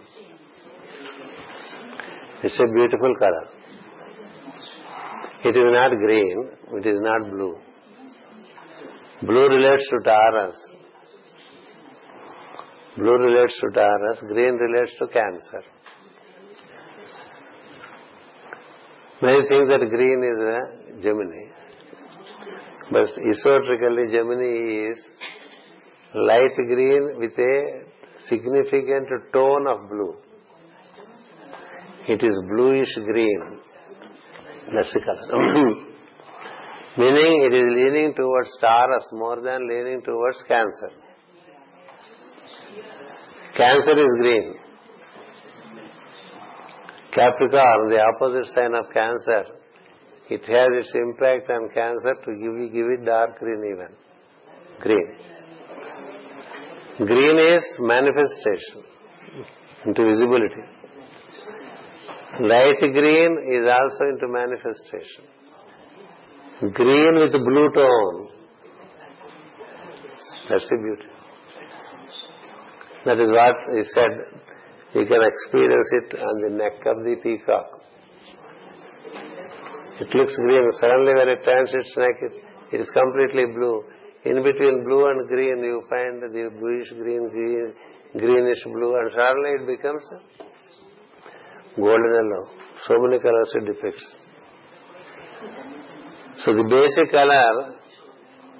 It's 2.42 2.60
a 2.60 2.66
beautiful 2.74 3.14
color. 3.18 3.48
It 5.44 5.56
is 5.56 5.72
not 5.72 5.90
green, 5.96 6.50
it 6.74 6.86
is 6.86 7.00
not 7.00 7.30
blue. 7.30 7.56
Blue 9.24 9.48
relates 9.48 9.84
to 9.90 9.98
Taurus. 10.04 10.56
Blue 12.96 13.18
relates 13.18 13.54
to 13.60 13.70
Taurus, 13.70 14.20
green 14.26 14.54
relates 14.54 14.92
to 14.98 15.06
Cancer. 15.06 15.62
Many 19.22 19.46
think 19.46 19.68
that 19.68 19.88
green 19.88 20.24
is 20.24 20.40
a 20.42 21.02
Gemini. 21.02 21.44
But 22.90 23.10
esoterically, 23.30 24.10
Gemini 24.10 24.90
is 24.90 24.98
light 26.14 26.56
green 26.56 27.20
with 27.20 27.38
a 27.38 27.84
significant 28.28 29.08
tone 29.32 29.68
of 29.68 29.88
blue. 29.88 30.16
It 32.08 32.24
is 32.24 32.36
bluish 32.48 32.92
green. 33.04 33.60
That's. 34.74 34.96
Meaning 36.98 37.48
it 37.48 37.54
is 37.54 37.68
leaning 37.74 38.14
towards 38.14 38.50
Taurus 38.60 39.06
more 39.12 39.40
than 39.40 39.66
leaning 39.66 40.02
towards 40.02 40.42
Cancer. 40.46 40.90
Cancer 43.56 43.92
is 43.92 44.14
green. 44.18 44.54
Capricorn, 47.14 47.88
the 47.88 47.98
opposite 47.98 48.46
sign 48.54 48.74
of 48.74 48.86
Cancer, 48.92 49.44
it 50.28 50.40
has 50.40 50.68
its 50.80 50.92
impact 50.94 51.50
on 51.50 51.68
Cancer 51.74 52.14
to 52.24 52.30
give, 52.72 52.86
it 52.90 53.04
dark 53.04 53.38
green 53.38 53.62
even. 53.72 53.88
Green. 54.80 55.16
Green 56.98 57.38
is 57.38 57.64
manifestation 57.80 58.84
into 59.86 60.04
visibility. 60.04 60.62
Light 62.40 62.80
green 62.80 63.38
is 63.52 63.70
also 63.70 64.04
into 64.10 64.28
manifestation. 64.28 65.24
Green 66.70 67.14
with 67.16 67.32
blue 67.32 67.70
tone. 67.74 68.28
That's 70.48 70.68
the 70.70 70.76
beauty. 70.76 71.10
That 73.04 73.18
is 73.18 73.30
what 73.30 73.56
he 73.74 73.82
said. 73.92 74.10
You 74.94 75.04
can 75.06 75.22
experience 75.26 75.88
it 75.90 76.20
on 76.20 76.42
the 76.42 76.50
neck 76.50 76.78
of 76.86 77.02
the 77.02 77.16
peacock. 77.20 77.66
It 80.02 80.14
looks 80.14 80.36
green. 80.36 80.70
Suddenly 80.80 81.14
when 81.14 81.28
it 81.30 81.44
turns 81.44 81.70
its 81.74 81.96
neck, 81.96 82.14
it 82.70 82.80
is 82.80 82.88
completely 82.90 83.46
blue. 83.46 83.82
In 84.24 84.44
between 84.44 84.84
blue 84.84 85.08
and 85.08 85.26
green, 85.26 85.64
you 85.64 85.82
find 85.90 86.22
the 86.22 86.48
bluish 86.60 86.90
green, 86.90 87.28
green, 87.30 87.72
greenish 88.12 88.62
blue, 88.66 88.94
and 88.98 89.10
suddenly 89.10 89.50
it 89.58 89.66
becomes 89.66 90.04
golden 91.74 92.14
yellow. 92.14 92.46
So 92.86 92.94
many 93.00 93.20
colors 93.20 93.52
it 93.56 93.64
depicts. 93.66 94.14
So 96.44 96.52
the 96.52 96.64
basic 96.64 97.12
color, 97.12 97.76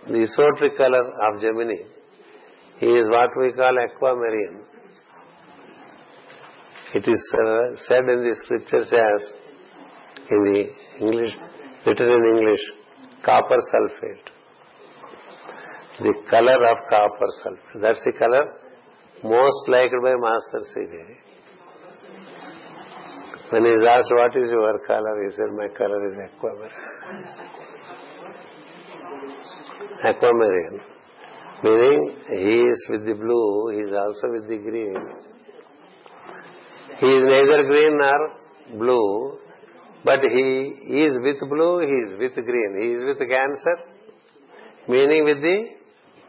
the 0.07 0.23
esoteric 0.23 0.77
color 0.77 1.03
of 1.27 1.41
Gemini, 1.41 1.83
is 2.81 3.05
what 3.11 3.31
we 3.41 3.53
call 3.53 3.77
aquamarine. 3.77 4.61
It 6.95 7.09
is 7.09 7.35
uh, 7.35 7.77
said 7.89 8.05
in 8.05 8.23
the 8.23 8.37
scriptures 8.45 8.93
as, 8.93 9.23
in 10.31 10.45
the 10.45 10.65
English, 11.01 11.35
written 11.85 12.07
in 12.07 12.39
English, 12.39 12.61
copper 13.25 13.59
sulfate. 13.73 14.31
The 15.99 16.15
color 16.31 16.65
of 16.71 16.79
copper 16.89 17.31
sulfate. 17.43 17.81
That's 17.81 18.05
the 18.05 18.13
color 18.13 18.45
most 19.25 19.69
liked 19.69 19.95
by 20.03 20.15
Master 20.15 20.61
C.V. 20.73 21.33
When 23.51 23.65
he 23.65 23.71
is 23.71 23.85
asked, 23.89 24.13
what 24.13 24.37
is 24.37 24.51
your 24.51 24.79
color? 24.87 25.25
He 25.25 25.31
said, 25.35 25.51
my 25.57 25.69
color 25.77 26.01
is 26.11 26.31
aquamarine. 26.31 27.72
Aquamarine. 30.03 30.81
Meaning, 31.63 32.17
he 32.29 32.55
is 32.61 32.87
with 32.91 33.07
the 33.07 33.15
blue, 33.15 33.71
he 33.73 33.81
is 33.87 33.95
also 33.95 34.33
with 34.33 34.49
the 34.49 34.59
green. 34.59 34.97
He 36.99 37.07
is 37.07 37.23
neither 37.25 37.63
green 37.69 37.99
nor 37.99 38.79
blue, 38.79 39.39
but 40.05 40.21
he 40.21 40.75
is 41.05 41.17
with 41.23 41.39
blue, 41.49 41.81
he 41.81 41.97
is 42.07 42.19
with 42.19 42.35
green. 42.45 42.79
He 42.81 42.89
is 42.95 43.05
with 43.05 43.29
cancer, 43.29 43.77
meaning 44.89 45.25
with 45.25 45.41
the 45.41 45.67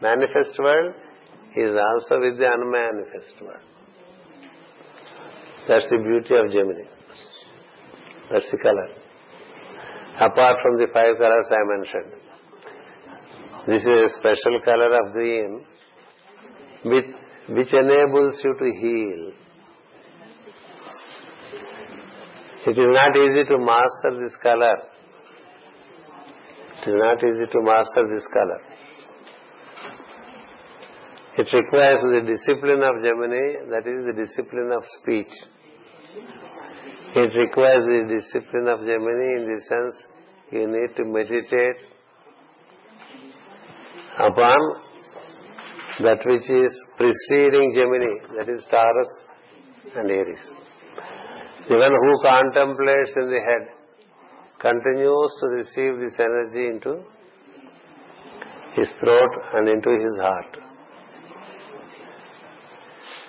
manifest 0.00 0.56
world, 0.58 0.94
he 1.54 1.62
is 1.62 1.76
also 1.76 2.20
with 2.20 2.38
the 2.38 2.46
unmanifest 2.46 3.40
world. 3.42 3.62
That's 5.66 5.88
the 5.90 5.98
beauty 5.98 6.34
of 6.34 6.52
Gemini. 6.52 6.86
That's 8.30 8.50
the 8.50 8.58
color. 8.58 8.88
Apart 10.20 10.56
from 10.62 10.78
the 10.78 10.86
five 10.92 11.16
colors 11.18 11.48
I 11.50 11.78
mentioned. 11.78 12.23
This 13.66 13.80
is 13.80 13.86
a 13.86 14.08
special 14.18 14.60
color 14.62 14.90
of 14.92 15.12
green 15.14 15.64
which, 16.84 17.06
which 17.48 17.72
enables 17.72 18.38
you 18.44 18.54
to 18.58 18.72
heal. 18.78 19.32
It 22.66 22.78
is 22.78 22.86
not 22.92 23.16
easy 23.16 23.44
to 23.48 23.58
master 23.58 24.20
this 24.20 24.36
color. 24.42 24.76
It 26.82 26.90
is 26.90 26.94
not 26.94 27.24
easy 27.24 27.46
to 27.52 27.62
master 27.62 28.06
this 28.14 28.26
color. 28.34 28.60
It 31.38 31.48
requires 31.50 32.00
the 32.02 32.20
discipline 32.20 32.82
of 32.82 33.02
Gemini, 33.02 33.64
that 33.70 33.86
is 33.88 34.04
the 34.04 34.12
discipline 34.12 34.72
of 34.76 34.84
speech. 35.00 35.32
It 37.16 37.34
requires 37.34 37.84
the 37.86 38.14
discipline 38.14 38.68
of 38.68 38.80
Gemini 38.80 39.40
in 39.40 39.54
the 39.54 39.60
sense 39.62 40.02
you 40.52 40.68
need 40.68 40.94
to 40.96 41.04
meditate 41.06 41.93
upon 44.18 44.58
that 46.00 46.18
which 46.26 46.48
is 46.50 46.72
preceding 46.96 47.72
Gemini, 47.74 48.36
that 48.36 48.48
is 48.48 48.64
Taurus 48.70 49.08
and 49.96 50.10
Aries. 50.10 50.38
The 51.68 51.76
one 51.76 51.92
who 51.92 52.22
contemplates 52.22 53.12
in 53.16 53.30
the 53.30 53.40
head 53.40 53.68
continues 54.60 55.36
to 55.40 55.46
receive 55.48 56.00
this 56.00 56.18
energy 56.18 56.66
into 56.66 57.02
his 58.76 58.88
throat 59.00 59.30
and 59.54 59.68
into 59.68 59.90
his 59.90 60.18
heart. 60.20 60.58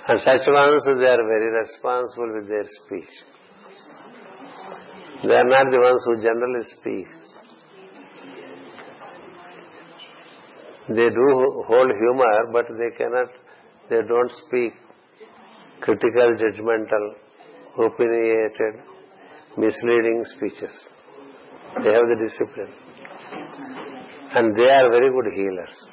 And 0.07 0.19
such 0.21 0.41
ones, 0.47 0.83
they 0.85 1.07
are 1.07 1.25
very 1.27 1.49
responsible 1.61 2.33
with 2.35 2.47
their 2.47 2.65
speech. 2.65 3.09
They 5.23 5.35
are 5.35 5.45
not 5.45 5.71
the 5.71 5.79
ones 5.79 6.03
who 6.05 6.15
generally 6.17 6.65
speak. 6.77 7.24
They 10.87 11.09
do 11.09 11.63
hold 11.67 11.91
humor, 11.99 12.51
but 12.51 12.65
they 12.77 12.91
cannot, 12.95 13.29
they 13.89 14.01
don't 14.07 14.31
speak 14.45 14.73
critical, 15.81 16.35
judgmental, 16.37 17.05
opinionated, 17.77 18.81
misleading 19.57 20.23
speeches. 20.37 20.71
They 21.83 21.91
have 21.91 22.07
the 22.07 22.17
discipline. 22.23 22.73
And 24.33 24.55
they 24.55 24.71
are 24.71 24.91
very 24.91 25.09
good 25.11 25.33
healers. 25.33 25.85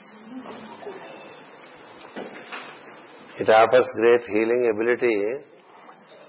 It 3.41 3.49
offers 3.49 3.87
great 3.97 4.25
healing 4.29 4.71
ability 4.75 5.17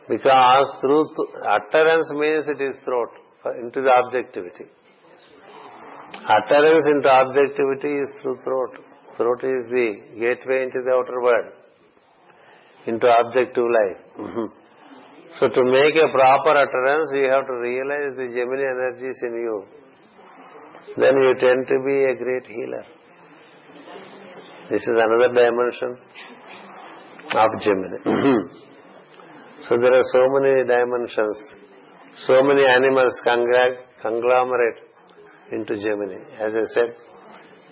because 0.07 0.67
through 0.79 1.09
utterance 1.45 2.09
means 2.11 2.47
it 2.47 2.61
is 2.61 2.75
throat 2.85 3.09
into 3.59 3.81
the 3.81 3.89
objectivity. 3.89 4.65
Utterance 6.25 6.85
into 6.87 7.09
objectivity 7.09 7.99
is 7.99 8.09
through 8.21 8.39
throat. 8.43 8.79
Throat 9.17 9.43
is 9.43 9.65
the 9.69 9.95
gateway 10.15 10.63
into 10.63 10.79
the 10.85 10.91
outer 10.91 11.21
world, 11.21 11.51
into 12.87 13.11
objective 13.11 13.65
life. 13.65 13.99
Mm-hmm. 14.19 14.47
So 15.39 15.49
to 15.49 15.63
make 15.65 15.95
a 15.97 16.07
proper 16.13 16.51
utterance, 16.51 17.11
you 17.13 17.29
have 17.29 17.45
to 17.45 17.53
realize 17.59 18.15
the 18.15 18.27
Gemini 18.31 18.63
energies 18.63 19.19
in 19.23 19.33
you. 19.33 19.65
Then 20.95 21.13
you 21.13 21.33
tend 21.39 21.67
to 21.67 21.77
be 21.83 22.05
a 22.05 22.15
great 22.15 22.47
healer. 22.47 22.85
This 24.69 24.81
is 24.81 24.95
another 24.95 25.27
dimension 25.33 25.97
of 27.35 27.61
Gemini. 27.61 27.97
Mm-hmm. 28.05 28.57
so 29.67 29.77
there 29.77 29.93
are 29.93 30.07
so 30.13 30.23
many 30.39 30.63
dimensions, 30.63 31.37
so 32.27 32.43
many 32.43 32.63
animals 32.65 33.13
conglomerate 34.01 34.92
into 35.51 35.75
Gemini. 35.75 36.19
As 36.39 36.53
I 36.53 36.73
said, 36.73 36.95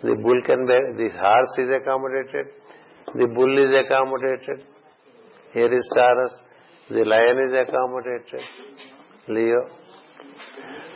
the 0.04 0.16
bull 0.16 0.42
can 0.46 0.66
be, 0.66 0.78
the 0.98 1.10
horse 1.18 1.56
is 1.60 1.70
accommodated, 1.70 2.48
the 3.14 3.28
bull 3.28 3.70
is 3.70 3.76
accommodated, 3.78 4.66
here 5.54 5.74
is 5.74 5.90
Taurus, 5.96 6.34
the 6.90 7.04
lion 7.06 7.40
is 7.48 7.54
accommodated, 7.54 8.42
Leo, 9.28 9.70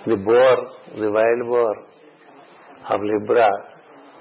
the 0.07 0.17
boar, 0.17 0.57
the 0.95 1.11
wild 1.11 1.47
boar 1.47 1.75
of 2.89 3.01
Libra 3.01 3.49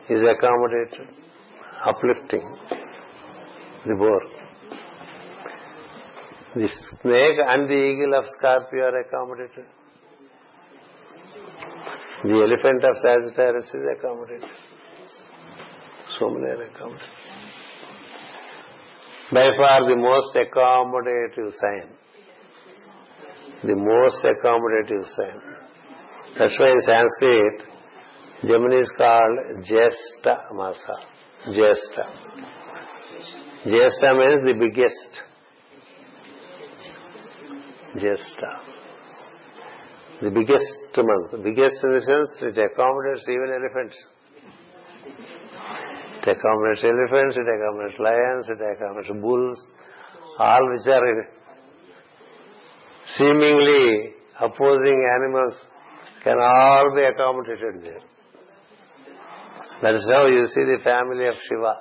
is 0.09 0.22
accommodated, 0.22 1.09
uplifting 1.85 2.56
the 3.86 3.94
boar. 3.94 4.20
The 6.55 6.68
snake 6.68 7.39
and 7.48 7.68
the 7.68 7.74
eagle 7.74 8.14
of 8.18 8.24
Scorpio 8.39 8.85
are 8.85 9.01
accommodated. 9.01 9.64
The 12.25 12.31
elephant 12.31 12.83
of 12.85 12.97
Sagittarius 13.03 13.67
is 13.67 13.85
accommodated. 13.99 14.49
So 16.19 16.31
many 16.31 16.47
are 16.47 16.63
accommodated. 16.63 17.09
By 19.31 19.51
far 19.59 19.87
the 19.87 19.95
most 19.95 20.35
accommodative 20.35 21.53
sign. 21.53 21.91
The 23.63 23.77
most 23.77 24.25
accommodative 24.25 25.05
sign. 25.17 25.39
That's 26.39 26.59
why 26.59 26.71
in 26.71 26.81
Sanskrit, 26.81 27.63
Gemini 28.47 28.81
is 28.81 28.93
called 28.97 29.63
Jesta 29.63 30.39
Masa. 30.55 30.97
Jesta. 31.53 32.05
Jesta 33.67 34.15
means 34.15 34.47
the 34.47 34.55
biggest. 34.59 35.21
Jesta 37.97 38.74
the 40.25 40.31
biggest 40.31 40.97
month. 40.97 41.31
The 41.33 41.45
biggest 41.45 41.77
in 41.85 41.93
the 41.93 42.01
sense 42.01 42.31
it 42.41 42.57
accommodates 42.57 43.29
even 43.29 43.53
elephants. 43.53 43.97
It 46.25 46.29
accommodates 46.33 46.85
elephants, 46.85 47.37
it 47.37 47.45
accommodates 47.45 48.01
lions, 48.01 48.49
it 48.49 48.61
accommodates 48.65 49.13
bulls, 49.21 49.61
all 50.39 50.65
which 50.73 50.89
are 50.89 51.29
seemingly 53.17 54.15
opposing 54.41 54.99
animals 55.21 55.55
can 56.23 56.39
all 56.41 56.93
be 56.97 57.03
accommodated 57.03 57.85
there. 57.85 58.01
That 59.83 59.95
is 59.95 60.09
how 60.11 60.27
you 60.27 60.47
see 60.47 60.65
the 60.65 60.79
family 60.83 61.27
of 61.27 61.35
Shiva. 61.49 61.75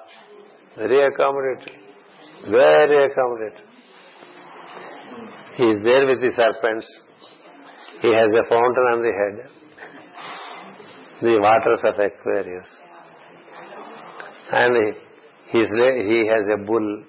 Very 0.76 1.00
accommodated. 1.08 1.72
Very 2.52 3.10
accommodated. 3.10 3.64
He 5.56 5.64
is 5.64 5.78
there 5.86 6.06
with 6.06 6.20
the 6.20 6.32
serpents. 6.36 6.88
He 8.04 8.12
has 8.12 8.34
a 8.34 8.44
fountain 8.50 8.88
on 8.92 9.00
the 9.02 9.14
head, 9.20 9.36
the 11.22 11.40
waters 11.40 11.80
of 11.86 11.96
Aquarius. 11.98 12.68
And 14.52 14.76
his, 15.48 15.70
he 16.12 16.20
has 16.28 16.46
a 16.54 16.58
bull, 16.66 17.04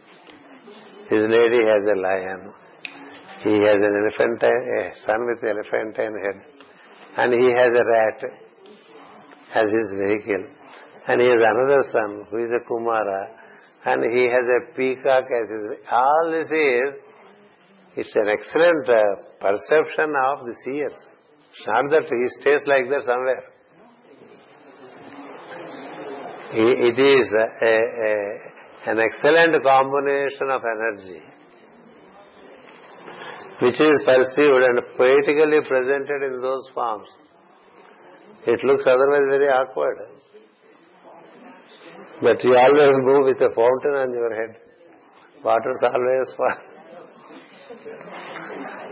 his 1.11 1.23
lady 1.27 1.67
has 1.67 1.85
a 1.85 1.99
lion, 1.99 2.53
he 3.43 3.55
has 3.67 3.81
an 3.83 3.93
elephantine, 4.03 4.63
a 4.79 4.93
son 5.05 5.27
with 5.27 5.43
elephantine 5.43 6.15
head, 6.25 6.39
and 7.17 7.33
he 7.33 7.51
has 7.51 7.73
a 7.75 7.85
rat 7.85 8.21
as 9.57 9.71
his 9.73 9.99
vehicle. 9.99 10.47
And 11.09 11.21
he 11.21 11.27
has 11.27 11.41
another 11.43 11.83
son 11.91 12.25
who 12.31 12.37
is 12.39 12.53
a 12.53 12.61
Kumara, 12.71 13.31
and 13.85 14.17
he 14.17 14.27
has 14.27 14.47
a 14.47 14.77
peacock 14.77 15.25
as 15.43 15.51
his. 15.51 15.79
All 15.91 16.31
this 16.31 16.49
is 16.53 16.95
it's 17.97 18.15
an 18.17 18.29
excellent 18.29 18.89
uh, 18.89 19.23
perception 19.41 20.13
of 20.31 20.47
the 20.47 20.55
stays 22.41 22.63
like 22.67 22.89
that 22.91 23.03
somewhere. 23.05 23.45
It 26.57 26.99
is 26.99 27.33
a, 27.33 27.67
a, 27.67 28.91
an 28.91 28.99
excellent 29.01 29.63
combination 29.65 30.51
of 30.51 30.63
energy. 30.63 31.23
which 33.61 33.81
is 33.81 34.01
perceived 34.05 34.63
and 34.69 34.81
poetically 34.97 35.61
presented 35.67 36.23
in 36.27 36.41
those 36.43 36.69
forms. 36.75 37.09
It 38.47 38.63
looks 38.65 38.85
otherwise 38.87 39.27
very 39.31 39.49
awkward. 39.49 39.99
But 42.21 42.43
you 42.45 42.57
always 42.57 42.97
move 42.99 43.27
with 43.27 43.41
a 43.41 43.55
fountain 43.55 43.95
on 43.95 44.13
your 44.13 44.35
head. 44.35 44.57
Water's 45.45 45.83
always 45.83 46.33
far. 46.37 46.74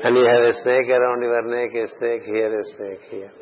And 0.04 0.16
you 0.16 0.26
have 0.26 0.42
a 0.42 0.52
snake 0.62 0.88
around 0.88 1.22
your 1.22 1.42
neck, 1.48 1.74
a 1.74 1.86
snake 1.98 2.22
here, 2.24 2.58
a 2.58 2.64
snake 2.76 3.00
here. 3.10 3.32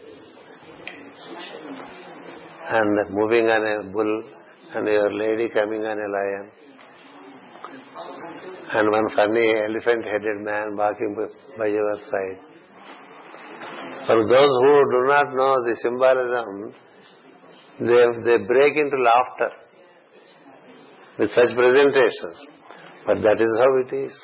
And 2.69 3.11
moving 3.11 3.47
on 3.47 3.67
a 3.67 3.93
bull, 3.93 4.23
and 4.75 4.87
your 4.87 5.13
lady 5.13 5.49
coming 5.49 5.83
on 5.83 5.99
a 5.99 6.09
lion. 6.17 6.51
And 8.73 8.91
one 8.91 9.09
funny 9.17 9.53
elephant-headed 9.69 10.45
man 10.45 10.77
walking 10.77 11.17
by 11.59 11.67
your 11.67 11.97
side. 11.97 12.39
For 14.07 14.29
those 14.29 14.49
who 14.63 14.75
do 14.93 15.07
not 15.09 15.35
know 15.35 15.65
the 15.65 15.77
symbolism, 15.83 16.75
they, 17.81 18.05
they 18.25 18.45
break 18.45 18.77
into 18.77 18.97
laughter 18.97 19.51
with 21.19 21.31
such 21.31 21.55
presentations. 21.55 22.37
But 23.07 23.23
that 23.23 23.41
is 23.41 23.59
how 23.59 23.77
it 23.79 24.05
is. 24.05 24.17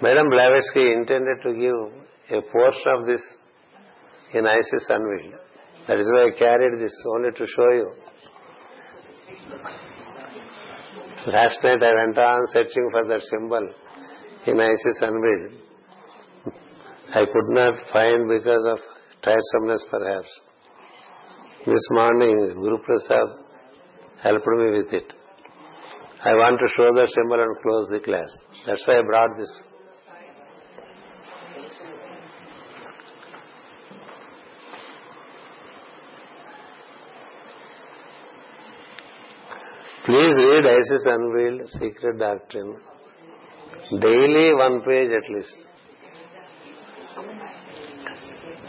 Madam 0.00 0.28
Blavatsky 0.30 0.92
intended 0.92 1.42
to 1.42 1.52
give 1.54 2.38
a 2.38 2.42
portion 2.52 2.86
of 2.86 3.06
this 3.06 3.20
in 4.32 4.46
Isis 4.46 4.86
Unveiled. 4.88 5.40
That 5.88 5.98
is 5.98 6.06
why 6.06 6.28
I 6.28 6.38
carried 6.38 6.80
this 6.80 6.94
only 7.16 7.32
to 7.32 7.46
show 7.56 7.70
you. 7.72 7.90
Last 11.26 11.58
night 11.64 11.82
I 11.82 11.90
went 12.06 12.16
on 12.16 12.46
searching 12.52 12.88
for 12.92 13.08
that 13.08 13.22
symbol 13.28 13.68
in 14.46 14.60
Isis 14.60 15.02
Unveiled. 15.02 15.62
I 17.12 17.24
could 17.24 17.48
not 17.48 17.74
find 17.92 18.28
because 18.28 18.64
of 18.70 18.78
tiresomeness 19.24 19.82
perhaps. 19.90 20.28
This 21.66 21.86
morning 21.90 22.54
Guru 22.54 22.78
Prasad 22.78 23.28
helped 24.22 24.46
me 24.46 24.78
with 24.78 24.92
it. 24.92 25.12
I 26.24 26.34
want 26.34 26.60
to 26.60 26.68
show 26.76 26.92
the 26.94 27.08
symbol 27.08 27.42
and 27.42 27.56
close 27.62 27.88
the 27.90 27.98
class. 27.98 28.30
That's 28.64 28.86
why 28.86 29.00
I 29.00 29.02
brought 29.02 29.36
this 29.36 29.52
Please 40.08 40.38
read 40.38 40.64
Isis 40.64 41.04
Unveiled 41.04 41.68
Secret 41.68 42.18
Doctrine. 42.18 42.76
Daily 44.00 44.54
one 44.54 44.80
page 44.80 45.10
at 45.12 45.26
least. 45.34 45.54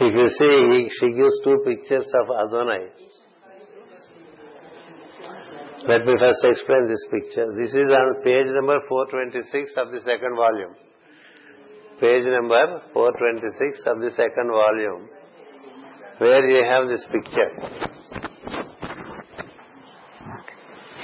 If 0.01 0.13
you 0.19 0.27
see, 0.37 0.89
she 0.99 1.07
gives 1.15 1.39
two 1.45 1.59
pictures 1.63 2.11
of 2.21 2.27
Adonai. 2.43 2.87
Let 5.87 6.05
me 6.05 6.15
first 6.19 6.43
explain 6.43 6.87
this 6.89 7.05
picture. 7.09 7.47
This 7.55 7.73
is 7.73 7.87
on 7.87 8.21
page 8.21 8.47
number 8.47 8.81
426 8.89 9.71
of 9.77 9.93
the 9.93 10.01
second 10.01 10.35
volume. 10.35 10.75
Page 12.01 12.25
number 12.25 12.81
426 12.91 13.87
of 13.87 14.01
the 14.01 14.11
second 14.11 14.51
volume, 14.51 15.07
where 16.17 16.49
you 16.49 16.65
have 16.65 16.89
this 16.89 17.05
picture. 17.09 17.88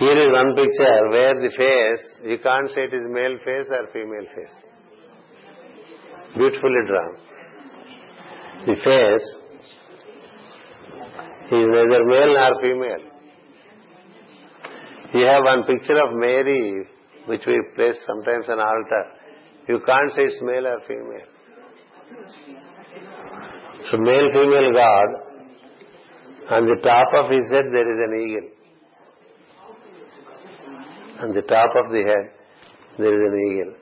Here 0.05 0.17
is 0.21 0.31
one 0.31 0.53
picture 0.55 1.09
where 1.09 1.33
the 1.33 1.49
face, 1.57 2.03
you 2.29 2.37
can't 2.37 2.69
say 2.69 2.81
it 2.81 2.93
is 2.93 3.07
male 3.09 3.37
face 3.43 3.69
or 3.71 3.87
female 3.91 4.27
face. 4.35 4.55
Beautifully 6.37 6.83
drawn. 6.89 7.15
The 8.67 8.75
face 8.85 9.27
is 11.51 11.69
neither 11.75 12.05
male 12.05 12.33
nor 12.37 12.51
female. 12.61 13.03
You 15.15 15.25
have 15.25 15.43
one 15.43 15.63
picture 15.63 15.97
of 15.97 16.13
Mary, 16.13 16.85
which 17.25 17.41
we 17.47 17.59
place 17.75 17.95
sometimes 18.05 18.47
on 18.47 18.59
altar. 18.59 19.03
You 19.67 19.79
can't 19.87 20.11
say 20.11 20.25
it's 20.25 20.39
male 20.43 20.67
or 20.67 20.81
female. 20.87 21.27
So 23.89 23.97
male, 23.97 24.29
female 24.33 24.71
God, 24.71 25.09
on 26.51 26.67
the 26.67 26.79
top 26.83 27.07
of 27.23 27.31
his 27.31 27.49
head 27.49 27.65
there 27.71 27.89
is 27.91 27.99
an 28.07 28.21
eagle 28.21 28.54
on 31.21 31.33
the 31.33 31.41
top 31.43 31.71
of 31.75 31.91
the 31.91 32.03
head 32.05 32.31
there 32.97 33.13
is 33.13 33.19
an 33.31 33.39
eagle. 33.51 33.73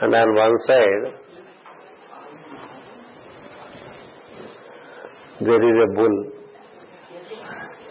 And 0.00 0.14
on 0.14 0.34
one 0.34 0.56
side 0.66 1.12
there 5.40 5.70
is 5.70 5.78
a 5.84 5.86
bull. 5.94 6.32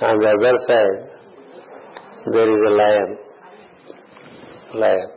On 0.01 0.19
the 0.19 0.29
other 0.29 0.57
side 0.67 1.09
there 2.33 2.53
is 2.53 2.61
a 2.67 2.71
lion. 2.81 3.17
Lion. 4.75 5.09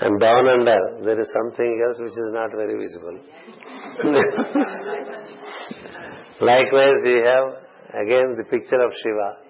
And 0.00 0.20
down 0.20 0.48
under 0.48 0.78
there 1.04 1.20
is 1.20 1.32
something 1.32 1.80
else 1.88 2.00
which 2.00 2.12
is 2.12 2.32
not 2.32 2.50
very 2.50 2.76
visible. 2.78 3.18
Likewise 6.40 7.02
we 7.02 7.22
have 7.24 7.54
again 8.02 8.36
the 8.36 8.44
picture 8.50 8.76
of 8.76 8.92
Shiva 9.02 9.45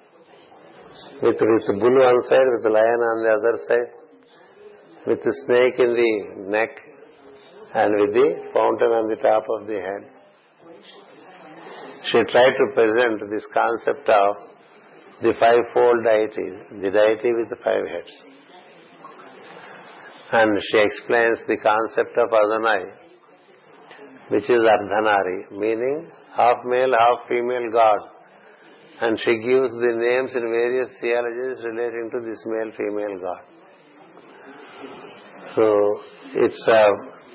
with, 1.23 1.37
with 1.41 1.81
bull 1.81 1.97
on 2.03 2.15
one 2.15 2.23
side, 2.29 2.49
with 2.55 2.63
the 2.63 2.71
lion 2.71 3.01
on 3.11 3.23
the 3.25 3.31
other 3.33 3.59
side, 3.69 3.91
with 5.07 5.23
the 5.23 5.33
snake 5.47 5.79
in 5.81 5.95
the 5.95 6.51
neck, 6.51 6.71
and 7.75 7.93
with 8.01 8.15
the 8.15 8.51
fountain 8.53 8.93
on 8.93 9.09
the 9.09 9.17
top 9.17 9.45
of 9.49 9.67
the 9.67 9.81
head. 9.81 10.03
She 12.13 12.23
tried 12.31 12.53
to 12.53 12.67
present 12.75 13.31
this 13.31 13.47
concept 13.53 14.09
of 14.09 14.37
the 15.23 15.33
fivefold 15.41 16.05
deity, 16.05 16.83
the 16.83 16.91
deity 16.91 17.33
with 17.33 17.49
the 17.49 17.57
five 17.65 17.87
heads. 17.89 18.13
And 20.33 20.51
she 20.71 20.79
explains 20.79 21.39
the 21.47 21.57
concept 21.57 22.17
of 22.19 22.29
Adonai, 22.33 22.93
which 24.29 24.45
is 24.45 24.61
Ardhanari, 24.61 25.51
meaning 25.53 26.11
half 26.37 26.59
male, 26.65 26.93
half 26.93 27.29
female 27.29 27.71
God 27.73 28.16
and 29.01 29.19
she 29.19 29.37
gives 29.37 29.71
the 29.73 29.93
names 29.97 30.35
in 30.35 30.43
various 30.43 30.91
theologies 31.01 31.63
relating 31.65 32.11
to 32.13 32.21
this 32.25 32.43
male 32.47 32.73
female 32.77 33.19
God. 33.21 33.43
So 35.55 36.01
it's 36.35 36.69
a 36.69 36.83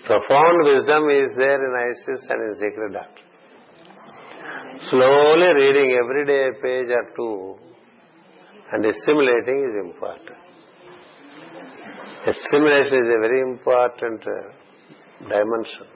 profound 0.05 0.57
wisdom 0.63 1.09
is 1.09 1.31
there 1.37 1.61
in 1.61 1.73
Isis 1.89 2.25
and 2.29 2.41
in 2.49 2.55
Secret 2.55 2.93
Doctrine. 2.93 3.29
Slowly 4.89 5.49
reading 5.53 5.97
every 6.01 6.25
day 6.25 6.49
a 6.49 6.61
page 6.61 6.89
or 6.89 7.05
two 7.15 7.57
and 8.71 8.85
assimilating 8.85 9.59
is 9.69 9.75
important. 9.85 10.37
Assimilation 12.25 12.93
is 12.93 13.09
a 13.09 13.19
very 13.19 13.41
important 13.41 14.21
uh, 14.21 15.27
dimension. 15.27 15.87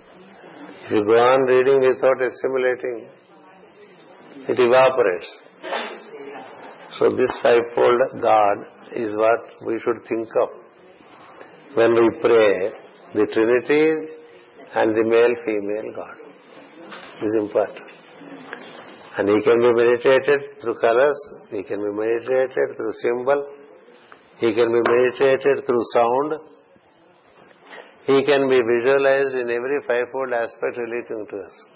If 0.85 0.91
you 0.91 1.03
go 1.05 1.17
on 1.17 1.41
reading 1.43 1.79
without 1.79 2.21
assimilating, 2.21 3.07
it 4.49 4.59
evaporates. 4.59 5.44
So 6.97 7.09
this 7.09 7.29
fivefold 7.43 8.21
God 8.21 8.57
is 8.95 9.11
what 9.13 9.67
we 9.67 9.79
should 9.83 10.05
think 10.07 10.29
of 10.41 10.49
when 11.75 11.93
we 11.93 12.09
pray 12.21 12.71
the 13.13 13.25
Trinity 13.33 14.13
and 14.75 14.95
the 14.95 15.03
male-female 15.03 15.91
God. 15.93 16.15
This 17.19 17.31
is 17.31 17.35
important. 17.39 17.87
And 19.17 19.27
he 19.27 19.41
can 19.43 19.59
be 19.59 19.71
meditated 19.73 20.61
through 20.61 20.75
colors, 20.79 21.17
he 21.51 21.63
can 21.63 21.79
be 21.79 21.91
meditated 21.91 22.77
through 22.77 22.91
symbol, 23.01 23.45
he 24.39 24.53
can 24.53 24.71
be 24.71 24.81
meditated 24.87 25.65
through 25.65 25.83
sound, 25.93 26.33
he 28.05 28.23
can 28.23 28.47
be 28.47 28.59
visualized 28.61 29.35
in 29.35 29.49
every 29.49 29.79
fivefold 29.87 30.31
aspect 30.31 30.77
relating 30.77 31.25
to 31.29 31.37
us. 31.43 31.74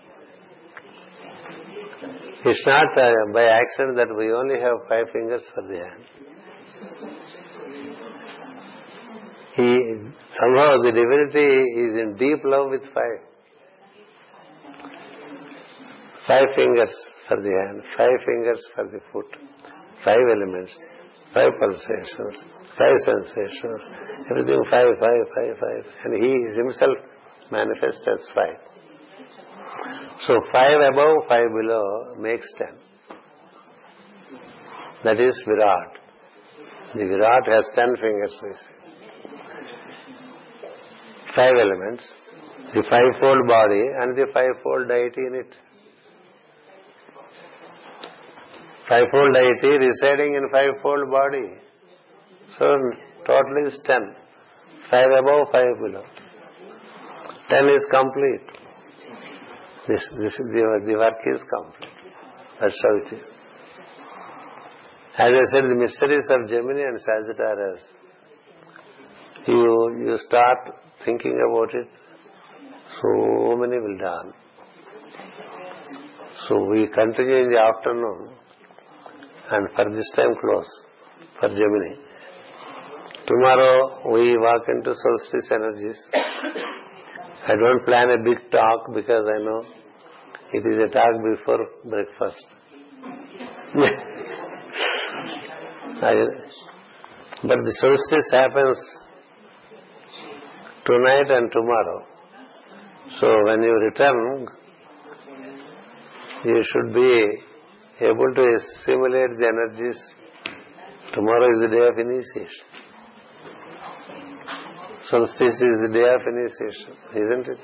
It's 2.50 2.66
not 2.66 2.96
by 3.32 3.44
accident 3.44 3.98
that 3.98 4.10
we 4.18 4.34
only 4.34 4.60
have 4.60 4.82
five 4.90 5.06
fingers 5.14 5.44
for 5.54 5.62
the 5.70 5.78
hand. 5.86 6.04
He 9.56 9.70
somehow 10.34 10.82
the 10.82 10.90
divinity 10.90 11.46
is 11.78 11.94
in 12.02 12.16
deep 12.18 12.42
love 12.44 12.72
with 12.72 12.86
five. 12.92 13.20
Five 16.26 16.48
fingers 16.56 16.90
for 17.28 17.38
the 17.38 17.54
hand, 17.54 17.84
five 17.96 18.18
fingers 18.26 18.66
for 18.74 18.86
the 18.86 19.00
foot, 19.14 19.30
five 20.04 20.26
elements, 20.34 20.76
five 21.32 21.50
pulsations, 21.60 22.36
five 22.80 22.98
sensations, 23.06 23.82
everything 24.32 24.64
five, 24.72 24.90
five, 25.00 25.24
five, 25.38 25.54
five. 25.60 25.86
And 26.04 26.24
he 26.24 26.34
himself 26.58 26.98
manifest 27.52 28.08
as 28.08 28.28
five. 28.34 28.79
So 30.28 30.42
five 30.52 30.80
above, 30.92 31.28
five 31.28 31.50
below 31.60 32.16
makes 32.20 32.46
ten. 32.58 32.76
That 35.04 35.20
is 35.20 35.42
Virat. 35.48 35.98
The 36.94 37.06
Virat 37.06 37.44
has 37.48 37.66
ten 37.76 37.96
fingers, 37.96 38.40
five 41.36 41.54
elements, 41.54 42.08
the 42.74 42.84
fivefold 42.90 43.48
body 43.48 43.84
and 44.02 44.18
the 44.18 44.26
fivefold 44.34 44.88
deity 44.88 45.22
in 45.28 45.36
it. 45.36 45.56
Fivefold 48.90 49.34
deity 49.34 49.78
residing 49.86 50.34
in 50.34 50.50
fivefold 50.52 51.12
body. 51.12 51.48
So 52.58 52.76
total 53.26 53.68
is 53.68 53.80
ten. 53.86 54.16
Five 54.90 55.12
above, 55.20 55.48
five 55.52 55.78
below. 55.80 56.04
Ten 57.50 57.70
is 57.70 57.86
complete. 57.92 58.49
This, 59.90 60.06
this 60.22 60.34
is 60.34 60.48
the, 60.54 60.82
the 60.86 60.94
work 61.02 61.18
is 61.34 61.42
complete. 61.50 61.90
That's 62.62 62.80
how 62.84 62.96
it 63.02 63.16
is. 63.18 63.28
As 65.18 65.32
I 65.34 65.46
said, 65.52 65.64
the 65.64 65.76
mysteries 65.76 66.28
of 66.30 66.48
Gemini 66.48 66.82
and 66.82 67.00
Sagittarius. 67.02 67.82
You, 69.48 70.06
you 70.06 70.18
start 70.28 70.60
thinking 71.04 71.34
about 71.50 71.74
it, 71.74 71.88
so 73.02 73.58
many 73.58 73.80
will 73.80 73.98
dawn. 73.98 74.34
So 76.48 76.64
we 76.70 76.88
continue 76.94 77.38
in 77.38 77.50
the 77.50 77.58
afternoon 77.58 78.30
and 79.50 79.70
for 79.76 79.90
this 79.90 80.12
time 80.16 80.36
close 80.40 80.70
for 81.40 81.50
Gemini. 81.50 81.96
Tomorrow 83.26 84.12
we 84.14 84.38
walk 84.38 84.62
into 84.70 84.94
solstice 84.94 85.52
energies. 85.52 85.98
I 87.48 87.56
don't 87.56 87.84
plan 87.86 88.12
a 88.12 88.18
big 88.24 88.52
talk 88.52 88.94
because 88.94 89.26
I 89.36 89.44
know 89.44 89.79
it 90.54 90.66
is 90.66 90.80
a 90.80 90.88
talk 90.88 91.22
before 91.24 91.68
breakfast. 91.86 92.46
But 97.42 97.60
the 97.66 97.74
solstice 97.80 98.30
happens 98.32 98.80
tonight 100.86 101.30
and 101.30 101.52
tomorrow. 101.52 102.06
So 103.20 103.28
when 103.46 103.62
you 103.62 103.74
return, 103.74 104.48
you 106.46 106.64
should 106.72 106.94
be 106.94 107.12
able 108.02 108.34
to 108.36 108.46
assimilate 108.58 109.38
the 109.40 109.48
energies. 109.48 110.00
Tomorrow 111.14 111.48
is 111.54 111.60
the 111.62 111.68
day 111.76 111.86
of 111.88 111.98
initiation. 112.00 112.66
Solstice 115.10 115.62
is 115.62 115.80
the 115.82 115.90
day 115.92 116.08
of 116.14 116.22
initiation, 116.28 116.94
isn't 117.14 117.48
it? 117.54 117.60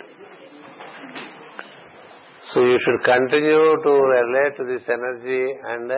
So 2.55 2.61
you 2.63 2.79
should 2.85 3.03
continue 3.03 3.63
to 3.83 3.93
relate 4.17 4.55
to 4.55 4.63
this 4.63 4.87
energy 4.87 5.43
and 5.71 5.91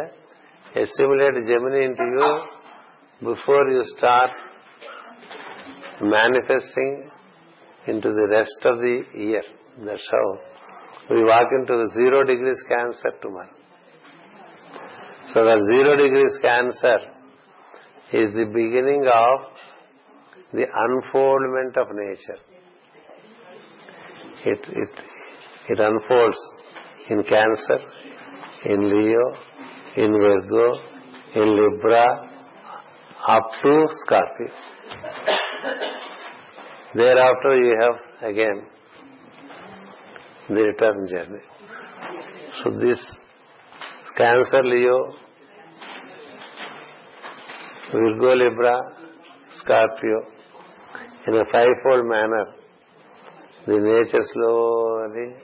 assimilate 0.76 1.46
Gemini 1.46 1.86
into 1.86 2.02
you 2.02 3.30
before 3.30 3.70
you 3.70 3.84
start 3.96 4.32
manifesting 6.02 7.12
into 7.86 8.10
the 8.10 8.28
rest 8.32 8.58
of 8.66 8.80
the 8.80 9.04
year. 9.14 9.44
That's 9.86 10.10
how 10.10 11.16
we 11.16 11.24
walk 11.26 11.48
into 11.60 11.74
the 11.78 11.92
zero 11.94 12.24
degrees 12.24 12.58
Cancer 12.68 13.12
tomorrow. 13.22 13.54
So 15.36 15.46
the 15.46 15.64
zero 15.72 15.96
degrees 15.96 16.40
Cancer 16.42 16.98
is 18.14 18.34
the 18.34 18.46
beginning 18.46 19.06
of 19.06 19.40
the 20.54 20.66
unfoldment 20.74 21.78
of 21.78 21.88
nature. 21.94 22.42
It, 24.44 24.60
it, 24.70 25.17
it 25.70 25.80
unfolds 25.80 26.38
in 27.10 27.24
Cancer, 27.24 27.80
in 28.66 28.90
Leo, 28.90 29.34
in 29.96 30.12
Virgo, 30.12 30.80
in 31.36 31.48
Libra, 31.58 32.06
up 33.28 33.50
to 33.64 33.86
Scorpio. 34.06 34.48
Thereafter 36.96 37.56
you 37.56 37.78
have 37.82 38.30
again 38.30 38.62
the 40.50 40.64
return 40.64 41.08
journey. 41.10 41.44
So 42.64 42.72
this 42.80 43.00
Cancer, 44.18 44.64
Leo, 44.64 45.14
Virgo, 47.92 48.36
Libra, 48.36 48.82
Scorpio, 49.52 50.22
in 51.28 51.34
a 51.36 51.46
fivefold 51.46 52.06
manner, 52.06 52.46
the 53.68 53.78
nature 53.78 54.24
slowly 54.34 55.36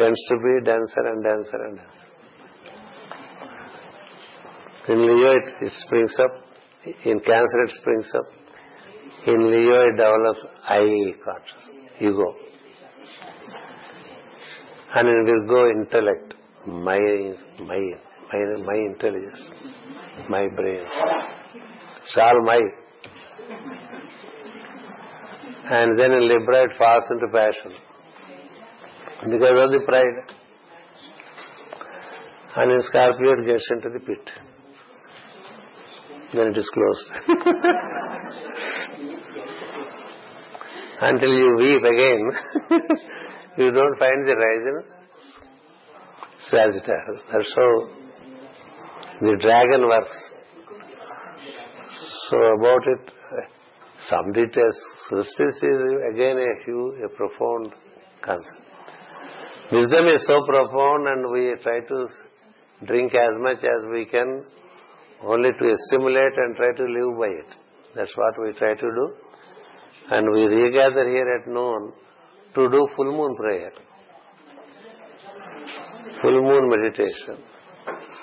tends 0.00 0.20
to 0.28 0.36
be 0.44 0.52
denser 0.64 1.04
and 1.12 1.22
denser 1.22 1.60
and 1.66 1.76
denser. 1.76 2.08
In 4.88 4.98
Leo, 5.06 5.32
it, 5.32 5.66
it 5.66 5.72
springs 5.72 6.14
up. 6.18 6.32
In 7.04 7.20
Cancer, 7.20 7.60
it 7.66 7.72
springs 7.80 8.10
up. 8.14 8.28
In 9.26 9.50
Leo, 9.50 9.82
it 9.88 9.96
develops 9.96 10.40
I 10.66 10.78
consciousness, 11.24 11.90
ego. 12.00 12.34
And 14.94 15.08
in 15.08 15.26
Virgo, 15.26 15.68
intellect, 15.70 16.34
my, 16.66 16.98
my, 17.60 17.80
my, 18.32 18.40
my 18.70 18.78
intelligence, 18.90 19.50
my 20.28 20.48
brain. 20.56 20.86
It's 22.04 22.16
all 22.16 22.42
my. 22.44 22.58
And 25.72 25.98
then 25.98 26.12
in 26.12 26.22
Libra, 26.26 26.64
it 26.64 26.70
falls 26.78 27.04
into 27.10 27.28
passion 27.32 27.89
because 29.24 29.60
of 29.60 29.70
the 29.70 29.80
pride. 29.86 30.34
And 32.56 32.72
in 32.72 32.80
Scorpio, 32.80 33.32
it 33.38 33.46
gets 33.46 33.68
into 33.70 33.90
the 33.90 34.00
pit. 34.00 34.30
Then 36.32 36.46
it 36.48 36.56
is 36.56 36.70
closed. 36.72 37.10
Until 41.00 41.32
you 41.32 41.56
weep 41.56 41.82
again, 41.82 42.30
you 43.56 43.70
don't 43.70 43.98
find 43.98 44.26
the 44.26 44.36
rise 44.36 44.66
in 44.66 44.82
Sagittarius. 46.50 47.22
That's 47.32 47.52
how 47.56 47.88
the 49.20 49.36
dragon 49.40 49.88
works. 49.88 50.16
So 52.28 52.36
about 52.36 52.86
it, 52.86 53.12
some 54.08 54.32
details. 54.32 54.78
Justice 55.10 55.62
is 55.62 55.80
again 56.12 56.38
a 56.38 56.64
huge, 56.64 57.00
a 57.04 57.08
profound 57.16 57.74
concept. 58.22 58.69
Wisdom 59.72 60.08
is 60.08 60.26
so 60.26 60.42
profound 60.46 61.06
and 61.06 61.30
we 61.30 61.54
try 61.62 61.78
to 61.80 62.06
drink 62.86 63.12
as 63.14 63.38
much 63.38 63.58
as 63.58 63.86
we 63.92 64.04
can 64.04 64.42
only 65.22 65.50
to 65.52 65.72
assimilate 65.74 66.36
and 66.36 66.56
try 66.56 66.72
to 66.74 66.82
live 66.82 67.18
by 67.18 67.26
it. 67.26 67.46
That's 67.94 68.12
what 68.16 68.34
we 68.42 68.52
try 68.58 68.74
to 68.74 68.80
do. 68.80 69.14
And 70.10 70.26
we 70.32 70.46
regather 70.46 71.08
here 71.08 71.40
at 71.40 71.46
noon 71.46 71.92
to 72.56 72.68
do 72.68 72.88
full 72.96 73.12
moon 73.12 73.36
prayer. 73.36 73.70
Full 76.20 76.42
moon 76.42 76.68
meditation. 76.68 77.36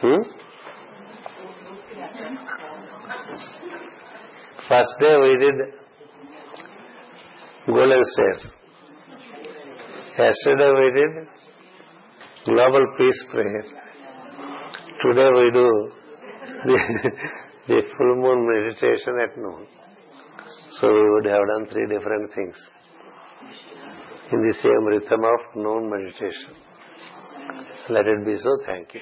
Hmm? 0.02 0.22
First 4.68 4.94
day 5.00 5.18
we 5.18 5.38
did 5.38 5.56
golden 7.68 8.04
stairs. 8.04 8.57
Yesterday 10.18 10.72
we 10.80 10.88
did 11.00 11.12
global 12.46 12.86
peace 12.98 13.24
prayer. 13.32 13.64
Today 15.04 15.30
we 15.36 15.52
do 15.54 15.92
the, 16.66 16.80
the 17.68 17.82
full 17.96 18.16
moon 18.16 18.48
meditation 18.50 19.14
at 19.24 19.38
noon. 19.38 19.68
So 20.80 20.92
we 20.92 21.08
would 21.12 21.26
have 21.26 21.44
done 21.54 21.68
three 21.72 21.86
different 21.88 22.34
things 22.34 22.56
in 24.32 24.42
the 24.42 24.56
same 24.60 24.86
rhythm 24.86 25.24
of 25.24 25.56
noon 25.56 25.88
meditation. 25.88 26.56
Let 27.90 28.08
it 28.08 28.26
be 28.26 28.36
so. 28.38 28.58
Thank 28.66 28.96
you. 28.96 29.02